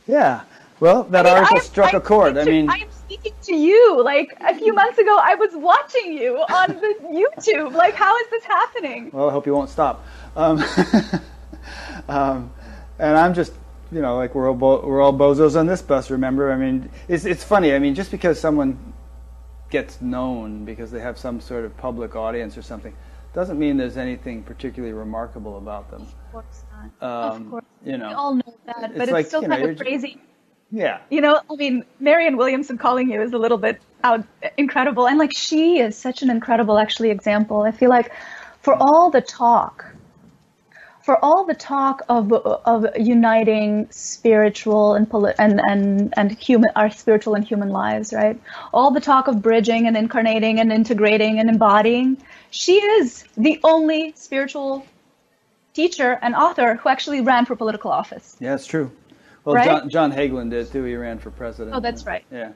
Yeah. 0.07 0.43
Well, 0.85 1.05
that 1.05 1.25
I 1.25 1.31
mean, 1.31 1.39
article 1.45 1.61
struck 1.63 1.95
I'm 1.95 2.01
a 2.03 2.05
chord. 2.05 2.37
I 2.37 2.45
mean, 2.45 2.69
I 2.69 2.77
am 2.77 2.91
speaking 2.91 3.33
to 3.45 3.55
you. 3.55 4.03
Like 4.05 4.37
a 4.43 4.55
few 4.55 4.75
months 4.75 4.99
ago, 4.99 5.19
I 5.19 5.35
was 5.35 5.49
watching 5.55 6.13
you 6.13 6.37
on 6.37 6.75
the 6.75 6.95
YouTube. 7.11 7.73
Like, 7.73 7.95
how 7.95 8.15
is 8.19 8.29
this 8.29 8.45
happening? 8.45 9.09
Well, 9.11 9.31
I 9.31 9.33
hope 9.33 9.47
you 9.47 9.55
won't 9.55 9.71
stop. 9.71 10.05
Um, 10.37 10.63
um, 12.11 12.53
and 12.99 13.17
I'm 13.17 13.33
just, 13.33 13.55
you 13.93 14.03
know, 14.03 14.15
like 14.17 14.35
we're 14.35 14.47
all 14.47 14.55
bo- 14.55 14.87
we're 14.87 15.01
all 15.01 15.15
bozos 15.15 15.59
on 15.59 15.67
this 15.67 15.81
bus. 15.81 16.11
Remember? 16.11 16.53
I 16.53 16.57
mean, 16.57 16.91
it's 17.09 17.25
it's 17.25 17.43
funny. 17.43 17.73
I 17.73 17.79
mean, 17.79 17.95
just 17.95 18.11
because 18.11 18.39
someone 18.39 18.93
gets 19.71 20.03
known 20.03 20.67
because 20.67 20.91
they 20.91 21.01
have 21.01 21.17
some 21.17 21.41
sort 21.41 21.65
of 21.65 21.75
public 21.79 22.15
audience 22.15 22.59
or 22.59 22.63
something 22.63 22.95
doesn't 23.33 23.59
mean 23.59 23.79
there's 23.79 23.97
anything 23.97 24.43
particularly 24.43 24.93
remarkable 24.93 25.57
about 25.57 25.91
them. 25.91 26.03
Of 26.03 26.33
course 26.33 26.65
not. 27.01 27.33
Um, 27.33 27.43
of 27.43 27.51
course. 27.51 27.65
You 27.87 27.97
know, 27.97 28.09
we 28.09 28.15
all 28.15 28.35
know 28.35 28.55
that, 28.67 28.93
but 28.93 29.03
it's, 29.05 29.13
like, 29.13 29.27
still 29.27 29.41
kind 29.41 29.63
know, 29.63 29.71
of 29.71 29.79
crazy. 29.79 30.21
Yeah. 30.71 30.99
You 31.11 31.21
know, 31.21 31.41
I 31.51 31.57
mean, 31.57 31.85
Marianne 32.01 32.37
Williamson 32.37 32.79
calling 32.79 33.11
you 33.11 33.23
is 33.23 33.33
a 33.33 33.39
little 33.39 33.59
bit 33.59 33.81
out 34.03 34.25
incredible, 34.57 35.07
and 35.07 35.19
like 35.19 35.31
she 35.37 35.79
is 35.79 35.97
such 35.97 36.23
an 36.23 36.31
incredible, 36.31 36.79
actually, 36.79 37.11
example. 37.11 37.63
I 37.63 37.71
feel 37.71 37.91
like 37.91 38.13
for 38.61 38.75
all 38.75 39.11
the 39.11 39.21
talk 39.21 39.95
for 41.05 41.23
all 41.23 41.45
the 41.45 41.55
talk 41.55 42.01
of 42.09 42.33
of 42.33 42.87
uniting 42.97 43.87
spiritual 43.91 44.95
and 44.95 45.07
and 45.39 45.61
and 45.69 46.15
and 46.17 46.33
human 46.39 46.71
our 46.77 46.91
spiritual 46.91 47.35
and 47.35 47.45
human 47.45 47.69
lives, 47.69 48.15
right? 48.15 48.41
All 48.73 48.91
the 48.91 49.01
talk 49.01 49.29
of 49.29 49.43
bridging 49.43 49.87
and 49.87 49.99
incarnating 49.99 50.61
and 50.61 50.73
integrating 50.73 51.39
and 51.39 51.51
embodying, 51.51 52.17
she 52.51 52.77
is 52.77 53.25
the 53.37 53.61
only 53.65 54.15
spiritual 54.17 54.87
teacher 55.75 56.19
and 56.23 56.35
author 56.35 56.77
who 56.77 56.89
actually 56.89 57.21
ran 57.21 57.45
for 57.45 57.55
political 57.55 57.91
office. 57.91 58.37
Yeah, 58.41 58.55
it's 58.55 58.67
true. 58.67 58.91
Well, 59.45 59.57
right? 59.57 59.65
John, 59.65 59.89
John 59.91 60.13
Hagelin 60.13 60.51
did 60.51 60.71
too. 60.73 60.85
He 60.85 60.95
ran 60.95 61.19
for 61.19 61.31
president. 61.31 61.77
Oh, 61.77 61.81
that's 61.81 62.07
right. 62.07 62.25
Yeah. 62.31 62.53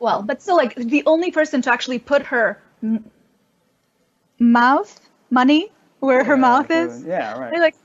Well, 0.00 0.22
but 0.22 0.42
still, 0.42 0.56
like 0.56 0.74
the 0.74 1.02
only 1.06 1.30
person 1.30 1.62
to 1.62 1.72
actually 1.72 1.98
put 1.98 2.22
her 2.22 2.60
m- 2.82 3.10
mouth 4.38 5.00
money 5.30 5.70
where 6.00 6.18
yeah, 6.18 6.24
her 6.24 6.36
mouth 6.36 6.70
is. 6.70 7.04
Yeah, 7.04 7.38
right. 7.38 7.58
Like 7.58 7.76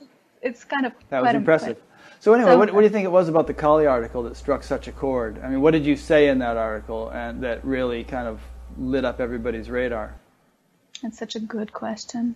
it's 0.42 0.64
kind 0.64 0.86
of 0.86 0.92
that 1.10 1.22
was 1.22 1.34
impressive. 1.34 1.78
So 2.20 2.34
anyway, 2.34 2.52
so, 2.52 2.58
what, 2.58 2.72
what, 2.74 2.80
do 2.80 2.84
you 2.84 2.90
think 2.90 3.04
it 3.04 3.12
was 3.12 3.28
about 3.28 3.46
the 3.46 3.54
Kali 3.54 3.86
article 3.86 4.24
that 4.24 4.36
struck 4.36 4.64
such 4.64 4.88
a 4.88 4.92
chord? 4.92 5.40
I 5.42 5.48
mean, 5.48 5.60
what 5.60 5.70
did 5.70 5.86
you 5.86 5.94
say 5.94 6.28
in 6.28 6.40
that 6.40 6.56
article 6.56 7.10
and 7.10 7.42
that 7.44 7.64
really 7.64 8.02
kind 8.02 8.26
of 8.26 8.40
lit 8.76 9.04
up 9.04 9.20
everybody's 9.20 9.70
radar? 9.70 10.16
That's 11.02 11.16
such 11.16 11.36
a 11.36 11.40
good 11.40 11.72
question. 11.72 12.34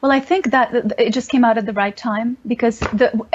Well, 0.00 0.12
I 0.12 0.20
think 0.20 0.52
that 0.52 0.94
it 0.98 1.12
just 1.12 1.28
came 1.30 1.44
out 1.44 1.58
at 1.58 1.66
the 1.66 1.72
right 1.72 1.96
time 1.96 2.36
because 2.46 2.78
the 2.78 3.26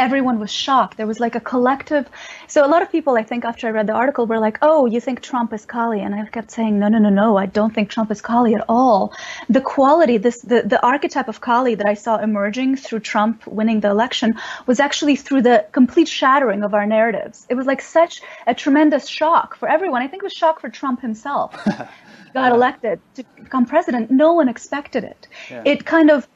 everyone 0.00 0.38
was 0.40 0.50
shocked. 0.50 0.96
There 0.96 1.06
was 1.06 1.20
like 1.20 1.34
a 1.34 1.40
collective. 1.40 2.08
So 2.46 2.64
a 2.64 2.70
lot 2.74 2.82
of 2.82 2.90
people, 2.90 3.16
I 3.16 3.22
think, 3.22 3.44
after 3.44 3.66
I 3.68 3.70
read 3.70 3.86
the 3.86 3.92
article, 3.92 4.26
were 4.26 4.38
like, 4.38 4.58
"Oh, 4.62 4.86
you 4.86 5.00
think 5.00 5.20
Trump 5.20 5.52
is 5.52 5.64
Kali?" 5.74 6.00
And 6.00 6.14
I 6.14 6.24
kept 6.36 6.50
saying, 6.50 6.78
"No, 6.78 6.88
no, 6.88 6.98
no, 6.98 7.10
no. 7.10 7.36
I 7.36 7.46
don't 7.46 7.74
think 7.74 7.90
Trump 7.90 8.10
is 8.10 8.20
Kali 8.30 8.54
at 8.54 8.64
all. 8.68 9.12
The 9.48 9.60
quality, 9.60 10.16
this, 10.26 10.40
the 10.52 10.62
the 10.74 10.80
archetype 10.92 11.28
of 11.28 11.40
Kali 11.40 11.74
that 11.76 11.86
I 11.86 11.94
saw 11.94 12.16
emerging 12.28 12.76
through 12.84 13.02
Trump 13.12 13.46
winning 13.46 13.80
the 13.80 13.90
election 13.90 14.34
was 14.66 14.80
actually 14.80 15.16
through 15.16 15.42
the 15.42 15.66
complete 15.72 16.08
shattering 16.08 16.62
of 16.64 16.74
our 16.74 16.86
narratives. 16.86 17.46
It 17.50 17.54
was 17.54 17.66
like 17.66 17.82
such 17.82 18.22
a 18.46 18.54
tremendous 18.54 19.06
shock 19.18 19.56
for 19.56 19.68
everyone. 19.68 20.02
I 20.02 20.08
think 20.08 20.22
it 20.22 20.28
was 20.30 20.38
shock 20.42 20.60
for 20.60 20.70
Trump 20.80 21.00
himself." 21.00 21.50
got 22.32 22.52
elected 22.52 23.00
to 23.14 23.24
become 23.36 23.66
president, 23.66 24.10
no 24.10 24.34
one 24.34 24.48
expected 24.48 25.04
it. 25.04 25.26
Yeah. 25.50 25.62
It 25.64 25.84
kind 25.84 26.10
of 26.10 26.28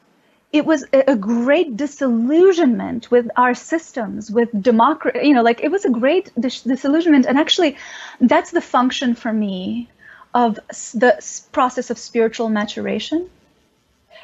it 0.55 0.65
was 0.65 0.85
a 0.93 1.17
great 1.17 1.75
disillusionment 1.75 3.11
with 3.11 3.29
our 3.35 3.53
systems, 3.53 4.31
with 4.31 4.49
democracy. 4.63 5.27
You 5.27 5.33
know, 5.33 5.41
like 5.43 5.61
it 5.61 5.69
was 5.69 5.83
a 5.83 5.89
great 5.89 6.31
dis- 6.39 6.61
disillusionment. 6.61 7.25
And 7.25 7.37
actually, 7.37 7.75
that's 8.21 8.51
the 8.51 8.61
function 8.61 9.15
for 9.15 9.33
me 9.33 9.89
of 10.33 10.55
the 10.93 11.11
process 11.51 11.89
of 11.89 11.97
spiritual 11.97 12.47
maturation 12.47 13.29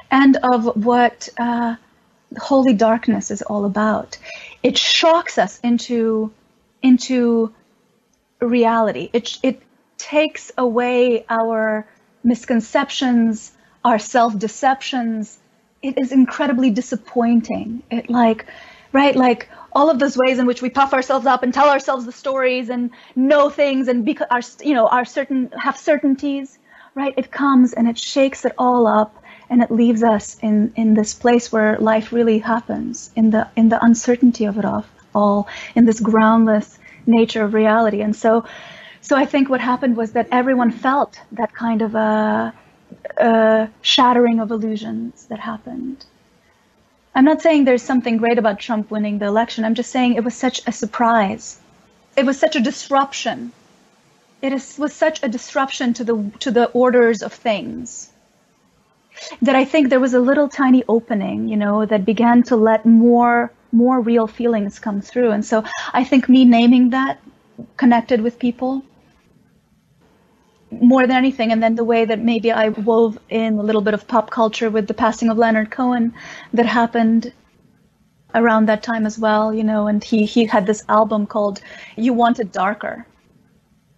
and 0.09 0.37
of 0.37 0.85
what 0.85 1.27
uh, 1.37 1.75
holy 2.37 2.75
darkness 2.75 3.29
is 3.29 3.41
all 3.41 3.65
about. 3.65 4.17
It 4.63 4.77
shocks 4.77 5.37
us 5.37 5.59
into 5.59 6.31
into 6.81 7.53
reality. 8.39 9.09
It 9.11 9.37
it 9.43 9.61
takes 9.97 10.49
away 10.57 11.25
our 11.29 11.85
misconceptions, 12.23 13.51
our 13.83 13.99
self 13.99 14.39
deceptions 14.39 15.37
it 15.81 15.97
is 15.97 16.11
incredibly 16.11 16.69
disappointing. 16.69 17.83
It 17.89 18.09
like, 18.09 18.45
right, 18.91 19.15
like 19.15 19.49
all 19.73 19.89
of 19.89 19.99
those 19.99 20.17
ways 20.17 20.39
in 20.39 20.45
which 20.45 20.61
we 20.61 20.69
puff 20.69 20.93
ourselves 20.93 21.25
up 21.25 21.43
and 21.43 21.53
tell 21.53 21.69
ourselves 21.69 22.05
the 22.05 22.11
stories 22.11 22.69
and 22.69 22.91
know 23.15 23.49
things 23.49 23.87
and 23.87 24.05
because 24.05 24.27
our, 24.29 24.41
you 24.63 24.73
know, 24.73 24.87
our 24.87 25.05
certain 25.05 25.51
have 25.57 25.77
certainties, 25.77 26.59
right? 26.93 27.13
It 27.17 27.31
comes 27.31 27.73
and 27.73 27.87
it 27.87 27.97
shakes 27.97 28.45
it 28.45 28.53
all 28.57 28.85
up 28.85 29.23
and 29.49 29.61
it 29.61 29.71
leaves 29.71 30.01
us 30.01 30.37
in 30.41 30.73
in 30.75 30.93
this 30.93 31.13
place 31.13 31.51
where 31.51 31.77
life 31.77 32.13
really 32.13 32.39
happens 32.39 33.11
in 33.15 33.31
the 33.31 33.49
in 33.55 33.69
the 33.69 33.83
uncertainty 33.83 34.45
of 34.45 34.57
it 34.57 34.65
all, 34.65 34.85
all 35.13 35.47
in 35.75 35.85
this 35.85 35.99
groundless 35.99 36.79
nature 37.05 37.43
of 37.43 37.53
reality. 37.53 38.01
And 38.01 38.15
so, 38.15 38.45
so 39.01 39.15
I 39.17 39.25
think 39.25 39.49
what 39.49 39.59
happened 39.59 39.97
was 39.97 40.13
that 40.13 40.27
everyone 40.31 40.71
felt 40.71 41.19
that 41.33 41.53
kind 41.53 41.81
of 41.81 41.95
a 41.95 42.53
uh, 43.17 43.67
shattering 43.81 44.39
of 44.39 44.51
illusions 44.51 45.25
that 45.25 45.39
happened. 45.39 46.05
I'm 47.13 47.25
not 47.25 47.41
saying 47.41 47.65
there's 47.65 47.83
something 47.83 48.17
great 48.17 48.37
about 48.37 48.59
Trump 48.59 48.89
winning 48.89 49.19
the 49.19 49.25
election. 49.25 49.65
I'm 49.65 49.75
just 49.75 49.91
saying 49.91 50.15
it 50.15 50.23
was 50.23 50.35
such 50.35 50.61
a 50.65 50.71
surprise. 50.71 51.59
It 52.15 52.25
was 52.25 52.39
such 52.39 52.55
a 52.55 52.61
disruption. 52.61 53.51
It 54.41 54.53
is, 54.53 54.77
was 54.77 54.93
such 54.93 55.21
a 55.23 55.27
disruption 55.27 55.93
to 55.95 56.03
the 56.03 56.31
to 56.39 56.51
the 56.51 56.65
orders 56.69 57.21
of 57.21 57.33
things 57.33 58.09
that 59.41 59.55
I 59.55 59.65
think 59.65 59.89
there 59.89 59.99
was 59.99 60.13
a 60.13 60.19
little 60.19 60.49
tiny 60.49 60.83
opening, 60.87 61.47
you 61.47 61.57
know, 61.57 61.85
that 61.85 62.05
began 62.05 62.43
to 62.43 62.55
let 62.55 62.85
more 62.85 63.51
more 63.71 64.01
real 64.01 64.27
feelings 64.27 64.79
come 64.79 65.01
through. 65.01 65.31
And 65.31 65.45
so 65.45 65.63
I 65.93 66.03
think 66.03 66.27
me 66.27 66.43
naming 66.45 66.89
that 66.89 67.19
connected 67.77 68.21
with 68.21 68.39
people 68.39 68.83
more 70.71 71.05
than 71.05 71.17
anything. 71.17 71.51
And 71.51 71.61
then 71.61 71.75
the 71.75 71.83
way 71.83 72.05
that 72.05 72.19
maybe 72.19 72.51
I 72.51 72.69
wove 72.69 73.17
in 73.29 73.57
a 73.57 73.63
little 73.63 73.81
bit 73.81 73.93
of 73.93 74.07
pop 74.07 74.29
culture 74.29 74.69
with 74.69 74.87
the 74.87 74.93
passing 74.93 75.29
of 75.29 75.37
Leonard 75.37 75.71
Cohen 75.71 76.13
that 76.53 76.65
happened 76.65 77.33
around 78.33 78.67
that 78.67 78.83
time 78.83 79.05
as 79.05 79.19
well, 79.19 79.53
you 79.53 79.63
know, 79.63 79.87
and 79.87 80.03
he, 80.03 80.25
he 80.25 80.45
had 80.45 80.65
this 80.65 80.83
album 80.87 81.27
called 81.27 81.61
You 81.97 82.13
Want 82.13 82.39
It 82.39 82.51
Darker. 82.51 83.05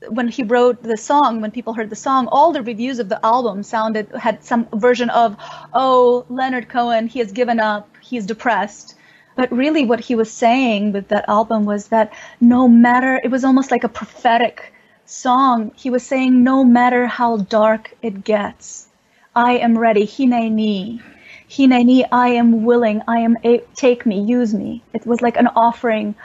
When 0.10 0.28
he 0.28 0.44
wrote 0.44 0.84
the 0.84 0.98
song, 0.98 1.40
when 1.40 1.52
people 1.52 1.74
heard 1.74 1.90
the 1.90 1.96
song, 1.96 2.28
all 2.32 2.52
the 2.52 2.64
reviews 2.64 3.00
of 3.00 3.10
the 3.10 3.24
album 3.26 3.64
sounded 3.64 4.10
had 4.20 4.44
some 4.44 4.68
version 4.74 5.10
of, 5.12 5.38
oh, 5.74 6.26
Leonard 6.30 6.68
Cohen, 6.68 7.08
he 7.08 7.20
has 7.20 7.32
given 7.32 7.60
up, 7.60 7.88
he's 8.02 8.26
depressed. 8.26 8.96
But 9.36 9.52
really, 9.52 9.86
what 9.86 10.00
he 10.00 10.16
was 10.16 10.32
saying 10.32 10.92
with 10.92 11.08
that 11.08 11.30
album 11.30 11.66
was 11.66 11.88
that 11.88 12.14
no 12.42 12.68
matter, 12.68 13.20
it 13.24 13.32
was 13.32 13.44
almost 13.44 13.72
like 13.72 13.84
a 13.84 13.90
prophetic 13.90 14.74
song, 15.06 15.72
he 15.76 15.90
was 15.90 16.04
saying, 16.04 16.44
No 16.44 16.64
matter 16.64 17.08
how 17.08 17.38
dark 17.38 17.96
it 18.02 18.24
gets, 18.24 18.88
I 19.36 19.54
am 19.58 19.78
ready. 19.78 20.06
Hine 20.06 20.56
ni. 20.56 21.02
Hineni, 21.50 22.04
I 22.12 22.30
am 22.30 22.64
willing, 22.64 23.02
I 23.08 23.20
am 23.20 23.38
a- 23.44 23.64
take 23.76 24.06
me, 24.06 24.22
use 24.22 24.54
me. 24.54 24.82
It 24.94 25.06
was 25.06 25.22
like 25.22 25.38
an 25.38 25.48
offering, 25.48 26.16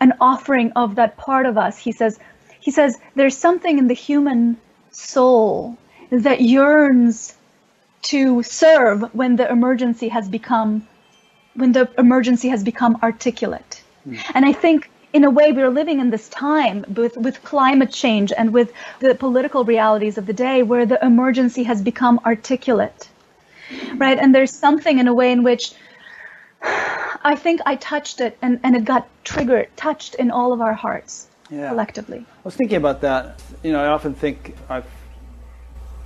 an 0.00 0.14
offering 0.20 0.72
of 0.72 0.96
that 0.96 1.16
part 1.16 1.46
of 1.46 1.56
us. 1.56 1.78
He 1.78 1.92
says, 1.92 2.18
he 2.58 2.72
says, 2.72 2.98
there's 3.14 3.36
something 3.36 3.78
in 3.78 3.86
the 3.86 3.94
human 3.94 4.56
soul 4.90 5.78
that 6.10 6.40
yearns 6.40 7.34
to 8.02 8.42
serve 8.42 9.02
when 9.14 9.36
the 9.36 9.48
emergency 9.50 10.08
has 10.08 10.28
become 10.28 10.86
when 11.54 11.72
the 11.72 11.88
emergency 11.96 12.48
has 12.48 12.62
become 12.62 12.98
articulate. 13.02 13.82
Mm. 14.06 14.20
And 14.34 14.44
I 14.44 14.52
think 14.52 14.90
in 15.12 15.24
a 15.24 15.30
way 15.30 15.52
we're 15.52 15.70
living 15.70 16.00
in 16.00 16.10
this 16.10 16.28
time 16.28 16.84
with, 16.94 17.16
with 17.16 17.42
climate 17.42 17.90
change 17.90 18.32
and 18.36 18.52
with 18.52 18.72
the 19.00 19.14
political 19.14 19.64
realities 19.64 20.18
of 20.18 20.26
the 20.26 20.32
day 20.32 20.62
where 20.62 20.86
the 20.86 21.04
emergency 21.04 21.62
has 21.64 21.80
become 21.82 22.20
articulate. 22.24 23.08
Right? 23.96 24.18
And 24.18 24.34
there's 24.34 24.52
something 24.52 24.98
in 24.98 25.08
a 25.08 25.14
way 25.14 25.32
in 25.32 25.42
which 25.42 25.72
I 26.62 27.34
think 27.36 27.60
I 27.66 27.76
touched 27.76 28.20
it 28.20 28.36
and, 28.42 28.60
and 28.62 28.76
it 28.76 28.84
got 28.84 29.08
triggered, 29.24 29.68
touched 29.76 30.14
in 30.14 30.30
all 30.30 30.52
of 30.52 30.60
our 30.60 30.74
hearts 30.74 31.28
yeah. 31.50 31.68
collectively. 31.68 32.18
I 32.18 32.40
was 32.44 32.54
thinking 32.54 32.76
about 32.76 33.00
that. 33.00 33.42
You 33.62 33.72
know, 33.72 33.82
I 33.82 33.88
often 33.88 34.14
think 34.14 34.54
I've 34.68 34.86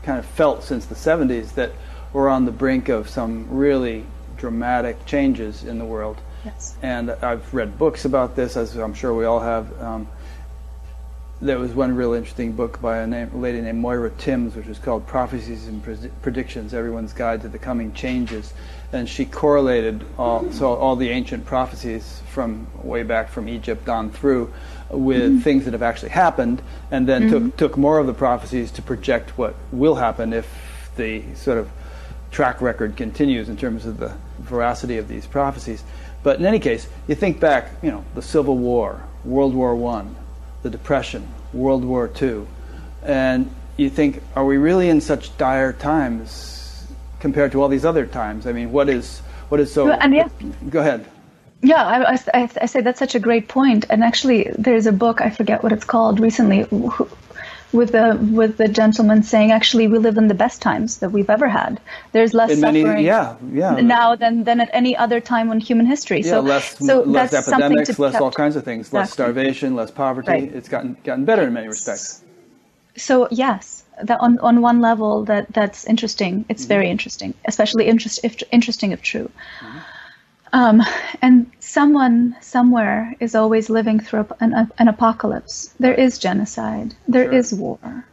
kind 0.02 0.18
of 0.18 0.24
felt 0.24 0.64
since 0.64 0.86
the 0.86 0.94
70s 0.94 1.54
that 1.54 1.72
we're 2.12 2.28
on 2.28 2.44
the 2.44 2.52
brink 2.52 2.88
of 2.88 3.08
some 3.08 3.48
really 3.50 4.04
dramatic 4.36 5.04
changes 5.06 5.64
in 5.64 5.78
the 5.78 5.84
world. 5.84 6.18
Yes. 6.44 6.76
And 6.82 7.10
I've 7.10 7.52
read 7.52 7.78
books 7.78 8.04
about 8.04 8.36
this, 8.36 8.56
as 8.56 8.76
I'm 8.76 8.94
sure 8.94 9.14
we 9.14 9.24
all 9.24 9.40
have. 9.40 9.80
Um, 9.80 10.08
there 11.42 11.58
was 11.58 11.72
one 11.72 11.96
real 11.96 12.12
interesting 12.12 12.52
book 12.52 12.82
by 12.82 12.98
a, 12.98 13.06
name, 13.06 13.30
a, 13.32 13.36
lady 13.38 13.62
named 13.62 13.78
Moira 13.78 14.10
Timms, 14.10 14.54
which 14.54 14.66
was 14.66 14.78
called 14.78 15.06
Prophecies 15.06 15.68
and 15.68 15.82
Predictions 16.22 16.74
Everyone's 16.74 17.14
Guide 17.14 17.40
to 17.42 17.48
the 17.48 17.58
Coming 17.58 17.94
Changes. 17.94 18.52
And 18.92 19.08
she 19.08 19.24
correlated 19.24 20.04
all, 20.18 20.50
so 20.52 20.74
all 20.74 20.96
the 20.96 21.08
ancient 21.08 21.46
prophecies 21.46 22.20
from 22.30 22.66
way 22.82 23.04
back 23.04 23.30
from 23.30 23.48
Egypt 23.48 23.88
on 23.88 24.10
through 24.10 24.52
with 24.90 25.22
mm-hmm. 25.22 25.38
things 25.38 25.64
that 25.64 25.72
have 25.72 25.82
actually 25.82 26.10
happened, 26.10 26.60
and 26.90 27.06
then 27.06 27.30
mm-hmm. 27.30 27.46
took, 27.50 27.56
took 27.56 27.78
more 27.78 27.98
of 27.98 28.06
the 28.06 28.14
prophecies 28.14 28.70
to 28.72 28.82
project 28.82 29.38
what 29.38 29.54
will 29.72 29.94
happen 29.94 30.32
if 30.32 30.92
the 30.96 31.22
sort 31.34 31.56
of 31.56 31.70
track 32.30 32.60
record 32.60 32.96
continues 32.96 33.48
in 33.48 33.56
terms 33.56 33.86
of 33.86 33.98
the 33.98 34.14
veracity 34.40 34.98
of 34.98 35.08
these 35.08 35.26
prophecies. 35.26 35.82
But 36.22 36.38
in 36.38 36.46
any 36.46 36.58
case, 36.58 36.86
you 37.08 37.14
think 37.14 37.40
back, 37.40 37.70
you 37.82 37.90
know, 37.90 38.04
the 38.14 38.22
Civil 38.22 38.58
War, 38.58 39.02
World 39.24 39.54
War 39.54 39.74
One, 39.74 40.16
the 40.62 40.70
Depression, 40.70 41.26
World 41.52 41.84
War 41.84 42.08
Two, 42.08 42.46
and 43.02 43.50
you 43.76 43.88
think, 43.88 44.22
are 44.36 44.44
we 44.44 44.58
really 44.58 44.88
in 44.88 45.00
such 45.00 45.36
dire 45.38 45.72
times 45.72 46.86
compared 47.20 47.52
to 47.52 47.62
all 47.62 47.68
these 47.68 47.84
other 47.84 48.06
times? 48.06 48.46
I 48.46 48.52
mean, 48.52 48.72
what 48.72 48.88
is 48.88 49.20
what 49.48 49.60
is 49.60 49.72
so? 49.72 49.90
And 49.90 50.14
yeah, 50.14 50.28
go 50.68 50.80
ahead. 50.80 51.06
Yeah, 51.62 51.84
I, 51.84 52.14
I, 52.14 52.50
I, 52.62 52.66
say 52.66 52.80
that's 52.80 52.98
such 52.98 53.14
a 53.14 53.18
great 53.18 53.48
point. 53.48 53.84
And 53.90 54.02
actually, 54.02 54.50
there's 54.56 54.86
a 54.86 54.92
book 54.92 55.20
I 55.20 55.28
forget 55.28 55.62
what 55.62 55.72
it's 55.72 55.84
called 55.84 56.18
recently 56.18 56.62
with 57.72 57.92
the 57.92 58.18
with 58.32 58.56
the 58.56 58.68
gentleman 58.68 59.22
saying 59.22 59.52
actually 59.52 59.86
we 59.86 59.98
live 59.98 60.16
in 60.16 60.28
the 60.28 60.34
best 60.34 60.60
times 60.60 60.98
that 60.98 61.10
we've 61.10 61.30
ever 61.30 61.48
had. 61.48 61.80
There's 62.12 62.34
less 62.34 62.50
in 62.50 62.58
suffering 62.58 62.84
many, 62.84 63.06
yeah, 63.06 63.36
yeah. 63.52 63.80
now 63.80 64.16
than 64.16 64.44
than 64.44 64.60
at 64.60 64.70
any 64.72 64.96
other 64.96 65.20
time 65.20 65.50
in 65.52 65.60
human 65.60 65.86
history. 65.86 66.20
Yeah, 66.22 66.30
so 66.30 66.40
less, 66.40 66.78
so 66.78 67.02
less 67.02 67.32
epidemics, 67.32 67.98
less 67.98 68.16
all 68.16 68.30
kinds 68.32 68.56
of 68.56 68.64
things, 68.64 68.88
exactly. 68.88 68.98
less 68.98 69.12
starvation, 69.12 69.76
less 69.76 69.90
poverty. 69.90 70.30
Right. 70.30 70.52
It's 70.52 70.68
gotten 70.68 70.96
gotten 71.04 71.24
better 71.24 71.42
in 71.42 71.52
many 71.52 71.68
respects. 71.68 72.24
So 72.96 73.28
yes, 73.30 73.84
that 74.02 74.20
on 74.20 74.38
on 74.40 74.60
one 74.60 74.80
level 74.80 75.24
that 75.26 75.52
that's 75.52 75.84
interesting. 75.84 76.44
It's 76.48 76.62
mm-hmm. 76.62 76.68
very 76.68 76.90
interesting, 76.90 77.34
especially 77.44 77.86
interest 77.86 78.20
if 78.24 78.42
interesting 78.50 78.92
if 78.92 79.02
true. 79.02 79.30
Mm-hmm. 79.60 79.69
Um, 80.52 80.82
and 81.22 81.50
someone 81.60 82.36
somewhere 82.40 83.14
is 83.20 83.34
always 83.34 83.70
living 83.70 84.00
through 84.00 84.26
an, 84.40 84.70
an 84.78 84.88
apocalypse. 84.88 85.72
There 85.78 85.94
is 85.94 86.18
genocide. 86.18 86.94
There 87.06 87.26
sure. 87.26 87.32
is 87.32 87.54
war. 87.54 88.04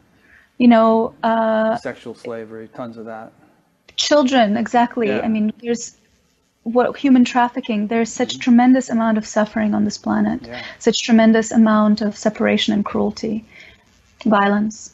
You 0.57 0.67
know, 0.67 1.13
uh, 1.23 1.77
sexual 1.77 2.15
slavery, 2.15 2.69
tons 2.73 2.97
of 2.97 3.05
that. 3.05 3.31
Children, 3.95 4.57
exactly. 4.57 5.07
Yeah. 5.07 5.21
I 5.21 5.27
mean, 5.27 5.51
there's 5.61 5.95
what 6.63 6.97
human 6.97 7.25
trafficking. 7.25 7.87
There's 7.87 8.11
such 8.11 8.33
mm-hmm. 8.33 8.41
tremendous 8.41 8.89
amount 8.89 9.17
of 9.17 9.25
suffering 9.25 9.73
on 9.73 9.85
this 9.85 9.97
planet. 9.97 10.41
Yeah. 10.45 10.63
Such 10.79 11.03
tremendous 11.03 11.51
amount 11.51 12.01
of 12.01 12.17
separation 12.17 12.73
and 12.73 12.83
cruelty, 12.83 13.45
violence. 14.25 14.93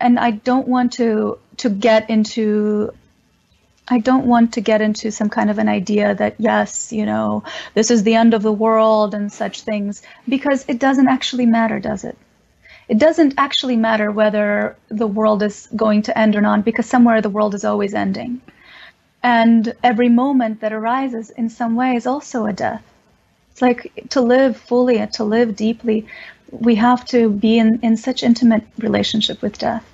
And 0.00 0.18
I 0.18 0.32
don't 0.32 0.66
want 0.66 0.94
to 0.94 1.38
to 1.58 1.70
get 1.70 2.10
into 2.10 2.92
I 3.86 3.98
don't 3.98 4.26
want 4.26 4.54
to 4.54 4.62
get 4.62 4.80
into 4.80 5.10
some 5.10 5.28
kind 5.28 5.50
of 5.50 5.58
an 5.58 5.68
idea 5.68 6.14
that, 6.14 6.36
yes, 6.38 6.90
you 6.90 7.04
know, 7.04 7.44
this 7.74 7.90
is 7.90 8.02
the 8.02 8.14
end 8.14 8.32
of 8.32 8.42
the 8.42 8.52
world 8.52 9.14
and 9.14 9.30
such 9.30 9.60
things, 9.60 10.02
because 10.26 10.64
it 10.68 10.78
doesn't 10.78 11.08
actually 11.08 11.44
matter, 11.44 11.78
does 11.78 12.04
it? 12.04 12.16
It 12.88 12.98
doesn't 12.98 13.34
actually 13.36 13.76
matter 13.76 14.10
whether 14.10 14.76
the 14.88 15.06
world 15.06 15.42
is 15.42 15.68
going 15.76 16.02
to 16.02 16.18
end 16.18 16.34
or 16.34 16.40
not, 16.40 16.64
because 16.64 16.86
somewhere 16.86 17.20
the 17.20 17.30
world 17.30 17.54
is 17.54 17.64
always 17.64 17.94
ending. 17.94 18.40
And 19.22 19.74
every 19.82 20.08
moment 20.08 20.60
that 20.60 20.72
arises 20.72 21.30
in 21.30 21.50
some 21.50 21.76
way 21.76 21.96
is 21.96 22.06
also 22.06 22.46
a 22.46 22.52
death. 22.52 22.82
It's 23.52 23.62
like 23.62 24.08
to 24.10 24.20
live 24.20 24.56
fully 24.56 24.98
and 24.98 25.12
to 25.14 25.24
live 25.24 25.56
deeply, 25.56 26.06
we 26.50 26.74
have 26.76 27.04
to 27.06 27.30
be 27.30 27.58
in, 27.58 27.80
in 27.82 27.96
such 27.96 28.22
intimate 28.22 28.64
relationship 28.78 29.42
with 29.42 29.58
death. 29.58 29.84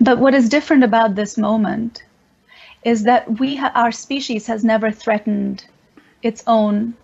But 0.00 0.18
what 0.18 0.34
is 0.34 0.48
different 0.48 0.84
about 0.84 1.14
this 1.14 1.38
moment 1.38 2.02
is 2.86 3.02
that 3.02 3.40
we 3.40 3.56
ha- 3.56 3.72
our 3.74 3.90
species 3.90 4.46
has 4.46 4.62
never 4.62 4.92
threatened 4.92 5.66
its 6.22 6.44
own 6.46 6.94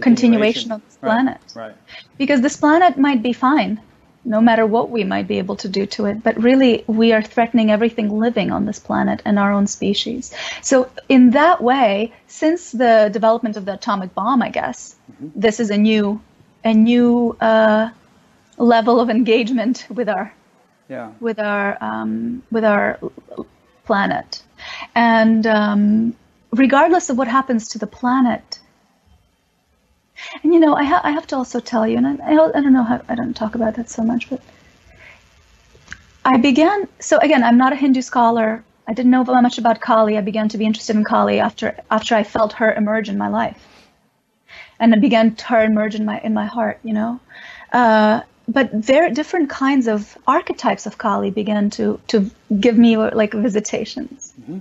continuation, 0.00 0.70
of 0.70 0.84
this 0.84 0.96
planet. 0.96 1.40
Right, 1.54 1.66
right. 1.66 1.76
Because 2.16 2.40
this 2.40 2.56
planet 2.56 2.96
might 2.96 3.20
be 3.20 3.32
fine, 3.32 3.80
no 4.24 4.40
matter 4.40 4.64
what 4.64 4.90
we 4.90 5.02
might 5.02 5.26
be 5.26 5.38
able 5.38 5.56
to 5.56 5.68
do 5.68 5.86
to 5.86 6.06
it, 6.06 6.22
but 6.22 6.40
really 6.40 6.84
we 6.86 7.12
are 7.12 7.20
threatening 7.20 7.72
everything 7.72 8.16
living 8.16 8.52
on 8.52 8.64
this 8.64 8.78
planet 8.78 9.20
and 9.24 9.40
our 9.40 9.50
own 9.50 9.66
species. 9.66 10.32
So 10.62 10.88
in 11.08 11.30
that 11.30 11.60
way, 11.60 12.12
since 12.28 12.70
the 12.70 13.10
development 13.12 13.56
of 13.56 13.64
the 13.64 13.74
atomic 13.74 14.14
bomb, 14.14 14.40
I 14.40 14.50
guess 14.50 14.94
mm-hmm. 15.12 15.28
this 15.34 15.58
is 15.58 15.70
a 15.70 15.76
new, 15.76 16.22
a 16.62 16.72
new 16.72 17.36
uh, 17.40 17.90
level 18.56 19.00
of 19.00 19.10
engagement 19.10 19.84
with 19.90 20.08
our, 20.08 20.32
yeah. 20.88 21.10
with 21.18 21.40
our, 21.40 21.76
um, 21.82 22.44
with 22.52 22.64
our 22.64 23.00
planet. 23.84 24.42
And 24.94 25.46
um, 25.46 26.16
regardless 26.52 27.10
of 27.10 27.18
what 27.18 27.28
happens 27.28 27.68
to 27.68 27.78
the 27.78 27.86
planet, 27.86 28.60
and 30.42 30.54
you 30.54 30.60
know, 30.60 30.74
I, 30.74 30.84
ha- 30.84 31.00
I 31.02 31.10
have 31.10 31.26
to 31.28 31.36
also 31.36 31.60
tell 31.60 31.86
you, 31.86 31.96
and 31.96 32.06
I, 32.06 32.30
I, 32.30 32.34
don't, 32.34 32.72
know 32.72 32.82
how 32.82 33.00
I 33.08 33.14
don't 33.14 33.34
talk 33.34 33.54
about 33.54 33.74
that 33.74 33.90
so 33.90 34.02
much, 34.02 34.30
but 34.30 34.40
I 36.24 36.36
began. 36.38 36.88
So 37.00 37.18
again, 37.18 37.42
I'm 37.42 37.58
not 37.58 37.72
a 37.72 37.76
Hindu 37.76 38.02
scholar. 38.02 38.64
I 38.86 38.92
didn't 38.92 39.10
know 39.10 39.24
much 39.24 39.58
about 39.58 39.80
Kali. 39.80 40.16
I 40.16 40.20
began 40.20 40.48
to 40.50 40.58
be 40.58 40.64
interested 40.64 40.96
in 40.96 41.04
Kali 41.04 41.40
after 41.40 41.76
after 41.90 42.14
I 42.14 42.22
felt 42.22 42.54
her 42.54 42.72
emerge 42.72 43.08
in 43.08 43.18
my 43.18 43.28
life, 43.28 43.60
and 44.78 44.94
I 44.94 44.98
began 44.98 45.36
her 45.36 45.64
emerge 45.64 45.94
in 45.94 46.04
my 46.04 46.20
in 46.20 46.32
my 46.32 46.46
heart. 46.46 46.80
You 46.82 46.94
know, 46.94 47.20
uh, 47.72 48.20
but 48.48 48.72
very 48.72 49.10
different 49.12 49.50
kinds 49.50 49.86
of 49.86 50.16
archetypes 50.26 50.86
of 50.86 50.98
Kali 50.98 51.30
began 51.30 51.70
to 51.70 52.00
to 52.08 52.30
give 52.60 52.76
me 52.76 52.96
like 52.96 53.32
visitations. 53.32 54.32
Mm-hmm. 54.40 54.58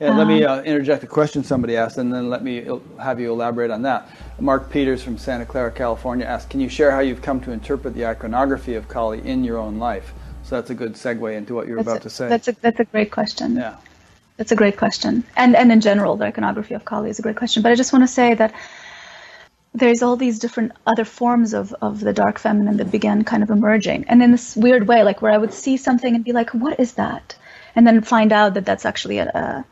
Yeah, 0.00 0.16
let 0.16 0.28
me 0.28 0.44
um, 0.44 0.60
uh, 0.60 0.62
interject 0.62 1.02
a 1.02 1.08
question 1.08 1.42
somebody 1.42 1.76
asked, 1.76 1.98
and 1.98 2.12
then 2.12 2.30
let 2.30 2.44
me 2.44 2.68
have 3.00 3.18
you 3.18 3.32
elaborate 3.32 3.72
on 3.72 3.82
that. 3.82 4.08
Mark 4.38 4.70
Peters 4.70 5.02
from 5.02 5.18
Santa 5.18 5.44
Clara, 5.44 5.72
California 5.72 6.24
asked, 6.24 6.50
"Can 6.50 6.60
you 6.60 6.68
share 6.68 6.92
how 6.92 7.00
you've 7.00 7.20
come 7.20 7.40
to 7.40 7.50
interpret 7.50 7.94
the 7.94 8.06
iconography 8.06 8.74
of 8.74 8.86
Kali 8.86 9.26
in 9.26 9.42
your 9.42 9.58
own 9.58 9.78
life?" 9.78 10.14
So 10.44 10.54
that's 10.54 10.70
a 10.70 10.74
good 10.74 10.94
segue 10.94 11.36
into 11.36 11.54
what 11.54 11.66
you're 11.66 11.80
about 11.80 11.98
a, 11.98 12.00
to 12.00 12.10
say. 12.10 12.28
That's 12.28 12.46
a 12.46 12.52
that's 12.52 12.78
a 12.78 12.84
great 12.84 13.10
question. 13.10 13.56
Yeah, 13.56 13.74
that's 14.36 14.52
a 14.52 14.56
great 14.56 14.76
question, 14.76 15.24
and 15.36 15.56
and 15.56 15.72
in 15.72 15.80
general, 15.80 16.16
the 16.16 16.26
iconography 16.26 16.74
of 16.74 16.84
Kali 16.84 17.10
is 17.10 17.18
a 17.18 17.22
great 17.22 17.36
question. 17.36 17.64
But 17.64 17.72
I 17.72 17.74
just 17.74 17.92
want 17.92 18.04
to 18.04 18.08
say 18.08 18.34
that 18.34 18.54
there's 19.74 20.02
all 20.02 20.16
these 20.16 20.38
different 20.38 20.72
other 20.86 21.04
forms 21.04 21.54
of, 21.54 21.74
of 21.80 22.00
the 22.00 22.12
dark 22.12 22.38
feminine 22.38 22.78
that 22.78 22.90
began 22.90 23.24
kind 23.24 23.42
of 23.42 23.50
emerging. 23.50 24.04
And 24.08 24.22
in 24.22 24.32
this 24.32 24.56
weird 24.56 24.88
way, 24.88 25.02
like 25.02 25.22
where 25.22 25.32
I 25.32 25.38
would 25.38 25.52
see 25.52 25.76
something 25.76 26.14
and 26.14 26.24
be 26.24 26.32
like, 26.32 26.50
what 26.50 26.80
is 26.80 26.94
that? 26.94 27.36
And 27.74 27.86
then 27.86 28.02
find 28.02 28.32
out 28.32 28.54
that 28.54 28.64
that's 28.64 28.86
actually 28.86 29.18
a, 29.18 29.64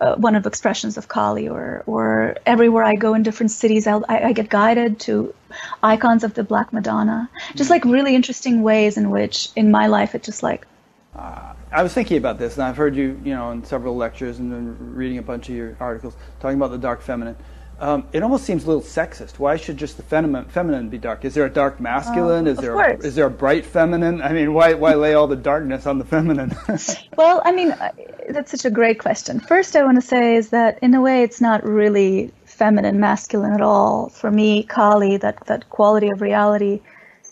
a, 0.00 0.16
one 0.16 0.36
of 0.36 0.46
expressions 0.46 0.96
of 0.96 1.08
Kali 1.08 1.48
or, 1.48 1.82
or 1.86 2.36
everywhere 2.46 2.84
I 2.84 2.94
go 2.94 3.14
in 3.14 3.22
different 3.22 3.50
cities, 3.50 3.86
I, 3.86 4.00
I 4.08 4.32
get 4.32 4.48
guided 4.48 5.00
to 5.00 5.34
icons 5.82 6.24
of 6.24 6.34
the 6.34 6.44
Black 6.44 6.72
Madonna. 6.72 7.28
Just 7.54 7.68
like 7.68 7.84
really 7.84 8.14
interesting 8.14 8.62
ways 8.62 8.96
in 8.96 9.10
which 9.10 9.50
in 9.56 9.70
my 9.70 9.88
life 9.88 10.14
it 10.14 10.22
just 10.22 10.42
like. 10.42 10.66
Uh, 11.14 11.52
I 11.70 11.82
was 11.82 11.92
thinking 11.92 12.16
about 12.16 12.38
this 12.38 12.54
and 12.54 12.62
I've 12.62 12.76
heard 12.76 12.96
you, 12.96 13.20
you 13.24 13.34
know, 13.34 13.50
in 13.50 13.64
several 13.64 13.96
lectures 13.96 14.38
and 14.38 14.96
reading 14.96 15.18
a 15.18 15.22
bunch 15.22 15.48
of 15.48 15.54
your 15.54 15.76
articles 15.78 16.16
talking 16.40 16.56
about 16.56 16.70
the 16.70 16.78
dark 16.78 17.02
feminine 17.02 17.36
um, 17.82 18.06
it 18.12 18.22
almost 18.22 18.44
seems 18.44 18.62
a 18.62 18.68
little 18.68 18.82
sexist. 18.82 19.40
Why 19.40 19.56
should 19.56 19.76
just 19.76 19.96
the 19.96 20.04
feminine, 20.04 20.44
feminine 20.44 20.88
be 20.88 20.98
dark? 20.98 21.24
Is 21.24 21.34
there 21.34 21.46
a 21.46 21.50
dark 21.50 21.80
masculine? 21.80 22.46
Uh, 22.46 22.52
is 22.52 22.58
there 22.58 22.76
a, 22.76 22.96
is 22.98 23.16
there 23.16 23.26
a 23.26 23.30
bright 23.30 23.66
feminine? 23.66 24.22
I 24.22 24.32
mean, 24.32 24.54
why 24.54 24.74
why 24.74 24.94
lay 24.94 25.14
all 25.14 25.26
the 25.26 25.34
darkness 25.34 25.84
on 25.84 25.98
the 25.98 26.04
feminine? 26.04 26.54
well, 27.16 27.42
I 27.44 27.50
mean, 27.50 27.72
uh, 27.72 27.90
that's 28.30 28.52
such 28.52 28.64
a 28.64 28.70
great 28.70 29.00
question. 29.00 29.40
First, 29.40 29.74
I 29.74 29.82
want 29.82 29.96
to 29.96 30.06
say 30.06 30.36
is 30.36 30.50
that 30.50 30.78
in 30.80 30.94
a 30.94 31.00
way, 31.00 31.24
it's 31.24 31.40
not 31.40 31.66
really 31.66 32.30
feminine, 32.44 33.00
masculine 33.00 33.52
at 33.52 33.60
all. 33.60 34.10
For 34.10 34.30
me, 34.30 34.62
Kali, 34.62 35.16
that 35.16 35.44
that 35.46 35.68
quality 35.68 36.08
of 36.10 36.20
reality, 36.20 36.80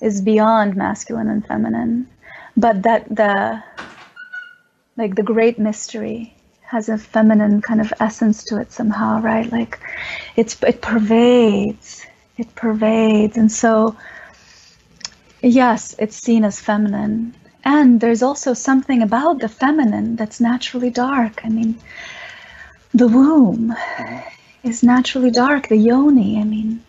is 0.00 0.20
beyond 0.20 0.74
masculine 0.74 1.28
and 1.28 1.46
feminine. 1.46 2.08
But 2.56 2.82
that 2.82 3.08
the 3.08 3.62
like 4.96 5.14
the 5.14 5.22
great 5.22 5.60
mystery 5.60 6.34
has 6.70 6.88
a 6.88 6.96
feminine 6.96 7.60
kind 7.60 7.80
of 7.80 7.92
essence 7.98 8.44
to 8.44 8.60
it 8.60 8.70
somehow, 8.70 9.20
right? 9.20 9.50
Like 9.50 9.80
it's 10.36 10.56
it 10.62 10.80
pervades, 10.80 12.06
it 12.36 12.54
pervades, 12.54 13.36
and 13.36 13.50
so 13.50 13.96
yes, 15.42 15.96
it's 15.98 16.16
seen 16.16 16.44
as 16.44 16.60
feminine. 16.60 17.34
And 17.64 18.00
there's 18.00 18.22
also 18.22 18.54
something 18.54 19.02
about 19.02 19.40
the 19.40 19.48
feminine 19.48 20.14
that's 20.14 20.40
naturally 20.40 20.90
dark. 20.90 21.44
I 21.44 21.48
mean, 21.48 21.74
the 22.94 23.08
womb 23.08 23.74
is 24.62 24.84
naturally 24.84 25.32
dark, 25.32 25.68
the 25.68 25.76
yoni. 25.76 26.40
I 26.40 26.44
mean, 26.44 26.84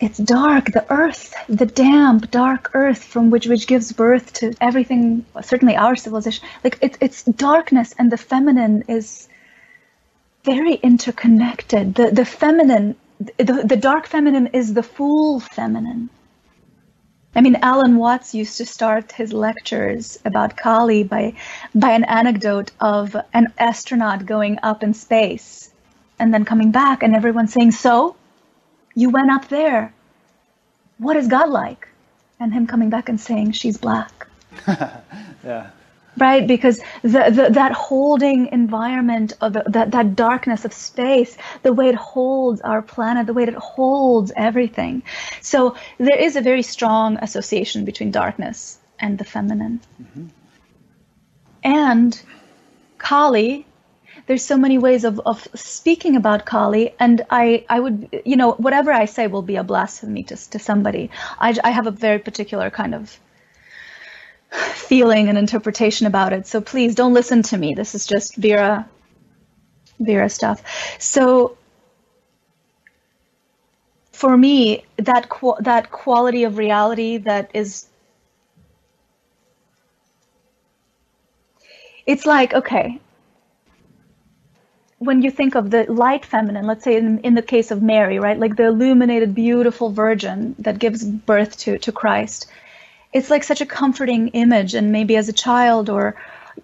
it's 0.00 0.18
dark 0.18 0.72
the 0.72 0.84
earth 0.90 1.34
the 1.48 1.66
damp 1.66 2.30
dark 2.30 2.70
earth 2.74 3.04
from 3.04 3.30
which 3.30 3.46
which 3.46 3.66
gives 3.66 3.92
birth 3.92 4.32
to 4.32 4.54
everything 4.60 5.24
certainly 5.42 5.76
our 5.76 5.94
civilization. 5.94 6.46
Like 6.64 6.78
it, 6.80 6.96
it's 7.00 7.22
darkness 7.24 7.94
and 7.98 8.10
the 8.10 8.16
feminine 8.16 8.84
is 8.88 9.28
very 10.44 10.74
interconnected. 10.74 11.94
The 11.94 12.10
the 12.10 12.24
feminine 12.24 12.96
the, 13.36 13.64
the 13.64 13.76
dark 13.76 14.06
feminine 14.06 14.48
is 14.48 14.72
the 14.72 14.82
full 14.82 15.40
feminine. 15.40 16.08
I 17.34 17.42
mean, 17.42 17.56
Alan 17.62 17.96
Watts 17.96 18.34
used 18.34 18.56
to 18.58 18.66
start 18.66 19.12
his 19.12 19.32
lectures 19.32 20.18
about 20.24 20.56
Kali 20.56 21.04
by, 21.04 21.34
by 21.74 21.92
an 21.92 22.04
anecdote 22.04 22.72
of 22.80 23.14
an 23.32 23.52
astronaut 23.56 24.26
going 24.26 24.58
up 24.62 24.82
in 24.82 24.94
space 24.94 25.70
and 26.18 26.34
then 26.34 26.44
coming 26.44 26.72
back, 26.72 27.02
and 27.02 27.14
everyone 27.14 27.46
saying, 27.46 27.70
So, 27.70 28.16
you 29.00 29.10
went 29.10 29.30
up 29.30 29.48
there. 29.48 29.92
What 30.98 31.16
is 31.16 31.26
God 31.28 31.48
like? 31.48 31.88
And 32.38 32.52
him 32.52 32.66
coming 32.66 32.90
back 32.90 33.08
and 33.08 33.20
saying, 33.20 33.52
She's 33.52 33.78
black. 33.78 34.26
yeah. 34.68 35.70
Right? 36.16 36.46
Because 36.46 36.80
the, 37.02 37.30
the, 37.30 37.48
that 37.52 37.72
holding 37.72 38.48
environment 38.48 39.32
of 39.40 39.52
the, 39.54 39.62
that, 39.68 39.92
that 39.92 40.16
darkness 40.16 40.64
of 40.64 40.72
space, 40.72 41.36
the 41.62 41.72
way 41.72 41.88
it 41.88 41.94
holds 41.94 42.60
our 42.60 42.82
planet, 42.82 43.26
the 43.26 43.32
way 43.32 43.44
it 43.44 43.54
holds 43.54 44.32
everything. 44.36 45.02
So 45.40 45.76
there 45.98 46.18
is 46.18 46.36
a 46.36 46.40
very 46.40 46.62
strong 46.62 47.16
association 47.18 47.84
between 47.84 48.10
darkness 48.10 48.78
and 48.98 49.16
the 49.18 49.24
feminine. 49.24 49.80
Mm-hmm. 50.02 50.26
And 51.62 52.22
Kali 52.98 53.66
there's 54.30 54.44
so 54.44 54.56
many 54.56 54.78
ways 54.78 55.02
of, 55.02 55.18
of 55.26 55.48
speaking 55.56 56.14
about 56.14 56.46
Kali, 56.46 56.94
and 57.00 57.26
I, 57.30 57.66
I 57.68 57.80
would, 57.80 58.22
you 58.24 58.36
know, 58.36 58.52
whatever 58.52 58.92
I 58.92 59.06
say 59.06 59.26
will 59.26 59.42
be 59.42 59.56
a 59.56 59.64
blasphemy 59.64 60.22
to, 60.22 60.36
to 60.50 60.60
somebody. 60.60 61.10
I, 61.40 61.56
I 61.64 61.70
have 61.70 61.88
a 61.88 61.90
very 61.90 62.20
particular 62.20 62.70
kind 62.70 62.94
of 62.94 63.18
feeling 64.52 65.28
and 65.28 65.36
interpretation 65.36 66.06
about 66.06 66.32
it. 66.32 66.46
So 66.46 66.60
please 66.60 66.94
don't 66.94 67.12
listen 67.12 67.42
to 67.42 67.58
me. 67.58 67.74
This 67.74 67.96
is 67.96 68.06
just 68.06 68.36
Vera, 68.36 68.88
Vera 69.98 70.28
stuff. 70.28 70.62
So 71.00 71.58
for 74.12 74.36
me, 74.36 74.84
that 74.98 75.28
qu- 75.28 75.58
that 75.58 75.90
quality 75.90 76.44
of 76.44 76.56
reality 76.56 77.16
that 77.16 77.50
is 77.52 77.88
it's 82.06 82.26
like 82.26 82.54
okay 82.54 83.00
when 85.00 85.22
you 85.22 85.30
think 85.30 85.54
of 85.54 85.70
the 85.70 85.90
light 85.90 86.26
feminine, 86.26 86.66
let's 86.66 86.84
say 86.84 86.94
in, 86.94 87.20
in, 87.20 87.34
the 87.34 87.40
case 87.40 87.70
of 87.70 87.80
Mary, 87.80 88.18
right, 88.18 88.38
like 88.38 88.56
the 88.56 88.66
illuminated, 88.66 89.34
beautiful 89.34 89.90
virgin 89.90 90.54
that 90.58 90.78
gives 90.78 91.02
birth 91.02 91.56
to, 91.56 91.78
to 91.78 91.90
Christ, 91.90 92.46
it's 93.10 93.30
like 93.30 93.42
such 93.42 93.62
a 93.62 93.66
comforting 93.66 94.28
image. 94.28 94.74
And 94.74 94.92
maybe 94.92 95.16
as 95.16 95.30
a 95.30 95.32
child, 95.32 95.88
or 95.88 96.16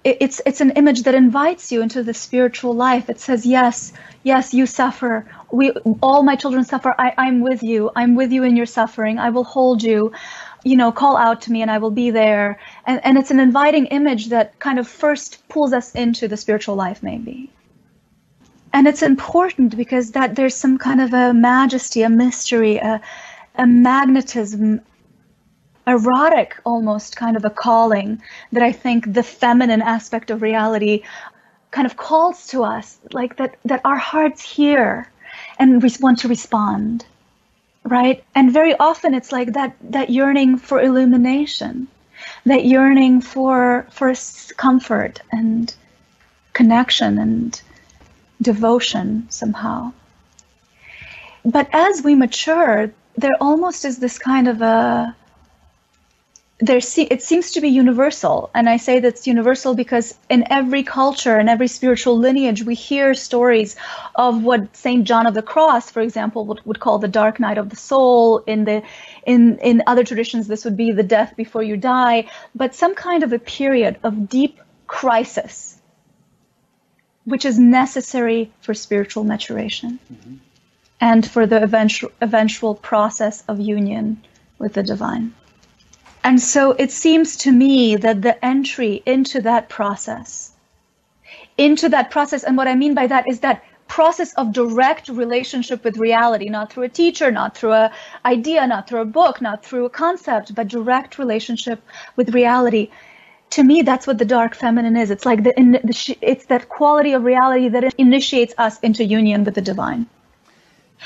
it's 0.05 0.43
it's 0.45 0.61
an 0.61 0.73
image 0.73 1.05
that 1.05 1.15
invites 1.15 1.73
you 1.73 1.81
into 1.81 2.03
the 2.03 2.13
spiritual 2.13 2.75
life. 2.75 3.09
It 3.09 3.21
says, 3.21 3.47
yes, 3.47 3.95
yes, 4.23 4.53
you 4.53 4.67
suffer. 4.67 5.27
We 5.51 5.71
all 6.03 6.23
my 6.23 6.37
children 6.37 6.65
suffer. 6.65 6.95
I, 6.99 7.15
I'm 7.17 7.41
with 7.41 7.63
you. 7.63 7.91
I'm 7.97 8.17
with 8.17 8.33
you 8.33 8.43
in 8.43 8.55
your 8.55 8.67
suffering. 8.67 9.19
I 9.19 9.31
will 9.31 9.45
hold 9.45 9.83
you. 9.83 10.13
You 10.63 10.77
know, 10.77 10.93
call 10.93 11.17
out 11.17 11.41
to 11.43 11.53
me 11.53 11.63
and 11.63 11.71
I 11.71 11.79
will 11.79 11.91
be 11.91 12.11
there. 12.11 12.61
And 12.85 13.01
and 13.03 13.17
it's 13.17 13.31
an 13.31 13.41
inviting 13.41 13.87
image 13.87 14.29
that 14.29 14.59
kind 14.59 14.79
of 14.79 14.87
first 14.87 15.49
pulls 15.49 15.73
us 15.73 15.95
into 15.95 16.29
the 16.29 16.37
spiritual 16.37 16.75
life, 16.75 17.03
maybe 17.03 17.51
and 18.77 18.87
it's 18.87 19.01
important 19.01 19.75
because 19.75 20.11
that 20.11 20.37
there's 20.37 20.55
some 20.55 20.77
kind 20.77 21.01
of 21.01 21.15
a 21.15 21.33
majesty, 21.33 22.03
a 22.03 22.11
mystery, 22.11 22.77
a, 22.77 23.01
a 23.55 23.67
magnetism, 23.67 24.83
erotic 25.87 26.61
almost 26.63 27.17
kind 27.17 27.39
of 27.39 27.47
a 27.47 27.49
calling 27.49 28.21
that 28.53 28.63
I 28.63 28.73
think 28.73 29.15
the 29.15 29.23
feminine 29.23 29.81
aspect 29.81 30.31
of 30.31 30.43
reality 30.43 31.05
kind 31.71 31.87
of 31.87 31.97
calls 31.97 32.49
to 32.49 32.65
us, 32.65 32.99
like 33.13 33.39
that 33.39 33.57
that 33.65 33.81
our 33.87 33.97
hearts 33.97 34.43
hear 34.43 35.09
and 35.59 35.83
we 35.83 35.91
want 35.99 36.19
to 36.19 36.29
respond, 36.29 37.07
right? 37.83 38.23
And 38.35 38.53
very 38.53 38.75
often 38.77 39.15
it's 39.15 39.33
like 39.33 39.55
that 39.55 39.75
that 39.97 40.11
yearning 40.11 40.59
for 40.59 40.83
illumination, 40.83 41.89
that 42.45 42.67
yearning 42.67 43.23
for 43.23 43.87
for 43.91 44.13
comfort 44.59 45.23
and 45.33 45.75
connection 46.53 47.17
and 47.17 47.63
devotion 48.41 49.27
somehow. 49.31 49.93
But 51.45 51.69
as 51.73 52.03
we 52.03 52.15
mature, 52.15 52.93
there 53.17 53.37
almost 53.41 53.85
is 53.85 53.99
this 53.99 54.19
kind 54.19 54.49
of 54.49 54.61
a 54.63 55.17
there 56.59 56.79
it 56.79 57.23
seems 57.23 57.51
to 57.53 57.61
be 57.61 57.69
universal. 57.69 58.51
And 58.55 58.69
i 58.69 58.79
say 58.79 59.01
that's 59.01 59.27
universal 59.27 59.75
because 59.75 60.15
in 60.31 60.51
every 60.51 60.83
culture 60.83 61.37
and 61.37 61.51
every 61.51 61.69
spiritual 61.69 62.19
lineage 62.19 62.63
we 62.63 62.75
hear 62.75 63.13
stories 63.15 63.77
of 64.15 64.43
what 64.43 64.75
saint 64.75 65.05
john 65.05 65.27
of 65.27 65.35
the 65.35 65.43
cross 65.43 65.91
for 65.91 66.01
example 66.01 66.47
would, 66.47 66.65
would 66.65 66.81
call 66.81 66.99
the 66.99 67.09
dark 67.09 67.39
night 67.39 67.59
of 67.59 67.69
the 67.69 67.77
soul. 67.77 68.39
In 68.47 68.65
the 68.65 68.83
in 69.27 69.59
in 69.59 69.83
other 69.87 70.05
traditions 70.05 70.49
this 70.49 70.65
would 70.65 70.77
be 70.77 70.93
the 70.93 71.03
death 71.03 71.37
before 71.37 71.63
you 71.63 71.77
die. 71.77 72.29
But 72.55 72.75
some 72.75 72.95
kind 72.95 73.23
of 73.23 73.33
a 73.33 73.39
period 73.39 73.99
of 74.03 74.29
deep 74.29 74.59
crisis 74.87 75.76
which 77.27 77.45
is 77.45 77.59
necessary 77.59 78.51
for 78.63 78.73
spiritual 78.73 79.25
maturation 79.25 79.99
mm-hmm. 80.11 80.35
and 81.01 81.29
for 81.29 81.45
the 81.47 81.63
eventual, 81.63 82.11
eventual 82.23 82.75
process 82.75 83.45
of 83.49 83.61
union 83.61 84.17
with 84.59 84.73
the 84.73 84.83
divine. 84.83 85.35
And 86.25 86.41
so 86.41 86.73
it 86.73 86.91
seems 86.91 87.37
to 87.39 87.53
me 87.53 87.97
that 87.97 88.23
the 88.23 88.43
entry 88.45 89.03
into 89.05 89.43
that 89.43 89.69
process, 89.69 90.53
into 91.59 91.89
that 91.91 92.11
process, 92.11 92.43
and 92.45 92.57
what 92.57 92.69
I 92.69 92.75
mean 92.75 92.95
by 92.95 93.07
that 93.09 93.29
is 93.29 93.41
that 93.41 93.63
process 93.89 94.33
of 94.35 94.53
direct 94.53 95.09
relationship 95.09 95.85
with 95.85 95.97
reality, 95.97 96.49
not 96.49 96.73
through 96.73 96.85
a 96.85 96.89
teacher, 96.89 97.31
not 97.31 97.57
through 97.57 97.73
a 97.73 97.93
idea, 98.25 98.67
not 98.67 98.89
through 98.89 99.01
a 99.01 99.05
book, 99.05 99.41
not 99.41 99.65
through 99.65 99.85
a 99.85 99.91
concept, 99.91 100.55
but 100.55 100.69
direct 100.69 101.19
relationship 101.19 101.81
with 102.17 102.35
reality 102.35 102.91
to 103.51 103.63
me 103.63 103.83
that's 103.83 104.07
what 104.07 104.19
the 104.19 104.25
dark 104.25 104.55
feminine 104.55 104.97
is 104.97 105.11
it's 105.11 105.27
like 105.27 105.43
the, 105.43 105.59
in, 105.59 105.73
the 105.73 106.17
it's 106.21 106.47
that 106.47 106.69
quality 106.69 107.13
of 107.13 107.25
reality 107.25 107.69
that 107.69 107.95
initiates 107.95 108.55
us 108.59 108.79
into 108.81 109.05
union 109.05 109.45
with 109.45 109.55
the 109.55 109.61
divine 109.61 110.07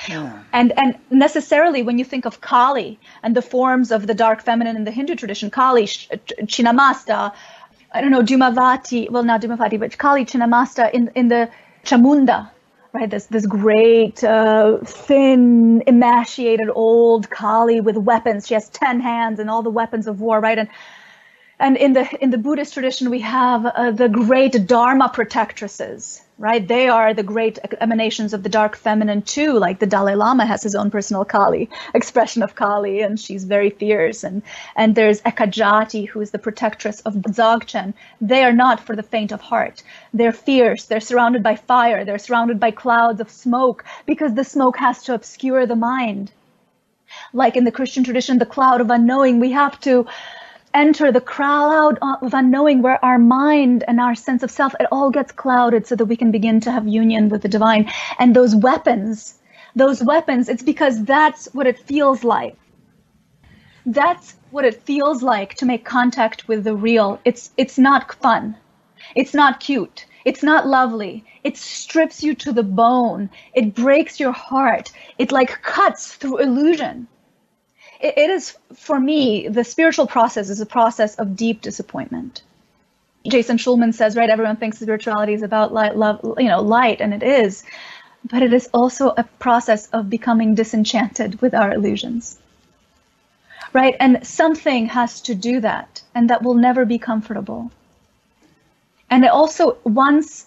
yeah. 0.08 0.42
And 0.52 0.72
and 0.78 0.98
necessarily 1.10 1.82
when 1.82 1.98
you 1.98 2.04
think 2.04 2.24
of 2.24 2.40
Kali 2.40 2.98
and 3.22 3.34
the 3.34 3.42
forms 3.42 3.90
of 3.90 4.06
the 4.06 4.14
dark 4.14 4.42
feminine 4.42 4.76
in 4.76 4.84
the 4.84 4.90
Hindu 4.90 5.16
tradition, 5.16 5.50
Kali, 5.50 5.86
Chinnamasta, 5.86 7.32
I 7.92 8.00
don't 8.00 8.10
know, 8.10 8.22
Dhumavati, 8.22 9.10
well 9.10 9.24
not 9.24 9.42
Dhumavati, 9.42 9.78
but 9.78 9.98
Kali 9.98 10.24
Chinnamasta 10.24 10.90
in 10.92 11.10
in 11.14 11.28
the 11.28 11.50
Chamunda, 11.84 12.50
right? 12.92 13.10
This 13.10 13.26
this 13.26 13.46
great, 13.46 14.22
uh, 14.22 14.78
thin, 14.84 15.82
emaciated 15.86 16.70
old 16.72 17.28
Kali 17.28 17.80
with 17.80 17.96
weapons. 17.96 18.46
She 18.46 18.54
has 18.54 18.68
ten 18.68 19.00
hands 19.00 19.38
and 19.38 19.50
all 19.50 19.62
the 19.62 19.70
weapons 19.70 20.06
of 20.06 20.20
war, 20.20 20.40
right? 20.40 20.58
And 20.58 20.68
and 21.60 21.76
in 21.76 21.92
the 21.92 22.08
in 22.22 22.30
the 22.30 22.38
Buddhist 22.38 22.72
tradition, 22.72 23.10
we 23.10 23.20
have 23.20 23.66
uh, 23.66 23.90
the 23.90 24.08
great 24.08 24.66
Dharma 24.66 25.10
protectresses, 25.10 26.22
right? 26.38 26.66
They 26.66 26.88
are 26.88 27.12
the 27.12 27.22
great 27.22 27.58
emanations 27.82 28.32
of 28.32 28.42
the 28.42 28.48
dark 28.48 28.76
feminine 28.76 29.20
too. 29.20 29.52
Like 29.58 29.78
the 29.78 29.86
Dalai 29.86 30.14
Lama 30.14 30.46
has 30.46 30.62
his 30.62 30.74
own 30.74 30.90
personal 30.90 31.26
Kali 31.26 31.68
expression 31.94 32.42
of 32.42 32.54
Kali, 32.54 33.02
and 33.02 33.20
she's 33.20 33.44
very 33.44 33.68
fierce. 33.68 34.24
And 34.24 34.40
and 34.74 34.94
there's 34.94 35.20
Ekajati, 35.20 36.08
who 36.08 36.22
is 36.22 36.30
the 36.30 36.38
protectress 36.38 37.00
of 37.00 37.12
Dzogchen. 37.16 37.92
They 38.22 38.42
are 38.42 38.54
not 38.54 38.80
for 38.80 38.96
the 38.96 39.02
faint 39.02 39.30
of 39.30 39.42
heart. 39.42 39.82
They're 40.14 40.32
fierce. 40.32 40.86
They're 40.86 41.00
surrounded 41.00 41.42
by 41.42 41.56
fire. 41.56 42.06
They're 42.06 42.18
surrounded 42.18 42.58
by 42.58 42.70
clouds 42.70 43.20
of 43.20 43.28
smoke 43.28 43.84
because 44.06 44.32
the 44.32 44.44
smoke 44.44 44.78
has 44.78 45.02
to 45.02 45.14
obscure 45.14 45.66
the 45.66 45.76
mind. 45.76 46.32
Like 47.34 47.56
in 47.56 47.64
the 47.64 47.72
Christian 47.72 48.04
tradition, 48.04 48.38
the 48.38 48.46
cloud 48.46 48.80
of 48.80 48.88
unknowing, 48.88 49.40
we 49.40 49.52
have 49.52 49.78
to 49.80 50.06
enter 50.72 51.10
the 51.10 51.20
cloud 51.20 51.98
of 52.02 52.34
unknowing 52.34 52.82
where 52.82 53.04
our 53.04 53.18
mind 53.18 53.84
and 53.88 54.00
our 54.00 54.14
sense 54.14 54.42
of 54.42 54.50
self, 54.50 54.74
it 54.78 54.86
all 54.92 55.10
gets 55.10 55.32
clouded 55.32 55.86
so 55.86 55.96
that 55.96 56.04
we 56.04 56.16
can 56.16 56.30
begin 56.30 56.60
to 56.60 56.70
have 56.70 56.86
union 56.86 57.28
with 57.28 57.42
the 57.42 57.48
divine. 57.48 57.90
And 58.18 58.34
those 58.34 58.54
weapons, 58.54 59.34
those 59.74 60.02
weapons, 60.02 60.48
it's 60.48 60.62
because 60.62 61.04
that's 61.04 61.46
what 61.52 61.66
it 61.66 61.78
feels 61.78 62.24
like. 62.24 62.56
That's 63.86 64.34
what 64.50 64.64
it 64.64 64.82
feels 64.82 65.22
like 65.22 65.54
to 65.54 65.66
make 65.66 65.84
contact 65.84 66.46
with 66.46 66.64
the 66.64 66.74
real. 66.74 67.20
It's, 67.24 67.50
it's 67.56 67.78
not 67.78 68.14
fun. 68.14 68.56
It's 69.16 69.34
not 69.34 69.60
cute. 69.60 70.06
It's 70.24 70.42
not 70.42 70.66
lovely. 70.66 71.24
It 71.42 71.56
strips 71.56 72.22
you 72.22 72.34
to 72.36 72.52
the 72.52 72.62
bone. 72.62 73.30
It 73.54 73.74
breaks 73.74 74.20
your 74.20 74.32
heart. 74.32 74.92
It 75.18 75.32
like 75.32 75.62
cuts 75.62 76.14
through 76.14 76.38
illusion 76.38 77.08
it, 78.00 78.18
it 78.18 78.30
is 78.30 78.56
for 78.74 78.98
me 78.98 79.48
the 79.48 79.64
spiritual 79.64 80.06
process 80.06 80.50
is 80.50 80.60
a 80.60 80.66
process 80.66 81.16
of 81.16 81.36
deep 81.36 81.60
disappointment. 81.60 82.42
Jason 83.28 83.58
Shulman 83.58 83.94
says 83.94 84.16
right 84.16 84.30
everyone 84.30 84.56
thinks 84.56 84.78
spirituality 84.78 85.34
is 85.34 85.42
about 85.42 85.72
light 85.72 85.96
love 85.96 86.20
you 86.38 86.48
know 86.48 86.62
light 86.62 87.00
and 87.00 87.12
it 87.12 87.22
is 87.22 87.64
but 88.24 88.42
it 88.42 88.52
is 88.52 88.68
also 88.72 89.14
a 89.16 89.24
process 89.38 89.88
of 89.88 90.10
becoming 90.10 90.54
disenchanted 90.54 91.40
with 91.40 91.54
our 91.54 91.72
illusions. 91.72 92.38
Right? 93.72 93.96
And 93.98 94.26
something 94.26 94.86
has 94.86 95.20
to 95.22 95.34
do 95.34 95.60
that 95.60 96.02
and 96.14 96.28
that 96.30 96.42
will 96.42 96.54
never 96.54 96.84
be 96.84 96.98
comfortable. 96.98 97.70
And 99.08 99.24
it 99.24 99.30
also 99.30 99.78
once 99.84 100.46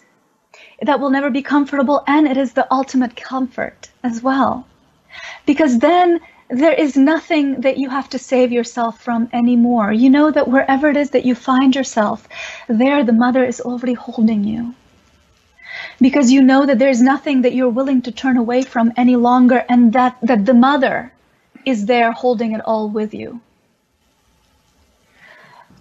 that 0.81 0.99
will 0.99 1.09
never 1.09 1.29
be 1.29 1.41
comfortable 1.41 2.03
and 2.05 2.27
it 2.27 2.37
is 2.37 2.53
the 2.53 2.71
ultimate 2.71 3.15
comfort 3.15 3.89
as 4.03 4.21
well. 4.21 4.67
Because 5.45 5.79
then 5.79 6.19
there 6.53 6.73
is 6.73 6.95
nothing 6.95 7.61
that 7.61 7.77
you 7.77 7.89
have 7.89 8.09
to 8.09 8.19
save 8.19 8.51
yourself 8.51 9.01
from 9.01 9.27
anymore. 9.33 9.91
You 9.91 10.09
know 10.09 10.29
that 10.29 10.47
wherever 10.47 10.89
it 10.89 10.97
is 10.97 11.09
that 11.11 11.25
you 11.25 11.35
find 11.35 11.75
yourself, 11.75 12.27
there 12.67 13.03
the 13.03 13.13
mother 13.13 13.43
is 13.43 13.59
already 13.59 13.93
holding 13.93 14.43
you. 14.43 14.75
Because 15.99 16.31
you 16.31 16.41
know 16.41 16.65
that 16.65 16.77
there's 16.77 17.01
nothing 17.01 17.41
that 17.41 17.53
you're 17.53 17.69
willing 17.69 18.03
to 18.03 18.11
turn 18.11 18.37
away 18.37 18.61
from 18.61 18.93
any 18.95 19.15
longer, 19.15 19.65
and 19.67 19.93
that, 19.93 20.17
that 20.21 20.45
the 20.45 20.53
mother 20.53 21.11
is 21.65 21.87
there 21.87 22.11
holding 22.11 22.51
it 22.51 22.61
all 22.61 22.87
with 22.89 23.13
you. 23.13 23.41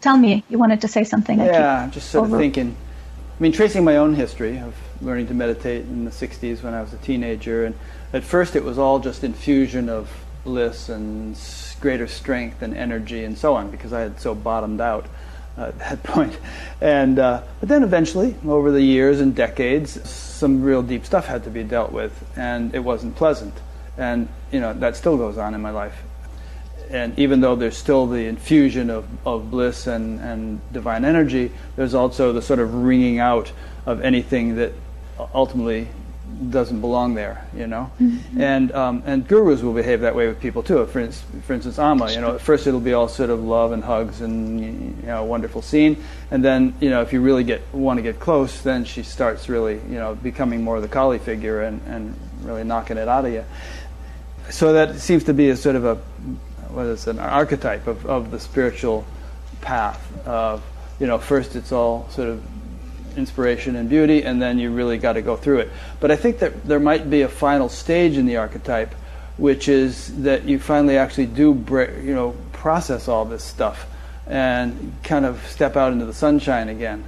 Tell 0.01 0.17
me, 0.17 0.43
you 0.49 0.59
wanted 0.59 0.81
to 0.81 0.89
say 0.89 1.05
something. 1.05 1.39
Yeah, 1.39 1.83
I'm 1.83 1.91
just 1.91 2.11
sort 2.11 2.27
over. 2.27 2.37
of 2.37 2.41
thinking. 2.41 2.75
I 3.39 3.43
mean, 3.43 3.53
tracing 3.53 3.85
my 3.85 3.97
own 3.97 4.15
history 4.15 4.59
of 4.59 4.75
learning 5.01 5.27
to 5.29 5.35
meditate 5.35 5.83
in 5.83 6.05
the 6.05 6.11
60s 6.11 6.63
when 6.63 6.75
I 6.75 6.81
was 6.81 6.93
a 6.93 6.99
teenager, 6.99 7.65
and 7.67 7.75
at 8.13 8.25
first 8.25 8.57
it 8.57 8.65
was 8.65 8.79
all 8.79 9.01
just 9.01 9.23
infusion 9.23 9.89
of 9.89 10.09
bliss 10.45 10.89
and 10.89 11.39
greater 11.81 12.07
strength 12.07 12.63
and 12.63 12.77
energy 12.77 13.25
and 13.25 13.37
so 13.37 13.55
on 13.55 13.71
because 13.71 13.93
I 13.93 14.01
had 14.01 14.21
so 14.21 14.35
bottomed 14.35 14.81
out 14.81 15.07
uh, 15.57 15.67
at 15.67 15.79
that 15.79 16.03
point. 16.05 16.39
And 16.81 17.19
uh, 17.19 17.43
but 17.61 17.69
then 17.69 17.83
eventually, 17.83 18.35
over 18.47 18.71
the 18.71 18.83
years 18.83 19.21
and 19.21 19.35
decades, 19.35 20.09
some 20.09 20.63
real 20.63 20.83
deep 20.83 21.05
stuff 21.05 21.27
had 21.27 21.45
to 21.45 21.51
be 21.51 21.63
dealt 21.63 21.93
with, 21.93 22.13
and 22.37 22.75
it 22.75 22.81
wasn't 22.81 23.17
pleasant. 23.17 23.55
And 23.97 24.29
you 24.51 24.61
know 24.61 24.73
that 24.75 24.97
still 24.97 25.17
goes 25.17 25.39
on 25.39 25.55
in 25.55 25.61
my 25.61 25.71
life. 25.71 26.03
And 26.91 27.19
even 27.19 27.41
though 27.41 27.57
there's 27.57 27.77
still 27.77 28.07
the 28.07 28.27
infusion 28.27 28.91
of, 28.91 29.07
of 29.27 29.51
bliss 29.51 29.87
and, 29.87 30.21
and 30.21 30.61
divine 30.73 31.07
energy, 31.07 31.51
there's 31.75 31.95
also 31.95 32.35
the 32.35 32.43
sort 32.43 32.59
of 32.59 32.75
wringing 32.75 33.19
out 33.19 33.51
of 33.87 34.03
anything 34.03 34.57
that 34.57 34.73
ultimately 35.35 35.89
doesn't 36.51 36.81
belong 36.81 37.15
there, 37.15 37.47
you 37.55 37.67
know. 37.67 37.91
Mm-hmm. 38.01 38.41
And 38.41 38.73
um, 38.73 39.03
and 39.07 39.27
gurus 39.27 39.63
will 39.63 39.73
behave 39.73 40.01
that 40.01 40.15
way 40.15 40.27
with 40.27 40.41
people 40.41 40.63
too. 40.63 40.85
For 40.87 41.01
instance, 41.01 41.45
for 41.47 41.53
instance, 41.53 41.79
Amma, 41.79 42.13
you 42.13 42.21
know, 42.21 42.35
at 42.35 42.41
first 42.41 42.67
it'll 42.67 42.81
be 42.81 42.93
all 42.93 43.09
sort 43.09 43.31
of 43.31 43.43
love 43.43 43.73
and 43.73 43.83
hugs 43.83 44.21
and 44.21 44.61
you 45.01 45.07
know, 45.07 45.23
a 45.23 45.25
wonderful 45.25 45.63
scene, 45.63 46.03
and 46.31 46.45
then 46.45 46.75
you 46.81 46.91
know, 46.91 47.03
if 47.03 47.13
you 47.13 47.21
really 47.21 47.45
get 47.45 47.63
want 47.73 47.99
to 47.99 48.03
get 48.03 48.21
close, 48.21 48.61
then 48.63 48.85
she 48.85 49.03
starts 49.03 49.49
really, 49.49 49.75
you 49.75 49.99
know, 49.99 50.15
becoming 50.15 50.63
more 50.63 50.77
of 50.77 50.83
the 50.83 50.89
Kali 50.89 51.19
figure 51.19 51.63
and, 51.63 51.81
and 51.87 52.19
really 52.43 52.65
knocking 52.65 52.97
it 52.97 53.09
out 53.09 53.25
of 53.25 53.33
you. 53.33 53.45
So 54.51 54.73
that 54.73 54.97
seems 54.97 55.25
to 55.25 55.35
be 55.35 55.51
a 55.51 55.57
sort 55.57 55.77
of 55.77 55.85
a 55.85 55.95
what 56.73 56.87
is 56.87 57.07
it, 57.07 57.11
an 57.11 57.19
archetype 57.19 57.87
of, 57.87 58.07
of 58.07 58.31
the 58.31 58.41
spiritual 58.41 59.05
path 59.61 60.01
of 60.27 60.63
you 61.03 61.09
know, 61.09 61.19
first 61.19 61.57
it's 61.57 61.73
all 61.73 62.09
sort 62.11 62.29
of 62.29 62.43
inspiration 63.17 63.77
and 63.77 63.89
beauty, 63.89 64.23
and 64.23 64.41
then 64.41 64.59
you 64.59 64.71
really 64.71 64.99
got 64.99 65.15
to 65.15 65.23
go 65.23 65.37
through 65.37 65.61
it. 65.61 65.71
But 66.01 66.11
I 66.11 66.17
think 66.17 66.39
that 66.39 66.65
there 66.65 66.81
might 66.81 67.09
be 67.11 67.23
a 67.23 67.29
final 67.29 67.69
stage 67.69 68.17
in 68.17 68.27
the 68.27 68.37
archetype, 68.37 68.95
which 69.37 69.69
is 69.69 70.23
that 70.23 70.45
you 70.45 70.59
finally 70.59 70.97
actually 70.97 71.27
do, 71.27 71.55
break, 71.55 72.05
you 72.05 72.15
know, 72.15 72.35
process 72.53 73.09
all 73.09 73.25
this 73.25 73.43
stuff 73.43 73.87
and 74.27 74.93
kind 75.03 75.25
of 75.25 75.45
step 75.49 75.77
out 75.77 75.93
into 75.93 76.05
the 76.05 76.15
sunshine 76.15 76.69
again. 76.69 77.05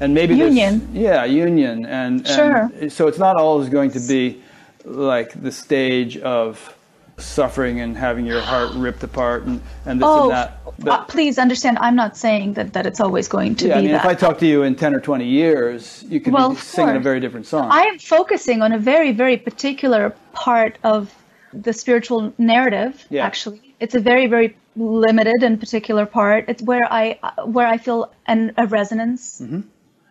And 0.00 0.14
maybe 0.14 0.34
union. 0.34 0.90
Yeah, 0.92 1.24
union, 1.24 1.86
and, 1.86 2.26
sure. 2.26 2.70
And 2.80 2.92
so 2.92 3.06
it's 3.06 3.18
not 3.18 3.36
always 3.36 3.68
going 3.68 3.92
to 3.92 4.00
be 4.00 4.42
like 4.84 5.40
the 5.40 5.52
stage 5.52 6.16
of 6.18 6.74
suffering 7.16 7.80
and 7.80 7.96
having 7.96 8.26
your 8.26 8.40
heart 8.40 8.72
ripped 8.74 9.02
apart 9.02 9.44
and, 9.44 9.60
and 9.86 10.00
this 10.00 10.06
oh, 10.06 10.24
and 10.24 10.32
that. 10.32 10.64
But, 10.78 10.88
uh, 10.88 11.04
please 11.04 11.38
understand, 11.38 11.78
I'm 11.78 11.94
not 11.94 12.16
saying 12.16 12.54
that, 12.54 12.72
that 12.72 12.86
it's 12.86 13.00
always 13.00 13.28
going 13.28 13.54
to 13.56 13.68
yeah, 13.68 13.74
be 13.74 13.78
I 13.78 13.82
mean, 13.82 13.92
that. 13.92 14.04
if 14.04 14.10
I 14.10 14.14
talk 14.14 14.38
to 14.38 14.46
you 14.46 14.62
in 14.62 14.74
10 14.74 14.94
or 14.94 15.00
20 15.00 15.24
years, 15.24 16.04
you 16.08 16.20
could 16.20 16.32
well, 16.32 16.50
be 16.50 16.56
singing 16.56 16.96
a 16.96 17.00
very 17.00 17.20
different 17.20 17.46
song. 17.46 17.68
I 17.70 17.82
am 17.82 17.98
focusing 17.98 18.62
on 18.62 18.72
a 18.72 18.78
very, 18.78 19.12
very 19.12 19.36
particular 19.36 20.14
part 20.32 20.78
of 20.82 21.14
the 21.52 21.72
spiritual 21.72 22.32
narrative, 22.38 23.06
yeah. 23.10 23.24
actually. 23.24 23.74
It's 23.78 23.94
a 23.94 24.00
very, 24.00 24.26
very 24.26 24.56
limited 24.76 25.42
and 25.42 25.60
particular 25.60 26.06
part. 26.06 26.46
It's 26.48 26.62
where 26.62 26.82
I 26.90 27.18
where 27.44 27.66
I 27.66 27.78
feel 27.78 28.12
an, 28.26 28.52
a 28.56 28.66
resonance. 28.66 29.40
Mm-hmm. 29.40 29.60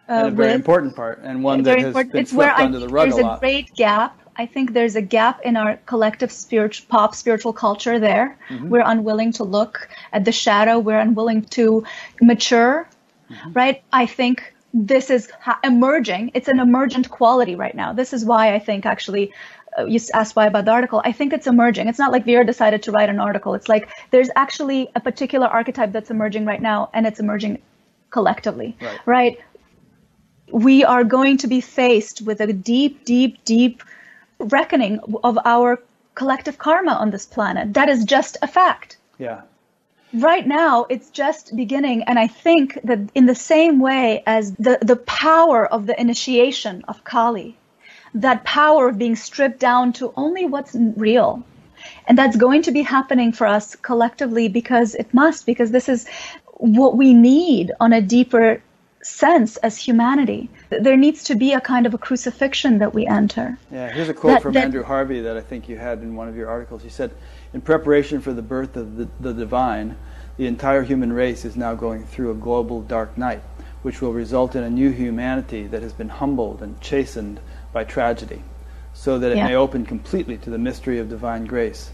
Uh, 0.10 0.14
and 0.14 0.28
a 0.28 0.32
very 0.32 0.48
with, 0.50 0.56
important 0.56 0.96
part, 0.96 1.20
and 1.24 1.44
one 1.44 1.64
that 1.64 1.80
has 1.80 1.94
been 1.94 2.18
it's 2.18 2.32
swept 2.32 2.60
under 2.60 2.80
the 2.80 2.90
rug 2.90 3.08
a 3.08 3.12
lot. 3.12 3.16
There's 3.16 3.38
a 3.38 3.40
great 3.40 3.74
gap 3.74 4.20
I 4.36 4.46
think 4.46 4.74
there's 4.74 4.96
a 4.96 5.02
gap 5.02 5.42
in 5.44 5.56
our 5.56 5.78
collective 5.86 6.32
spiritual, 6.32 6.88
pop 6.90 7.16
spiritual 7.16 7.54
culture 7.54 8.00
there. 8.00 8.38
Mm-hmm. 8.50 8.70
We're 8.70 8.84
unwilling 8.86 9.32
to 9.34 9.44
look 9.44 9.90
at 10.12 10.26
the 10.26 10.32
shadow. 10.32 10.80
We're 10.80 11.00
unwilling 11.00 11.44
to 11.58 11.86
mature, 12.22 12.88
mm-hmm. 13.30 13.54
right? 13.54 13.84
I 13.92 14.06
think 14.06 14.54
this 14.74 15.10
is 15.10 15.30
ha- 15.40 15.60
emerging. 15.64 16.32
It's 16.34 16.48
an 16.48 16.60
emergent 16.60 17.10
quality 17.10 17.56
right 17.56 17.76
now. 17.76 17.94
This 17.94 18.12
is 18.12 18.26
why 18.26 18.56
I 18.56 18.60
think 18.60 18.86
actually 18.86 19.34
uh, 19.78 19.86
you 19.86 20.00
asked 20.14 20.36
why 20.36 20.48
about 20.48 20.66
the 20.66 20.72
article. 20.72 21.02
I 21.06 21.12
think 21.12 21.34
it's 21.34 21.48
emerging. 21.48 21.88
It's 21.88 22.00
not 22.00 22.12
like 22.12 22.26
Vera 22.26 22.46
decided 22.46 22.84
to 22.84 22.92
write 22.92 23.10
an 23.10 23.20
article. 23.20 23.54
It's 23.54 23.70
like 23.70 23.90
there's 24.12 24.30
actually 24.36 24.90
a 24.96 25.00
particular 25.00 25.48
archetype 25.48 25.92
that's 25.92 26.12
emerging 26.12 26.46
right 26.46 26.62
now, 26.62 26.90
and 26.94 27.06
it's 27.06 27.20
emerging 27.20 27.62
collectively, 28.10 28.76
right? 28.82 29.00
right? 29.06 29.40
We 30.52 30.84
are 30.84 31.04
going 31.04 31.38
to 31.38 31.48
be 31.48 31.62
faced 31.62 32.22
with 32.22 32.42
a 32.42 32.54
deep, 32.54 33.06
deep, 33.06 33.44
deep 33.44 33.84
reckoning 34.44 35.00
of 35.24 35.38
our 35.46 35.82
collective 36.16 36.58
karma 36.58 36.94
on 36.94 37.12
this 37.12 37.26
planet. 37.26 37.74
That 37.74 37.90
is 37.90 38.04
just 38.04 38.38
a 38.42 38.48
fact. 38.48 38.98
Yeah. 39.18 39.42
Right 40.14 40.46
now, 40.46 40.86
it's 40.90 41.10
just 41.10 41.56
beginning, 41.56 42.04
and 42.04 42.20
I 42.20 42.28
think 42.28 42.80
that 42.84 43.00
in 43.16 43.26
the 43.26 43.34
same 43.34 43.80
way 43.80 44.22
as 44.28 44.54
the, 44.54 44.78
the 44.82 44.96
power 44.96 45.66
of 45.66 45.88
the 45.88 46.00
initiation 46.00 46.86
of 46.88 47.04
Kali, 47.04 47.58
that 48.14 48.44
power 48.44 48.90
of 48.90 49.00
being 49.00 49.16
stripped 49.16 49.60
down 49.60 49.94
to 49.94 50.14
only 50.16 50.46
what's 50.46 50.76
real, 50.76 51.44
and 52.08 52.16
that's 52.16 52.38
going 52.38 52.62
to 52.64 52.72
be 52.72 52.84
happening 52.84 53.32
for 53.32 53.48
us 53.48 53.76
collectively 53.76 54.50
because 54.50 54.94
it 54.94 55.12
must, 55.16 55.48
because 55.48 55.72
this 55.72 55.90
is 55.90 56.08
what 56.58 56.96
we 56.96 57.16
need 57.16 57.72
on 57.80 57.92
a 57.92 58.02
deeper 58.02 58.62
sense 59.06 59.58
as 59.58 59.78
humanity. 59.78 60.50
There 60.70 60.98
needs 60.98 61.24
to 61.26 61.36
be 61.36 61.54
a 61.54 61.62
kind 61.62 61.86
of 61.86 61.94
a 61.94 61.98
crucifixion 61.98 62.80
that 62.80 62.94
we 62.94 63.06
enter. 63.06 63.58
Yeah, 63.72 63.92
here's 63.92 64.10
a 64.10 64.14
quote 64.14 64.36
that, 64.36 64.42
from 64.42 64.54
that, 64.54 64.66
Andrew 64.66 64.84
Harvey 64.84 65.22
that 65.22 65.38
I 65.38 65.42
think 65.42 65.70
you 65.70 65.78
had 65.78 66.00
in 66.00 66.16
one 66.16 66.28
of 66.28 66.36
your 66.36 66.50
articles. 66.50 66.84
He 66.84 66.90
said, 66.90 67.12
In 67.54 67.62
preparation 67.62 68.22
for 68.22 68.34
the 68.34 68.42
birth 68.42 68.76
of 68.78 68.98
the, 68.98 69.08
the 69.20 69.34
divine, 69.34 69.96
the 70.38 70.48
entire 70.48 70.84
human 70.84 71.14
race 71.14 71.46
is 71.46 71.56
now 71.56 71.76
going 71.76 72.06
through 72.06 72.32
a 72.32 72.36
global 72.36 72.82
dark 72.82 73.18
night, 73.18 73.44
which 73.84 74.02
will 74.02 74.14
result 74.14 74.56
in 74.56 74.64
a 74.64 74.70
new 74.70 74.90
humanity 74.90 75.68
that 75.68 75.84
has 75.84 75.94
been 75.94 76.10
humbled 76.10 76.62
and 76.62 76.80
chastened 76.82 77.40
by 77.72 77.84
tragedy, 77.84 78.44
so 78.94 79.20
that 79.20 79.32
it 79.32 79.38
yeah. 79.38 79.48
may 79.48 79.56
open 79.56 79.86
completely 79.86 80.38
to 80.38 80.50
the 80.50 80.58
mystery 80.58 81.00
of 81.00 81.10
divine 81.10 81.46
grace. 81.46 81.92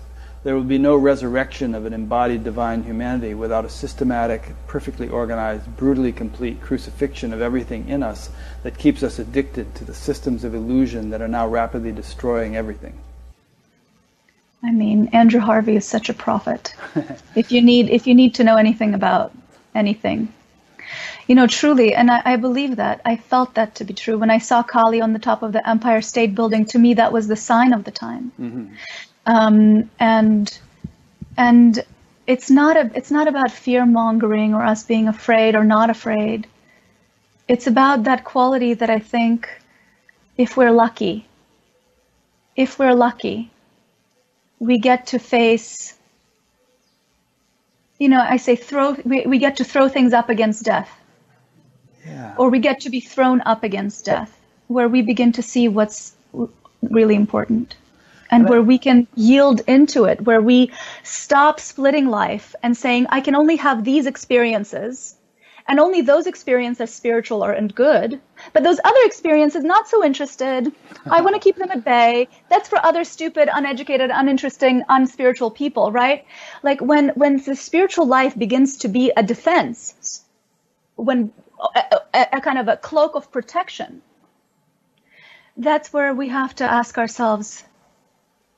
There 0.49 0.55
will 0.55 0.63
be 0.63 0.79
no 0.79 0.95
resurrection 0.95 1.75
of 1.75 1.85
an 1.85 1.93
embodied 1.93 2.43
divine 2.43 2.81
humanity 2.81 3.35
without 3.35 3.65
a 3.65 3.69
systematic, 3.69 4.41
perfectly 4.65 5.07
organized, 5.07 5.77
brutally 5.77 6.11
complete 6.11 6.59
crucifixion 6.59 7.33
of 7.33 7.39
everything 7.39 7.87
in 7.87 8.01
us 8.01 8.31
that 8.63 8.75
keeps 8.75 9.03
us 9.03 9.19
addicted 9.19 9.75
to 9.75 9.85
the 9.85 9.93
systems 9.93 10.43
of 10.43 10.55
illusion 10.55 11.11
that 11.11 11.21
are 11.21 11.27
now 11.27 11.47
rapidly 11.47 11.91
destroying 11.91 12.55
everything. 12.55 12.97
I 14.63 14.71
mean, 14.71 15.09
Andrew 15.13 15.39
Harvey 15.39 15.75
is 15.75 15.85
such 15.85 16.09
a 16.09 16.15
prophet. 16.15 16.73
if 17.35 17.51
you 17.51 17.61
need 17.61 17.91
if 17.91 18.07
you 18.07 18.15
need 18.15 18.33
to 18.33 18.43
know 18.43 18.57
anything 18.57 18.95
about 18.95 19.31
anything, 19.75 20.33
you 21.27 21.35
know, 21.35 21.45
truly, 21.45 21.93
and 21.93 22.09
I, 22.09 22.23
I, 22.25 22.35
believe 22.37 22.77
that. 22.77 23.01
I 23.05 23.17
felt 23.17 23.53
that 23.53 23.75
to 23.75 23.83
be 23.83 23.93
true. 23.93 24.17
When 24.17 24.31
I 24.31 24.39
saw 24.39 24.63
Kali 24.63 24.99
on 24.99 25.13
the 25.13 25.19
top 25.19 25.43
of 25.43 25.51
the 25.51 25.69
Empire 25.69 26.01
State 26.01 26.33
Building, 26.33 26.65
to 26.65 26.79
me, 26.79 26.95
that 26.95 27.13
was 27.13 27.27
the 27.27 27.35
sign 27.35 27.71
of 27.71 27.83
the 27.83 27.91
time. 27.91 28.31
Mm-hmm. 28.41 28.73
Um, 29.29 29.91
and 29.99 30.59
and 31.37 31.85
it's 32.25 32.49
not 32.49 32.77
a 32.77 32.89
it's 32.95 33.11
not 33.11 33.27
about 33.27 33.51
fear 33.51 33.85
mongering 33.85 34.55
or 34.55 34.63
us 34.65 34.83
being 34.83 35.07
afraid 35.07 35.55
or 35.55 35.63
not 35.63 35.91
afraid. 35.91 36.47
It's 37.47 37.67
about 37.67 38.05
that 38.05 38.23
quality 38.23 38.73
that 38.73 38.89
I 38.89 38.97
think, 38.97 39.47
if 40.35 40.57
we're 40.57 40.71
lucky, 40.71 41.27
if 42.55 42.79
we're 42.79 42.95
lucky, 42.95 43.51
we 44.57 44.79
get 44.79 45.07
to 45.07 45.19
face. 45.19 45.93
You 47.99 48.09
know, 48.09 48.21
I 48.21 48.37
say 48.37 48.55
throw. 48.55 48.93
We, 49.05 49.27
we 49.27 49.37
get 49.37 49.57
to 49.57 49.63
throw 49.63 49.89
things 49.89 50.11
up 50.11 50.29
against 50.29 50.65
death. 50.65 50.89
Yeah. 52.03 52.33
Or 52.39 52.49
we 52.49 52.59
get 52.59 52.79
to 52.81 52.89
be 52.89 52.99
thrown 52.99 53.41
up 53.41 53.63
against 53.63 54.05
death, 54.05 54.35
where 54.67 54.89
we 54.89 55.03
begin 55.03 55.33
to 55.33 55.43
see 55.43 55.67
what's 55.67 56.15
really 56.81 57.15
important 57.15 57.75
and 58.29 58.47
where 58.47 58.61
we 58.61 58.77
can 58.77 59.07
yield 59.15 59.61
into 59.67 60.05
it, 60.05 60.21
where 60.21 60.41
we 60.41 60.71
stop 61.03 61.59
splitting 61.59 62.07
life 62.07 62.55
and 62.61 62.75
saying, 62.77 63.07
I 63.09 63.21
can 63.21 63.35
only 63.35 63.55
have 63.57 63.83
these 63.83 64.05
experiences, 64.05 65.15
and 65.67 65.79
only 65.79 66.01
those 66.01 66.25
experiences 66.25 66.81
are 66.81 66.87
spiritual 66.87 67.43
or 67.43 67.51
and 67.51 67.73
good, 67.73 68.19
but 68.53 68.63
those 68.63 68.79
other 68.83 68.99
experiences 69.03 69.63
not 69.63 69.87
so 69.87 70.03
interested. 70.03 70.71
I 71.09 71.21
want 71.21 71.35
to 71.35 71.39
keep 71.39 71.57
them 71.57 71.69
at 71.71 71.85
bay. 71.85 72.27
That's 72.49 72.67
for 72.67 72.83
other 72.83 73.03
stupid, 73.03 73.49
uneducated, 73.53 74.09
uninteresting, 74.11 74.83
unspiritual 74.89 75.51
people, 75.51 75.91
right? 75.91 76.25
Like 76.63 76.81
when 76.81 77.09
when 77.09 77.37
the 77.37 77.55
spiritual 77.55 78.07
life 78.07 78.37
begins 78.37 78.77
to 78.77 78.87
be 78.87 79.11
a 79.15 79.21
defense, 79.21 80.23
when 80.95 81.31
a, 81.75 81.99
a, 82.13 82.27
a 82.33 82.41
kind 82.41 82.57
of 82.57 82.67
a 82.67 82.77
cloak 82.77 83.15
of 83.15 83.31
protection, 83.31 84.01
that's 85.55 85.93
where 85.93 86.13
we 86.15 86.29
have 86.29 86.55
to 86.55 86.63
ask 86.63 86.97
ourselves 86.97 87.63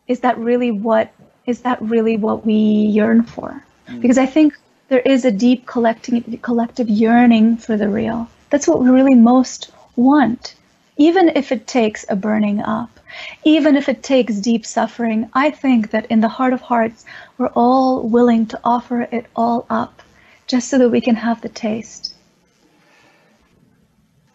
is 0.07 0.21
that 0.21 0.37
really 0.37 0.71
what 0.71 1.11
is 1.45 1.61
that 1.61 1.81
really 1.81 2.17
what 2.17 2.45
we 2.45 2.53
yearn 2.53 3.23
for? 3.23 3.63
Mm. 3.87 4.01
Because 4.01 4.17
I 4.17 4.25
think 4.25 4.57
there 4.89 4.99
is 4.99 5.25
a 5.25 5.31
deep 5.31 5.65
collective 5.65 6.41
collective 6.41 6.89
yearning 6.89 7.57
for 7.57 7.77
the 7.77 7.89
real. 7.89 8.29
That's 8.49 8.67
what 8.67 8.81
we 8.81 8.89
really 8.89 9.15
most 9.15 9.71
want. 9.95 10.55
Even 10.97 11.29
if 11.29 11.51
it 11.51 11.67
takes 11.67 12.05
a 12.09 12.15
burning 12.15 12.61
up, 12.61 12.99
even 13.43 13.75
if 13.75 13.89
it 13.89 14.03
takes 14.03 14.35
deep 14.35 14.65
suffering, 14.65 15.29
I 15.33 15.51
think 15.51 15.91
that 15.91 16.05
in 16.07 16.21
the 16.21 16.27
heart 16.27 16.53
of 16.53 16.61
hearts, 16.61 17.05
we're 17.37 17.55
all 17.55 18.07
willing 18.07 18.45
to 18.47 18.59
offer 18.63 19.01
it 19.03 19.25
all 19.35 19.65
up 19.69 20.01
just 20.47 20.69
so 20.69 20.77
that 20.77 20.89
we 20.89 21.01
can 21.01 21.15
have 21.15 21.41
the 21.41 21.49
taste. 21.49 22.13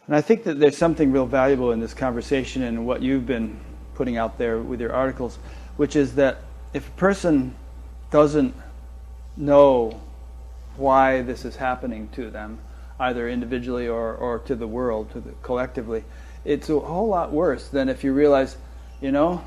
And 0.07 0.15
I 0.15 0.21
think 0.21 0.45
that 0.45 0.59
there's 0.59 0.77
something 0.77 1.13
real 1.13 1.27
valuable 1.27 1.73
in 1.73 1.81
this 1.81 1.93
conversation 1.93 2.63
and 2.63 2.87
what 2.87 3.03
you've 3.03 3.27
been 3.27 3.59
putting 3.97 4.17
out 4.17 4.39
there 4.39 4.59
with 4.59 4.81
your 4.81 4.93
articles 4.93 5.39
which 5.77 5.97
is 5.97 6.15
that 6.15 6.39
if 6.73 6.89
a 6.89 6.93
person 6.93 7.55
doesn't 8.11 8.55
know 9.37 10.01
why 10.77 11.23
this 11.23 11.45
is 11.45 11.57
happening 11.57 12.09
to 12.13 12.31
them, 12.31 12.59
either 12.99 13.29
individually 13.29 13.89
or, 13.89 14.15
or 14.15 14.39
to 14.41 14.55
the 14.55 14.67
world, 14.67 15.11
to 15.13 15.21
the 15.21 15.33
collectively, 15.43 16.05
it's 16.45 16.69
a 16.69 16.79
whole 16.79 17.09
lot 17.09 17.33
worse 17.33 17.69
than 17.69 17.89
if 17.89 18.05
you 18.05 18.13
realize, 18.13 18.57
you 19.01 19.13
know, 19.13 19.45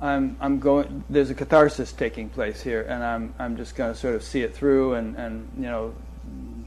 I'm 0.00 0.36
I'm 0.40 0.60
going. 0.60 1.02
There's 1.10 1.30
a 1.30 1.34
catharsis 1.34 1.90
taking 1.90 2.28
place 2.28 2.62
here, 2.62 2.82
and 2.82 3.02
I'm 3.02 3.34
I'm 3.36 3.56
just 3.56 3.74
going 3.74 3.92
to 3.92 3.98
sort 3.98 4.14
of 4.14 4.22
see 4.22 4.42
it 4.42 4.54
through 4.54 4.94
and 4.94 5.16
and 5.16 5.48
you 5.56 5.64
know 5.64 5.92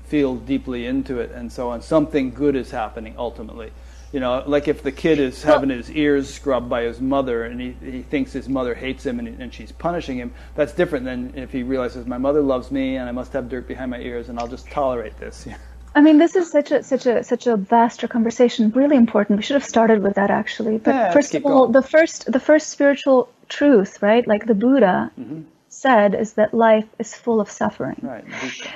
feel 0.03 0.35
deeply 0.35 0.85
into 0.85 1.21
it 1.21 1.31
and 1.31 1.49
so 1.49 1.69
on. 1.69 1.81
Something 1.81 2.33
good 2.33 2.57
is 2.57 2.71
happening 2.71 3.15
ultimately. 3.17 3.71
You 4.11 4.19
know, 4.19 4.43
like 4.45 4.67
if 4.67 4.83
the 4.83 4.91
kid 4.91 5.19
is 5.19 5.41
having 5.41 5.69
his 5.69 5.89
ears 5.89 6.33
scrubbed 6.33 6.69
by 6.69 6.83
his 6.83 6.99
mother 6.99 7.45
and 7.45 7.61
he, 7.61 7.75
he 7.81 8.01
thinks 8.01 8.33
his 8.33 8.49
mother 8.49 8.75
hates 8.75 9.05
him 9.05 9.19
and, 9.19 9.41
and 9.41 9.53
she's 9.53 9.71
punishing 9.71 10.17
him, 10.17 10.33
that's 10.53 10.73
different 10.73 11.05
than 11.05 11.33
if 11.35 11.51
he 11.51 11.63
realizes 11.63 12.05
my 12.05 12.17
mother 12.17 12.41
loves 12.41 12.71
me 12.71 12.97
and 12.97 13.07
I 13.07 13.13
must 13.13 13.31
have 13.33 13.47
dirt 13.47 13.67
behind 13.67 13.91
my 13.91 13.99
ears 13.99 14.27
and 14.27 14.37
I'll 14.37 14.49
just 14.49 14.69
tolerate 14.69 15.17
this. 15.17 15.47
I 15.95 16.01
mean, 16.01 16.19
this 16.19 16.35
is 16.35 16.49
such 16.49 16.71
a 16.71 16.83
such 16.83 17.05
a 17.05 17.21
such 17.23 17.47
a 17.47 17.57
vaster 17.57 18.07
conversation, 18.07 18.71
really 18.71 18.95
important. 18.95 19.37
We 19.37 19.43
should 19.43 19.55
have 19.55 19.65
started 19.65 20.01
with 20.01 20.15
that 20.15 20.29
actually. 20.29 20.77
But 20.77 20.95
yeah, 20.95 21.11
first 21.11 21.35
of 21.35 21.45
all, 21.45 21.63
going. 21.63 21.73
the 21.73 21.81
first 21.81 22.31
the 22.31 22.39
first 22.39 22.69
spiritual 22.69 23.29
truth, 23.49 24.01
right? 24.01 24.25
Like 24.25 24.45
the 24.45 24.55
Buddha 24.55 25.11
mm-hmm 25.19 25.41
said 25.81 26.13
is 26.13 26.33
that 26.33 26.53
life 26.53 26.87
is 26.99 27.13
full 27.15 27.39
of 27.41 27.49
suffering. 27.49 27.99
Right. 28.01 28.25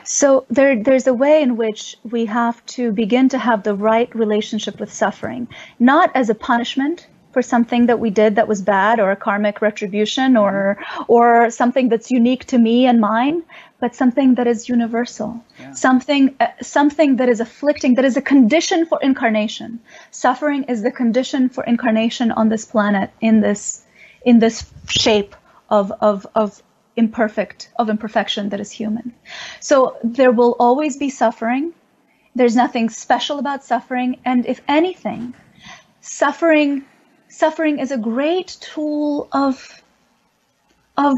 So 0.03 0.45
there, 0.49 0.81
there's 0.81 1.07
a 1.07 1.13
way 1.13 1.41
in 1.41 1.55
which 1.55 1.97
we 2.03 2.25
have 2.25 2.65
to 2.77 2.91
begin 2.91 3.29
to 3.29 3.37
have 3.37 3.63
the 3.63 3.75
right 3.75 4.13
relationship 4.15 4.79
with 4.79 4.91
suffering, 4.91 5.47
not 5.79 6.11
as 6.15 6.29
a 6.29 6.35
punishment 6.35 7.07
for 7.35 7.41
something 7.41 7.87
that 7.87 7.99
we 7.99 8.09
did 8.09 8.37
that 8.37 8.47
was 8.47 8.61
bad 8.61 8.97
or 8.97 9.11
a 9.11 9.15
karmic 9.27 9.61
retribution 9.61 10.37
or 10.37 10.77
or 11.09 11.49
something 11.49 11.89
that's 11.89 12.09
unique 12.09 12.45
to 12.45 12.57
me 12.57 12.87
and 12.89 13.01
mine 13.01 13.43
but 13.81 13.93
something 13.93 14.35
that 14.35 14.47
is 14.47 14.69
universal 14.69 15.31
yeah. 15.59 15.73
something 15.73 16.33
uh, 16.39 16.47
something 16.61 17.17
that 17.17 17.27
is 17.27 17.41
afflicting 17.41 17.95
that 17.95 18.05
is 18.05 18.15
a 18.15 18.21
condition 18.21 18.85
for 18.85 18.97
incarnation 19.09 19.81
suffering 20.11 20.63
is 20.75 20.81
the 20.87 20.93
condition 21.01 21.49
for 21.49 21.61
incarnation 21.65 22.31
on 22.31 22.47
this 22.47 22.63
planet 22.73 23.09
in 23.19 23.41
this 23.41 23.83
in 24.23 24.39
this 24.39 24.55
shape 24.87 25.35
of 25.69 25.91
of 25.99 26.25
of 26.35 26.63
imperfect, 26.97 27.69
of 27.77 27.89
imperfection 27.89 28.49
that 28.49 28.59
is 28.59 28.71
human. 28.71 29.13
So 29.59 29.97
there 30.03 30.31
will 30.31 30.55
always 30.59 30.97
be 30.97 31.09
suffering. 31.09 31.73
There's 32.35 32.55
nothing 32.55 32.89
special 32.89 33.39
about 33.39 33.63
suffering. 33.63 34.19
And 34.25 34.45
if 34.45 34.61
anything, 34.67 35.33
suffering, 36.01 36.85
suffering 37.29 37.79
is 37.79 37.91
a 37.91 37.97
great 37.97 38.57
tool 38.61 39.27
of, 39.31 39.83
of 40.97 41.15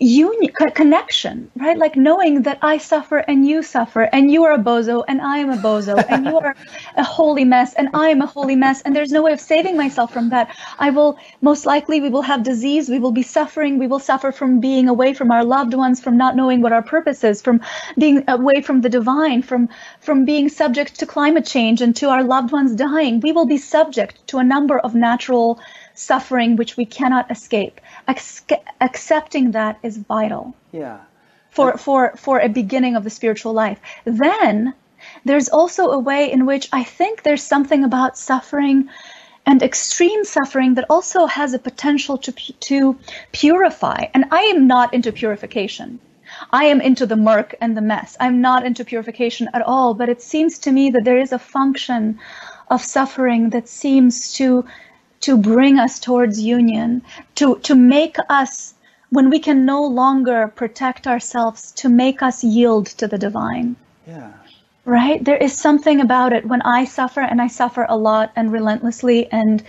union 0.00 0.52
connection 0.74 1.50
right? 1.56 1.76
Like 1.76 1.96
knowing 1.96 2.42
that 2.42 2.58
i 2.62 2.78
suffer 2.78 3.18
and 3.18 3.46
you 3.46 3.62
suffer 3.62 4.02
and 4.02 4.30
you 4.30 4.44
are 4.44 4.52
a 4.52 4.58
bozo 4.58 5.04
and 5.06 5.20
i 5.20 5.38
am 5.38 5.50
a 5.50 5.56
bozo 5.56 6.02
and 6.08 6.24
you 6.24 6.38
are 6.38 6.56
a 6.96 7.04
holy 7.04 7.44
mess 7.44 7.74
and 7.74 7.90
i 7.94 8.08
am 8.08 8.22
a 8.22 8.26
holy 8.26 8.56
mess 8.56 8.80
and 8.82 8.96
there's 8.96 9.12
no 9.12 9.22
way 9.22 9.32
of 9.32 9.40
saving 9.40 9.76
myself 9.76 10.12
from 10.12 10.30
that. 10.30 10.56
I 10.78 10.90
will 10.90 11.18
most 11.40 11.66
likely 11.66 12.00
we 12.00 12.08
will 12.08 12.22
have 12.22 12.42
disease 12.42 12.88
we 12.88 12.98
will 12.98 13.12
be 13.12 13.22
suffering 13.22 13.78
we 13.78 13.86
will 13.86 13.98
suffer 13.98 14.32
from 14.32 14.60
being 14.60 14.88
away 14.88 15.12
from 15.12 15.30
our 15.30 15.44
loved 15.44 15.74
ones 15.74 16.00
from 16.00 16.16
not 16.16 16.34
knowing 16.34 16.62
what 16.62 16.72
our 16.72 16.82
purpose 16.82 17.22
is 17.22 17.42
from 17.42 17.60
being 17.98 18.24
away 18.28 18.62
from 18.62 18.80
the 18.80 18.88
divine 18.88 19.42
from 19.42 19.68
from 20.00 20.24
being 20.24 20.48
subject 20.48 20.98
to 21.00 21.06
climate 21.06 21.44
change 21.44 21.82
and 21.82 21.94
to 21.96 22.08
our 22.08 22.22
loved 22.24 22.52
ones 22.52 22.74
dying. 22.74 23.20
We 23.20 23.32
will 23.32 23.46
be 23.46 23.58
subject 23.58 24.26
to 24.28 24.38
a 24.38 24.44
number 24.44 24.78
of 24.78 24.94
natural 24.94 25.60
suffering 25.94 26.56
which 26.56 26.76
we 26.76 26.86
cannot 26.86 27.30
escape. 27.30 27.80
Accepting 28.08 29.50
that 29.52 29.78
is 29.82 29.96
vital. 29.98 30.54
Yeah. 30.72 31.00
For, 31.50 31.76
for, 31.76 32.14
for 32.16 32.38
a 32.38 32.48
beginning 32.48 32.94
of 32.94 33.02
the 33.02 33.10
spiritual 33.10 33.52
life. 33.52 33.80
Then 34.04 34.72
there's 35.24 35.48
also 35.48 35.90
a 35.90 35.98
way 35.98 36.30
in 36.30 36.46
which 36.46 36.68
I 36.72 36.84
think 36.84 37.22
there's 37.22 37.42
something 37.42 37.82
about 37.82 38.16
suffering 38.16 38.88
and 39.46 39.62
extreme 39.62 40.24
suffering 40.24 40.74
that 40.74 40.84
also 40.88 41.26
has 41.26 41.54
a 41.54 41.58
potential 41.58 42.18
to, 42.18 42.32
to 42.32 42.98
purify. 43.32 44.06
And 44.14 44.26
I 44.30 44.42
am 44.42 44.66
not 44.66 44.94
into 44.94 45.10
purification. 45.10 45.98
I 46.52 46.66
am 46.66 46.80
into 46.80 47.06
the 47.06 47.16
murk 47.16 47.56
and 47.60 47.76
the 47.76 47.80
mess. 47.80 48.16
I'm 48.20 48.40
not 48.40 48.64
into 48.64 48.84
purification 48.84 49.48
at 49.52 49.62
all, 49.62 49.94
but 49.94 50.08
it 50.08 50.22
seems 50.22 50.58
to 50.60 50.70
me 50.70 50.90
that 50.90 51.04
there 51.04 51.18
is 51.18 51.32
a 51.32 51.38
function 51.38 52.20
of 52.70 52.82
suffering 52.82 53.50
that 53.50 53.68
seems 53.68 54.32
to 54.34 54.64
to 55.20 55.36
bring 55.36 55.78
us 55.78 55.98
towards 55.98 56.40
union, 56.40 57.02
to, 57.36 57.58
to 57.60 57.74
make 57.74 58.16
us, 58.28 58.74
when 59.10 59.30
we 59.30 59.38
can 59.38 59.64
no 59.64 59.82
longer 59.82 60.48
protect 60.48 61.06
ourselves, 61.06 61.72
to 61.72 61.88
make 61.88 62.22
us 62.22 62.42
yield 62.42 62.86
to 62.86 63.06
the 63.06 63.18
divine. 63.18 63.76
Yeah. 64.06 64.32
Right? 64.84 65.22
There 65.22 65.36
is 65.36 65.56
something 65.56 66.00
about 66.00 66.32
it 66.32 66.46
when 66.46 66.62
I 66.62 66.84
suffer, 66.84 67.20
and 67.20 67.40
I 67.40 67.48
suffer 67.48 67.86
a 67.88 67.96
lot 67.96 68.32
and 68.34 68.50
relentlessly, 68.50 69.30
and 69.30 69.62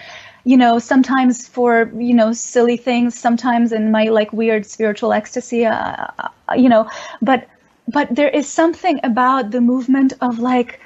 you 0.43 0.57
know, 0.57 0.79
sometimes 0.79 1.47
for, 1.47 1.91
you 1.95 2.15
know, 2.15 2.33
silly 2.33 2.77
things, 2.77 3.17
sometimes 3.17 3.71
in 3.71 3.91
my 3.91 4.05
like 4.05 4.33
weird 4.33 4.65
spiritual 4.65 5.13
ecstasy, 5.13 5.65
uh, 5.65 6.07
uh 6.17 6.29
you 6.55 6.67
know, 6.67 6.89
but, 7.21 7.47
but 7.87 8.07
there 8.15 8.29
is 8.29 8.49
something 8.49 8.99
about 9.03 9.51
the 9.51 9.61
movement 9.61 10.13
of 10.21 10.39
like, 10.39 10.79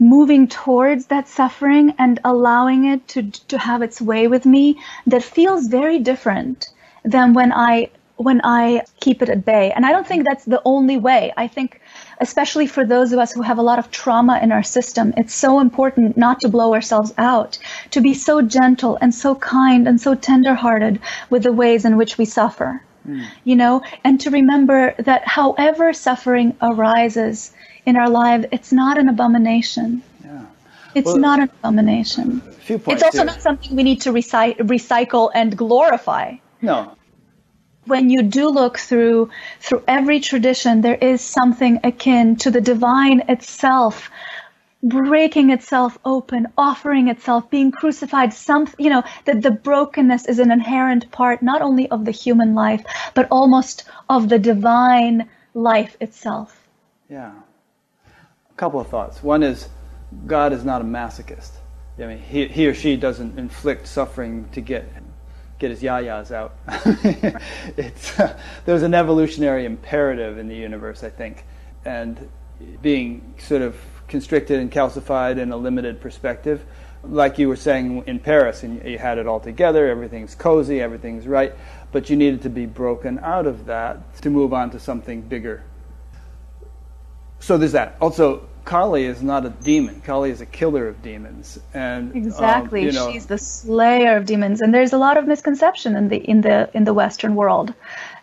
moving 0.00 0.48
towards 0.48 1.06
that 1.06 1.28
suffering 1.28 1.94
and 1.98 2.18
allowing 2.24 2.86
it 2.86 3.06
to 3.06 3.22
to 3.48 3.58
have 3.58 3.82
its 3.82 4.00
way 4.00 4.26
with 4.26 4.44
me 4.46 4.76
that 5.06 5.22
feels 5.22 5.68
very 5.68 5.98
different 5.98 6.68
than 7.04 7.34
when 7.34 7.52
I 7.52 7.90
when 8.20 8.40
I 8.44 8.82
keep 9.00 9.22
it 9.22 9.30
at 9.30 9.46
bay. 9.46 9.72
And 9.74 9.86
I 9.86 9.92
don't 9.92 10.06
think 10.06 10.26
that's 10.26 10.44
the 10.44 10.60
only 10.66 10.98
way. 10.98 11.32
I 11.38 11.48
think, 11.48 11.80
especially 12.20 12.66
for 12.66 12.84
those 12.84 13.12
of 13.12 13.18
us 13.18 13.32
who 13.32 13.40
have 13.40 13.56
a 13.56 13.62
lot 13.62 13.78
of 13.78 13.90
trauma 13.90 14.38
in 14.42 14.52
our 14.52 14.62
system, 14.62 15.14
it's 15.16 15.34
so 15.34 15.58
important 15.58 16.18
not 16.18 16.38
to 16.40 16.48
blow 16.48 16.74
ourselves 16.74 17.14
out, 17.16 17.58
to 17.92 18.00
be 18.02 18.12
so 18.12 18.42
gentle 18.42 18.98
and 19.00 19.14
so 19.14 19.34
kind 19.36 19.88
and 19.88 19.98
so 19.98 20.14
tenderhearted 20.14 21.00
with 21.30 21.44
the 21.44 21.52
ways 21.52 21.86
in 21.86 21.96
which 21.96 22.18
we 22.18 22.26
suffer. 22.26 22.82
Mm. 23.08 23.26
You 23.44 23.56
know, 23.56 23.82
and 24.04 24.20
to 24.20 24.30
remember 24.30 24.94
that 24.98 25.26
however 25.26 25.94
suffering 25.94 26.54
arises 26.60 27.52
in 27.86 27.96
our 27.96 28.10
life, 28.10 28.44
it's 28.52 28.72
not 28.72 28.98
an 28.98 29.08
abomination. 29.08 30.02
Yeah. 30.24 30.46
It's 30.94 31.06
well, 31.06 31.18
not 31.18 31.40
an 31.40 31.50
abomination. 31.58 32.42
It's 32.68 33.02
also 33.02 33.18
here. 33.18 33.24
not 33.24 33.40
something 33.40 33.76
we 33.76 33.82
need 33.82 34.02
to 34.02 34.12
recy- 34.12 34.56
recycle 34.58 35.30
and 35.34 35.56
glorify. 35.56 36.36
No, 36.62 36.96
when 37.86 38.10
you 38.10 38.22
do 38.22 38.48
look 38.48 38.78
through 38.78 39.30
through 39.60 39.82
every 39.88 40.20
tradition 40.20 40.80
there 40.80 40.94
is 40.94 41.20
something 41.20 41.80
akin 41.82 42.36
to 42.36 42.50
the 42.50 42.60
divine 42.60 43.22
itself 43.28 44.10
breaking 44.82 45.50
itself 45.50 45.98
open 46.04 46.46
offering 46.56 47.08
itself 47.08 47.50
being 47.50 47.70
crucified 47.70 48.32
some 48.32 48.66
you 48.78 48.90
know 48.90 49.02
that 49.24 49.42
the 49.42 49.50
brokenness 49.50 50.26
is 50.26 50.38
an 50.38 50.50
inherent 50.50 51.10
part 51.10 51.42
not 51.42 51.62
only 51.62 51.88
of 51.90 52.04
the 52.04 52.10
human 52.10 52.54
life 52.54 52.82
but 53.14 53.28
almost 53.30 53.84
of 54.08 54.28
the 54.28 54.38
divine 54.38 55.28
life 55.54 55.96
itself 56.00 56.66
yeah 57.08 57.32
couple 58.60 58.78
of 58.78 58.88
thoughts 58.88 59.22
one 59.22 59.42
is 59.42 59.68
god 60.26 60.52
is 60.52 60.64
not 60.64 60.80
a 60.82 60.84
masochist 60.84 61.52
i 61.98 62.06
mean 62.06 62.18
he, 62.18 62.46
he 62.46 62.66
or 62.66 62.74
she 62.74 62.96
doesn't 62.96 63.38
inflict 63.38 63.86
suffering 63.86 64.46
to 64.52 64.60
get 64.60 64.84
get 65.60 65.70
his 65.70 65.82
yayas 65.82 66.32
out. 66.32 66.56
it's, 67.76 68.18
uh, 68.18 68.36
there's 68.64 68.82
an 68.82 68.94
evolutionary 68.94 69.66
imperative 69.66 70.38
in 70.38 70.48
the 70.48 70.56
universe, 70.56 71.04
I 71.04 71.10
think, 71.10 71.44
and 71.84 72.28
being 72.82 73.34
sort 73.38 73.62
of 73.62 73.76
constricted 74.08 74.58
and 74.58 74.72
calcified 74.72 75.38
in 75.38 75.52
a 75.52 75.56
limited 75.56 76.00
perspective. 76.00 76.64
Like 77.04 77.38
you 77.38 77.48
were 77.48 77.56
saying 77.56 78.04
in 78.06 78.18
Paris, 78.18 78.62
and 78.62 78.84
you 78.84 78.98
had 78.98 79.18
it 79.18 79.26
all 79.26 79.40
together, 79.40 79.88
everything's 79.88 80.34
cozy, 80.34 80.80
everything's 80.80 81.26
right, 81.26 81.54
but 81.92 82.10
you 82.10 82.16
needed 82.16 82.42
to 82.42 82.50
be 82.50 82.66
broken 82.66 83.18
out 83.20 83.46
of 83.46 83.66
that 83.66 84.16
to 84.22 84.30
move 84.30 84.52
on 84.52 84.70
to 84.70 84.80
something 84.80 85.22
bigger. 85.22 85.62
So 87.38 87.56
there's 87.56 87.72
that. 87.72 87.96
Also, 88.00 88.48
Kali 88.64 89.04
is 89.04 89.22
not 89.22 89.46
a 89.46 89.50
demon. 89.50 90.00
Kali 90.00 90.30
is 90.30 90.40
a 90.40 90.46
killer 90.46 90.88
of 90.88 91.02
demons, 91.02 91.58
and 91.74 92.12
um, 92.12 92.16
exactly, 92.16 92.80
um, 92.80 92.86
you 92.86 92.92
know, 92.92 93.12
she's 93.12 93.26
the 93.26 93.38
slayer 93.38 94.16
of 94.16 94.26
demons. 94.26 94.60
And 94.60 94.72
there's 94.72 94.92
a 94.92 94.98
lot 94.98 95.16
of 95.16 95.26
misconception 95.26 95.96
in 95.96 96.08
the 96.08 96.16
in 96.16 96.40
the 96.40 96.70
in 96.74 96.84
the 96.84 96.94
Western 96.94 97.34
world 97.34 97.74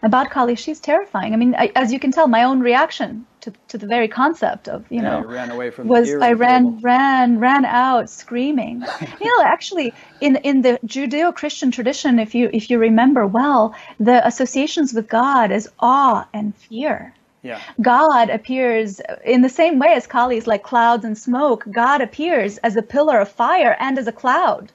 about 0.04 0.30
Kali. 0.30 0.56
She's 0.56 0.80
terrifying. 0.80 1.34
I 1.34 1.38
mean, 1.38 1.56
I, 1.56 1.72
as 1.76 1.92
you 1.92 2.00
can 2.00 2.12
tell, 2.12 2.28
my 2.28 2.44
own 2.44 2.60
reaction 2.60 3.26
to, 3.42 3.54
to 3.70 3.78
the 3.78 3.88
very 3.88 4.08
concept 4.08 4.68
of 4.68 4.86
you 4.90 5.02
yeah, 5.02 5.20
know 5.20 5.26
ran 5.26 5.52
away 5.52 5.70
from 5.70 5.88
was 5.88 6.12
I 6.14 6.34
ran 6.34 6.66
table. 6.66 6.80
ran 6.82 7.40
ran 7.40 7.66
out 7.66 8.10
screaming. 8.10 8.84
you 9.22 9.38
know, 9.38 9.44
actually, 9.44 9.94
in 10.22 10.36
in 10.38 10.62
the 10.62 10.80
Judeo-Christian 10.86 11.72
tradition, 11.72 12.20
if 12.20 12.36
you 12.36 12.50
if 12.54 12.70
you 12.70 12.78
remember 12.80 13.26
well, 13.26 13.76
the 14.00 14.26
associations 14.26 14.94
with 14.94 15.08
God 15.08 15.52
is 15.52 15.70
awe 15.80 16.28
and 16.34 16.56
fear. 16.56 17.14
Yeah. 17.42 17.62
God 17.82 18.30
appears 18.30 19.02
in 19.24 19.42
the 19.42 19.50
same 19.50 19.80
way 19.80 19.94
as 19.94 20.08
Kali 20.08 20.38
is 20.38 20.48
like 20.48 20.64
clouds 20.64 21.06
and 21.06 21.18
smoke. 21.18 21.66
God 21.72 22.02
appears 22.02 22.58
as 22.58 22.76
a 22.76 22.82
pillar 22.82 23.20
of 23.20 23.30
fire 23.30 23.76
and 23.80 23.98
as 23.98 24.08
a 24.08 24.12
cloud. 24.12 24.72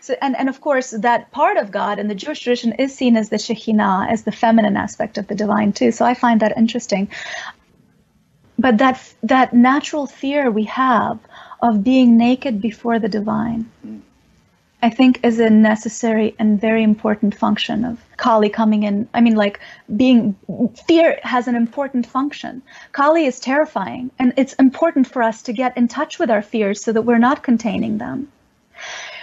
So, 0.00 0.16
and, 0.20 0.36
and 0.36 0.48
of 0.48 0.60
course, 0.60 0.90
that 0.90 1.30
part 1.30 1.56
of 1.56 1.70
God 1.70 1.98
in 1.98 2.08
the 2.08 2.14
Jewish 2.14 2.40
tradition 2.40 2.72
is 2.72 2.94
seen 2.94 3.16
as 3.16 3.28
the 3.28 3.36
Shekhinah, 3.36 4.10
as 4.10 4.24
the 4.24 4.32
feminine 4.32 4.76
aspect 4.76 5.18
of 5.18 5.28
the 5.28 5.34
divine 5.34 5.72
too. 5.72 5.92
So 5.92 6.04
I 6.04 6.14
find 6.14 6.40
that 6.40 6.56
interesting. 6.56 7.08
But 8.58 8.78
that 8.78 9.14
that 9.22 9.52
natural 9.52 10.06
fear 10.06 10.50
we 10.50 10.64
have 10.64 11.18
of 11.62 11.84
being 11.84 12.16
naked 12.16 12.60
before 12.60 12.98
the 12.98 13.08
divine. 13.08 13.70
Mm 13.86 14.00
I 14.82 14.90
think 14.90 15.20
is 15.24 15.40
a 15.40 15.48
necessary 15.48 16.34
and 16.38 16.60
very 16.60 16.82
important 16.82 17.34
function 17.34 17.84
of 17.84 17.98
Kali 18.18 18.50
coming 18.50 18.82
in. 18.82 19.08
I 19.14 19.20
mean, 19.22 19.34
like 19.34 19.58
being 19.96 20.36
fear 20.86 21.18
has 21.22 21.48
an 21.48 21.56
important 21.56 22.06
function. 22.06 22.62
Kali 22.92 23.24
is 23.24 23.40
terrifying, 23.40 24.10
and 24.18 24.34
it's 24.36 24.52
important 24.54 25.06
for 25.06 25.22
us 25.22 25.42
to 25.42 25.52
get 25.52 25.76
in 25.76 25.88
touch 25.88 26.18
with 26.18 26.30
our 26.30 26.42
fears 26.42 26.84
so 26.84 26.92
that 26.92 27.02
we're 27.02 27.18
not 27.18 27.42
containing 27.42 27.98
them. 27.98 28.30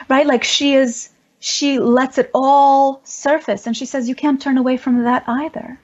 Right? 0.10 0.26
Like 0.26 0.44
she 0.44 0.74
is, 0.74 1.10
she 1.40 1.78
lets 1.80 2.18
it 2.18 2.32
all 2.34 3.02
surface, 3.04 3.68
and 3.68 3.78
she 3.78 3.86
says, 3.86 4.10
You 4.10 4.16
can't 4.16 4.42
turn 4.42 4.58
away 4.58 4.78
from 4.78 5.04
that 5.04 5.24
either. 5.28 5.80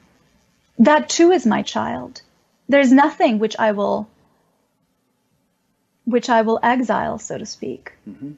That 0.79 1.09
too 1.09 1.31
is 1.31 1.45
my 1.45 1.61
child. 1.61 2.21
There's 2.67 2.91
nothing 2.91 3.37
which 3.37 3.55
I 3.59 3.71
will, 3.73 4.09
which 6.05 6.27
I 6.29 6.41
will 6.41 6.59
exile, 6.63 7.19
so 7.19 7.37
to 7.37 7.45
speak. 7.45 7.93
Mm-hmm 8.09 8.31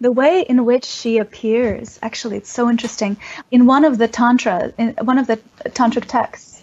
the 0.00 0.10
way 0.10 0.42
in 0.42 0.64
which 0.64 0.84
she 0.84 1.18
appears, 1.18 1.98
actually, 2.02 2.36
it's 2.38 2.50
so 2.50 2.70
interesting. 2.70 3.16
In 3.50 3.66
one 3.66 3.84
of 3.84 3.98
the 3.98 4.08
tantra, 4.08 4.72
in 4.78 4.94
one 5.02 5.18
of 5.18 5.26
the 5.26 5.38
tantric 5.66 6.06
texts, 6.06 6.62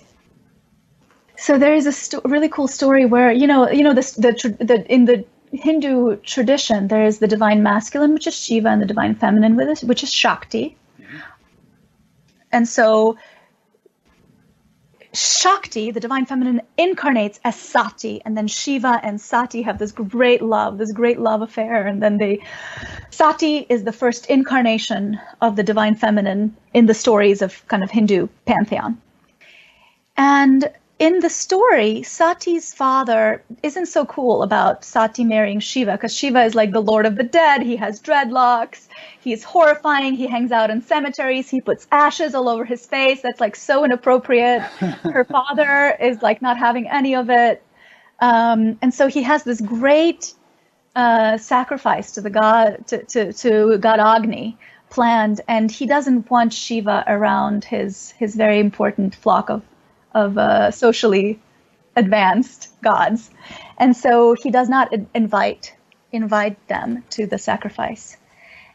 so 1.38 1.58
there 1.58 1.76
is 1.76 1.86
a 1.86 1.92
sto- 1.92 2.22
really 2.26 2.50
cool 2.50 2.68
story 2.68 3.06
where 3.06 3.32
you 3.32 3.46
know, 3.46 3.70
you 3.70 3.84
know, 3.84 3.94
the, 3.94 4.02
the, 4.18 4.66
the 4.66 4.92
in 4.92 5.06
the 5.06 5.24
Hindu 5.52 6.18
tradition, 6.18 6.88
there 6.88 7.06
is 7.06 7.20
the 7.20 7.28
divine 7.28 7.64
masculine, 7.64 8.14
which 8.14 8.28
is 8.28 8.36
Shiva, 8.36 8.70
and 8.70 8.82
the 8.82 8.86
divine 8.86 9.16
feminine, 9.16 9.56
which 9.56 10.04
is 10.04 10.12
Shakti. 10.12 10.76
Mm-hmm. 11.00 11.18
And 12.52 12.68
so 12.68 13.18
Shakti, 15.18 15.90
the 15.90 16.00
divine 16.00 16.28
feminine, 16.28 16.62
incarnates 16.78 17.40
as 17.44 17.56
Sati, 17.56 18.22
and 18.24 18.38
then 18.38 18.48
Shiva 18.48 19.00
and 19.02 19.20
Sati 19.20 19.64
have 19.64 19.80
this 19.80 19.92
great 19.92 20.44
love, 20.44 20.78
this 20.78 20.92
great 20.92 21.20
love 21.20 21.42
affair, 21.42 21.88
and 21.88 22.02
then 22.02 22.18
they. 22.18 22.44
Sati 23.10 23.66
is 23.68 23.84
the 23.84 23.92
first 23.92 24.28
incarnation 24.28 25.20
of 25.42 25.56
the 25.56 25.64
divine 25.64 25.96
feminine 25.96 26.56
in 26.74 26.86
the 26.86 26.94
stories 26.94 27.42
of 27.42 27.68
kind 27.68 27.84
of 27.84 27.90
Hindu 27.90 28.28
pantheon. 28.46 29.02
And 30.16 30.70
in 31.00 31.20
the 31.20 31.30
story, 31.30 32.02
Sati's 32.02 32.74
father 32.74 33.44
isn't 33.62 33.86
so 33.86 34.06
cool 34.06 34.42
about 34.42 34.84
Sati 34.84 35.24
marrying 35.24 35.60
Shiva 35.60 35.92
because 35.92 36.16
Shiva 36.16 36.44
is 36.44 36.56
like 36.56 36.72
the 36.72 36.82
lord 36.82 37.06
of 37.06 37.16
the 37.16 37.24
dead. 37.24 37.62
He 37.62 37.76
has 37.76 38.02
dreadlocks. 38.02 38.88
He's 39.20 39.44
horrifying. 39.44 40.16
He 40.16 40.26
hangs 40.26 40.52
out 40.52 40.72
in 40.72 40.82
cemeteries. 40.82 41.50
He 41.50 41.62
puts 41.62 41.88
ashes 41.92 42.34
all 42.34 42.50
over 42.50 42.66
his 42.66 42.86
face. 42.86 43.22
That's 43.22 43.40
like 43.40 43.56
so 43.56 43.84
inappropriate. 43.84 44.62
Her 45.14 45.24
father 45.24 45.96
is 46.02 46.24
like 46.24 46.42
not 46.42 46.58
having 46.58 46.90
any 46.90 47.16
of 47.16 47.30
it. 47.30 47.64
Um, 48.20 48.80
and 48.82 48.92
so 48.92 49.08
he 49.08 49.22
has 49.22 49.44
this 49.44 49.62
great 49.62 50.34
uh, 50.96 51.38
sacrifice 51.38 52.14
to 52.14 52.22
the 52.22 52.32
god 52.32 52.88
to, 52.88 53.04
to, 53.04 53.34
to 53.34 53.78
god 53.78 54.00
Agni 54.00 54.58
planned, 54.90 55.42
and 55.48 55.70
he 55.70 55.86
doesn't 55.86 56.32
want 56.32 56.54
Shiva 56.54 57.04
around 57.06 57.66
his 57.66 58.12
his 58.18 58.36
very 58.36 58.60
important 58.60 59.14
flock 59.14 59.52
of 59.52 59.62
of 60.18 60.38
uh, 60.38 60.72
socially 60.72 61.40
advanced 61.96 62.70
gods, 62.82 63.30
and 63.78 63.96
so 63.96 64.36
he 64.44 64.50
does 64.52 64.70
not 64.70 64.94
invite 65.14 65.74
invite 66.12 66.58
them 66.68 67.04
to 67.12 67.28
the 67.28 67.38
sacrifice, 67.38 68.18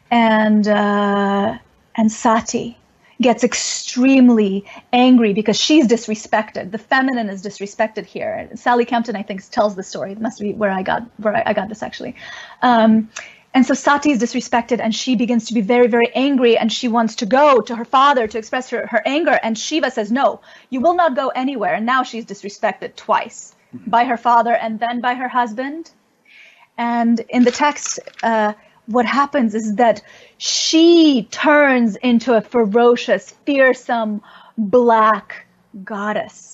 and 0.09 0.67
uh, 0.67 1.57
and 1.95 2.11
Sati 2.11 2.77
gets 3.21 3.43
extremely 3.43 4.65
angry 4.91 5.33
because 5.33 5.59
she's 5.59 5.87
disrespected. 5.87 6.71
The 6.71 6.77
feminine 6.77 7.29
is 7.29 7.43
disrespected 7.43 8.05
here. 8.05 8.49
Sally 8.55 8.85
Kempton, 8.85 9.15
I 9.15 9.23
think, 9.23 9.47
tells 9.49 9.75
the 9.75 9.83
story. 9.83 10.11
It 10.11 10.21
must 10.21 10.39
be 10.39 10.53
where 10.53 10.71
I 10.71 10.83
got 10.83 11.03
where 11.17 11.35
I, 11.47 11.53
got 11.53 11.69
this 11.69 11.83
actually. 11.83 12.15
Um, 12.61 13.09
and 13.53 13.65
so 13.65 13.73
Sati 13.75 14.11
is 14.11 14.19
disrespected 14.19 14.79
and 14.79 14.95
she 14.95 15.15
begins 15.15 15.45
to 15.47 15.53
be 15.53 15.61
very, 15.61 15.87
very 15.87 16.11
angry 16.15 16.57
and 16.57 16.71
she 16.71 16.87
wants 16.87 17.15
to 17.17 17.27
go 17.27 17.61
to 17.61 17.75
her 17.75 17.85
father 17.85 18.27
to 18.27 18.37
express 18.37 18.69
her, 18.71 18.87
her 18.87 19.03
anger. 19.05 19.39
And 19.43 19.57
Shiva 19.57 19.91
says, 19.91 20.11
No, 20.11 20.41
you 20.71 20.81
will 20.81 20.95
not 20.95 21.15
go 21.15 21.29
anywhere. 21.29 21.75
And 21.75 21.85
now 21.85 22.01
she's 22.01 22.25
disrespected 22.25 22.95
twice 22.95 23.55
mm-hmm. 23.75 23.89
by 23.91 24.05
her 24.05 24.17
father 24.17 24.55
and 24.55 24.79
then 24.79 25.01
by 25.01 25.13
her 25.13 25.27
husband. 25.27 25.91
And 26.79 27.19
in 27.29 27.43
the 27.43 27.51
text, 27.51 27.99
uh, 28.23 28.53
what 28.87 29.05
happens 29.05 29.53
is 29.53 29.75
that 29.75 30.01
she 30.39 31.27
turns 31.29 31.95
into 31.95 32.33
a 32.33 32.41
ferocious, 32.41 33.29
fearsome, 33.45 34.23
black 34.57 35.45
goddess 35.83 36.52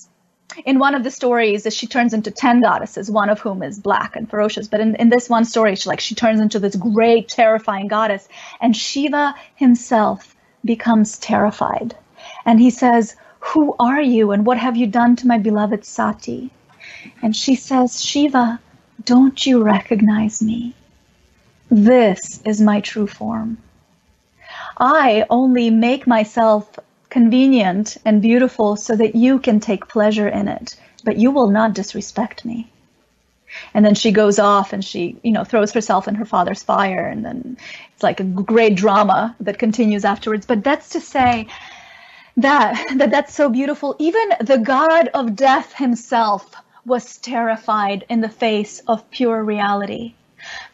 in 0.64 0.78
one 0.78 0.94
of 0.94 1.04
the 1.04 1.10
stories 1.10 1.66
she 1.72 1.86
turns 1.86 2.12
into 2.12 2.30
10 2.30 2.60
goddesses 2.60 3.10
one 3.10 3.28
of 3.30 3.40
whom 3.40 3.62
is 3.62 3.78
black 3.78 4.16
and 4.16 4.28
ferocious. 4.28 4.68
But 4.68 4.80
in, 4.80 4.94
in 4.96 5.08
this 5.08 5.28
one 5.28 5.44
story 5.44 5.76
she 5.76 5.88
like 5.88 6.00
she 6.00 6.14
turns 6.14 6.40
into 6.40 6.58
this 6.58 6.76
great 6.76 7.28
terrifying 7.28 7.88
goddess 7.88 8.28
and 8.60 8.76
shiva 8.76 9.34
himself 9.56 10.34
becomes 10.64 11.18
terrified. 11.18 11.96
And 12.44 12.60
he 12.60 12.70
says 12.70 13.16
who 13.40 13.74
are 13.78 14.00
you 14.00 14.32
and 14.32 14.44
what 14.44 14.58
have 14.58 14.76
you 14.76 14.86
done 14.86 15.16
to 15.16 15.26
my 15.26 15.38
beloved 15.38 15.84
sati? 15.84 16.50
And 17.22 17.34
she 17.34 17.54
says 17.54 18.04
shiva 18.04 18.60
don't 19.04 19.46
you 19.46 19.62
recognize 19.62 20.42
me? 20.42 20.74
This 21.70 22.42
is 22.44 22.60
my 22.60 22.80
true 22.80 23.06
form. 23.06 23.58
I 24.76 25.24
only 25.30 25.70
make 25.70 26.06
myself 26.06 26.78
convenient 27.10 27.96
and 28.04 28.22
beautiful 28.22 28.76
so 28.76 28.96
that 28.96 29.14
you 29.14 29.38
can 29.38 29.60
take 29.60 29.88
pleasure 29.88 30.28
in 30.28 30.48
it, 30.48 30.76
but 31.04 31.16
you 31.18 31.30
will 31.30 31.50
not 31.50 31.74
disrespect 31.74 32.44
me. 32.44 32.70
And 33.74 33.84
then 33.84 33.94
she 33.94 34.12
goes 34.12 34.38
off 34.38 34.72
and 34.72 34.84
she, 34.84 35.18
you 35.22 35.32
know, 35.32 35.44
throws 35.44 35.72
herself 35.72 36.06
in 36.06 36.14
her 36.14 36.24
father's 36.24 36.62
fire, 36.62 37.06
and 37.06 37.24
then 37.24 37.58
it's 37.92 38.02
like 38.02 38.20
a 38.20 38.24
great 38.24 38.76
drama 38.76 39.34
that 39.40 39.58
continues 39.58 40.04
afterwards. 40.04 40.46
But 40.46 40.62
that's 40.62 40.90
to 40.90 41.00
say 41.00 41.48
that 42.36 42.98
that 42.98 43.10
that's 43.10 43.34
so 43.34 43.48
beautiful. 43.48 43.96
Even 43.98 44.30
the 44.40 44.58
god 44.58 45.08
of 45.08 45.34
death 45.34 45.74
himself 45.74 46.54
was 46.86 47.18
terrified 47.18 48.06
in 48.08 48.20
the 48.20 48.28
face 48.28 48.80
of 48.86 49.10
pure 49.10 49.42
reality. 49.42 50.14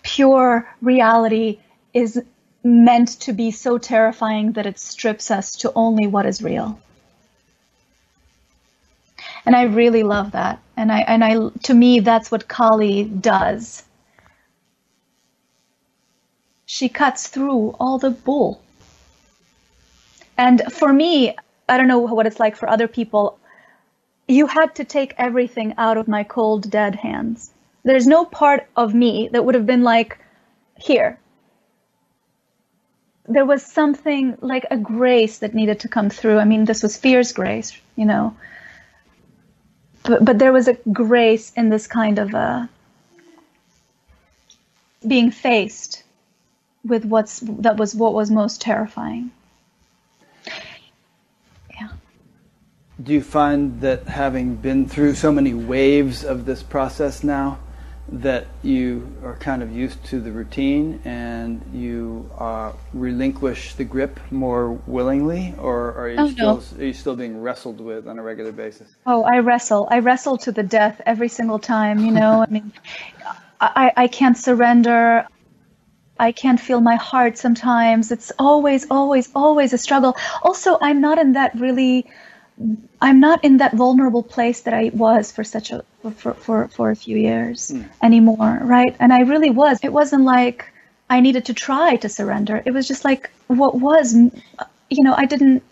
Pure 0.02 0.68
reality 0.82 1.58
is 1.94 2.22
meant 2.66 3.20
to 3.20 3.32
be 3.32 3.50
so 3.50 3.78
terrifying 3.78 4.52
that 4.52 4.66
it 4.66 4.78
strips 4.78 5.30
us 5.30 5.56
to 5.56 5.72
only 5.74 6.06
what 6.06 6.26
is 6.26 6.42
real. 6.42 6.80
And 9.44 9.54
I 9.54 9.62
really 9.62 10.02
love 10.02 10.32
that. 10.32 10.58
And 10.76 10.90
I 10.90 11.00
and 11.00 11.24
I 11.24 11.48
to 11.64 11.74
me 11.74 12.00
that's 12.00 12.30
what 12.30 12.48
Kali 12.48 13.04
does. 13.04 13.84
She 16.66 16.88
cuts 16.88 17.28
through 17.28 17.76
all 17.78 17.98
the 17.98 18.10
bull. 18.10 18.60
And 20.36 20.60
for 20.72 20.92
me, 20.92 21.34
I 21.68 21.76
don't 21.76 21.88
know 21.88 22.00
what 22.00 22.26
it's 22.26 22.40
like 22.40 22.56
for 22.56 22.68
other 22.68 22.88
people. 22.88 23.38
You 24.28 24.48
had 24.48 24.74
to 24.74 24.84
take 24.84 25.14
everything 25.16 25.74
out 25.78 25.96
of 25.96 26.08
my 26.08 26.24
cold, 26.24 26.68
dead 26.68 26.96
hands. 26.96 27.52
There's 27.84 28.08
no 28.08 28.24
part 28.24 28.66
of 28.76 28.92
me 28.92 29.28
that 29.32 29.44
would 29.44 29.54
have 29.54 29.66
been 29.66 29.84
like, 29.84 30.18
here, 30.76 31.18
there 33.28 33.44
was 33.44 33.64
something 33.64 34.36
like 34.40 34.66
a 34.70 34.76
grace 34.76 35.38
that 35.38 35.54
needed 35.54 35.80
to 35.80 35.88
come 35.88 36.10
through. 36.10 36.38
I 36.38 36.44
mean, 36.44 36.64
this 36.64 36.82
was 36.82 36.96
fierce 36.96 37.32
grace, 37.32 37.76
you 37.96 38.04
know. 38.04 38.36
But, 40.04 40.24
but 40.24 40.38
there 40.38 40.52
was 40.52 40.68
a 40.68 40.74
grace 40.92 41.52
in 41.56 41.68
this 41.68 41.86
kind 41.86 42.18
of 42.18 42.34
uh, 42.34 42.66
being 45.06 45.30
faced 45.30 46.04
with 46.84 47.04
what's 47.04 47.40
that 47.40 47.76
was 47.76 47.94
what 47.94 48.14
was 48.14 48.30
most 48.30 48.60
terrifying. 48.60 49.32
Yeah. 51.74 51.88
Do 53.02 53.12
you 53.12 53.22
find 53.22 53.80
that 53.80 54.06
having 54.06 54.54
been 54.54 54.88
through 54.88 55.14
so 55.14 55.32
many 55.32 55.52
waves 55.52 56.24
of 56.24 56.44
this 56.44 56.62
process 56.62 57.24
now, 57.24 57.58
that 58.08 58.46
you 58.62 59.12
are 59.24 59.34
kind 59.34 59.62
of 59.62 59.72
used 59.72 60.02
to 60.04 60.20
the 60.20 60.30
routine 60.30 61.00
and 61.04 61.60
you 61.72 62.30
uh, 62.38 62.72
relinquish 62.94 63.74
the 63.74 63.84
grip 63.84 64.20
more 64.30 64.72
willingly, 64.86 65.54
or 65.58 65.92
are 65.94 66.08
you 66.08 66.16
oh, 66.18 66.28
still 66.28 66.56
no. 66.56 66.82
are 66.82 66.86
you 66.86 66.92
still 66.92 67.16
being 67.16 67.40
wrestled 67.40 67.80
with 67.80 68.06
on 68.06 68.18
a 68.18 68.22
regular 68.22 68.52
basis? 68.52 68.88
Oh, 69.06 69.24
I 69.24 69.40
wrestle. 69.40 69.88
I 69.90 69.98
wrestle 69.98 70.38
to 70.38 70.52
the 70.52 70.62
death 70.62 71.00
every 71.04 71.28
single 71.28 71.58
time. 71.58 72.04
You 72.04 72.12
know, 72.12 72.42
I 72.42 72.50
mean, 72.50 72.72
I 73.60 73.92
I 73.96 74.06
can't 74.06 74.38
surrender. 74.38 75.26
I 76.18 76.32
can't 76.32 76.60
feel 76.60 76.80
my 76.80 76.96
heart 76.96 77.36
sometimes. 77.36 78.10
It's 78.10 78.32
always, 78.38 78.86
always, 78.90 79.28
always 79.34 79.72
a 79.74 79.78
struggle. 79.78 80.16
Also, 80.42 80.78
I'm 80.80 81.00
not 81.00 81.18
in 81.18 81.32
that 81.32 81.54
really 81.54 82.06
I'm 83.02 83.20
not 83.20 83.44
in 83.44 83.58
that 83.58 83.74
vulnerable 83.74 84.22
place 84.22 84.62
that 84.62 84.72
I 84.72 84.90
was 84.94 85.30
for 85.30 85.44
such 85.44 85.70
a 85.70 85.84
for 86.14 86.32
for, 86.34 86.68
for 86.68 86.90
a 86.90 86.96
few 86.96 87.16
years 87.16 87.70
mm. 87.70 87.86
anymore, 88.02 88.58
right? 88.62 88.96
And 88.98 89.12
I 89.12 89.20
really 89.20 89.50
was. 89.50 89.78
It 89.82 89.92
wasn't 89.92 90.24
like 90.24 90.64
I 91.10 91.20
needed 91.20 91.44
to 91.46 91.54
try 91.54 91.96
to 91.96 92.08
surrender. 92.08 92.62
It 92.64 92.70
was 92.72 92.88
just 92.88 93.04
like 93.04 93.30
what 93.48 93.78
was, 93.78 94.14
you 94.14 95.04
know, 95.04 95.14
I 95.14 95.26
didn't. 95.26 95.62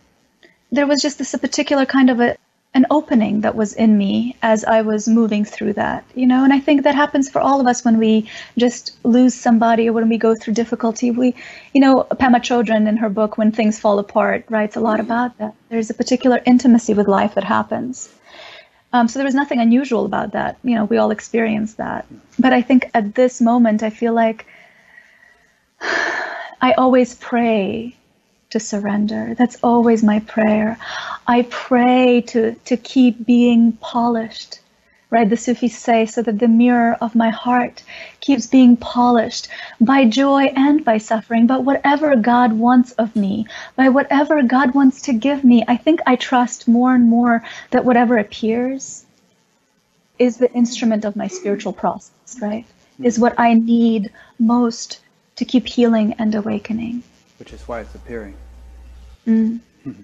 There 0.70 0.86
was 0.86 1.00
just 1.00 1.18
this 1.18 1.32
a 1.34 1.38
particular 1.38 1.86
kind 1.86 2.10
of 2.10 2.20
a 2.20 2.36
an 2.74 2.86
opening 2.90 3.42
that 3.42 3.54
was 3.54 3.72
in 3.72 3.96
me 3.96 4.36
as 4.42 4.64
I 4.64 4.82
was 4.82 5.06
moving 5.06 5.44
through 5.44 5.74
that, 5.74 6.04
you 6.16 6.26
know, 6.26 6.42
and 6.42 6.52
I 6.52 6.58
think 6.58 6.82
that 6.82 6.96
happens 6.96 7.30
for 7.30 7.40
all 7.40 7.60
of 7.60 7.68
us 7.68 7.84
when 7.84 7.98
we 7.98 8.28
just 8.58 8.96
lose 9.04 9.32
somebody 9.32 9.88
or 9.88 9.92
when 9.92 10.08
we 10.08 10.18
go 10.18 10.34
through 10.34 10.54
difficulty. 10.54 11.12
We, 11.12 11.36
you 11.72 11.80
know, 11.80 12.04
Pema 12.10 12.40
Chodron 12.40 12.88
in 12.88 12.96
her 12.96 13.08
book, 13.08 13.38
When 13.38 13.52
Things 13.52 13.78
Fall 13.78 14.00
Apart, 14.00 14.46
writes 14.48 14.74
a 14.74 14.80
lot 14.80 14.98
about 14.98 15.38
that. 15.38 15.54
There's 15.68 15.90
a 15.90 15.94
particular 15.94 16.42
intimacy 16.44 16.94
with 16.94 17.06
life 17.06 17.36
that 17.36 17.44
happens. 17.44 18.12
Um, 18.92 19.06
so 19.06 19.20
there 19.20 19.26
was 19.26 19.34
nothing 19.36 19.60
unusual 19.60 20.04
about 20.04 20.32
that. 20.32 20.58
You 20.64 20.74
know, 20.74 20.84
we 20.84 20.98
all 20.98 21.12
experience 21.12 21.74
that. 21.74 22.06
But 22.40 22.52
I 22.52 22.62
think 22.62 22.90
at 22.92 23.14
this 23.14 23.40
moment, 23.40 23.84
I 23.84 23.90
feel 23.90 24.14
like 24.14 24.46
I 25.80 26.72
always 26.76 27.14
pray 27.14 27.96
to 28.54 28.60
surrender. 28.60 29.34
That's 29.34 29.58
always 29.64 30.04
my 30.04 30.20
prayer. 30.20 30.78
I 31.26 31.42
pray 31.50 32.20
to, 32.28 32.54
to 32.54 32.76
keep 32.76 33.26
being 33.26 33.72
polished, 33.72 34.60
right? 35.10 35.28
The 35.28 35.36
Sufis 35.36 35.76
say, 35.76 36.06
so 36.06 36.22
that 36.22 36.38
the 36.38 36.46
mirror 36.46 36.96
of 37.00 37.16
my 37.16 37.30
heart 37.30 37.82
keeps 38.20 38.46
being 38.46 38.76
polished 38.76 39.48
by 39.80 40.04
joy 40.04 40.44
and 40.54 40.84
by 40.84 40.98
suffering, 40.98 41.48
but 41.48 41.64
whatever 41.64 42.14
God 42.14 42.52
wants 42.52 42.92
of 42.92 43.16
me, 43.16 43.48
by 43.74 43.88
whatever 43.88 44.40
God 44.44 44.72
wants 44.72 45.02
to 45.02 45.12
give 45.12 45.42
me, 45.42 45.64
I 45.66 45.76
think 45.76 45.98
I 46.06 46.14
trust 46.14 46.68
more 46.68 46.94
and 46.94 47.10
more 47.10 47.42
that 47.72 47.84
whatever 47.84 48.18
appears 48.18 49.04
is 50.16 50.36
the 50.36 50.52
instrument 50.52 51.04
of 51.04 51.16
my 51.16 51.26
spiritual 51.26 51.72
process, 51.72 52.36
right? 52.40 52.66
Hmm. 52.98 53.04
Is 53.04 53.18
what 53.18 53.34
I 53.36 53.54
need 53.54 54.12
most 54.38 55.00
to 55.34 55.44
keep 55.44 55.66
healing 55.66 56.14
and 56.20 56.32
awakening. 56.36 57.02
Which 57.40 57.52
is 57.52 57.66
why 57.66 57.80
it's 57.80 57.96
appearing. 57.96 58.36
Mm. 59.26 59.60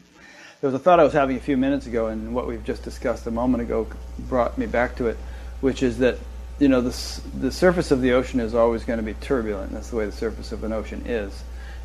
There 0.61 0.69
was 0.69 0.79
a 0.79 0.79
thought 0.79 1.01
I 1.01 1.05
was 1.05 1.15
having 1.15 1.39
a 1.39 1.41
few 1.41 1.57
minutes 1.57 1.87
ago, 1.87 2.09
and 2.09 2.35
what 2.35 2.47
we've 2.47 2.63
just 2.63 2.83
discussed 2.83 3.27
a 3.27 3.31
moment 3.31 3.63
ago 3.63 3.87
brought 4.19 4.59
me 4.59 4.67
back 4.67 4.95
to 4.97 5.07
it, 5.07 5.17
which 5.63 5.83
is 5.83 5.97
that 6.01 6.19
you 6.59 6.69
know 6.69 6.83
the 6.83 7.21
the 7.35 7.51
surface 7.51 7.91
of 7.91 8.03
the 8.03 8.13
ocean 8.13 8.41
is 8.41 8.55
always 8.55 8.85
going 8.85 8.99
to 8.99 9.03
be 9.03 9.15
turbulent. 9.15 9.73
That's 9.73 9.89
the 9.89 9.97
way 9.97 10.05
the 10.05 10.13
surface 10.13 10.53
of 10.53 10.63
an 10.63 10.75
ocean 10.75 11.05
is, 11.07 11.45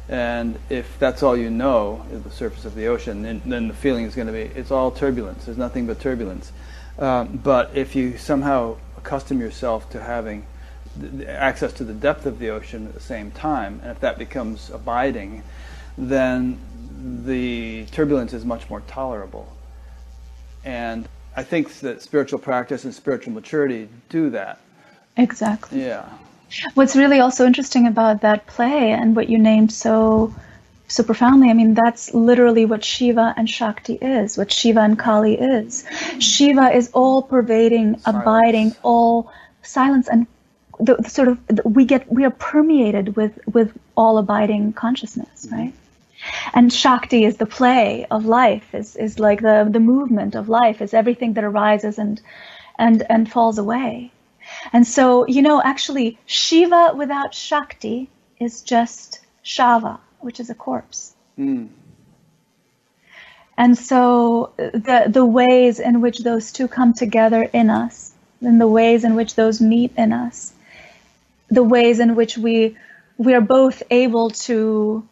and 0.09 0.59
if 0.69 0.99
that's 0.99 1.23
all 1.23 1.37
you 1.37 1.49
know 1.49 2.05
is 2.11 2.23
the 2.23 2.31
surface 2.31 2.65
of 2.65 2.75
the 2.75 2.87
ocean, 2.87 3.21
then, 3.21 3.41
then 3.45 3.69
the 3.69 3.73
feeling 3.73 4.03
is 4.03 4.13
going 4.13 4.27
to 4.27 4.33
be 4.33 4.41
it's 4.41 4.71
all 4.71 4.91
turbulence. 4.91 5.45
There's 5.45 5.57
nothing 5.57 5.87
but 5.87 6.01
turbulence. 6.01 6.51
Um, 6.99 7.39
but 7.41 7.71
if 7.75 7.95
you 7.95 8.17
somehow 8.17 8.75
accustom 8.97 9.39
yourself 9.39 9.89
to 9.91 10.01
having 10.01 10.45
access 11.27 11.73
to 11.73 11.83
the 11.83 11.93
depth 11.93 12.25
of 12.25 12.39
the 12.39 12.49
ocean 12.49 12.87
at 12.87 12.93
the 12.93 12.99
same 12.99 13.31
time, 13.31 13.79
and 13.83 13.91
if 13.91 14.01
that 14.01 14.17
becomes 14.17 14.69
abiding, 14.69 15.43
then 15.97 16.59
the 17.25 17.85
turbulence 17.87 18.33
is 18.33 18.45
much 18.45 18.69
more 18.69 18.81
tolerable. 18.81 19.51
And 20.63 21.07
I 21.35 21.43
think 21.43 21.71
that 21.79 22.01
spiritual 22.01 22.39
practice 22.39 22.85
and 22.85 22.93
spiritual 22.93 23.33
maturity 23.33 23.89
do 24.09 24.29
that. 24.31 24.59
Exactly. 25.17 25.85
Yeah. 25.85 26.07
What's 26.73 26.95
really 26.95 27.19
also 27.19 27.45
interesting 27.45 27.87
about 27.87 28.21
that 28.21 28.47
play 28.47 28.91
and 28.91 29.15
what 29.15 29.29
you 29.29 29.37
named 29.37 29.71
so 29.71 30.33
so 30.87 31.03
profoundly, 31.03 31.49
I 31.49 31.53
mean, 31.53 31.73
that's 31.73 32.13
literally 32.13 32.65
what 32.65 32.85
Shiva 32.85 33.33
and 33.37 33.49
Shakti 33.49 33.95
is, 33.95 34.37
what 34.37 34.51
Shiva 34.51 34.81
and 34.81 34.99
Kali 34.99 35.33
is. 35.33 35.83
Shiva 36.19 36.75
is 36.75 36.91
all 36.93 37.23
pervading, 37.23 37.97
silence. 37.99 38.21
abiding, 38.21 38.75
all 38.83 39.31
silence 39.63 40.07
and 40.07 40.27
the, 40.79 40.95
the 40.95 41.09
sort 41.09 41.27
of 41.29 41.39
we 41.63 41.85
get 41.85 42.11
we 42.11 42.25
are 42.25 42.31
permeated 42.31 43.15
with 43.15 43.39
with 43.47 43.75
all 43.95 44.17
abiding 44.17 44.73
consciousness, 44.73 45.47
right? 45.51 45.73
And 46.53 46.71
Shakti 46.71 47.25
is 47.25 47.37
the 47.37 47.45
play 47.45 48.05
of 48.09 48.25
life, 48.25 48.73
is, 48.73 48.95
is 48.95 49.19
like 49.19 49.41
the, 49.41 49.67
the 49.69 49.79
movement 49.79 50.35
of 50.35 50.49
life, 50.49 50.81
is 50.81 50.93
everything 50.93 51.33
that 51.33 51.43
arises 51.43 51.97
and, 51.97 52.21
and, 52.77 53.05
and 53.09 53.31
falls 53.31 53.57
away. 53.57 54.11
And 54.73 54.85
so, 54.85 55.25
you 55.27 55.41
know, 55.41 55.61
actually, 55.61 56.17
Shiva 56.25 56.93
without 56.95 57.33
Shakti 57.33 58.09
is 58.39 58.61
just 58.61 59.19
Shava, 59.43 59.99
which 60.19 60.39
is 60.39 60.49
a 60.49 60.55
corpse. 60.55 61.15
Mm. 61.37 61.69
And 63.57 63.77
so 63.77 64.53
the, 64.57 65.05
the 65.07 65.25
ways 65.25 65.79
in 65.79 66.01
which 66.01 66.19
those 66.19 66.51
two 66.51 66.67
come 66.67 66.93
together 66.93 67.43
in 67.43 67.69
us, 67.69 68.13
and 68.41 68.59
the 68.59 68.67
ways 68.67 69.03
in 69.03 69.15
which 69.15 69.35
those 69.35 69.61
meet 69.61 69.93
in 69.97 70.11
us, 70.11 70.53
the 71.49 71.63
ways 71.63 71.99
in 71.99 72.15
which 72.15 72.37
we, 72.37 72.75
we 73.17 73.33
are 73.33 73.41
both 73.41 73.81
able 73.89 74.29
to 74.31 75.07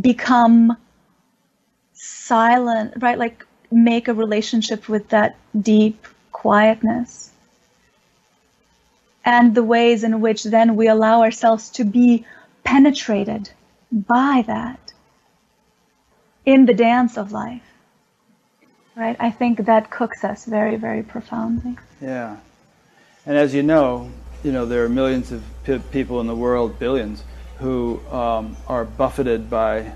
become 0.00 0.76
silent, 1.92 2.94
right? 2.98 3.18
Like 3.18 3.46
make 3.70 4.08
a 4.08 4.14
relationship 4.14 4.88
with 4.88 5.08
that 5.10 5.36
deep 5.58 6.06
quietness. 6.32 7.30
And 9.24 9.54
the 9.54 9.62
ways 9.62 10.04
in 10.04 10.20
which 10.20 10.44
then 10.44 10.76
we 10.76 10.88
allow 10.88 11.22
ourselves 11.22 11.70
to 11.70 11.84
be 11.84 12.26
penetrated 12.62 13.50
by 13.90 14.44
that 14.46 14.92
in 16.44 16.66
the 16.66 16.74
dance 16.74 17.16
of 17.16 17.32
life. 17.32 17.62
Right? 18.94 19.16
I 19.18 19.30
think 19.30 19.64
that 19.66 19.90
cooks 19.90 20.22
us 20.24 20.44
very, 20.44 20.76
very 20.76 21.02
profoundly. 21.02 21.76
Yeah. 22.00 22.36
And 23.26 23.36
as 23.36 23.54
you 23.54 23.62
know, 23.62 24.10
you 24.44 24.52
know, 24.52 24.66
there 24.66 24.84
are 24.84 24.88
millions 24.88 25.32
of 25.32 25.42
p- 25.64 25.78
people 25.90 26.20
in 26.20 26.26
the 26.26 26.36
world, 26.36 26.78
billions, 26.78 27.24
who 27.58 28.00
um, 28.10 28.56
are 28.66 28.84
buffeted 28.84 29.48
by 29.48 29.92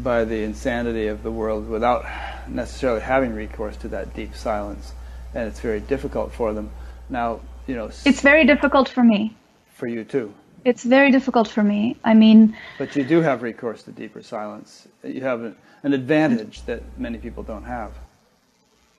by 0.00 0.24
the 0.24 0.44
insanity 0.44 1.08
of 1.08 1.22
the 1.22 1.30
world 1.30 1.68
without 1.68 2.04
necessarily 2.48 3.00
having 3.00 3.34
recourse 3.34 3.76
to 3.78 3.88
that 3.88 4.14
deep 4.14 4.34
silence, 4.34 4.92
and 5.34 5.48
it's 5.48 5.60
very 5.60 5.80
difficult 5.80 6.32
for 6.32 6.52
them. 6.52 6.70
Now, 7.08 7.40
you 7.66 7.74
know, 7.74 7.90
it's 8.04 8.20
very 8.20 8.44
difficult 8.44 8.88
for 8.88 9.02
me. 9.02 9.36
For 9.74 9.86
you 9.86 10.04
too. 10.04 10.32
It's 10.64 10.82
very 10.82 11.10
difficult 11.10 11.48
for 11.48 11.62
me. 11.62 11.96
I 12.04 12.14
mean, 12.14 12.56
but 12.78 12.96
you 12.96 13.04
do 13.04 13.20
have 13.20 13.42
recourse 13.42 13.82
to 13.84 13.92
deeper 13.92 14.22
silence. 14.22 14.86
You 15.02 15.22
have 15.22 15.42
an, 15.42 15.56
an 15.82 15.92
advantage 15.94 16.62
that 16.66 16.82
many 16.98 17.18
people 17.18 17.42
don't 17.42 17.64
have. 17.64 17.92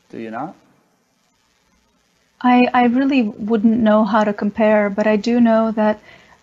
Do 0.10 0.20
you 0.20 0.32
not? 0.32 0.56
I, 2.42 2.70
I 2.74 2.86
really 2.86 3.24
wouldn't 3.24 3.80
know 3.80 4.06
how 4.06 4.24
to 4.24 4.34
compare, 4.34 4.90
but 4.90 5.06
I 5.08 5.18
do 5.18 5.42
know 5.42 5.72
that 5.72 6.00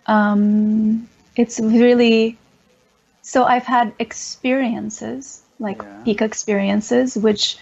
um, 0.07 1.07
it's 1.35 1.59
really 1.59 2.37
so 3.21 3.43
I've 3.43 3.65
had 3.65 3.93
experiences 3.99 5.41
like 5.59 5.81
yeah. 5.81 6.01
peak 6.05 6.21
experiences, 6.21 7.17
which 7.17 7.57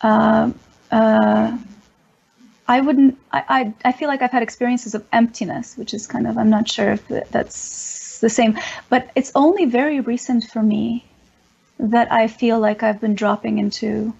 uh, 0.00 0.50
uh, 0.90 1.58
I 2.68 2.80
wouldn't. 2.80 3.18
I, 3.32 3.44
I, 3.48 3.88
I 3.88 3.92
feel 3.92 4.08
like 4.08 4.22
I've 4.22 4.30
had 4.30 4.42
experiences 4.42 4.94
of 4.94 5.04
emptiness, 5.12 5.76
which 5.76 5.94
is 5.94 6.06
kind 6.06 6.26
of 6.26 6.38
I'm 6.38 6.50
not 6.50 6.68
sure 6.68 6.92
if 6.92 7.08
that's 7.08 8.20
the 8.20 8.30
same, 8.30 8.58
but 8.88 9.10
it's 9.14 9.32
only 9.34 9.64
very 9.64 10.00
recent 10.00 10.44
for 10.44 10.62
me 10.62 11.04
that 11.78 12.12
I 12.12 12.28
feel 12.28 12.60
like 12.60 12.82
I've 12.82 13.00
been 13.00 13.14
dropping 13.14 13.58
into 13.58 14.14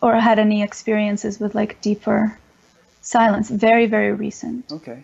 or 0.00 0.14
had 0.14 0.38
any 0.38 0.62
experiences 0.62 1.40
with 1.40 1.54
like 1.54 1.80
deeper 1.80 2.38
silence. 3.00 3.50
Very 3.50 3.86
very 3.86 4.12
recent. 4.12 4.70
Okay. 4.70 5.02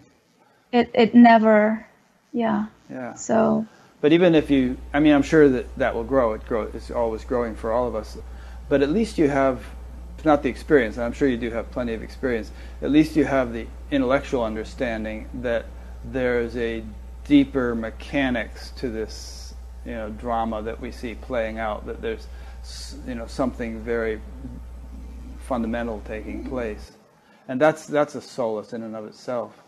It 0.72 0.90
it 0.94 1.14
never, 1.14 1.86
yeah. 2.32 2.66
Yeah. 2.90 3.14
So 3.14 3.66
but 4.00 4.12
even 4.12 4.34
if 4.34 4.50
you, 4.50 4.76
I 4.92 5.00
mean, 5.00 5.12
I'm 5.12 5.22
sure 5.22 5.48
that 5.48 5.76
that 5.76 5.94
will 5.94 6.04
grow. 6.04 6.32
It 6.34 6.46
grow. 6.46 6.62
It's 6.72 6.90
always 6.90 7.24
growing 7.24 7.56
for 7.56 7.72
all 7.72 7.88
of 7.88 7.94
us. 7.96 8.16
But 8.68 8.82
at 8.82 8.90
least 8.90 9.18
you 9.18 9.28
have, 9.28 9.64
not 10.24 10.42
the 10.42 10.48
experience, 10.48 10.96
and 10.96 11.04
I'm 11.04 11.12
sure 11.12 11.28
you 11.28 11.36
do 11.36 11.50
have 11.50 11.70
plenty 11.70 11.94
of 11.94 12.02
experience. 12.02 12.52
At 12.80 12.90
least 12.90 13.16
you 13.16 13.24
have 13.24 13.52
the 13.52 13.66
intellectual 13.90 14.44
understanding 14.44 15.28
that 15.42 15.66
there's 16.04 16.56
a 16.56 16.84
deeper 17.24 17.74
mechanics 17.74 18.70
to 18.76 18.88
this, 18.88 19.54
you 19.84 19.92
know, 19.92 20.10
drama 20.10 20.62
that 20.62 20.80
we 20.80 20.92
see 20.92 21.14
playing 21.16 21.58
out. 21.58 21.86
That 21.86 22.00
there's, 22.00 22.28
you 23.06 23.16
know, 23.16 23.26
something 23.26 23.80
very 23.80 24.20
fundamental 25.40 26.02
taking 26.06 26.44
place, 26.44 26.92
and 27.48 27.60
that's 27.60 27.86
that's 27.86 28.14
a 28.14 28.20
solace 28.20 28.72
in 28.72 28.82
and 28.84 28.94
of 28.94 29.06
itself. 29.06 29.60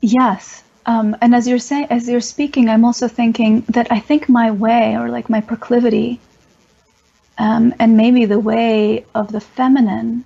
Yes, 0.00 0.62
um, 0.86 1.16
and 1.20 1.34
as 1.34 1.46
you're 1.46 1.58
saying, 1.58 1.86
as 1.90 2.08
you're 2.08 2.20
speaking, 2.20 2.68
I'm 2.68 2.84
also 2.84 3.06
thinking 3.06 3.62
that 3.68 3.92
I 3.92 4.00
think 4.00 4.28
my 4.28 4.50
way, 4.50 4.96
or 4.96 5.08
like 5.08 5.28
my 5.28 5.40
proclivity, 5.40 6.20
um, 7.38 7.74
and 7.78 7.96
maybe 7.96 8.24
the 8.24 8.38
way 8.38 9.04
of 9.14 9.30
the 9.30 9.40
feminine, 9.40 10.24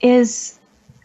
is 0.00 0.58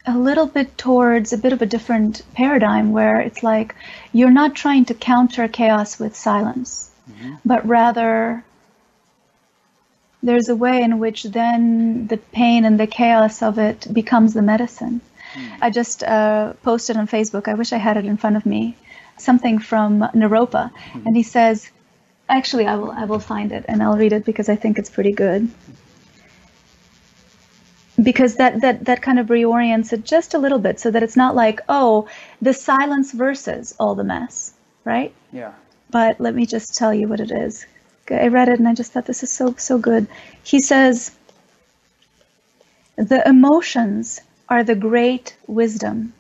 a 0.06 0.18
little 0.18 0.46
bit 0.46 0.78
towards 0.78 1.34
a 1.34 1.38
bit 1.38 1.54
of 1.54 1.62
a 1.62 1.66
different 1.66 2.22
paradigm 2.34 2.92
where 2.92 3.20
it's 3.20 3.42
like 3.42 3.74
you're 4.12 4.32
not 4.32 4.54
trying 4.54 4.86
to 4.86 4.94
counter 4.94 5.48
chaos 5.48 5.98
with 6.00 6.16
silence, 6.16 6.92
mm-hmm. 7.10 7.36
but 7.44 7.66
rather 7.66 8.44
there's 10.22 10.50
a 10.50 10.56
way 10.56 10.82
in 10.82 11.00
which 11.00 11.24
then 11.24 12.08
the 12.08 12.18
pain 12.18 12.66
and 12.66 12.80
the 12.80 12.88
chaos 12.88 13.42
of 13.42 13.58
it 13.58 13.88
becomes 13.94 14.34
the 14.34 14.42
medicine. 14.42 15.02
I 15.62 15.70
just 15.70 16.04
uh, 16.04 16.54
posted 16.64 16.98
on 16.98 17.08
Facebook. 17.08 17.48
I 17.48 17.54
wish 17.54 17.74
I 17.74 17.78
had 17.78 17.98
it 17.98 18.06
in 18.06 18.18
front 18.18 18.36
of 18.36 18.46
me. 18.46 18.76
Something 19.18 19.60
from 19.60 20.00
Naropa, 20.00 20.72
mm. 20.72 21.06
and 21.06 21.16
he 21.16 21.24
says, 21.24 21.70
"Actually, 22.28 22.66
I 22.66 22.76
will. 22.76 22.92
I 22.92 23.06
will 23.06 23.20
find 23.20 23.52
it 23.52 23.66
and 23.68 23.82
I'll 23.84 23.98
read 23.98 24.14
it 24.14 24.26
because 24.26 24.50
I 24.50 24.56
think 24.56 24.80
it's 24.80 24.90
pretty 24.90 25.12
good." 25.12 25.50
Because 28.02 28.36
that 28.38 28.62
that 28.62 28.86
that 28.86 29.02
kind 29.04 29.20
of 29.20 29.28
reorients 29.28 29.94
it 29.94 30.04
just 30.04 30.34
a 30.34 30.40
little 30.40 30.58
bit, 30.58 30.80
so 30.80 30.90
that 30.90 31.04
it's 31.04 31.16
not 31.16 31.36
like, 31.36 31.62
oh, 31.70 32.08
the 32.42 32.54
silence 32.54 33.12
versus 33.12 33.76
all 33.80 33.94
the 33.94 34.04
mess, 34.04 34.54
right? 34.84 35.14
Yeah. 35.32 35.54
But 35.92 36.20
let 36.20 36.34
me 36.34 36.48
just 36.48 36.76
tell 36.76 36.92
you 36.92 37.08
what 37.08 37.20
it 37.20 37.30
is. 37.30 37.68
I 38.10 38.28
read 38.28 38.50
it 38.50 38.60
and 38.60 38.68
I 38.68 38.74
just 38.74 38.92
thought 38.92 39.06
this 39.06 39.22
is 39.24 39.32
so 39.32 39.54
so 39.58 39.78
good. 39.78 40.08
He 40.44 40.60
says, 40.60 41.12
the 42.96 43.28
emotions 43.28 44.22
are 44.54 44.64
the 44.64 44.76
great 44.76 45.36
wisdom. 45.48 46.14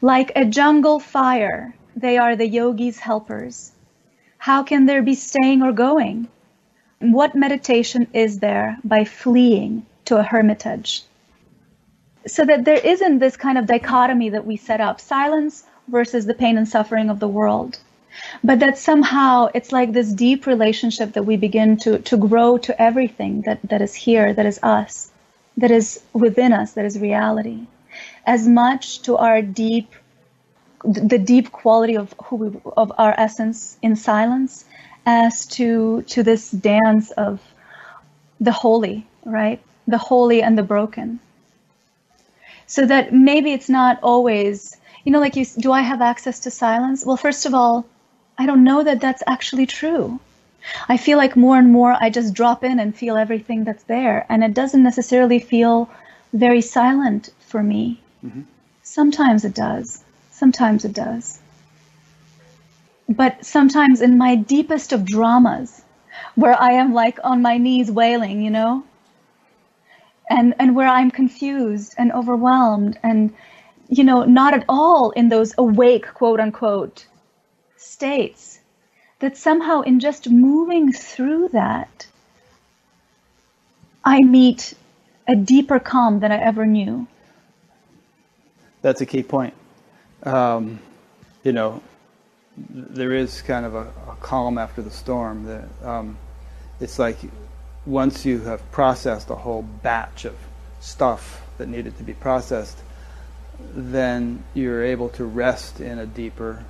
Like 0.00 0.30
a 0.36 0.44
jungle 0.44 1.00
fire, 1.00 1.74
they 1.96 2.16
are 2.16 2.36
the 2.36 2.46
yogi's 2.46 3.00
helpers. 3.00 3.72
How 4.38 4.62
can 4.62 4.86
there 4.86 5.02
be 5.02 5.16
staying 5.16 5.62
or 5.62 5.72
going? 5.72 6.28
What 7.00 7.34
meditation 7.34 8.06
is 8.12 8.38
there 8.38 8.78
by 8.84 9.04
fleeing 9.04 9.86
to 10.04 10.18
a 10.18 10.22
hermitage? 10.22 11.02
So 12.28 12.44
that 12.44 12.64
there 12.64 12.86
isn't 12.94 13.18
this 13.18 13.36
kind 13.36 13.58
of 13.58 13.66
dichotomy 13.66 14.28
that 14.30 14.46
we 14.46 14.56
set 14.56 14.80
up 14.80 15.00
silence 15.00 15.64
versus 15.88 16.26
the 16.26 16.34
pain 16.42 16.58
and 16.58 16.68
suffering 16.68 17.10
of 17.10 17.18
the 17.18 17.34
world. 17.38 17.76
But 18.44 18.60
that 18.60 18.78
somehow 18.78 19.48
it's 19.52 19.72
like 19.72 19.92
this 19.92 20.12
deep 20.12 20.46
relationship 20.46 21.14
that 21.14 21.24
we 21.24 21.36
begin 21.36 21.76
to, 21.78 21.98
to 21.98 22.16
grow 22.16 22.56
to 22.58 22.80
everything 22.80 23.42
that, 23.46 23.58
that 23.64 23.82
is 23.82 23.96
here, 23.96 24.32
that 24.32 24.46
is 24.46 24.60
us 24.62 25.10
that 25.58 25.70
is 25.70 26.00
within 26.12 26.52
us, 26.52 26.72
that 26.74 26.84
is 26.84 26.98
reality, 26.98 27.66
as 28.24 28.46
much 28.46 29.02
to 29.02 29.16
our 29.16 29.42
deep, 29.42 29.92
the 30.84 31.18
deep 31.18 31.50
quality 31.52 31.96
of 31.96 32.14
who 32.24 32.36
we, 32.36 32.60
of 32.76 32.92
our 32.98 33.14
essence 33.18 33.76
in 33.82 33.96
silence, 33.96 34.64
as 35.04 35.46
to 35.46 36.02
to 36.02 36.22
this 36.22 36.50
dance 36.50 37.10
of 37.10 37.40
the 38.40 38.52
holy, 38.52 39.06
right? 39.24 39.60
The 39.86 39.98
holy 39.98 40.42
and 40.42 40.56
the 40.56 40.62
broken. 40.62 41.20
So 42.66 42.86
that 42.86 43.12
maybe 43.12 43.52
it's 43.52 43.68
not 43.68 43.98
always, 44.02 44.76
you 45.04 45.12
know, 45.12 45.20
like 45.20 45.36
you, 45.36 45.44
do 45.44 45.72
I 45.72 45.80
have 45.80 46.02
access 46.02 46.40
to 46.40 46.50
silence? 46.50 47.04
Well, 47.04 47.16
first 47.16 47.46
of 47.46 47.54
all, 47.54 47.86
I 48.36 48.46
don't 48.46 48.62
know 48.62 48.84
that 48.84 49.00
that's 49.00 49.22
actually 49.26 49.66
true. 49.66 50.20
I 50.88 50.96
feel 50.96 51.18
like 51.18 51.36
more 51.36 51.56
and 51.56 51.72
more 51.72 51.96
I 52.00 52.10
just 52.10 52.34
drop 52.34 52.64
in 52.64 52.78
and 52.78 52.94
feel 52.94 53.16
everything 53.16 53.64
that's 53.64 53.84
there. 53.84 54.26
And 54.28 54.44
it 54.44 54.54
doesn't 54.54 54.82
necessarily 54.82 55.38
feel 55.38 55.88
very 56.32 56.60
silent 56.60 57.30
for 57.40 57.62
me. 57.62 58.00
Mm-hmm. 58.24 58.42
Sometimes 58.82 59.44
it 59.44 59.54
does. 59.54 60.04
Sometimes 60.30 60.84
it 60.84 60.92
does. 60.92 61.40
But 63.08 63.44
sometimes 63.44 64.00
in 64.02 64.18
my 64.18 64.34
deepest 64.36 64.92
of 64.92 65.04
dramas, 65.04 65.82
where 66.34 66.60
I 66.60 66.72
am 66.72 66.92
like 66.92 67.18
on 67.24 67.42
my 67.42 67.56
knees 67.56 67.90
wailing, 67.90 68.42
you 68.42 68.50
know, 68.50 68.84
and, 70.30 70.54
and 70.58 70.76
where 70.76 70.88
I'm 70.88 71.10
confused 71.10 71.94
and 71.96 72.12
overwhelmed 72.12 72.98
and, 73.02 73.32
you 73.88 74.04
know, 74.04 74.24
not 74.24 74.52
at 74.52 74.64
all 74.68 75.10
in 75.12 75.28
those 75.28 75.54
awake, 75.56 76.06
quote 76.12 76.40
unquote, 76.40 77.06
states 77.76 78.57
that 79.20 79.36
somehow 79.36 79.80
in 79.80 80.00
just 80.00 80.28
moving 80.28 80.92
through 80.92 81.48
that, 81.48 82.06
I 84.04 84.22
meet 84.22 84.74
a 85.26 85.34
deeper 85.34 85.78
calm 85.78 86.20
than 86.20 86.32
I 86.32 86.38
ever 86.38 86.64
knew. 86.64 87.06
That's 88.80 89.00
a 89.00 89.06
key 89.06 89.22
point. 89.22 89.54
Um, 90.22 90.78
you 91.42 91.52
know, 91.52 91.82
there 92.56 93.12
is 93.12 93.42
kind 93.42 93.66
of 93.66 93.74
a, 93.74 93.92
a 94.08 94.16
calm 94.20 94.56
after 94.56 94.82
the 94.82 94.90
storm. 94.90 95.44
That 95.44 95.68
um, 95.82 96.16
it's 96.80 96.98
like 96.98 97.18
once 97.86 98.24
you 98.24 98.40
have 98.40 98.70
processed 98.70 99.30
a 99.30 99.34
whole 99.34 99.62
batch 99.62 100.24
of 100.24 100.36
stuff 100.80 101.42
that 101.58 101.68
needed 101.68 101.96
to 101.98 102.04
be 102.04 102.14
processed, 102.14 102.78
then 103.74 104.44
you're 104.54 104.84
able 104.84 105.08
to 105.10 105.24
rest 105.24 105.80
in 105.80 105.98
a 105.98 106.06
deeper 106.06 106.64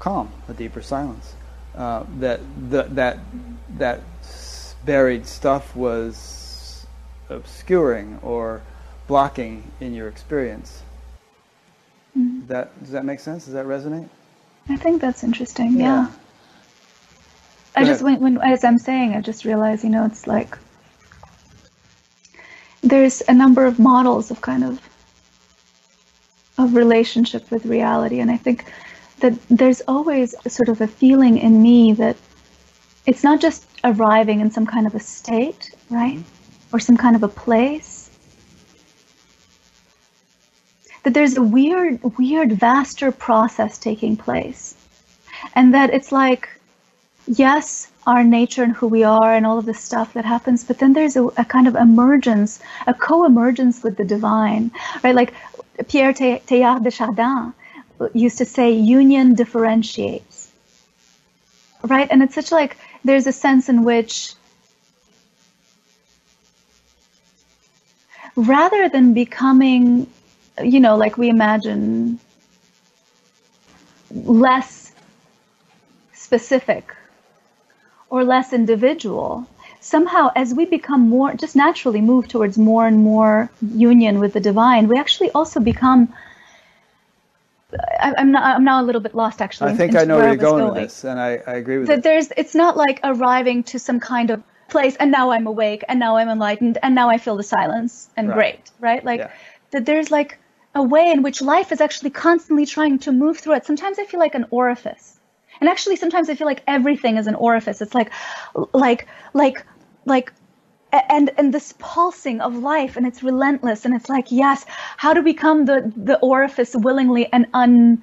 calm, 0.00 0.30
a 0.48 0.52
deeper 0.52 0.82
silence 0.82 1.34
uh, 1.76 2.04
that 2.18 2.40
the, 2.70 2.82
that 2.84 3.18
that 3.78 4.00
buried 4.84 5.26
stuff 5.26 5.74
was 5.76 6.86
obscuring 7.28 8.18
or 8.22 8.62
blocking 9.06 9.70
in 9.80 9.94
your 9.94 10.08
experience. 10.08 10.82
Mm-hmm. 12.16 12.46
That 12.46 12.78
does 12.80 12.90
that 12.92 13.04
make 13.04 13.20
sense? 13.20 13.44
Does 13.44 13.54
that 13.54 13.66
resonate? 13.66 14.08
I 14.68 14.76
think 14.76 15.00
that's 15.00 15.24
interesting. 15.24 15.78
Yeah. 15.78 16.08
yeah. 16.08 16.10
I 17.74 17.84
just 17.84 18.02
when, 18.02 18.20
when 18.20 18.38
as 18.38 18.64
I'm 18.64 18.78
saying, 18.78 19.14
I 19.14 19.20
just 19.20 19.44
realized, 19.44 19.82
you 19.82 19.90
know, 19.90 20.04
it's 20.04 20.26
like 20.26 20.58
there's 22.82 23.22
a 23.28 23.34
number 23.34 23.64
of 23.64 23.78
models 23.78 24.30
of 24.30 24.40
kind 24.40 24.62
of 24.64 24.80
of 26.58 26.74
relationship 26.74 27.50
with 27.50 27.64
reality, 27.64 28.20
and 28.20 28.30
I 28.30 28.36
think 28.36 28.70
that 29.22 29.34
there's 29.48 29.80
always 29.88 30.34
sort 30.46 30.68
of 30.68 30.80
a 30.80 30.86
feeling 30.86 31.38
in 31.38 31.62
me 31.62 31.92
that 31.94 32.16
it's 33.06 33.24
not 33.24 33.40
just 33.40 33.66
arriving 33.84 34.40
in 34.40 34.50
some 34.50 34.66
kind 34.66 34.86
of 34.86 34.94
a 34.94 35.00
state, 35.00 35.70
right? 35.90 36.18
Mm-hmm. 36.18 36.76
Or 36.76 36.80
some 36.80 36.96
kind 36.96 37.16
of 37.16 37.22
a 37.22 37.28
place. 37.28 38.10
That 41.02 41.14
there's 41.14 41.36
a 41.36 41.42
weird, 41.42 42.00
weird, 42.18 42.52
vaster 42.52 43.10
process 43.10 43.78
taking 43.78 44.16
place. 44.16 44.76
And 45.54 45.74
that 45.74 45.90
it's 45.90 46.12
like 46.12 46.48
yes, 47.26 47.90
our 48.06 48.24
nature 48.24 48.62
and 48.62 48.72
who 48.72 48.88
we 48.88 49.04
are 49.04 49.32
and 49.32 49.46
all 49.46 49.58
of 49.58 49.66
this 49.66 49.80
stuff 49.80 50.12
that 50.14 50.24
happens, 50.24 50.64
but 50.64 50.78
then 50.78 50.92
there's 50.92 51.16
a, 51.16 51.24
a 51.24 51.44
kind 51.44 51.68
of 51.68 51.76
emergence, 51.76 52.60
a 52.86 52.94
co-emergence 52.94 53.82
with 53.82 53.96
the 53.96 54.04
divine, 54.04 54.70
right? 55.04 55.14
Like 55.14 55.34
Pierre 55.88 56.12
Teilhard 56.12 56.82
de 56.82 56.90
Chardin 56.90 57.54
used 58.14 58.38
to 58.38 58.44
say, 58.44 58.72
union 58.72 59.34
differentiates, 59.34 60.50
right? 61.82 62.08
And 62.10 62.22
it's 62.22 62.34
such 62.34 62.52
like, 62.52 62.76
there's 63.04 63.26
a 63.26 63.32
sense 63.32 63.68
in 63.68 63.84
which 63.84 64.34
rather 68.36 68.88
than 68.88 69.14
becoming, 69.14 70.06
you 70.62 70.80
know, 70.80 70.96
like 70.96 71.18
we 71.18 71.28
imagine 71.28 72.18
less 74.10 74.92
specific 76.12 76.94
or 78.10 78.24
less 78.24 78.52
individual, 78.52 79.46
somehow 79.80 80.30
as 80.36 80.54
we 80.54 80.64
become 80.66 81.08
more, 81.08 81.34
just 81.34 81.56
naturally 81.56 82.00
move 82.00 82.28
towards 82.28 82.58
more 82.58 82.86
and 82.86 82.98
more 82.98 83.50
union 83.60 84.20
with 84.20 84.32
the 84.34 84.40
divine, 84.40 84.88
we 84.88 84.98
actually 84.98 85.30
also 85.32 85.60
become. 85.60 86.12
I, 88.00 88.14
am 88.18 88.32
not, 88.32 88.56
I'm 88.56 88.64
now 88.64 88.82
a 88.82 88.84
little 88.84 89.00
bit 89.00 89.14
lost 89.14 89.40
actually. 89.40 89.72
I 89.72 89.76
think 89.76 89.96
I 89.96 90.04
know 90.04 90.16
where 90.16 90.28
you're 90.28 90.36
going, 90.36 90.64
going, 90.64 90.74
with 90.74 90.82
this, 90.84 91.04
and 91.04 91.18
I, 91.18 91.40
I 91.46 91.54
agree 91.54 91.78
with 91.78 91.88
that. 91.88 92.02
There's, 92.02 92.30
it's 92.36 92.54
not 92.54 92.76
like 92.76 93.00
arriving 93.02 93.64
to 93.64 93.78
some 93.78 94.00
kind 94.00 94.30
of 94.30 94.42
place 94.68 94.96
and 94.96 95.12
now 95.12 95.30
I'm 95.30 95.46
awake 95.46 95.84
and 95.88 96.00
now 96.00 96.16
I'm 96.16 96.28
enlightened 96.28 96.78
and 96.82 96.94
now 96.94 97.10
I 97.10 97.18
feel 97.18 97.36
the 97.36 97.42
silence 97.42 98.08
and 98.16 98.28
right. 98.28 98.34
great, 98.34 98.70
right? 98.80 99.04
Like 99.04 99.20
yeah. 99.20 99.30
that 99.70 99.84
there's 99.84 100.10
like 100.10 100.38
a 100.74 100.82
way 100.82 101.10
in 101.10 101.22
which 101.22 101.42
life 101.42 101.70
is 101.70 101.80
actually 101.80 102.10
constantly 102.10 102.66
trying 102.66 102.98
to 103.00 103.12
move 103.12 103.38
through 103.38 103.54
it. 103.54 103.66
Sometimes 103.66 103.98
I 103.98 104.04
feel 104.06 104.18
like 104.18 104.34
an 104.34 104.46
orifice. 104.50 105.18
And 105.60 105.68
actually 105.68 105.96
sometimes 105.96 106.28
I 106.28 106.34
feel 106.34 106.46
like 106.46 106.62
everything 106.66 107.18
is 107.18 107.26
an 107.26 107.34
orifice. 107.34 107.82
It's 107.82 107.94
like 107.94 108.10
like 108.72 109.06
like 109.34 109.64
like 110.06 110.32
and 110.92 111.30
and 111.38 111.54
this 111.54 111.74
pulsing 111.78 112.40
of 112.40 112.56
life 112.56 112.96
and 112.96 113.06
it's 113.06 113.22
relentless 113.22 113.84
and 113.84 113.94
it's 113.94 114.08
like 114.08 114.30
yes 114.30 114.66
how 114.96 115.12
to 115.12 115.22
become 115.22 115.64
the 115.64 115.92
the 115.96 116.18
orifice 116.18 116.74
willingly 116.76 117.32
and 117.32 117.46
un 117.54 118.02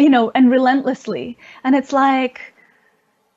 you 0.00 0.10
know 0.10 0.30
and 0.34 0.50
relentlessly. 0.50 1.38
And 1.64 1.74
it's 1.74 1.92
like 1.92 2.40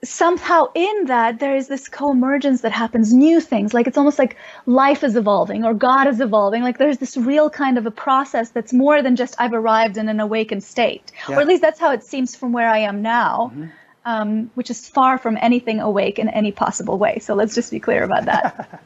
somehow 0.03 0.65
in 0.75 1.05
that 1.05 1.39
there 1.39 1.55
is 1.55 1.67
this 1.69 1.87
co-emergence 1.87 2.61
that 2.61 2.73
happens 2.73 3.13
new 3.13 3.39
things. 3.39 3.73
Like 3.73 3.87
it's 3.87 3.97
almost 3.97 4.19
like 4.19 4.35
life 4.65 5.03
is 5.03 5.15
evolving 5.15 5.63
or 5.63 5.73
god 5.73 6.07
is 6.07 6.19
evolving. 6.19 6.61
Like 6.61 6.77
there's 6.77 6.97
this 6.97 7.15
real 7.15 7.49
kind 7.49 7.77
of 7.77 7.85
a 7.85 7.91
process 7.91 8.49
that's 8.49 8.73
more 8.73 9.01
than 9.01 9.15
just 9.15 9.35
i've 9.39 9.53
arrived 9.53 9.97
in 9.97 10.09
an 10.09 10.19
awakened 10.19 10.63
state. 10.63 11.11
Yeah. 11.27 11.37
or 11.37 11.41
at 11.41 11.47
least 11.47 11.61
that's 11.61 11.79
how 11.79 11.91
it 11.91 12.03
seems 12.03 12.35
from 12.35 12.53
where 12.53 12.69
i 12.69 12.79
am 12.79 13.01
now. 13.01 13.51
Mm-hmm. 13.53 13.67
Um, 14.05 14.51
which 14.55 14.69
is 14.69 14.87
far 14.87 15.17
from 15.17 15.37
anything 15.41 15.79
awake 15.79 16.19
in 16.19 16.29
any 16.29 16.51
possible 16.51 16.97
way 16.97 17.19
so 17.19 17.33
let's 17.33 17.55
just 17.55 17.71
be 17.71 17.79
clear 17.79 18.03
about 18.03 18.25
that 18.25 18.81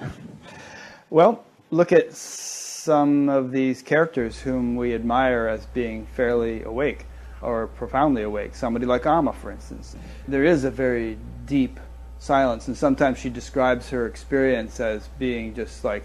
well 1.10 1.44
look 1.70 1.92
at 1.92 2.12
some 2.12 3.28
of 3.28 3.52
these 3.52 3.82
characters 3.82 4.40
whom 4.40 4.74
we 4.74 4.94
admire 4.94 5.46
as 5.46 5.66
being 5.66 6.06
fairly 6.06 6.62
awake 6.62 7.06
or 7.42 7.66
profoundly 7.66 8.22
awake. 8.22 8.54
Somebody 8.54 8.86
like 8.86 9.06
Amma, 9.06 9.32
for 9.32 9.50
instance. 9.50 9.96
There 10.28 10.44
is 10.44 10.64
a 10.64 10.70
very 10.70 11.18
deep 11.46 11.78
silence, 12.18 12.68
and 12.68 12.76
sometimes 12.76 13.18
she 13.18 13.30
describes 13.30 13.90
her 13.90 14.06
experience 14.06 14.80
as 14.80 15.08
being 15.18 15.54
just 15.54 15.84
like 15.84 16.04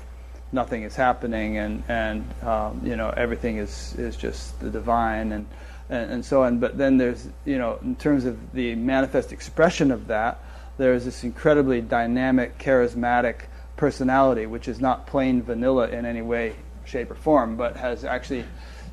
nothing 0.52 0.84
is 0.84 0.96
happening, 0.96 1.58
and 1.58 1.84
and 1.88 2.26
um, 2.44 2.82
you 2.84 2.96
know 2.96 3.10
everything 3.16 3.58
is 3.58 3.96
is 3.98 4.16
just 4.16 4.60
the 4.60 4.70
divine, 4.70 5.32
and, 5.32 5.46
and 5.90 6.12
and 6.12 6.26
so 6.26 6.44
on. 6.44 6.60
But 6.60 6.78
then 6.78 6.98
there's 6.98 7.28
you 7.46 7.58
know 7.58 7.80
in 7.82 7.96
terms 7.96 8.26
of 8.26 8.54
the 8.54 8.76
manifest 8.76 9.32
expression 9.32 9.92
of 9.92 10.08
that, 10.08 10.44
there's 10.78 11.06
this 11.06 11.24
incredibly 11.24 11.82
dynamic, 11.82 12.58
charismatic 12.58 13.42
personality, 13.78 14.46
which 14.46 14.68
is 14.68 14.80
not 14.80 15.08
plain 15.08 15.42
vanilla 15.42 15.88
in 15.90 16.06
any 16.06 16.22
way, 16.22 16.56
shape, 16.86 17.12
or 17.12 17.16
form, 17.16 17.56
but 17.56 17.76
has 17.78 18.04
actually 18.04 18.46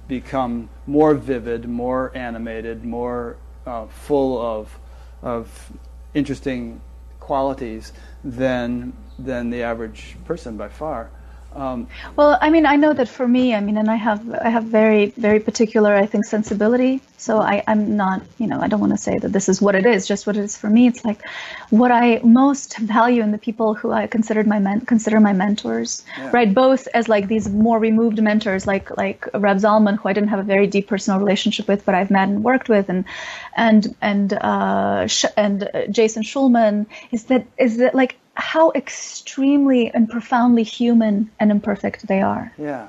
become 0.08 0.68
more 0.86 1.14
vivid, 1.14 1.68
more 1.68 2.10
animated, 2.16 2.84
more 2.84 3.36
uh, 3.66 3.86
full 3.86 4.40
of 4.40 4.78
of 5.22 5.72
interesting 6.14 6.80
qualities 7.20 7.92
than 8.24 8.92
than 9.18 9.50
the 9.50 9.62
average 9.62 10.16
person 10.24 10.56
by 10.56 10.68
far. 10.68 11.10
Um, 11.54 11.88
well, 12.16 12.38
I 12.40 12.50
mean, 12.50 12.66
I 12.66 12.76
know 12.76 12.92
that 12.92 13.08
for 13.08 13.28
me, 13.28 13.54
I 13.54 13.60
mean, 13.60 13.76
and 13.76 13.90
I 13.90 13.96
have 13.96 14.32
I 14.34 14.48
have 14.48 14.64
very 14.64 15.06
very 15.16 15.40
particular, 15.40 15.94
I 15.94 16.06
think, 16.06 16.24
sensibility. 16.24 17.00
So 17.18 17.40
I 17.40 17.62
I'm 17.66 17.96
not, 17.96 18.22
you 18.38 18.46
know, 18.46 18.60
I 18.60 18.68
don't 18.68 18.80
want 18.80 18.92
to 18.92 18.98
say 18.98 19.18
that 19.18 19.32
this 19.32 19.48
is 19.48 19.60
what 19.60 19.74
it 19.74 19.86
is, 19.86 20.06
just 20.06 20.26
what 20.26 20.36
it 20.36 20.44
is 20.44 20.56
for 20.56 20.68
me. 20.70 20.86
It's 20.86 21.04
like 21.04 21.20
what 21.70 21.90
I 21.90 22.20
most 22.24 22.78
value 22.78 23.22
in 23.22 23.32
the 23.32 23.38
people 23.38 23.74
who 23.74 23.92
I 23.92 24.06
considered 24.06 24.46
my 24.46 24.58
men, 24.58 24.80
consider 24.80 25.20
my 25.20 25.32
mentors, 25.32 26.04
yeah. 26.18 26.30
right? 26.32 26.52
Both 26.52 26.88
as 26.94 27.08
like 27.08 27.28
these 27.28 27.48
more 27.48 27.78
removed 27.78 28.22
mentors, 28.22 28.66
like 28.66 28.96
like 28.96 29.28
Reb 29.34 29.58
Zalman, 29.58 29.98
who 29.98 30.08
I 30.08 30.12
didn't 30.12 30.30
have 30.30 30.40
a 30.40 30.48
very 30.54 30.66
deep 30.66 30.88
personal 30.88 31.20
relationship 31.20 31.68
with, 31.68 31.84
but 31.84 31.94
I've 31.94 32.10
met 32.10 32.28
and 32.28 32.42
worked 32.42 32.68
with, 32.68 32.88
and 32.88 33.04
and 33.56 33.94
and 34.00 34.32
uh, 34.32 35.06
and 35.36 35.68
uh, 35.74 35.86
Jason 35.88 36.22
Shulman. 36.22 36.86
Is 37.10 37.24
that 37.24 37.46
is 37.58 37.76
that 37.76 37.94
like 37.94 38.16
how 38.34 38.72
extremely 38.72 39.90
and 39.92 40.08
profoundly 40.08 40.62
human 40.62 41.30
and 41.38 41.50
imperfect 41.50 42.06
they 42.06 42.20
are. 42.20 42.52
Yeah. 42.58 42.88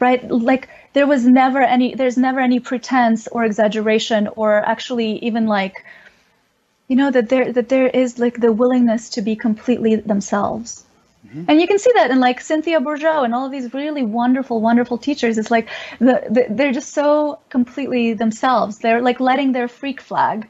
Right? 0.00 0.28
Like 0.30 0.68
there 0.92 1.06
was 1.06 1.26
never 1.26 1.60
any 1.60 1.94
there's 1.94 2.16
never 2.16 2.40
any 2.40 2.60
pretense 2.60 3.28
or 3.28 3.44
exaggeration 3.44 4.28
or 4.28 4.56
actually 4.56 5.18
even 5.24 5.46
like 5.46 5.84
you 6.88 6.96
know 6.96 7.10
that 7.10 7.28
there 7.28 7.52
that 7.52 7.68
there 7.68 7.86
is 7.86 8.18
like 8.18 8.40
the 8.40 8.52
willingness 8.52 9.10
to 9.10 9.22
be 9.22 9.36
completely 9.36 9.96
themselves. 9.96 10.84
Mm-hmm. 11.26 11.44
And 11.48 11.60
you 11.60 11.66
can 11.66 11.78
see 11.78 11.92
that 11.94 12.10
in 12.10 12.20
like 12.20 12.40
Cynthia 12.40 12.80
Bourgeault 12.80 13.24
and 13.24 13.34
all 13.34 13.46
of 13.46 13.52
these 13.52 13.74
really 13.74 14.02
wonderful, 14.02 14.60
wonderful 14.60 14.98
teachers. 14.98 15.36
It's 15.36 15.50
like 15.50 15.68
the, 15.98 16.22
the, 16.30 16.46
they're 16.48 16.72
just 16.72 16.94
so 16.94 17.40
completely 17.50 18.14
themselves. 18.14 18.78
They're 18.78 19.02
like 19.02 19.20
letting 19.20 19.52
their 19.52 19.68
freak 19.68 20.00
flag 20.00 20.48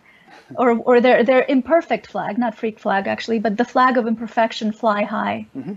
or 0.56 0.78
or 0.78 1.00
their 1.00 1.24
their 1.24 1.44
imperfect 1.48 2.06
flag, 2.06 2.38
not 2.38 2.54
freak 2.54 2.78
flag 2.78 3.06
actually, 3.06 3.38
but 3.38 3.56
the 3.56 3.64
flag 3.64 3.96
of 3.96 4.06
imperfection 4.06 4.72
fly 4.72 5.04
high. 5.04 5.46
Mm-hmm. 5.56 5.74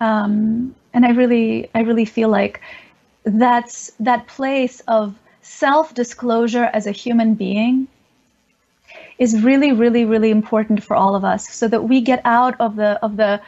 Um, 0.00 0.74
and 0.92 1.04
I 1.04 1.10
really 1.10 1.70
I 1.74 1.80
really 1.80 2.04
feel 2.04 2.28
like 2.28 2.60
that's 3.24 3.92
that 4.00 4.26
place 4.26 4.80
of 4.86 5.14
self 5.42 5.94
disclosure 5.94 6.64
as 6.64 6.86
a 6.86 6.92
human 6.92 7.34
being 7.34 7.88
is 9.18 9.42
really 9.42 9.72
really 9.72 10.04
really 10.04 10.30
important 10.30 10.82
for 10.82 10.96
all 10.96 11.14
of 11.14 11.24
us, 11.24 11.48
so 11.48 11.68
that 11.68 11.84
we 11.84 12.00
get 12.00 12.20
out 12.24 12.60
of 12.60 12.76
the 12.76 12.98
of 13.02 13.16
the 13.16 13.40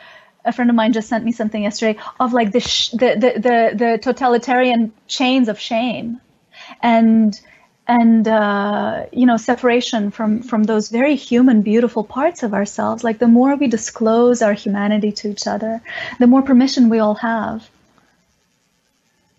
a 0.45 0.53
friend 0.53 0.71
of 0.71 0.77
mine 0.77 0.93
just 0.93 1.09
sent 1.09 1.25
me 1.25 1.33
something 1.33 1.65
yesterday 1.65 1.99
of 2.21 2.33
like 2.33 2.53
the 2.53 2.61
sh- 2.61 2.91
the, 2.91 3.17
the, 3.19 3.41
the 3.41 3.77
the 3.77 3.99
totalitarian 4.01 4.93
chains 5.09 5.49
of 5.49 5.59
shame 5.59 6.21
and 6.81 7.41
and 7.89 8.27
uh, 8.27 9.07
you 9.13 9.27
know 9.27 9.37
separation 9.37 10.11
from 10.11 10.43
from 10.43 10.65
those 10.65 10.89
very 10.89 11.15
human 11.15 11.63
beautiful 11.63 12.03
parts 12.03 12.43
of 12.43 12.53
ourselves 12.53 13.05
like 13.05 13.19
the 13.19 13.29
more 13.29 13.55
we 13.55 13.69
disclose 13.69 14.43
our 14.43 14.53
humanity 14.53 15.13
to 15.13 15.31
each 15.31 15.47
other 15.47 15.81
the 16.19 16.27
more 16.27 16.43
permission 16.43 16.89
we 16.89 16.99
all 16.99 17.15
have 17.15 17.69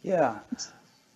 yeah. 0.03 0.39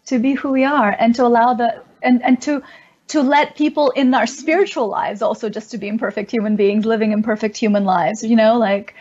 to 0.05 0.19
be 0.19 0.33
who 0.33 0.51
we 0.51 0.65
are 0.65 0.93
and 0.99 1.15
to 1.15 1.25
allow 1.25 1.53
the 1.53 1.81
and 2.03 2.21
and 2.23 2.41
to 2.41 2.61
to 3.07 3.21
let 3.21 3.55
people 3.55 3.91
in 3.91 4.13
our 4.13 4.27
spiritual 4.27 4.87
lives 4.87 5.21
also 5.21 5.49
just 5.49 5.71
to 5.71 5.77
be 5.77 5.87
imperfect 5.87 6.31
human 6.31 6.57
beings 6.57 6.85
living 6.85 7.13
imperfect 7.13 7.55
human 7.55 7.85
lives 7.85 8.23
you 8.23 8.35
know 8.35 8.57
like 8.57 8.93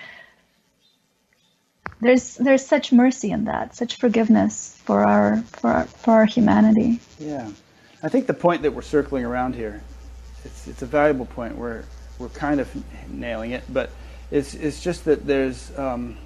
there's 2.01 2.37
there's 2.37 2.65
such 2.65 2.93
mercy 2.93 3.31
in 3.31 3.45
that 3.45 3.75
such 3.75 3.97
forgiveness 3.97 4.81
for 4.85 5.05
our 5.05 5.39
for 5.43 5.71
our, 5.71 5.85
for 5.85 6.13
our 6.13 6.25
humanity. 6.25 6.99
Yeah 7.19 7.51
I 8.03 8.09
think 8.09 8.27
the 8.27 8.35
point 8.35 8.63
that 8.63 8.73
we're 8.73 8.81
circling 8.81 9.27
around 9.27 9.55
here, 9.55 9.83
it's, 10.45 10.67
it's 10.67 10.81
a 10.81 10.87
valuable 10.87 11.27
point. 11.27 11.57
We're, 11.57 11.85
we're 12.19 12.31
kind 12.31 12.59
of 12.59 13.11
nailing 13.11 13.51
it, 13.51 13.63
but 13.69 13.91
it's, 14.31 14.55
it's 14.55 14.83
just 14.83 15.05
that 15.05 15.27
there's, 15.27 15.77
um, 15.79 16.17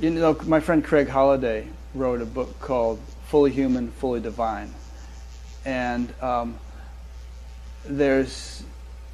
you 0.00 0.10
know, 0.10 0.38
my 0.44 0.60
friend 0.60 0.84
Craig 0.84 1.08
Holliday 1.08 1.66
wrote 1.92 2.22
a 2.22 2.26
book 2.26 2.60
called 2.60 3.00
Fully 3.26 3.50
Human, 3.50 3.90
Fully 3.90 4.20
Divine. 4.20 4.72
And 5.64 6.14
um, 6.22 6.56
there's 7.84 8.62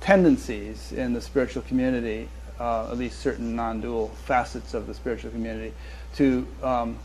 tendencies 0.01 0.93
in 0.93 1.15
the 1.15 1.23
spiritual 1.23 1.63
community, 1.63 2.29
uh, 2.59 2.91
at 2.91 2.99
least 2.99 3.19
certain 3.21 3.57
non 3.57 3.81
dual 3.81 4.09
facets 4.27 4.75
of 4.75 4.87
the 4.87 4.93
spiritual 4.93 5.31
community, 5.31 5.73
to 6.17 6.47
um, 6.63 6.99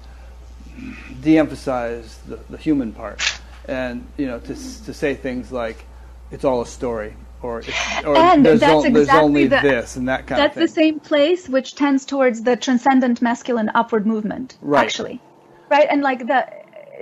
de 1.21 1.37
emphasize 1.37 2.17
the, 2.27 2.37
the 2.49 2.57
human 2.57 2.91
part 2.91 3.21
and 3.67 4.05
you 4.17 4.27
know 4.27 4.39
to 4.39 4.53
to 4.53 4.93
say 4.93 5.15
things 5.15 5.51
like 5.51 5.85
it's 6.31 6.43
all 6.43 6.61
a 6.61 6.65
story 6.65 7.15
or, 7.41 7.63
or 8.05 8.17
and 8.17 8.45
there's, 8.45 8.59
that's 8.59 8.85
exactly 8.85 8.91
there's 8.91 9.09
only 9.09 9.47
the, 9.47 9.59
this 9.61 9.95
and 9.95 10.07
that 10.07 10.27
kind 10.27 10.41
that's 10.41 10.51
of 10.51 10.53
thing. 10.53 10.63
That's 10.63 10.73
the 10.73 10.81
same 10.81 10.99
place 10.99 11.49
which 11.49 11.75
tends 11.75 12.05
towards 12.05 12.43
the 12.43 12.55
transcendent 12.55 13.21
masculine 13.21 13.69
upward 13.75 14.05
movement 14.07 14.57
right. 14.61 14.83
actually. 14.83 15.21
Right? 15.69 15.87
And 15.89 16.01
like 16.01 16.25
the 16.27 16.47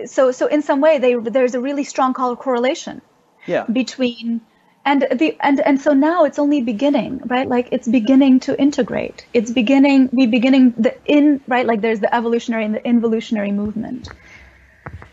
so 0.07 0.31
so 0.31 0.47
in 0.47 0.61
some 0.61 0.81
way 0.81 0.99
they, 0.99 1.15
there's 1.15 1.55
a 1.55 1.61
really 1.61 1.83
strong 1.83 2.13
correlation 2.13 3.01
yeah. 3.45 3.65
between 3.65 4.41
and 4.85 5.01
the 5.01 5.37
and 5.39 5.61
and 5.61 5.79
so 5.79 5.93
now 5.93 6.25
it's 6.25 6.39
only 6.39 6.61
beginning 6.61 7.21
right? 7.25 7.47
Like 7.47 7.69
it's 7.71 7.87
beginning 7.87 8.41
to 8.41 8.59
integrate. 8.59 9.25
It's 9.33 9.51
beginning 9.51 10.09
we 10.11 10.27
beginning 10.27 10.73
the 10.77 10.97
in 11.05 11.41
right? 11.47 11.65
Like 11.65 11.81
there's 11.81 12.01
the 12.01 12.13
evolutionary 12.13 12.65
and 12.65 12.75
the 12.75 12.85
involutionary 12.85 13.51
movement. 13.51 14.09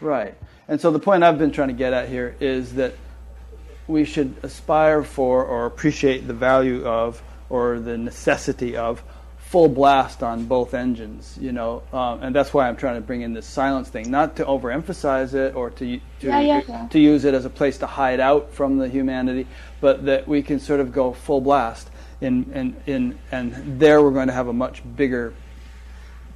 Right 0.01 0.35
and 0.70 0.80
so 0.80 0.90
the 0.90 0.98
point 0.98 1.22
i've 1.22 1.38
been 1.38 1.52
trying 1.52 1.68
to 1.68 1.74
get 1.74 1.92
at 1.92 2.09
here 2.09 2.34
is 2.40 2.74
that 2.74 2.94
we 3.86 4.05
should 4.05 4.34
aspire 4.42 5.02
for 5.02 5.44
or 5.44 5.66
appreciate 5.66 6.26
the 6.26 6.32
value 6.32 6.86
of 6.86 7.22
or 7.51 7.80
the 7.80 7.98
necessity 7.98 8.76
of 8.76 9.02
full 9.51 9.68
blast 9.68 10.22
on 10.22 10.44
both 10.44 10.74
engines, 10.74 11.36
you 11.40 11.51
know, 11.51 11.82
um, 11.92 12.22
and 12.22 12.32
that's 12.32 12.55
why 12.55 12.68
I'm 12.68 12.76
trying 12.76 12.94
to 12.94 13.01
bring 13.01 13.22
in 13.22 13.34
this 13.34 13.47
silence 13.47 13.88
thing, 13.88 14.09
not 14.09 14.36
to 14.36 14.44
overemphasize 14.44 15.34
it 15.34 15.56
or 15.56 15.70
to 15.70 15.98
to, 16.20 16.26
yeah, 16.28 16.40
yeah, 16.40 16.62
yeah. 16.68 16.86
to 16.86 17.01
use 17.01 17.24
it 17.24 17.34
as 17.34 17.44
a 17.44 17.51
place 17.51 17.76
to 17.78 17.86
hide 17.88 18.20
out 18.20 18.52
from 18.55 18.78
the 18.78 18.88
humanity, 18.88 19.48
but 19.80 20.05
that 20.05 20.28
we 20.28 20.40
can 20.40 20.60
sort 20.60 20.78
of 20.78 20.92
go 20.92 21.12
full 21.12 21.40
blast 21.40 21.90
in 22.20 22.52
in, 22.52 22.76
in 22.86 23.18
and 23.32 23.80
there 23.80 24.01
we're 24.01 24.12
going 24.12 24.28
to 24.28 24.32
have 24.32 24.47
a 24.47 24.52
much 24.52 24.84
bigger 24.94 25.34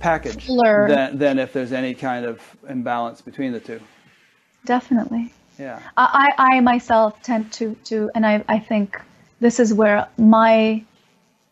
package 0.00 0.48
than, 0.88 1.16
than 1.16 1.38
if 1.38 1.52
there's 1.52 1.72
any 1.72 1.94
kind 1.94 2.26
of 2.26 2.40
imbalance 2.68 3.20
between 3.20 3.52
the 3.52 3.60
two. 3.60 3.80
Definitely. 4.64 5.32
Yeah. 5.58 5.80
I, 5.96 6.32
I 6.38 6.60
myself 6.60 7.22
tend 7.22 7.52
to, 7.54 7.74
to 7.84 8.10
and 8.14 8.26
I, 8.26 8.44
I 8.48 8.58
think 8.58 9.00
this 9.40 9.60
is 9.60 9.72
where 9.72 10.08
my 10.18 10.82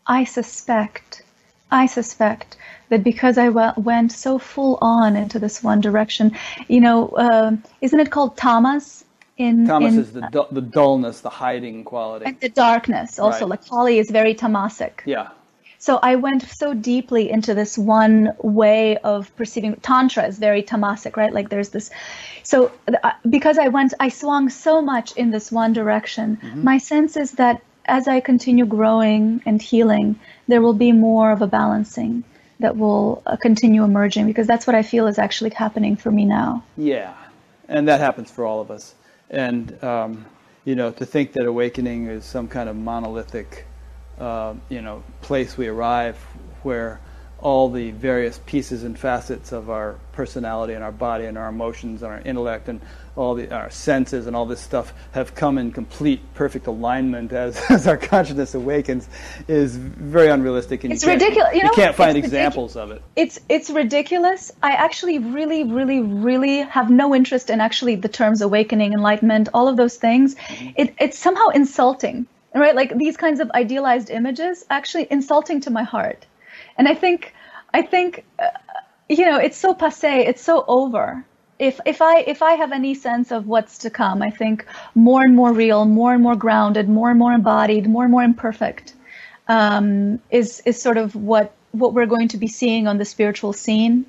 I 0.05 0.25
suspect 0.25 1.23
I 1.71 1.87
suspect 1.87 2.57
that 2.89 3.03
because 3.03 3.37
I 3.37 3.47
w- 3.47 3.73
went 3.77 4.11
so 4.11 4.37
full 4.37 4.77
on 4.81 5.15
into 5.15 5.39
this 5.39 5.63
one 5.63 5.81
direction, 5.81 6.37
you 6.67 6.81
know, 6.81 7.07
uh, 7.09 7.55
isn't 7.81 7.99
it 7.99 8.11
called 8.11 8.37
tamas? 8.37 9.05
In, 9.37 9.65
tamas 9.65 9.95
in, 9.95 9.99
is 10.01 10.13
the, 10.13 10.21
du- 10.21 10.47
the 10.51 10.61
dullness, 10.61 11.21
the 11.21 11.29
hiding 11.29 11.83
quality. 11.83 12.25
And 12.25 12.39
the 12.39 12.49
darkness 12.49 13.17
also. 13.17 13.41
Right. 13.41 13.49
Like 13.49 13.67
Kali 13.67 13.97
is 13.97 14.11
very 14.11 14.35
tamasic. 14.35 14.99
Yeah. 15.05 15.29
So 15.79 15.99
I 16.01 16.15
went 16.15 16.43
so 16.43 16.73
deeply 16.73 17.29
into 17.29 17.53
this 17.55 17.77
one 17.77 18.33
way 18.41 18.97
of 18.97 19.35
perceiving. 19.35 19.75
Tantra 19.77 20.25
is 20.27 20.37
very 20.37 20.61
tamasic, 20.61 21.17
right? 21.17 21.33
Like 21.33 21.49
there's 21.49 21.69
this. 21.69 21.89
So 22.43 22.71
uh, 22.87 23.11
because 23.29 23.57
I 23.57 23.69
went, 23.69 23.93
I 23.99 24.09
swung 24.09 24.49
so 24.49 24.81
much 24.81 25.13
in 25.13 25.31
this 25.31 25.51
one 25.51 25.73
direction. 25.73 26.37
Mm-hmm. 26.37 26.63
My 26.63 26.77
sense 26.77 27.17
is 27.17 27.31
that 27.33 27.61
as 27.85 28.07
I 28.07 28.19
continue 28.19 28.65
growing 28.65 29.41
and 29.45 29.61
healing, 29.61 30.19
there 30.47 30.61
will 30.61 30.73
be 30.73 30.91
more 30.91 31.31
of 31.31 31.41
a 31.41 31.47
balancing 31.47 32.23
that 32.59 32.77
will 32.77 33.21
uh, 33.25 33.35
continue 33.35 33.83
emerging 33.83 34.25
because 34.25 34.47
that's 34.47 34.65
what 34.67 34.75
I 34.75 34.83
feel 34.83 35.07
is 35.07 35.17
actually 35.17 35.49
happening 35.51 35.95
for 35.95 36.11
me 36.11 36.25
now. 36.25 36.63
Yeah, 36.77 37.13
and 37.67 37.87
that 37.87 37.99
happens 37.99 38.31
for 38.31 38.45
all 38.45 38.61
of 38.61 38.71
us. 38.71 38.95
And 39.29 39.83
um, 39.83 40.25
you 40.65 40.75
know, 40.75 40.91
to 40.91 41.05
think 41.05 41.33
that 41.33 41.45
awakening 41.45 42.07
is 42.07 42.25
some 42.25 42.47
kind 42.47 42.69
of 42.69 42.75
monolithic, 42.75 43.65
uh, 44.19 44.53
you 44.69 44.81
know, 44.81 45.03
place 45.21 45.57
we 45.57 45.67
arrive 45.67 46.17
where 46.63 47.01
all 47.43 47.69
the 47.69 47.91
various 47.91 48.39
pieces 48.45 48.83
and 48.83 48.97
facets 48.97 49.51
of 49.51 49.69
our 49.69 49.99
personality 50.13 50.73
and 50.73 50.81
our 50.81 50.93
body 50.93 51.25
and 51.25 51.37
our 51.37 51.49
emotions 51.49 52.01
and 52.01 52.09
our 52.09 52.21
intellect 52.21 52.69
and 52.69 52.79
all 53.17 53.35
the 53.35 53.53
our 53.53 53.69
senses 53.69 54.27
and 54.27 54.35
all 54.35 54.45
this 54.45 54.61
stuff 54.61 54.93
have 55.11 55.35
come 55.35 55.57
in 55.57 55.69
complete 55.69 56.21
perfect 56.35 56.67
alignment 56.67 57.33
as, 57.33 57.61
as 57.69 57.85
our 57.85 57.97
consciousness 57.97 58.55
awakens 58.55 59.09
is 59.49 59.75
very 59.75 60.29
unrealistic 60.29 60.85
and 60.85 60.93
it's 60.93 61.03
you 61.03 61.11
ridiculous 61.11 61.53
you, 61.53 61.63
know, 61.63 61.69
can't 61.71 61.95
find 61.95 62.17
examples 62.17 62.77
of 62.77 62.91
it. 62.91 63.01
it's 63.17 63.37
it's 63.49 63.69
ridiculous. 63.69 64.49
I 64.63 64.71
actually 64.71 65.19
really 65.19 65.65
really 65.65 65.99
really 65.99 66.59
have 66.61 66.89
no 66.89 67.13
interest 67.13 67.49
in 67.49 67.59
actually 67.59 67.95
the 67.95 68.09
terms 68.09 68.41
awakening 68.41 68.93
enlightenment 68.93 69.49
all 69.53 69.67
of 69.67 69.75
those 69.75 69.97
things. 69.97 70.35
Mm-hmm. 70.35 70.69
it, 70.77 70.95
it's 70.97 71.19
somehow 71.19 71.49
insulting 71.49 72.25
right? 72.55 72.75
Like 72.75 72.95
these 72.97 73.17
kinds 73.17 73.39
of 73.39 73.49
idealized 73.51 74.09
images 74.09 74.63
actually 74.69 75.07
insulting 75.09 75.59
to 75.61 75.71
my 75.71 75.83
heart 75.83 76.25
and 76.77 76.87
I 76.87 76.95
think, 76.95 77.33
I 77.73 77.81
think, 77.81 78.25
uh, 78.39 78.47
you 79.09 79.25
know, 79.25 79.37
it's 79.37 79.57
so 79.57 79.73
passe, 79.73 80.25
it's 80.25 80.41
so 80.41 80.63
over. 80.67 81.25
If 81.59 81.79
if 81.85 82.01
I 82.01 82.19
if 82.21 82.41
I 82.41 82.53
have 82.53 82.71
any 82.71 82.95
sense 82.95 83.31
of 83.31 83.47
what's 83.47 83.77
to 83.79 83.89
come, 83.89 84.21
I 84.21 84.31
think 84.31 84.65
more 84.95 85.21
and 85.21 85.35
more 85.35 85.53
real, 85.53 85.85
more 85.85 86.13
and 86.13 86.23
more 86.23 86.35
grounded, 86.35 86.89
more 86.89 87.09
and 87.11 87.19
more 87.19 87.31
embodied, 87.33 87.87
more 87.87 88.03
and 88.03 88.11
more 88.11 88.23
imperfect, 88.23 88.93
um, 89.47 90.19
is 90.31 90.61
is 90.65 90.81
sort 90.81 90.97
of 90.97 91.15
what 91.15 91.53
what 91.71 91.93
we're 91.93 92.07
going 92.07 92.27
to 92.29 92.37
be 92.37 92.47
seeing 92.47 92.87
on 92.87 92.97
the 92.97 93.05
spiritual 93.05 93.53
scene. 93.53 94.05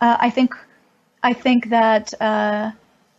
Uh, 0.00 0.16
I 0.20 0.30
think 0.30 0.54
I 1.22 1.32
think 1.32 1.70
that 1.70 2.12
uh, 2.20 2.72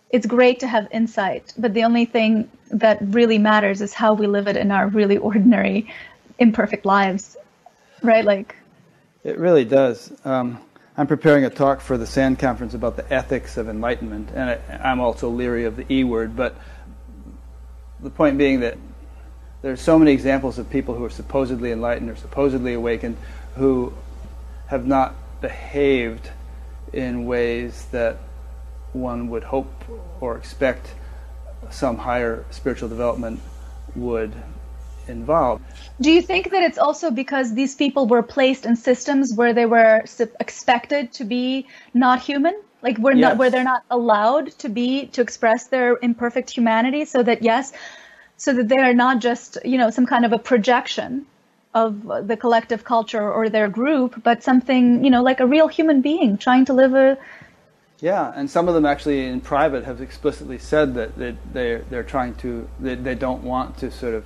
it's 0.10 0.26
great 0.26 0.60
to 0.60 0.68
have 0.68 0.88
insight, 0.92 1.54
but 1.58 1.74
the 1.74 1.84
only 1.84 2.06
thing 2.06 2.50
that 2.72 2.98
really 3.02 3.38
matters 3.38 3.82
is 3.82 3.94
how 3.94 4.14
we 4.14 4.28
live 4.28 4.48
it 4.48 4.58
in 4.58 4.72
our 4.72 4.88
really 4.88 5.18
ordinary, 5.18 5.94
imperfect 6.40 6.86
lives, 6.86 7.38
right? 8.02 8.26
Like 8.26 8.56
it 9.24 9.38
really 9.38 9.66
does. 9.66 10.12
Um, 10.26 10.60
I'm 10.98 11.08
preparing 11.08 11.46
a 11.46 11.50
talk 11.50 11.82
for 11.82 11.98
the 11.98 12.06
SAND 12.06 12.40
conference 12.40 12.74
about 12.74 12.98
the 12.98 13.14
ethics 13.14 13.58
of 13.58 13.70
enlightenment, 13.70 14.30
and 14.34 14.50
I, 14.50 14.92
am 14.92 15.00
also 15.00 15.30
leery 15.30 15.66
of 15.66 15.76
the 15.76 15.86
E 15.92 16.04
word, 16.04 16.36
but 16.36 16.56
the 18.00 18.10
point 18.10 18.38
being 18.38 18.60
that 18.62 18.78
there 19.62 19.72
are 19.72 19.78
so 19.78 19.98
many 19.98 20.12
examples 20.12 20.58
of 20.58 20.70
people 20.70 20.96
who 20.96 21.06
are 21.06 21.10
supposedly 21.10 21.72
enlightened 21.72 22.10
or 22.10 22.16
supposedly 22.16 22.74
awakened 22.74 23.16
who 23.56 23.94
have 24.68 24.88
not 24.88 25.16
behaved 25.40 26.30
in 26.94 27.26
ways 27.26 27.86
that 27.92 28.18
one 28.94 29.30
would 29.30 29.44
hope 29.44 29.72
or 30.20 30.36
expect 30.36 30.94
some 31.70 31.98
higher 31.98 32.44
spiritual 32.50 32.90
development 32.90 33.40
would 33.96 34.34
involved. 35.08 35.64
Do 36.00 36.12
you 36.12 36.22
think 36.22 36.52
that 36.52 36.64
it's 36.64 36.78
also 36.78 37.12
because 37.12 37.54
these 37.54 37.76
people 37.76 38.08
were 38.08 38.24
placed 38.24 38.66
in 38.66 38.76
systems 38.76 39.34
where 39.34 39.54
they 39.54 39.66
were 39.66 40.04
expected 40.40 41.14
to 41.14 41.24
be 41.24 41.68
not 41.94 42.22
human? 42.22 42.60
Like 42.82 42.98
we're 42.98 43.14
yes. 43.14 43.22
not 43.22 43.38
where 43.38 43.50
they're 43.50 43.64
not 43.64 43.84
allowed 43.92 44.52
to 44.60 44.70
be 44.70 45.08
to 45.08 45.22
express 45.22 45.68
their 45.68 45.98
imperfect 46.02 46.50
humanity 46.50 47.06
so 47.06 47.22
that 47.22 47.44
yes, 47.44 47.74
so 48.38 48.54
that 48.54 48.68
they 48.68 48.78
are 48.78 48.94
not 48.94 49.20
just, 49.20 49.58
you 49.64 49.78
know, 49.78 49.92
some 49.92 50.08
kind 50.08 50.26
of 50.26 50.34
a 50.34 50.40
projection 50.40 51.28
of 51.74 52.28
the 52.28 52.36
collective 52.36 52.84
culture 52.84 53.32
or 53.32 53.50
their 53.50 53.70
group, 53.70 54.22
but 54.24 54.44
something, 54.44 55.04
you 55.06 55.12
know, 55.12 55.22
like 55.22 55.40
a 55.40 55.46
real 55.46 55.68
human 55.68 56.02
being 56.02 56.38
trying 56.38 56.66
to 56.66 56.74
live 56.74 56.94
a 56.96 57.18
yeah, 58.02 58.34
and 58.36 58.50
some 58.50 58.68
of 58.68 58.74
them 58.74 58.86
actually 58.86 59.28
in 59.28 59.42
private 59.42 59.86
have 59.86 60.02
explicitly 60.02 60.58
said 60.58 60.96
that 60.96 61.16
they, 61.18 61.38
they're, 61.54 61.80
they're 61.84 62.04
trying 62.04 62.34
to, 62.38 62.68
they, 62.80 62.96
they 62.96 63.14
don't 63.14 63.44
want 63.44 63.78
to 63.78 63.92
sort 63.92 64.16
of 64.16 64.26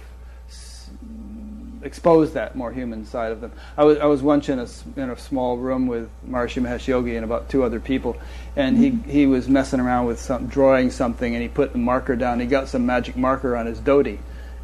expose 1.86 2.34
that 2.34 2.56
more 2.56 2.72
human 2.72 3.06
side 3.06 3.32
of 3.32 3.40
them. 3.40 3.52
I 3.78 3.84
was, 3.84 4.00
I 4.00 4.06
was 4.06 4.22
once 4.22 4.50
in 4.50 4.60
a, 4.60 4.68
in 4.98 5.10
a 5.12 5.18
small 5.18 5.58
room 5.58 5.88
with 5.88 6.10
Maharishi 6.28 6.62
Mahesh 6.62 6.88
Yogi 6.88 7.16
and 7.16 7.24
about 7.24 7.48
two 7.48 7.64
other 7.64 7.80
people, 7.80 8.18
and 8.56 8.78
he, 8.78 8.90
he 9.10 9.28
was 9.28 9.48
messing 9.48 9.80
around 9.80 10.08
with 10.08 10.20
some, 10.20 10.48
drawing 10.48 10.90
something, 10.90 11.34
and 11.34 11.42
he 11.42 11.48
put 11.48 11.72
the 11.72 11.78
marker 11.78 12.16
down. 12.16 12.40
He 12.40 12.48
got 12.48 12.68
some 12.68 12.86
magic 12.86 13.16
marker 13.16 13.56
on 13.56 13.68
his 13.68 13.80
dhoti, 13.80 14.18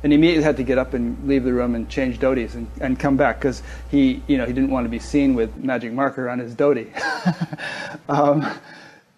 and 0.04 0.12
he 0.12 0.18
immediately 0.18 0.44
had 0.44 0.58
to 0.58 0.64
get 0.64 0.80
up 0.80 0.96
and 0.96 1.28
leave 1.28 1.44
the 1.44 1.54
room 1.54 1.76
and 1.76 1.88
change 1.88 2.20
dhotis 2.20 2.56
and, 2.56 2.68
and 2.82 3.00
come 3.00 3.18
back 3.18 3.38
because 3.38 3.62
he, 3.92 4.24
you 4.26 4.38
know, 4.38 4.46
he 4.46 4.54
didn't 4.54 4.72
want 4.72 4.86
to 4.86 4.90
be 4.90 5.00
seen 5.00 5.36
with 5.36 5.56
magic 5.58 5.94
marker 5.94 6.28
on 6.28 6.40
his 6.40 6.56
dhoti. 6.56 6.90
um, 8.10 8.52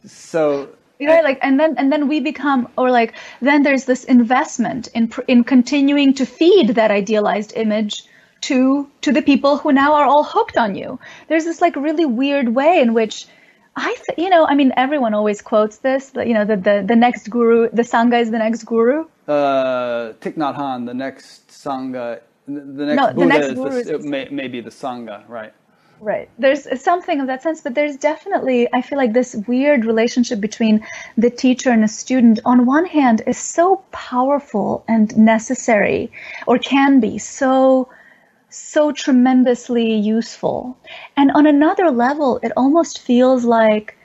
so 0.06 0.70
right 1.02 1.24
like 1.24 1.40
and 1.42 1.60
then 1.60 1.76
and 1.78 1.92
then 1.92 2.08
we 2.08 2.20
become 2.20 2.68
or 2.78 2.92
like 2.92 3.14
then 3.42 3.64
there's 3.64 3.86
this 3.86 4.04
investment 4.04 4.88
in 4.94 5.12
in 5.28 5.44
continuing 5.44 6.14
to 6.14 6.26
feed 6.26 6.70
that 6.70 6.92
idealized 6.92 7.54
image 7.56 8.06
to 8.42 8.90
to 9.02 9.12
the 9.12 9.22
people 9.22 9.58
who 9.58 9.72
now 9.72 9.94
are 9.94 10.06
all 10.06 10.24
hooked 10.24 10.58
on 10.58 10.76
you. 10.76 11.00
There's 11.28 11.46
this 11.46 11.62
like 11.62 11.76
really 11.76 12.06
weird 12.06 12.50
way 12.50 12.82
in 12.82 12.94
which 12.94 13.28
i 13.76 13.96
th- 14.06 14.18
you 14.18 14.30
know 14.30 14.46
i 14.46 14.54
mean 14.54 14.72
everyone 14.78 15.14
always 15.14 15.42
quotes 15.42 15.78
this 15.78 16.12
that 16.12 16.28
you 16.28 16.34
know 16.34 16.46
the, 16.46 16.56
the 16.56 16.84
the 16.88 16.96
next 16.96 17.30
guru 17.30 17.70
the 17.72 17.82
sangha 17.82 18.22
is 18.22 18.30
the 18.30 18.38
next 18.38 18.64
guru? 18.66 19.06
Uh 19.28 20.14
Thich 20.22 20.36
Nhat 20.36 20.56
Hanh 20.56 20.86
the 20.86 20.94
next 20.94 21.48
sangha 21.48 22.20
the 22.46 22.86
next 22.86 22.98
no, 23.02 23.14
Buddha 23.14 23.16
the 23.16 23.26
next 23.26 23.48
is, 23.48 23.88
the, 23.88 23.96
is 23.96 24.06
may, 24.06 24.28
may 24.30 24.48
be 24.48 24.62
the 24.62 24.70
sangha 24.70 25.28
right 25.28 25.54
Right. 26.04 26.30
There's 26.38 26.68
something 26.82 27.22
of 27.22 27.28
that 27.28 27.44
sense, 27.44 27.62
but 27.62 27.76
there's 27.76 27.96
definitely, 27.96 28.68
I 28.74 28.82
feel 28.82 28.98
like 28.98 29.14
this 29.14 29.36
weird 29.48 29.86
relationship 29.86 30.42
between 30.42 30.86
the 31.18 31.30
teacher 31.30 31.72
and 31.72 31.82
the 31.82 31.88
student, 31.88 32.42
on 32.44 32.66
one 32.66 32.86
hand, 32.86 33.22
is 33.26 33.38
so 33.38 33.78
powerful 33.94 34.84
and 34.90 35.16
necessary, 35.16 36.12
or 36.46 36.58
can 36.58 37.00
be 37.00 37.18
so, 37.20 37.88
so 38.50 38.92
tremendously 38.92 39.94
useful. 39.94 40.78
And 41.16 41.32
on 41.32 41.48
another 41.48 41.90
level, 41.90 42.38
it 42.44 42.52
almost 42.58 43.00
feels 43.00 43.46
like 43.46 43.98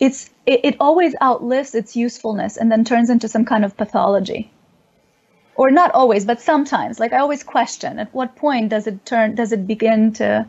it's, 0.00 0.28
it, 0.44 0.60
it 0.64 0.76
always 0.80 1.14
outlives 1.22 1.74
its 1.74 1.96
usefulness 1.96 2.58
and 2.58 2.70
then 2.70 2.84
turns 2.84 3.08
into 3.08 3.26
some 3.26 3.46
kind 3.46 3.64
of 3.64 3.74
pathology 3.74 4.52
or 5.54 5.70
not 5.70 5.92
always, 5.92 6.26
but 6.26 6.42
sometimes. 6.42 7.00
Like 7.00 7.14
I 7.14 7.18
always 7.20 7.42
question, 7.42 7.98
at 7.98 8.12
what 8.12 8.36
point 8.36 8.68
does 8.68 8.86
it 8.86 9.06
turn? 9.06 9.34
Does 9.34 9.50
it 9.52 9.66
begin 9.66 10.12
to 10.14 10.46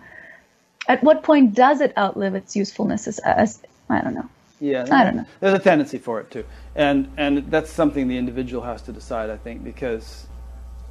at 0.90 1.04
what 1.04 1.24
point 1.24 1.54
does 1.54 1.80
it 1.80 1.98
outlive 1.98 2.36
its 2.36 2.56
usefulness 2.56 3.08
as, 3.08 3.20
as 3.20 3.62
I 3.90 4.02
don't 4.02 4.16
know. 4.16 4.30
Yeah, 4.60 4.86
I 4.92 5.06
don't 5.06 5.16
know. 5.16 5.26
There's 5.40 5.54
a 5.54 5.60
tendency 5.60 6.00
for 6.00 6.20
it 6.20 6.30
too, 6.32 6.44
and 6.76 7.10
and 7.16 7.50
that's 7.50 7.70
something 7.70 8.10
the 8.10 8.18
individual 8.18 8.62
has 8.64 8.82
to 8.84 8.92
decide. 8.92 9.30
I 9.30 9.38
think 9.38 9.64
because 9.64 10.28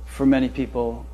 for 0.07 0.25
many 0.25 0.49
people, 0.49 1.05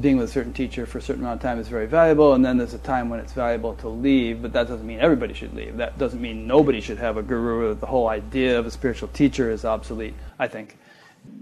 being 0.00 0.16
with 0.16 0.28
a 0.28 0.32
certain 0.32 0.52
teacher 0.52 0.86
for 0.86 0.98
a 0.98 1.02
certain 1.02 1.22
amount 1.22 1.36
of 1.36 1.42
time 1.42 1.60
is 1.60 1.68
very 1.68 1.86
valuable, 1.86 2.34
and 2.34 2.44
then 2.44 2.56
there's 2.56 2.74
a 2.74 2.78
time 2.78 3.08
when 3.08 3.20
it's 3.20 3.32
valuable 3.32 3.74
to 3.76 3.88
leave, 3.88 4.42
but 4.42 4.52
that 4.54 4.66
doesn't 4.66 4.84
mean 4.84 4.98
everybody 4.98 5.32
should 5.32 5.54
leave. 5.54 5.76
That 5.76 5.98
doesn't 5.98 6.20
mean 6.20 6.48
nobody 6.48 6.80
should 6.80 6.98
have 6.98 7.16
a 7.16 7.22
guru. 7.22 7.76
The 7.76 7.86
whole 7.86 8.08
idea 8.08 8.58
of 8.58 8.66
a 8.66 8.70
spiritual 8.72 9.08
teacher 9.08 9.52
is 9.52 9.64
obsolete, 9.64 10.14
I 10.36 10.48
think. 10.48 10.78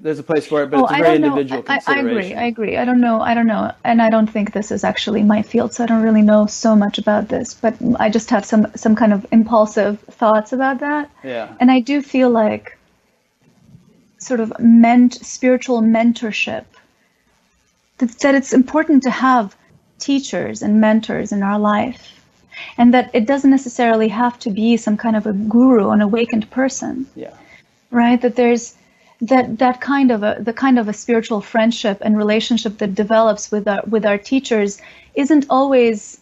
There's 0.01 0.21
a 0.21 0.23
place 0.23 0.47
for 0.47 0.63
it, 0.63 0.71
but 0.71 0.81
oh, 0.81 0.85
it's 0.85 0.93
a 0.93 1.03
very 1.03 1.17
individual 1.17 1.65
I, 1.67 1.81
I 1.87 1.99
agree. 1.99 2.33
I 2.35 2.45
agree. 2.45 2.77
I 2.77 2.85
don't 2.85 3.01
know. 3.01 3.21
I 3.21 3.35
don't 3.35 3.49
know. 3.49 3.73
And 3.85 4.01
I 4.01 4.11
don't 4.11 4.29
think 4.29 4.53
this 4.53 4.71
is 4.71 4.85
actually 4.85 5.25
my 5.25 5.43
field, 5.43 5.75
so 5.75 5.83
I 5.83 5.87
don't 5.87 6.03
really 6.03 6.23
know 6.23 6.47
so 6.47 6.77
much 6.77 6.99
about 6.99 7.29
this. 7.29 7.55
But 7.55 7.75
I 7.99 8.09
just 8.09 8.31
have 8.31 8.45
some 8.45 8.69
some 8.77 8.95
kind 8.95 9.13
of 9.13 9.27
impulsive 9.33 9.99
thoughts 10.03 10.53
about 10.53 10.81
that. 10.81 11.11
Yeah. 11.25 11.53
And 11.59 11.71
I 11.71 11.81
do 11.81 12.01
feel 12.01 12.31
like 12.31 12.79
sort 14.19 14.41
of 14.41 14.53
ment 14.61 15.15
spiritual 15.15 15.81
mentorship 15.81 16.65
that, 17.99 18.11
that 18.21 18.35
it's 18.35 18.53
important 18.53 19.03
to 19.05 19.11
have 19.11 19.57
teachers 19.99 20.63
and 20.63 20.81
mentors 20.81 21.33
in 21.33 21.43
our 21.43 21.59
life 21.59 22.25
and 22.77 22.95
that 22.95 23.11
it 23.15 23.27
doesn't 23.27 23.51
necessarily 23.51 24.09
have 24.09 24.39
to 24.41 24.51
be 24.51 24.77
some 24.77 24.97
kind 24.97 25.17
of 25.17 25.27
a 25.27 25.33
guru 25.33 25.91
an 25.91 26.01
awakened 26.01 26.51
person 26.51 27.07
Yeah. 27.15 27.35
right 27.91 28.21
that 28.21 28.37
there's 28.37 28.75
that 29.21 29.59
that 29.59 29.81
kind 29.81 30.11
of 30.11 30.23
a 30.23 30.37
the 30.41 30.53
kind 30.53 30.79
of 30.79 30.89
a 30.89 30.93
spiritual 30.93 31.41
friendship 31.41 31.99
and 32.03 32.17
relationship 32.17 32.79
that 32.79 32.95
develops 32.95 33.51
with 33.51 33.67
our 33.67 33.83
with 33.89 34.07
our 34.07 34.19
teachers 34.19 34.81
isn't 35.15 35.47
always 35.51 36.21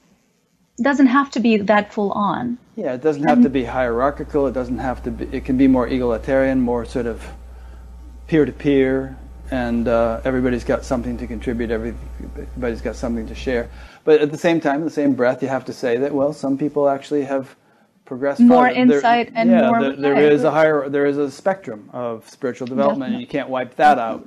doesn't 0.81 1.07
have 1.07 1.31
to 1.31 1.41
be 1.41 1.57
that 1.59 1.93
full 1.93 2.13
on 2.13 2.59
Yeah, 2.77 2.95
it 2.95 3.03
doesn't 3.03 3.27
have 3.29 3.43
to 3.43 3.51
be 3.51 3.65
hierarchical. 3.65 4.47
It 4.47 4.53
doesn't 4.53 4.79
have 4.79 5.03
to 5.05 5.11
be. 5.11 5.25
It 5.37 5.45
can 5.45 5.57
be 5.57 5.67
more 5.67 5.89
egalitarian, 5.89 6.61
more 6.61 6.85
sort 6.85 7.07
of 7.07 7.27
peer 8.27 8.45
to 8.45 8.53
peer, 8.53 9.17
and 9.51 9.89
uh, 9.89 10.21
everybody's 10.25 10.65
got 10.65 10.85
something 10.85 11.17
to 11.19 11.27
contribute. 11.27 11.71
Everybody's 11.71 12.83
got 12.83 12.97
something 12.97 13.27
to 13.29 13.35
share. 13.35 13.71
But 14.05 14.21
at 14.21 14.31
the 14.31 14.39
same 14.39 14.61
time, 14.61 14.81
in 14.81 14.85
the 14.85 14.91
same 14.91 15.15
breath, 15.15 15.43
you 15.43 15.49
have 15.49 15.65
to 15.67 15.73
say 15.73 15.97
that 15.99 16.13
well, 16.13 16.33
some 16.33 16.59
people 16.59 16.89
actually 16.89 17.25
have 17.25 17.57
progressed 18.07 18.41
More 18.41 18.65
farther. 18.65 18.87
There- 18.87 18.97
insight 18.97 19.33
and 19.35 19.51
yeah, 19.51 19.69
more- 19.69 19.83
There, 19.83 19.97
there 19.97 20.33
is 20.33 20.45
a 20.45 20.51
higher. 20.51 20.89
There 20.89 21.05
is 21.07 21.19
a 21.19 21.31
spectrum 21.31 21.91
of 21.93 22.29
spiritual 22.31 22.67
development, 22.67 23.13
and 23.13 23.21
you 23.21 23.27
can't 23.27 23.51
wipe 23.51 23.77
that 23.77 23.99
out. 23.99 24.27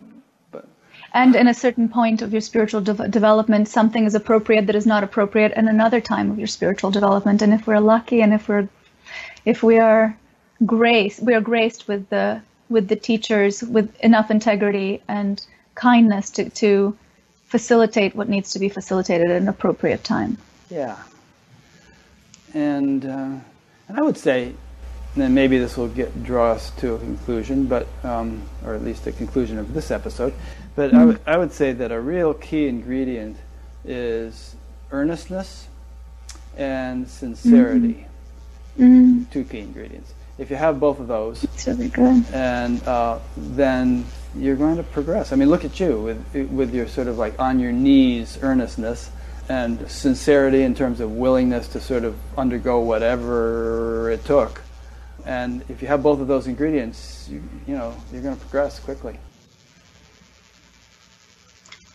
But 0.51 0.67
and 1.13 1.35
in 1.35 1.47
a 1.47 1.53
certain 1.53 1.89
point 1.89 2.21
of 2.21 2.31
your 2.31 2.41
spiritual 2.41 2.81
de- 2.81 3.07
development 3.09 3.67
something 3.67 4.05
is 4.05 4.13
appropriate 4.13 4.67
that 4.67 4.75
is 4.75 4.85
not 4.85 5.03
appropriate 5.03 5.53
in 5.53 5.67
another 5.67 5.99
time 6.01 6.29
of 6.29 6.37
your 6.37 6.47
spiritual 6.47 6.91
development 6.91 7.41
and 7.41 7.53
if 7.53 7.65
we're 7.65 7.79
lucky 7.79 8.21
and 8.21 8.33
if 8.33 8.47
we're 8.47 8.67
if 9.45 9.63
we 9.63 9.79
are 9.79 10.15
grace 10.65 11.19
we 11.19 11.33
are 11.33 11.41
graced 11.41 11.87
with 11.87 12.07
the 12.09 12.39
with 12.69 12.87
the 12.89 12.95
teachers 12.95 13.63
with 13.63 13.89
enough 14.01 14.29
integrity 14.29 15.01
and 15.07 15.45
kindness 15.73 16.29
to, 16.29 16.49
to 16.51 16.95
facilitate 17.45 18.15
what 18.15 18.29
needs 18.29 18.51
to 18.51 18.59
be 18.59 18.69
facilitated 18.69 19.31
at 19.31 19.41
an 19.41 19.47
appropriate 19.47 20.03
time 20.03 20.37
Yeah. 20.69 20.97
And 22.53 23.05
uh, 23.05 23.35
and 23.89 23.97
I 23.97 24.01
would 24.01 24.17
say, 24.17 24.43
and 24.45 25.23
then 25.23 25.33
maybe 25.33 25.57
this 25.57 25.75
will 25.75 25.87
get 25.89 26.23
draw 26.23 26.51
us 26.51 26.69
to 26.77 26.93
a 26.93 26.99
conclusion, 26.99 27.65
but 27.65 27.87
um, 28.03 28.43
or 28.63 28.75
at 28.75 28.83
least 28.83 29.07
a 29.07 29.11
conclusion 29.11 29.57
of 29.57 29.73
this 29.73 29.91
episode. 29.91 30.33
But 30.75 30.93
I 30.93 31.03
would 31.03 31.19
I 31.25 31.37
would 31.37 31.51
say 31.51 31.73
that 31.73 31.91
a 31.91 31.99
real 31.99 32.33
key 32.33 32.67
ingredient 32.67 33.35
is 33.83 34.55
earnestness 34.91 35.67
and 36.55 37.07
sincerity. 37.07 38.05
mm, 38.77 39.29
Two 39.31 39.43
key 39.43 39.59
ingredients. 39.59 40.13
If 40.37 40.49
you 40.49 40.55
have 40.55 40.79
both 40.79 40.99
of 40.99 41.07
those, 41.07 41.43
it's 41.43 41.67
really 41.67 41.89
good 41.89 42.23
and 42.31 42.81
uh, 42.87 43.19
then 43.35 44.05
you're 44.35 44.55
going 44.55 44.77
to 44.77 44.83
progress. 44.83 45.33
I 45.33 45.35
mean, 45.35 45.49
look 45.49 45.65
at 45.65 45.79
you 45.79 45.99
with 45.99 46.49
with 46.51 46.73
your 46.73 46.87
sort 46.87 47.07
of 47.07 47.17
like 47.17 47.37
on 47.39 47.59
your 47.59 47.71
knees 47.71 48.37
earnestness 48.41 49.09
and 49.49 49.89
sincerity 49.89 50.61
in 50.61 50.75
terms 50.75 50.99
of 50.99 51.11
willingness 51.11 51.67
to 51.69 51.81
sort 51.81 52.03
of 52.03 52.15
undergo 52.37 52.79
whatever 52.79 54.11
it 54.11 54.23
took. 54.23 54.61
And 55.25 55.63
if 55.67 55.81
you 55.81 55.87
have 55.87 56.03
both 56.03 56.21
of 56.21 56.27
those 56.27 56.47
ingredients, 56.47 57.27
you, 57.29 57.43
you 57.67 57.75
know 57.75 57.95
you're 58.13 58.21
going 58.21 58.35
to 58.35 58.41
progress 58.41 58.79
quickly. 58.79 59.17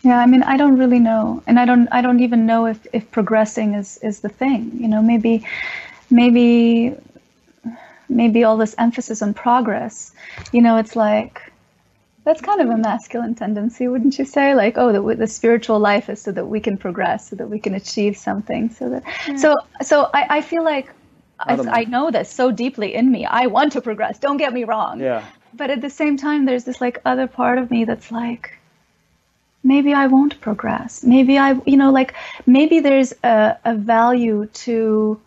Yeah, 0.03 0.19
I 0.19 0.27
mean, 0.27 0.43
I 0.43 0.55
don't 0.55 0.77
really 0.77 0.99
know, 0.99 1.41
and 1.47 1.59
I 1.59 1.65
don't, 1.65 1.87
I 1.91 2.03
don't 2.03 2.19
even 2.19 2.45
know 2.45 2.67
if, 2.67 2.85
if 2.93 3.09
progressing 3.09 3.73
is, 3.73 3.97
is 4.03 4.19
the 4.19 4.29
thing. 4.29 4.71
You 4.79 4.87
know, 4.87 5.01
maybe, 5.01 5.43
maybe, 6.11 6.93
maybe 8.07 8.43
all 8.43 8.55
this 8.55 8.75
emphasis 8.77 9.23
on 9.23 9.33
progress. 9.33 10.13
You 10.51 10.61
know, 10.61 10.77
it's 10.77 10.95
like 10.95 11.51
that's 12.25 12.41
kind 12.41 12.59
of 12.59 12.69
a 12.69 12.77
masculine 12.77 13.35
tendency, 13.35 13.87
wouldn't 13.87 14.17
you 14.17 14.25
say? 14.25 14.55
Like, 14.55 14.77
oh, 14.77 14.91
the, 14.91 15.15
the 15.15 15.27
spiritual 15.27 15.79
life 15.79 16.09
is 16.09 16.19
so 16.19 16.31
that 16.31 16.47
we 16.47 16.59
can 16.59 16.75
progress, 16.75 17.29
so 17.29 17.35
that 17.35 17.47
we 17.47 17.59
can 17.59 17.75
achieve 17.75 18.17
something, 18.17 18.71
so 18.71 18.89
that, 18.89 19.03
so, 19.37 19.55
so 19.81 20.09
I, 20.13 20.37
I 20.37 20.41
feel 20.41 20.63
like. 20.63 20.89
I, 21.37 21.55
know. 21.57 21.71
I 21.71 21.83
know 21.83 22.11
this 22.11 22.31
so 22.31 22.49
deeply 22.49 22.95
in 22.95 23.11
me. 23.11 23.25
I 23.25 23.47
want 23.47 23.73
to 23.73 23.81
progress. 23.81 24.17
Don't 24.19 24.37
get 24.37 24.53
me 24.53 24.63
wrong. 24.63 25.01
Yeah. 25.01 25.25
But 25.53 25.69
at 25.69 25.81
the 25.81 25.89
same 25.89 26.17
time, 26.17 26.45
there's 26.45 26.63
this 26.63 26.79
like 26.79 27.01
other 27.05 27.27
part 27.27 27.57
of 27.57 27.69
me 27.69 27.83
that's 27.83 28.09
like, 28.09 28.57
maybe 29.61 29.93
I 29.93 30.07
won't 30.07 30.39
progress. 30.39 31.03
Maybe 31.03 31.37
I, 31.37 31.59
you 31.65 31.75
know, 31.75 31.91
like 31.91 32.13
maybe 32.45 32.79
there's 32.79 33.13
a, 33.23 33.57
a 33.65 33.75
value 33.75 34.45
to 34.63 35.19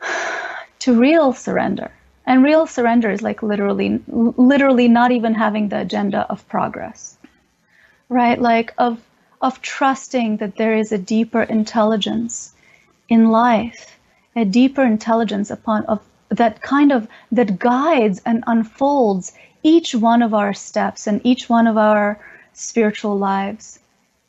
to 0.80 0.98
real 0.98 1.32
surrender. 1.32 1.92
And 2.28 2.44
real 2.44 2.66
surrender 2.66 3.10
is 3.10 3.22
like 3.22 3.42
literally, 3.42 4.02
literally 4.06 4.86
not 4.86 5.12
even 5.12 5.34
having 5.34 5.70
the 5.70 5.80
agenda 5.80 6.26
of 6.28 6.46
progress, 6.46 7.16
right? 8.10 8.38
Like 8.38 8.74
of 8.76 9.00
of 9.40 9.62
trusting 9.62 10.36
that 10.36 10.56
there 10.56 10.76
is 10.76 10.92
a 10.92 10.98
deeper 10.98 11.42
intelligence 11.42 12.52
in 13.08 13.30
life, 13.30 13.98
a 14.36 14.44
deeper 14.44 14.84
intelligence 14.84 15.50
upon 15.50 15.86
of 15.86 16.02
that 16.28 16.60
kind 16.60 16.92
of 16.92 17.08
that 17.32 17.58
guides 17.58 18.20
and 18.26 18.44
unfolds 18.46 19.32
each 19.62 19.94
one 19.94 20.20
of 20.20 20.34
our 20.34 20.52
steps 20.52 21.06
and 21.06 21.22
each 21.24 21.48
one 21.48 21.66
of 21.66 21.78
our 21.78 22.20
spiritual 22.52 23.16
lives. 23.16 23.78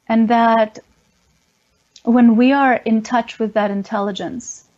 And 0.07 0.29
that 0.29 0.79
when 2.03 2.37
we 2.37 2.53
are 2.53 2.75
in 2.75 3.01
touch 3.01 3.39
with 3.39 3.55
that 3.55 3.71
intelligence, 3.71 4.68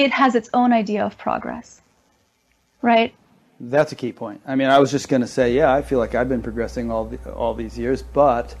it 0.00 0.12
has 0.12 0.34
its 0.34 0.48
own 0.54 0.72
idea 0.72 1.04
of 1.04 1.18
progress. 1.18 1.82
Right? 2.80 3.14
That's 3.60 3.92
a 3.92 3.94
key 3.94 4.12
point. 4.12 4.40
I 4.46 4.54
mean, 4.54 4.68
I 4.68 4.78
was 4.78 4.90
just 4.90 5.10
going 5.10 5.20
to 5.20 5.28
say, 5.28 5.52
yeah, 5.52 5.74
I 5.74 5.82
feel 5.82 5.98
like 5.98 6.14
I've 6.14 6.30
been 6.30 6.40
progressing 6.40 6.90
all 6.90 7.04
the, 7.04 7.32
all 7.32 7.52
these 7.52 7.78
years, 7.78 8.02
but 8.02 8.56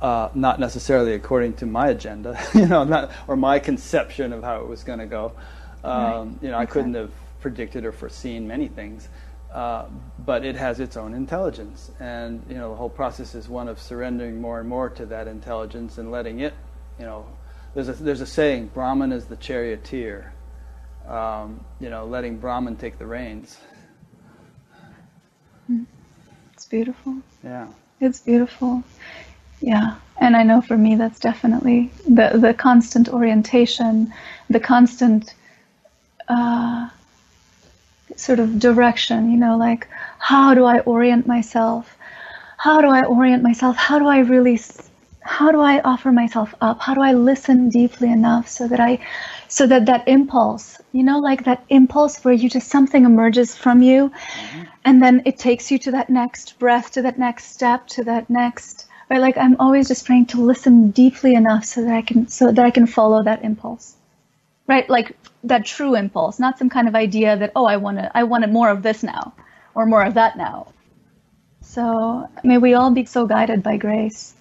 uh, 0.00 0.30
not 0.34 0.58
necessarily 0.58 1.12
according 1.12 1.52
to 1.54 1.66
my 1.66 1.88
agenda, 1.88 2.40
you 2.54 2.66
know, 2.66 2.84
not 2.84 3.10
or 3.26 3.36
my 3.36 3.58
conception 3.58 4.32
of 4.32 4.42
how 4.42 4.62
it 4.62 4.66
was 4.66 4.82
going 4.82 5.00
to 5.00 5.06
go. 5.06 5.32
Um, 5.84 5.92
Right. 5.92 6.28
You 6.42 6.50
know, 6.50 6.58
I 6.58 6.64
couldn't 6.64 6.94
have 6.94 7.12
predicted 7.40 7.84
or 7.84 7.92
foreseen 7.92 8.48
many 8.48 8.68
things, 8.68 9.08
uh, 9.52 9.84
but 10.24 10.44
it 10.44 10.56
has 10.56 10.80
its 10.80 10.96
own 10.96 11.14
intelligence, 11.14 11.92
and 12.00 12.42
you 12.48 12.56
know, 12.56 12.70
the 12.70 12.76
whole 12.76 12.88
process 12.90 13.34
is 13.34 13.48
one 13.48 13.68
of 13.68 13.80
surrendering 13.80 14.40
more 14.40 14.58
and 14.58 14.68
more 14.68 14.88
to 14.90 15.06
that 15.06 15.28
intelligence 15.28 15.98
and 15.98 16.10
letting 16.10 16.40
it, 16.40 16.54
you 16.98 17.04
know, 17.04 17.26
there's 17.74 17.88
a 17.88 17.92
there's 17.92 18.20
a 18.20 18.26
saying, 18.26 18.70
Brahman 18.74 19.12
is 19.12 19.26
the 19.26 19.36
charioteer. 19.36 20.32
Um, 21.08 21.64
you 21.80 21.90
know, 21.90 22.04
letting 22.06 22.38
Brahman 22.38 22.76
take 22.76 22.98
the 22.98 23.06
reins. 23.06 23.58
It's 26.54 26.66
beautiful. 26.66 27.16
Yeah. 27.44 27.68
It's 28.00 28.20
beautiful. 28.20 28.82
Yeah. 29.60 29.96
And 30.20 30.36
I 30.36 30.42
know 30.42 30.60
for 30.60 30.76
me 30.76 30.96
that's 30.96 31.20
definitely 31.20 31.90
the 32.08 32.30
the 32.34 32.52
constant 32.52 33.08
orientation, 33.08 34.12
the 34.50 34.60
constant 34.60 35.34
uh, 36.28 36.88
sort 38.16 38.40
of 38.40 38.58
direction, 38.58 39.30
you 39.30 39.38
know, 39.38 39.56
like 39.56 39.88
how 40.18 40.54
do 40.54 40.64
I 40.64 40.80
orient 40.80 41.26
myself? 41.26 41.96
How 42.56 42.80
do 42.80 42.88
I 42.88 43.04
orient 43.04 43.42
myself? 43.42 43.76
How 43.76 43.98
do 43.98 44.06
I 44.06 44.18
really 44.18 44.60
how 45.22 45.52
do 45.52 45.60
I 45.60 45.80
offer 45.80 46.10
myself 46.10 46.54
up? 46.60 46.80
How 46.80 46.94
do 46.94 47.02
I 47.02 47.12
listen 47.12 47.68
deeply 47.68 48.10
enough 48.10 48.48
so 48.48 48.66
that 48.68 48.80
I 48.80 48.98
so 49.48 49.66
that 49.66 49.86
that 49.86 50.06
impulse, 50.06 50.80
you 50.92 51.02
know, 51.02 51.18
like 51.18 51.44
that 51.44 51.64
impulse 51.68 52.22
where 52.24 52.34
you 52.34 52.48
just 52.48 52.68
something 52.68 53.04
emerges 53.04 53.56
from 53.56 53.82
you 53.82 54.10
mm-hmm. 54.10 54.62
and 54.84 55.02
then 55.02 55.22
it 55.24 55.38
takes 55.38 55.70
you 55.70 55.78
to 55.78 55.90
that 55.92 56.10
next 56.10 56.58
breath, 56.58 56.92
to 56.92 57.02
that 57.02 57.18
next 57.18 57.52
step, 57.52 57.86
to 57.88 58.04
that 58.04 58.28
next 58.30 58.88
right 59.08 59.20
like 59.20 59.38
I'm 59.38 59.56
always 59.58 59.88
just 59.88 60.06
trying 60.06 60.26
to 60.26 60.40
listen 60.40 60.90
deeply 60.90 61.34
enough 61.34 61.64
so 61.64 61.82
that 61.84 61.94
I 61.94 62.02
can 62.02 62.28
so 62.28 62.52
that 62.52 62.64
I 62.64 62.70
can 62.70 62.86
follow 62.86 63.22
that 63.22 63.44
impulse. 63.44 63.96
Right? 64.66 64.88
Like 64.88 65.16
that 65.44 65.64
true 65.64 65.94
impulse, 65.94 66.38
not 66.38 66.58
some 66.58 66.68
kind 66.68 66.88
of 66.88 66.94
idea 66.94 67.36
that 67.36 67.52
oh 67.56 67.64
I 67.64 67.78
want 67.78 67.98
to 67.98 68.16
I 68.16 68.24
wanted 68.24 68.52
more 68.52 68.68
of 68.68 68.82
this 68.82 69.02
now 69.02 69.32
or 69.74 69.86
more 69.86 70.02
of 70.02 70.14
that 70.14 70.36
now. 70.36 70.72
So 71.62 72.28
may 72.44 72.58
we 72.58 72.74
all 72.74 72.90
be 72.90 73.04
so 73.04 73.26
guided 73.26 73.62
by 73.62 73.76
grace. 73.76 74.34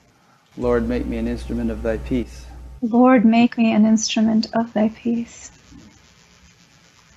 Lord, 0.58 0.90
make 0.90 1.06
me 1.06 1.18
an 1.18 1.28
instrument 1.28 1.70
of 1.70 1.84
thy 1.84 1.98
peace. 1.98 2.47
Lord, 2.91 3.26
make 3.26 3.57
me 3.57 3.73
an 3.73 3.85
instrument 3.85 4.47
of 4.53 4.73
thy 4.73 4.89
peace. 4.89 5.51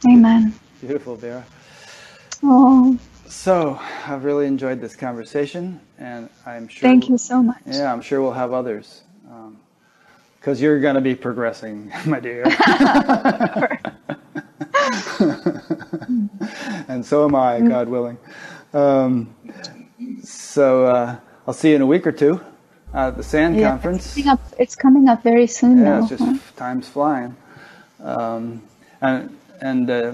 Amen. 0.08 0.54
Beautiful, 0.80 1.16
Vera. 1.16 1.44
Oh, 2.42 2.98
So 3.26 3.78
I've 4.06 4.24
really 4.24 4.46
enjoyed 4.46 4.80
this 4.80 4.96
conversation, 4.96 5.80
and 5.98 6.28
I'm 6.46 6.68
sure. 6.68 6.88
Thank 6.88 7.08
you 7.08 7.18
so 7.18 7.42
much. 7.42 7.62
Yeah, 7.66 7.92
I'm 7.92 8.00
sure 8.02 8.22
we'll 8.22 8.32
have 8.32 8.52
others, 8.52 9.02
because 10.40 10.58
um, 10.58 10.64
you're 10.64 10.80
going 10.80 10.96
to 10.96 11.00
be 11.00 11.14
progressing, 11.14 11.92
my 12.06 12.20
dear. 12.20 12.44
and 16.88 17.04
so 17.04 17.24
am 17.24 17.34
I, 17.34 17.60
God 17.60 17.88
willing. 17.88 18.18
Um, 18.72 19.34
so 20.22 20.86
uh, 20.86 21.16
I'll 21.46 21.54
see 21.54 21.70
you 21.70 21.76
in 21.76 21.82
a 21.82 21.86
week 21.86 22.06
or 22.06 22.12
two 22.12 22.40
at 22.92 23.16
the 23.16 23.22
SAND 23.22 23.56
yeah, 23.56 23.70
conference. 23.70 24.06
It's 24.06 24.14
coming, 24.14 24.28
up, 24.28 24.40
it's 24.58 24.76
coming 24.76 25.08
up 25.08 25.22
very 25.22 25.46
soon 25.46 25.78
yeah, 25.78 25.84
now. 25.84 25.98
it's 26.00 26.08
just 26.08 26.22
huh? 26.22 26.38
time's 26.56 26.88
flying. 26.88 27.36
Um, 28.02 28.62
and 29.00 29.36
and 29.60 29.90
uh, 29.90 30.12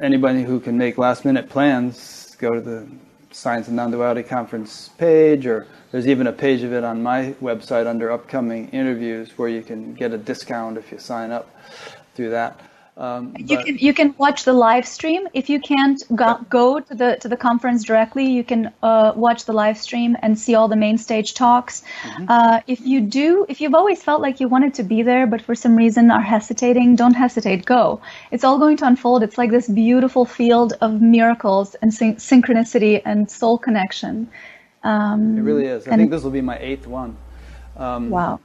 anybody 0.00 0.42
who 0.42 0.60
can 0.60 0.76
make 0.76 0.98
last 0.98 1.24
minute 1.24 1.48
plans, 1.48 2.36
go 2.38 2.54
to 2.54 2.60
the 2.60 2.86
Science 3.30 3.68
and 3.68 3.76
Non-Duality 3.76 4.22
Conference 4.24 4.90
page, 4.98 5.46
or 5.46 5.66
there's 5.92 6.08
even 6.08 6.26
a 6.26 6.32
page 6.32 6.62
of 6.62 6.72
it 6.72 6.84
on 6.84 7.02
my 7.02 7.34
website 7.40 7.86
under 7.86 8.10
upcoming 8.10 8.68
interviews 8.70 9.36
where 9.36 9.48
you 9.48 9.62
can 9.62 9.94
get 9.94 10.12
a 10.12 10.18
discount 10.18 10.76
if 10.76 10.90
you 10.90 10.98
sign 10.98 11.30
up 11.30 11.48
through 12.14 12.30
that. 12.30 12.58
Um, 12.98 13.32
You 13.38 13.56
but- 13.56 13.66
can 13.66 13.78
you 13.78 13.94
can 13.94 14.12
watch 14.18 14.44
the 14.44 14.52
live 14.52 14.84
stream 14.84 15.28
if 15.32 15.48
you 15.48 15.60
can't 15.60 16.02
go, 16.16 16.44
go 16.50 16.80
to 16.80 16.94
the 16.94 17.16
to 17.20 17.28
the 17.28 17.36
conference 17.36 17.84
directly. 17.84 18.26
You 18.26 18.42
can 18.42 18.72
uh, 18.82 19.12
watch 19.14 19.44
the 19.44 19.52
live 19.52 19.78
stream 19.78 20.16
and 20.20 20.36
see 20.36 20.56
all 20.56 20.66
the 20.66 20.80
main 20.86 20.98
stage 20.98 21.34
talks. 21.34 21.82
Mm-hmm. 22.02 22.24
Uh, 22.28 22.60
if 22.66 22.80
you 22.80 23.00
do, 23.00 23.46
if 23.48 23.60
you've 23.60 23.74
always 23.74 24.02
felt 24.02 24.20
like 24.20 24.40
you 24.40 24.48
wanted 24.48 24.74
to 24.74 24.82
be 24.82 25.02
there 25.02 25.28
but 25.28 25.40
for 25.42 25.54
some 25.54 25.76
reason 25.76 26.10
are 26.10 26.20
hesitating, 26.20 26.96
don't 26.96 27.14
hesitate. 27.14 27.64
Go. 27.64 28.00
It's 28.32 28.42
all 28.42 28.58
going 28.58 28.76
to 28.78 28.86
unfold. 28.86 29.22
It's 29.22 29.38
like 29.38 29.52
this 29.52 29.68
beautiful 29.68 30.24
field 30.24 30.72
of 30.80 31.00
miracles 31.00 31.76
and 31.80 31.94
syn- 31.94 32.16
synchronicity 32.16 33.00
and 33.04 33.30
soul 33.30 33.58
connection. 33.58 34.28
Um, 34.82 35.38
It 35.38 35.42
really 35.42 35.66
is. 35.66 35.86
I 35.86 35.96
think 35.96 36.10
this 36.10 36.24
will 36.24 36.32
be 36.32 36.40
my 36.40 36.58
eighth 36.58 36.86
one. 36.88 37.16
Um, 37.76 38.10
wow. 38.10 38.40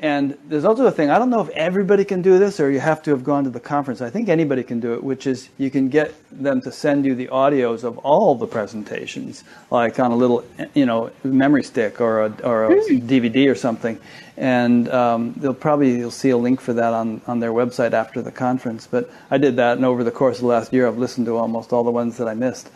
And 0.00 0.38
there's 0.46 0.64
also 0.64 0.86
a 0.86 0.92
thing, 0.92 1.10
I 1.10 1.18
don't 1.18 1.28
know 1.28 1.40
if 1.40 1.48
everybody 1.50 2.04
can 2.04 2.22
do 2.22 2.38
this 2.38 2.60
or 2.60 2.70
you 2.70 2.78
have 2.78 3.02
to 3.02 3.10
have 3.10 3.24
gone 3.24 3.42
to 3.44 3.50
the 3.50 3.58
conference. 3.58 4.00
I 4.00 4.10
think 4.10 4.28
anybody 4.28 4.62
can 4.62 4.78
do 4.78 4.94
it, 4.94 5.02
which 5.02 5.26
is 5.26 5.48
you 5.58 5.72
can 5.72 5.88
get 5.88 6.14
them 6.30 6.60
to 6.60 6.70
send 6.70 7.04
you 7.04 7.16
the 7.16 7.26
audios 7.28 7.82
of 7.82 7.98
all 7.98 8.36
the 8.36 8.46
presentations, 8.46 9.42
like 9.72 9.98
on 9.98 10.12
a 10.12 10.16
little, 10.16 10.44
you 10.74 10.86
know, 10.86 11.10
memory 11.24 11.64
stick 11.64 12.00
or 12.00 12.26
a, 12.26 12.32
or 12.44 12.66
a 12.66 12.76
DVD 12.84 13.50
or 13.50 13.56
something. 13.56 13.98
And 14.36 14.88
um, 14.90 15.32
they'll 15.36 15.52
probably, 15.52 15.98
you'll 15.98 16.12
see 16.12 16.30
a 16.30 16.36
link 16.36 16.60
for 16.60 16.72
that 16.74 16.94
on, 16.94 17.20
on 17.26 17.40
their 17.40 17.50
website 17.50 17.92
after 17.92 18.22
the 18.22 18.30
conference. 18.30 18.86
But 18.86 19.10
I 19.32 19.38
did 19.38 19.56
that, 19.56 19.78
and 19.78 19.84
over 19.84 20.04
the 20.04 20.12
course 20.12 20.36
of 20.36 20.42
the 20.42 20.46
last 20.46 20.72
year, 20.72 20.86
I've 20.86 20.98
listened 20.98 21.26
to 21.26 21.36
almost 21.36 21.72
all 21.72 21.82
the 21.82 21.90
ones 21.90 22.18
that 22.18 22.28
I 22.28 22.34
missed. 22.34 22.70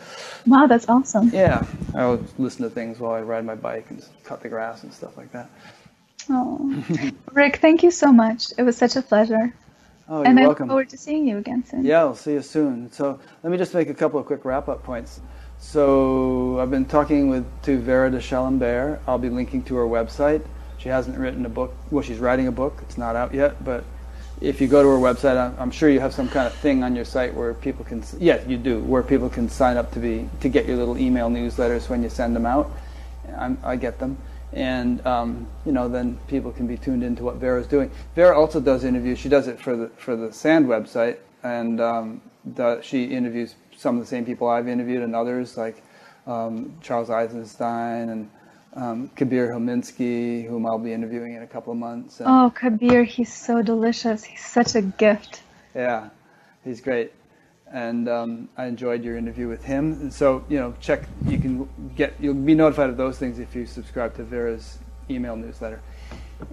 Wow, 0.45 0.67
that's 0.67 0.89
awesome. 0.89 1.29
Yeah, 1.29 1.65
I 1.95 2.01
always 2.01 2.33
listen 2.37 2.63
to 2.63 2.69
things 2.69 2.99
while 2.99 3.13
I 3.13 3.21
ride 3.21 3.45
my 3.45 3.55
bike 3.55 3.85
and 3.91 4.05
cut 4.25 4.41
the 4.41 4.49
grass 4.49 4.83
and 4.83 4.91
stuff 4.91 5.15
like 5.15 5.31
that. 5.31 5.49
Oh. 6.29 6.83
Rick, 7.31 7.57
thank 7.57 7.83
you 7.83 7.91
so 7.91 8.11
much. 8.11 8.53
It 8.57 8.63
was 8.63 8.77
such 8.77 8.95
a 8.95 9.01
pleasure. 9.01 9.53
Oh, 10.09 10.17
you're 10.17 10.27
and 10.27 10.39
I 10.39 10.43
look 10.43 10.49
welcome. 10.49 10.67
forward 10.67 10.89
to 10.89 10.97
seeing 10.97 11.27
you 11.27 11.37
again 11.37 11.63
soon. 11.65 11.85
Yeah, 11.85 11.99
I'll 11.99 12.15
see 12.15 12.33
you 12.33 12.41
soon. 12.41 12.91
So 12.91 13.19
let 13.41 13.51
me 13.51 13.57
just 13.57 13.73
make 13.73 13.89
a 13.89 13.93
couple 13.93 14.19
of 14.19 14.25
quick 14.25 14.43
wrap-up 14.45 14.83
points. 14.83 15.21
So 15.59 16.59
I've 16.59 16.71
been 16.71 16.85
talking 16.85 17.29
with 17.29 17.45
to 17.63 17.79
Vera 17.79 18.11
de 18.11 18.19
Chalambert. 18.19 18.99
I'll 19.07 19.17
be 19.17 19.29
linking 19.29 19.63
to 19.63 19.75
her 19.75 19.85
website. 19.85 20.45
She 20.77 20.89
hasn't 20.89 21.17
written 21.17 21.45
a 21.45 21.49
book. 21.49 21.73
Well, 21.89 22.03
she's 22.03 22.19
writing 22.19 22.47
a 22.47 22.51
book. 22.51 22.79
It's 22.81 22.97
not 22.97 23.15
out 23.15 23.33
yet, 23.33 23.63
but 23.63 23.85
if 24.41 24.59
you 24.59 24.67
go 24.67 24.83
to 24.83 24.89
her 24.89 24.97
website, 24.97 25.37
I'm, 25.37 25.55
I'm 25.57 25.71
sure 25.71 25.89
you 25.89 26.01
have 26.01 26.13
some 26.13 26.27
kind 26.27 26.47
of 26.47 26.53
thing 26.55 26.83
on 26.83 26.95
your 26.95 27.05
site 27.05 27.33
where 27.33 27.53
people 27.53 27.85
can. 27.85 28.03
Yes, 28.19 28.45
you 28.45 28.57
do. 28.57 28.81
Where 28.83 29.03
people 29.03 29.29
can 29.29 29.47
sign 29.47 29.77
up 29.77 29.91
to 29.93 29.99
be 29.99 30.29
to 30.41 30.49
get 30.49 30.65
your 30.65 30.75
little 30.75 30.97
email 30.97 31.29
newsletters 31.29 31.87
when 31.87 32.03
you 32.03 32.09
send 32.09 32.35
them 32.35 32.45
out. 32.45 32.69
I'm, 33.37 33.57
I 33.63 33.77
get 33.77 33.99
them, 33.99 34.17
and 34.53 35.05
um, 35.05 35.47
you 35.65 35.71
know 35.71 35.87
then 35.89 36.17
people 36.27 36.51
can 36.51 36.67
be 36.67 36.77
tuned 36.77 37.03
into 37.03 37.23
what 37.23 37.35
Vera's 37.35 37.67
doing. 37.67 37.91
Vera 38.15 38.37
also 38.39 38.59
does 38.59 38.83
interviews. 38.83 39.19
She 39.19 39.29
does 39.29 39.47
it 39.47 39.59
for 39.59 39.75
the 39.75 39.89
for 39.97 40.15
the 40.15 40.31
Sand 40.31 40.67
website, 40.67 41.17
and 41.43 41.81
um, 41.81 42.21
does, 42.53 42.85
she 42.85 43.05
interviews 43.05 43.55
some 43.75 43.97
of 43.97 44.01
the 44.01 44.07
same 44.07 44.25
people 44.25 44.47
I've 44.47 44.67
interviewed 44.67 45.03
and 45.03 45.15
others 45.15 45.57
like 45.57 45.83
um, 46.27 46.75
Charles 46.81 47.09
Eisenstein 47.09 48.09
and 48.09 48.29
um, 48.75 49.09
Kabir 49.15 49.49
Helminski, 49.49 50.47
whom 50.47 50.65
I'll 50.65 50.79
be 50.79 50.93
interviewing 50.93 51.33
in 51.35 51.43
a 51.43 51.47
couple 51.47 51.73
of 51.73 51.79
months. 51.79 52.19
And, 52.19 52.29
Oh, 52.29 52.51
Kabir, 52.53 53.03
he's 53.03 53.31
so 53.33 53.61
delicious. 53.61 54.23
He's 54.23 54.43
such 54.43 54.75
a 54.75 54.81
gift. 54.81 55.41
Yeah, 55.75 56.09
he's 56.63 56.81
great. 56.81 57.11
And 57.73 58.07
um, 58.07 58.49
I 58.55 58.67
enjoyed 58.67 59.03
your 59.03 59.17
interview 59.17 59.49
with 59.49 59.65
him. 59.65 59.93
And 59.93 60.13
so, 60.13 60.45
you 60.47 60.59
know, 60.59 60.75
check, 60.79 61.01
you 61.25 61.39
can 61.39 61.67
get, 61.95 62.13
you'll 62.19 62.35
be 62.35 62.53
notified 62.53 62.89
of 62.89 62.97
those 62.97 63.17
things 63.17 63.39
if 63.39 63.55
you 63.55 63.65
subscribe 63.65 64.15
to 64.17 64.23
Vera's 64.23 64.77
email 65.09 65.35
newsletter. 65.35 65.81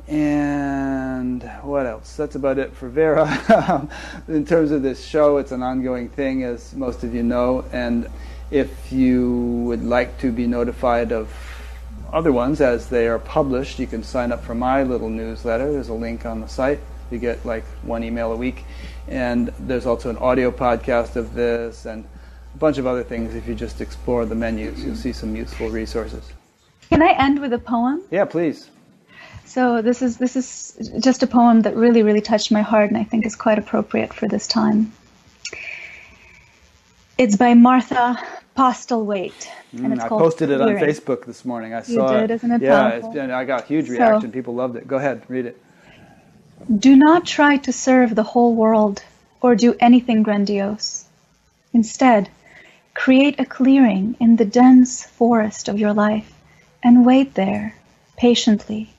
And 0.08 1.42
what 1.62 1.86
else? 1.86 2.16
That's 2.16 2.36
about 2.36 2.58
it 2.58 2.74
for 2.74 2.88
Vera. 2.88 3.88
In 4.28 4.46
terms 4.46 4.70
of 4.70 4.82
this 4.82 5.04
show, 5.04 5.36
it's 5.36 5.52
an 5.52 5.62
ongoing 5.62 6.08
thing, 6.08 6.42
as 6.42 6.74
most 6.74 7.04
of 7.04 7.14
you 7.14 7.22
know. 7.22 7.64
And 7.72 8.08
if 8.50 8.90
you 8.90 9.62
would 9.66 9.84
like 9.84 10.18
to 10.20 10.32
be 10.32 10.46
notified 10.46 11.12
of 11.12 11.30
other 12.12 12.32
ones 12.32 12.60
as 12.60 12.88
they 12.88 13.06
are 13.08 13.18
published, 13.18 13.78
you 13.78 13.86
can 13.86 14.02
sign 14.02 14.32
up 14.32 14.42
for 14.42 14.54
my 14.54 14.82
little 14.82 15.10
newsletter. 15.10 15.70
There's 15.70 15.88
a 15.88 15.94
link 15.94 16.26
on 16.26 16.40
the 16.40 16.48
site. 16.48 16.80
You 17.10 17.18
get 17.18 17.44
like 17.44 17.64
one 17.82 18.04
email 18.04 18.32
a 18.32 18.36
week. 18.36 18.64
And 19.10 19.48
there's 19.58 19.86
also 19.86 20.08
an 20.08 20.16
audio 20.18 20.50
podcast 20.52 21.16
of 21.16 21.34
this 21.34 21.84
and 21.84 22.04
a 22.54 22.58
bunch 22.58 22.78
of 22.78 22.86
other 22.86 23.02
things. 23.02 23.34
If 23.34 23.46
you 23.48 23.54
just 23.54 23.80
explore 23.80 24.24
the 24.24 24.36
menus, 24.36 24.84
you'll 24.84 24.94
see 24.96 25.12
some 25.12 25.34
useful 25.34 25.68
resources. 25.68 26.24
Can 26.90 27.02
I 27.02 27.12
end 27.12 27.40
with 27.40 27.52
a 27.52 27.58
poem? 27.58 28.02
Yeah, 28.10 28.24
please. 28.24 28.70
So 29.46 29.82
this 29.82 30.00
is 30.00 30.16
this 30.18 30.36
is 30.36 30.90
just 31.00 31.24
a 31.24 31.26
poem 31.26 31.62
that 31.62 31.74
really 31.74 32.04
really 32.04 32.20
touched 32.20 32.52
my 32.52 32.62
heart 32.62 32.88
and 32.88 32.96
I 32.96 33.02
think 33.04 33.26
is 33.26 33.34
quite 33.34 33.58
appropriate 33.58 34.14
for 34.14 34.28
this 34.28 34.46
time. 34.46 34.92
It's 37.18 37.36
by 37.36 37.54
Martha 37.54 38.16
Postlethwaite 38.56 39.48
and 39.72 39.92
it's 39.92 40.02
Mm, 40.02 40.06
I 40.06 40.08
posted 40.08 40.50
it 40.50 40.60
on. 40.60 40.68
Facebook 40.76 41.26
this 41.26 41.44
morning. 41.44 41.74
I 41.74 41.82
saw. 41.82 41.90
You 41.92 41.98
saw 41.98 42.12
did? 42.20 42.30
it. 42.30 42.34
Isn't 42.34 42.52
it 42.52 42.62
yeah, 42.62 42.90
powerful? 42.90 43.08
it's 43.10 43.14
been, 43.14 43.30
I 43.30 43.44
got 43.44 43.64
a 43.64 43.66
huge 43.66 43.86
So- 43.86 43.92
reaction. 43.92 44.32
People 44.32 44.54
loved 44.54 44.76
it. 44.76 44.86
Go 44.88 44.96
ahead, 44.96 45.22
read 45.28 45.46
it. 45.46 45.60
Do 46.78 46.94
not 46.94 47.26
try 47.26 47.56
to 47.56 47.72
serve 47.72 48.14
the 48.14 48.22
whole 48.22 48.54
world 48.54 49.02
or 49.40 49.56
do 49.56 49.74
anything 49.80 50.22
grandiose. 50.22 51.04
Instead, 51.72 52.28
create 52.94 53.40
a 53.40 53.44
clearing 53.44 54.14
in 54.20 54.36
the 54.36 54.44
dense 54.44 55.02
forest 55.02 55.68
of 55.68 55.80
your 55.80 55.92
life 55.92 56.32
and 56.80 57.04
wait 57.04 57.34
there 57.34 57.74
patiently 58.16 58.90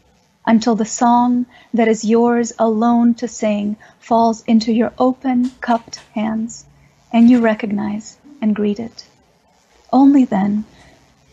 until 0.45 0.75
the 0.75 0.83
song 0.83 1.45
that 1.73 1.87
is 1.87 2.03
yours 2.03 2.51
alone 2.59 3.13
to 3.13 3.27
sing 3.29 3.77
falls 4.01 4.43
into 4.43 4.73
your 4.73 4.91
open, 4.97 5.51
cupped 5.61 6.01
hands 6.13 6.65
and 7.13 7.29
you 7.29 7.39
recognize 7.39 8.17
and 8.41 8.53
greet 8.53 8.81
it. 8.81 9.05
Only 9.93 10.25
then 10.25 10.65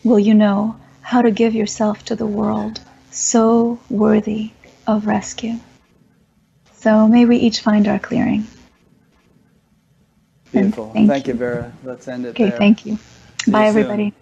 will 0.05 0.19
you 0.19 0.35
know 0.35 0.77
how 1.01 1.21
to 1.21 1.31
give 1.31 1.53
yourself 1.53 2.05
to 2.05 2.15
the 2.15 2.25
world 2.25 2.79
so 3.11 3.77
worthy 3.89 4.51
of 4.87 5.05
rescue. 5.05 5.59
So 6.81 7.07
may 7.07 7.25
we 7.25 7.37
each 7.37 7.61
find 7.61 7.87
our 7.87 7.99
clearing. 7.99 8.47
Beautiful. 10.51 10.91
thank 10.93 11.09
Thank, 11.09 11.27
you. 11.27 11.33
Vera. 11.33 11.73
Let's 11.83 12.07
end 12.07 12.25
it 12.25 12.35
Okay, 12.35 12.51
there. 12.51 12.57
thank 12.57 12.85
you. 12.85 12.97
See 13.45 13.51
Bye, 13.51 13.63
you 13.63 13.69
everybody. 13.69 14.13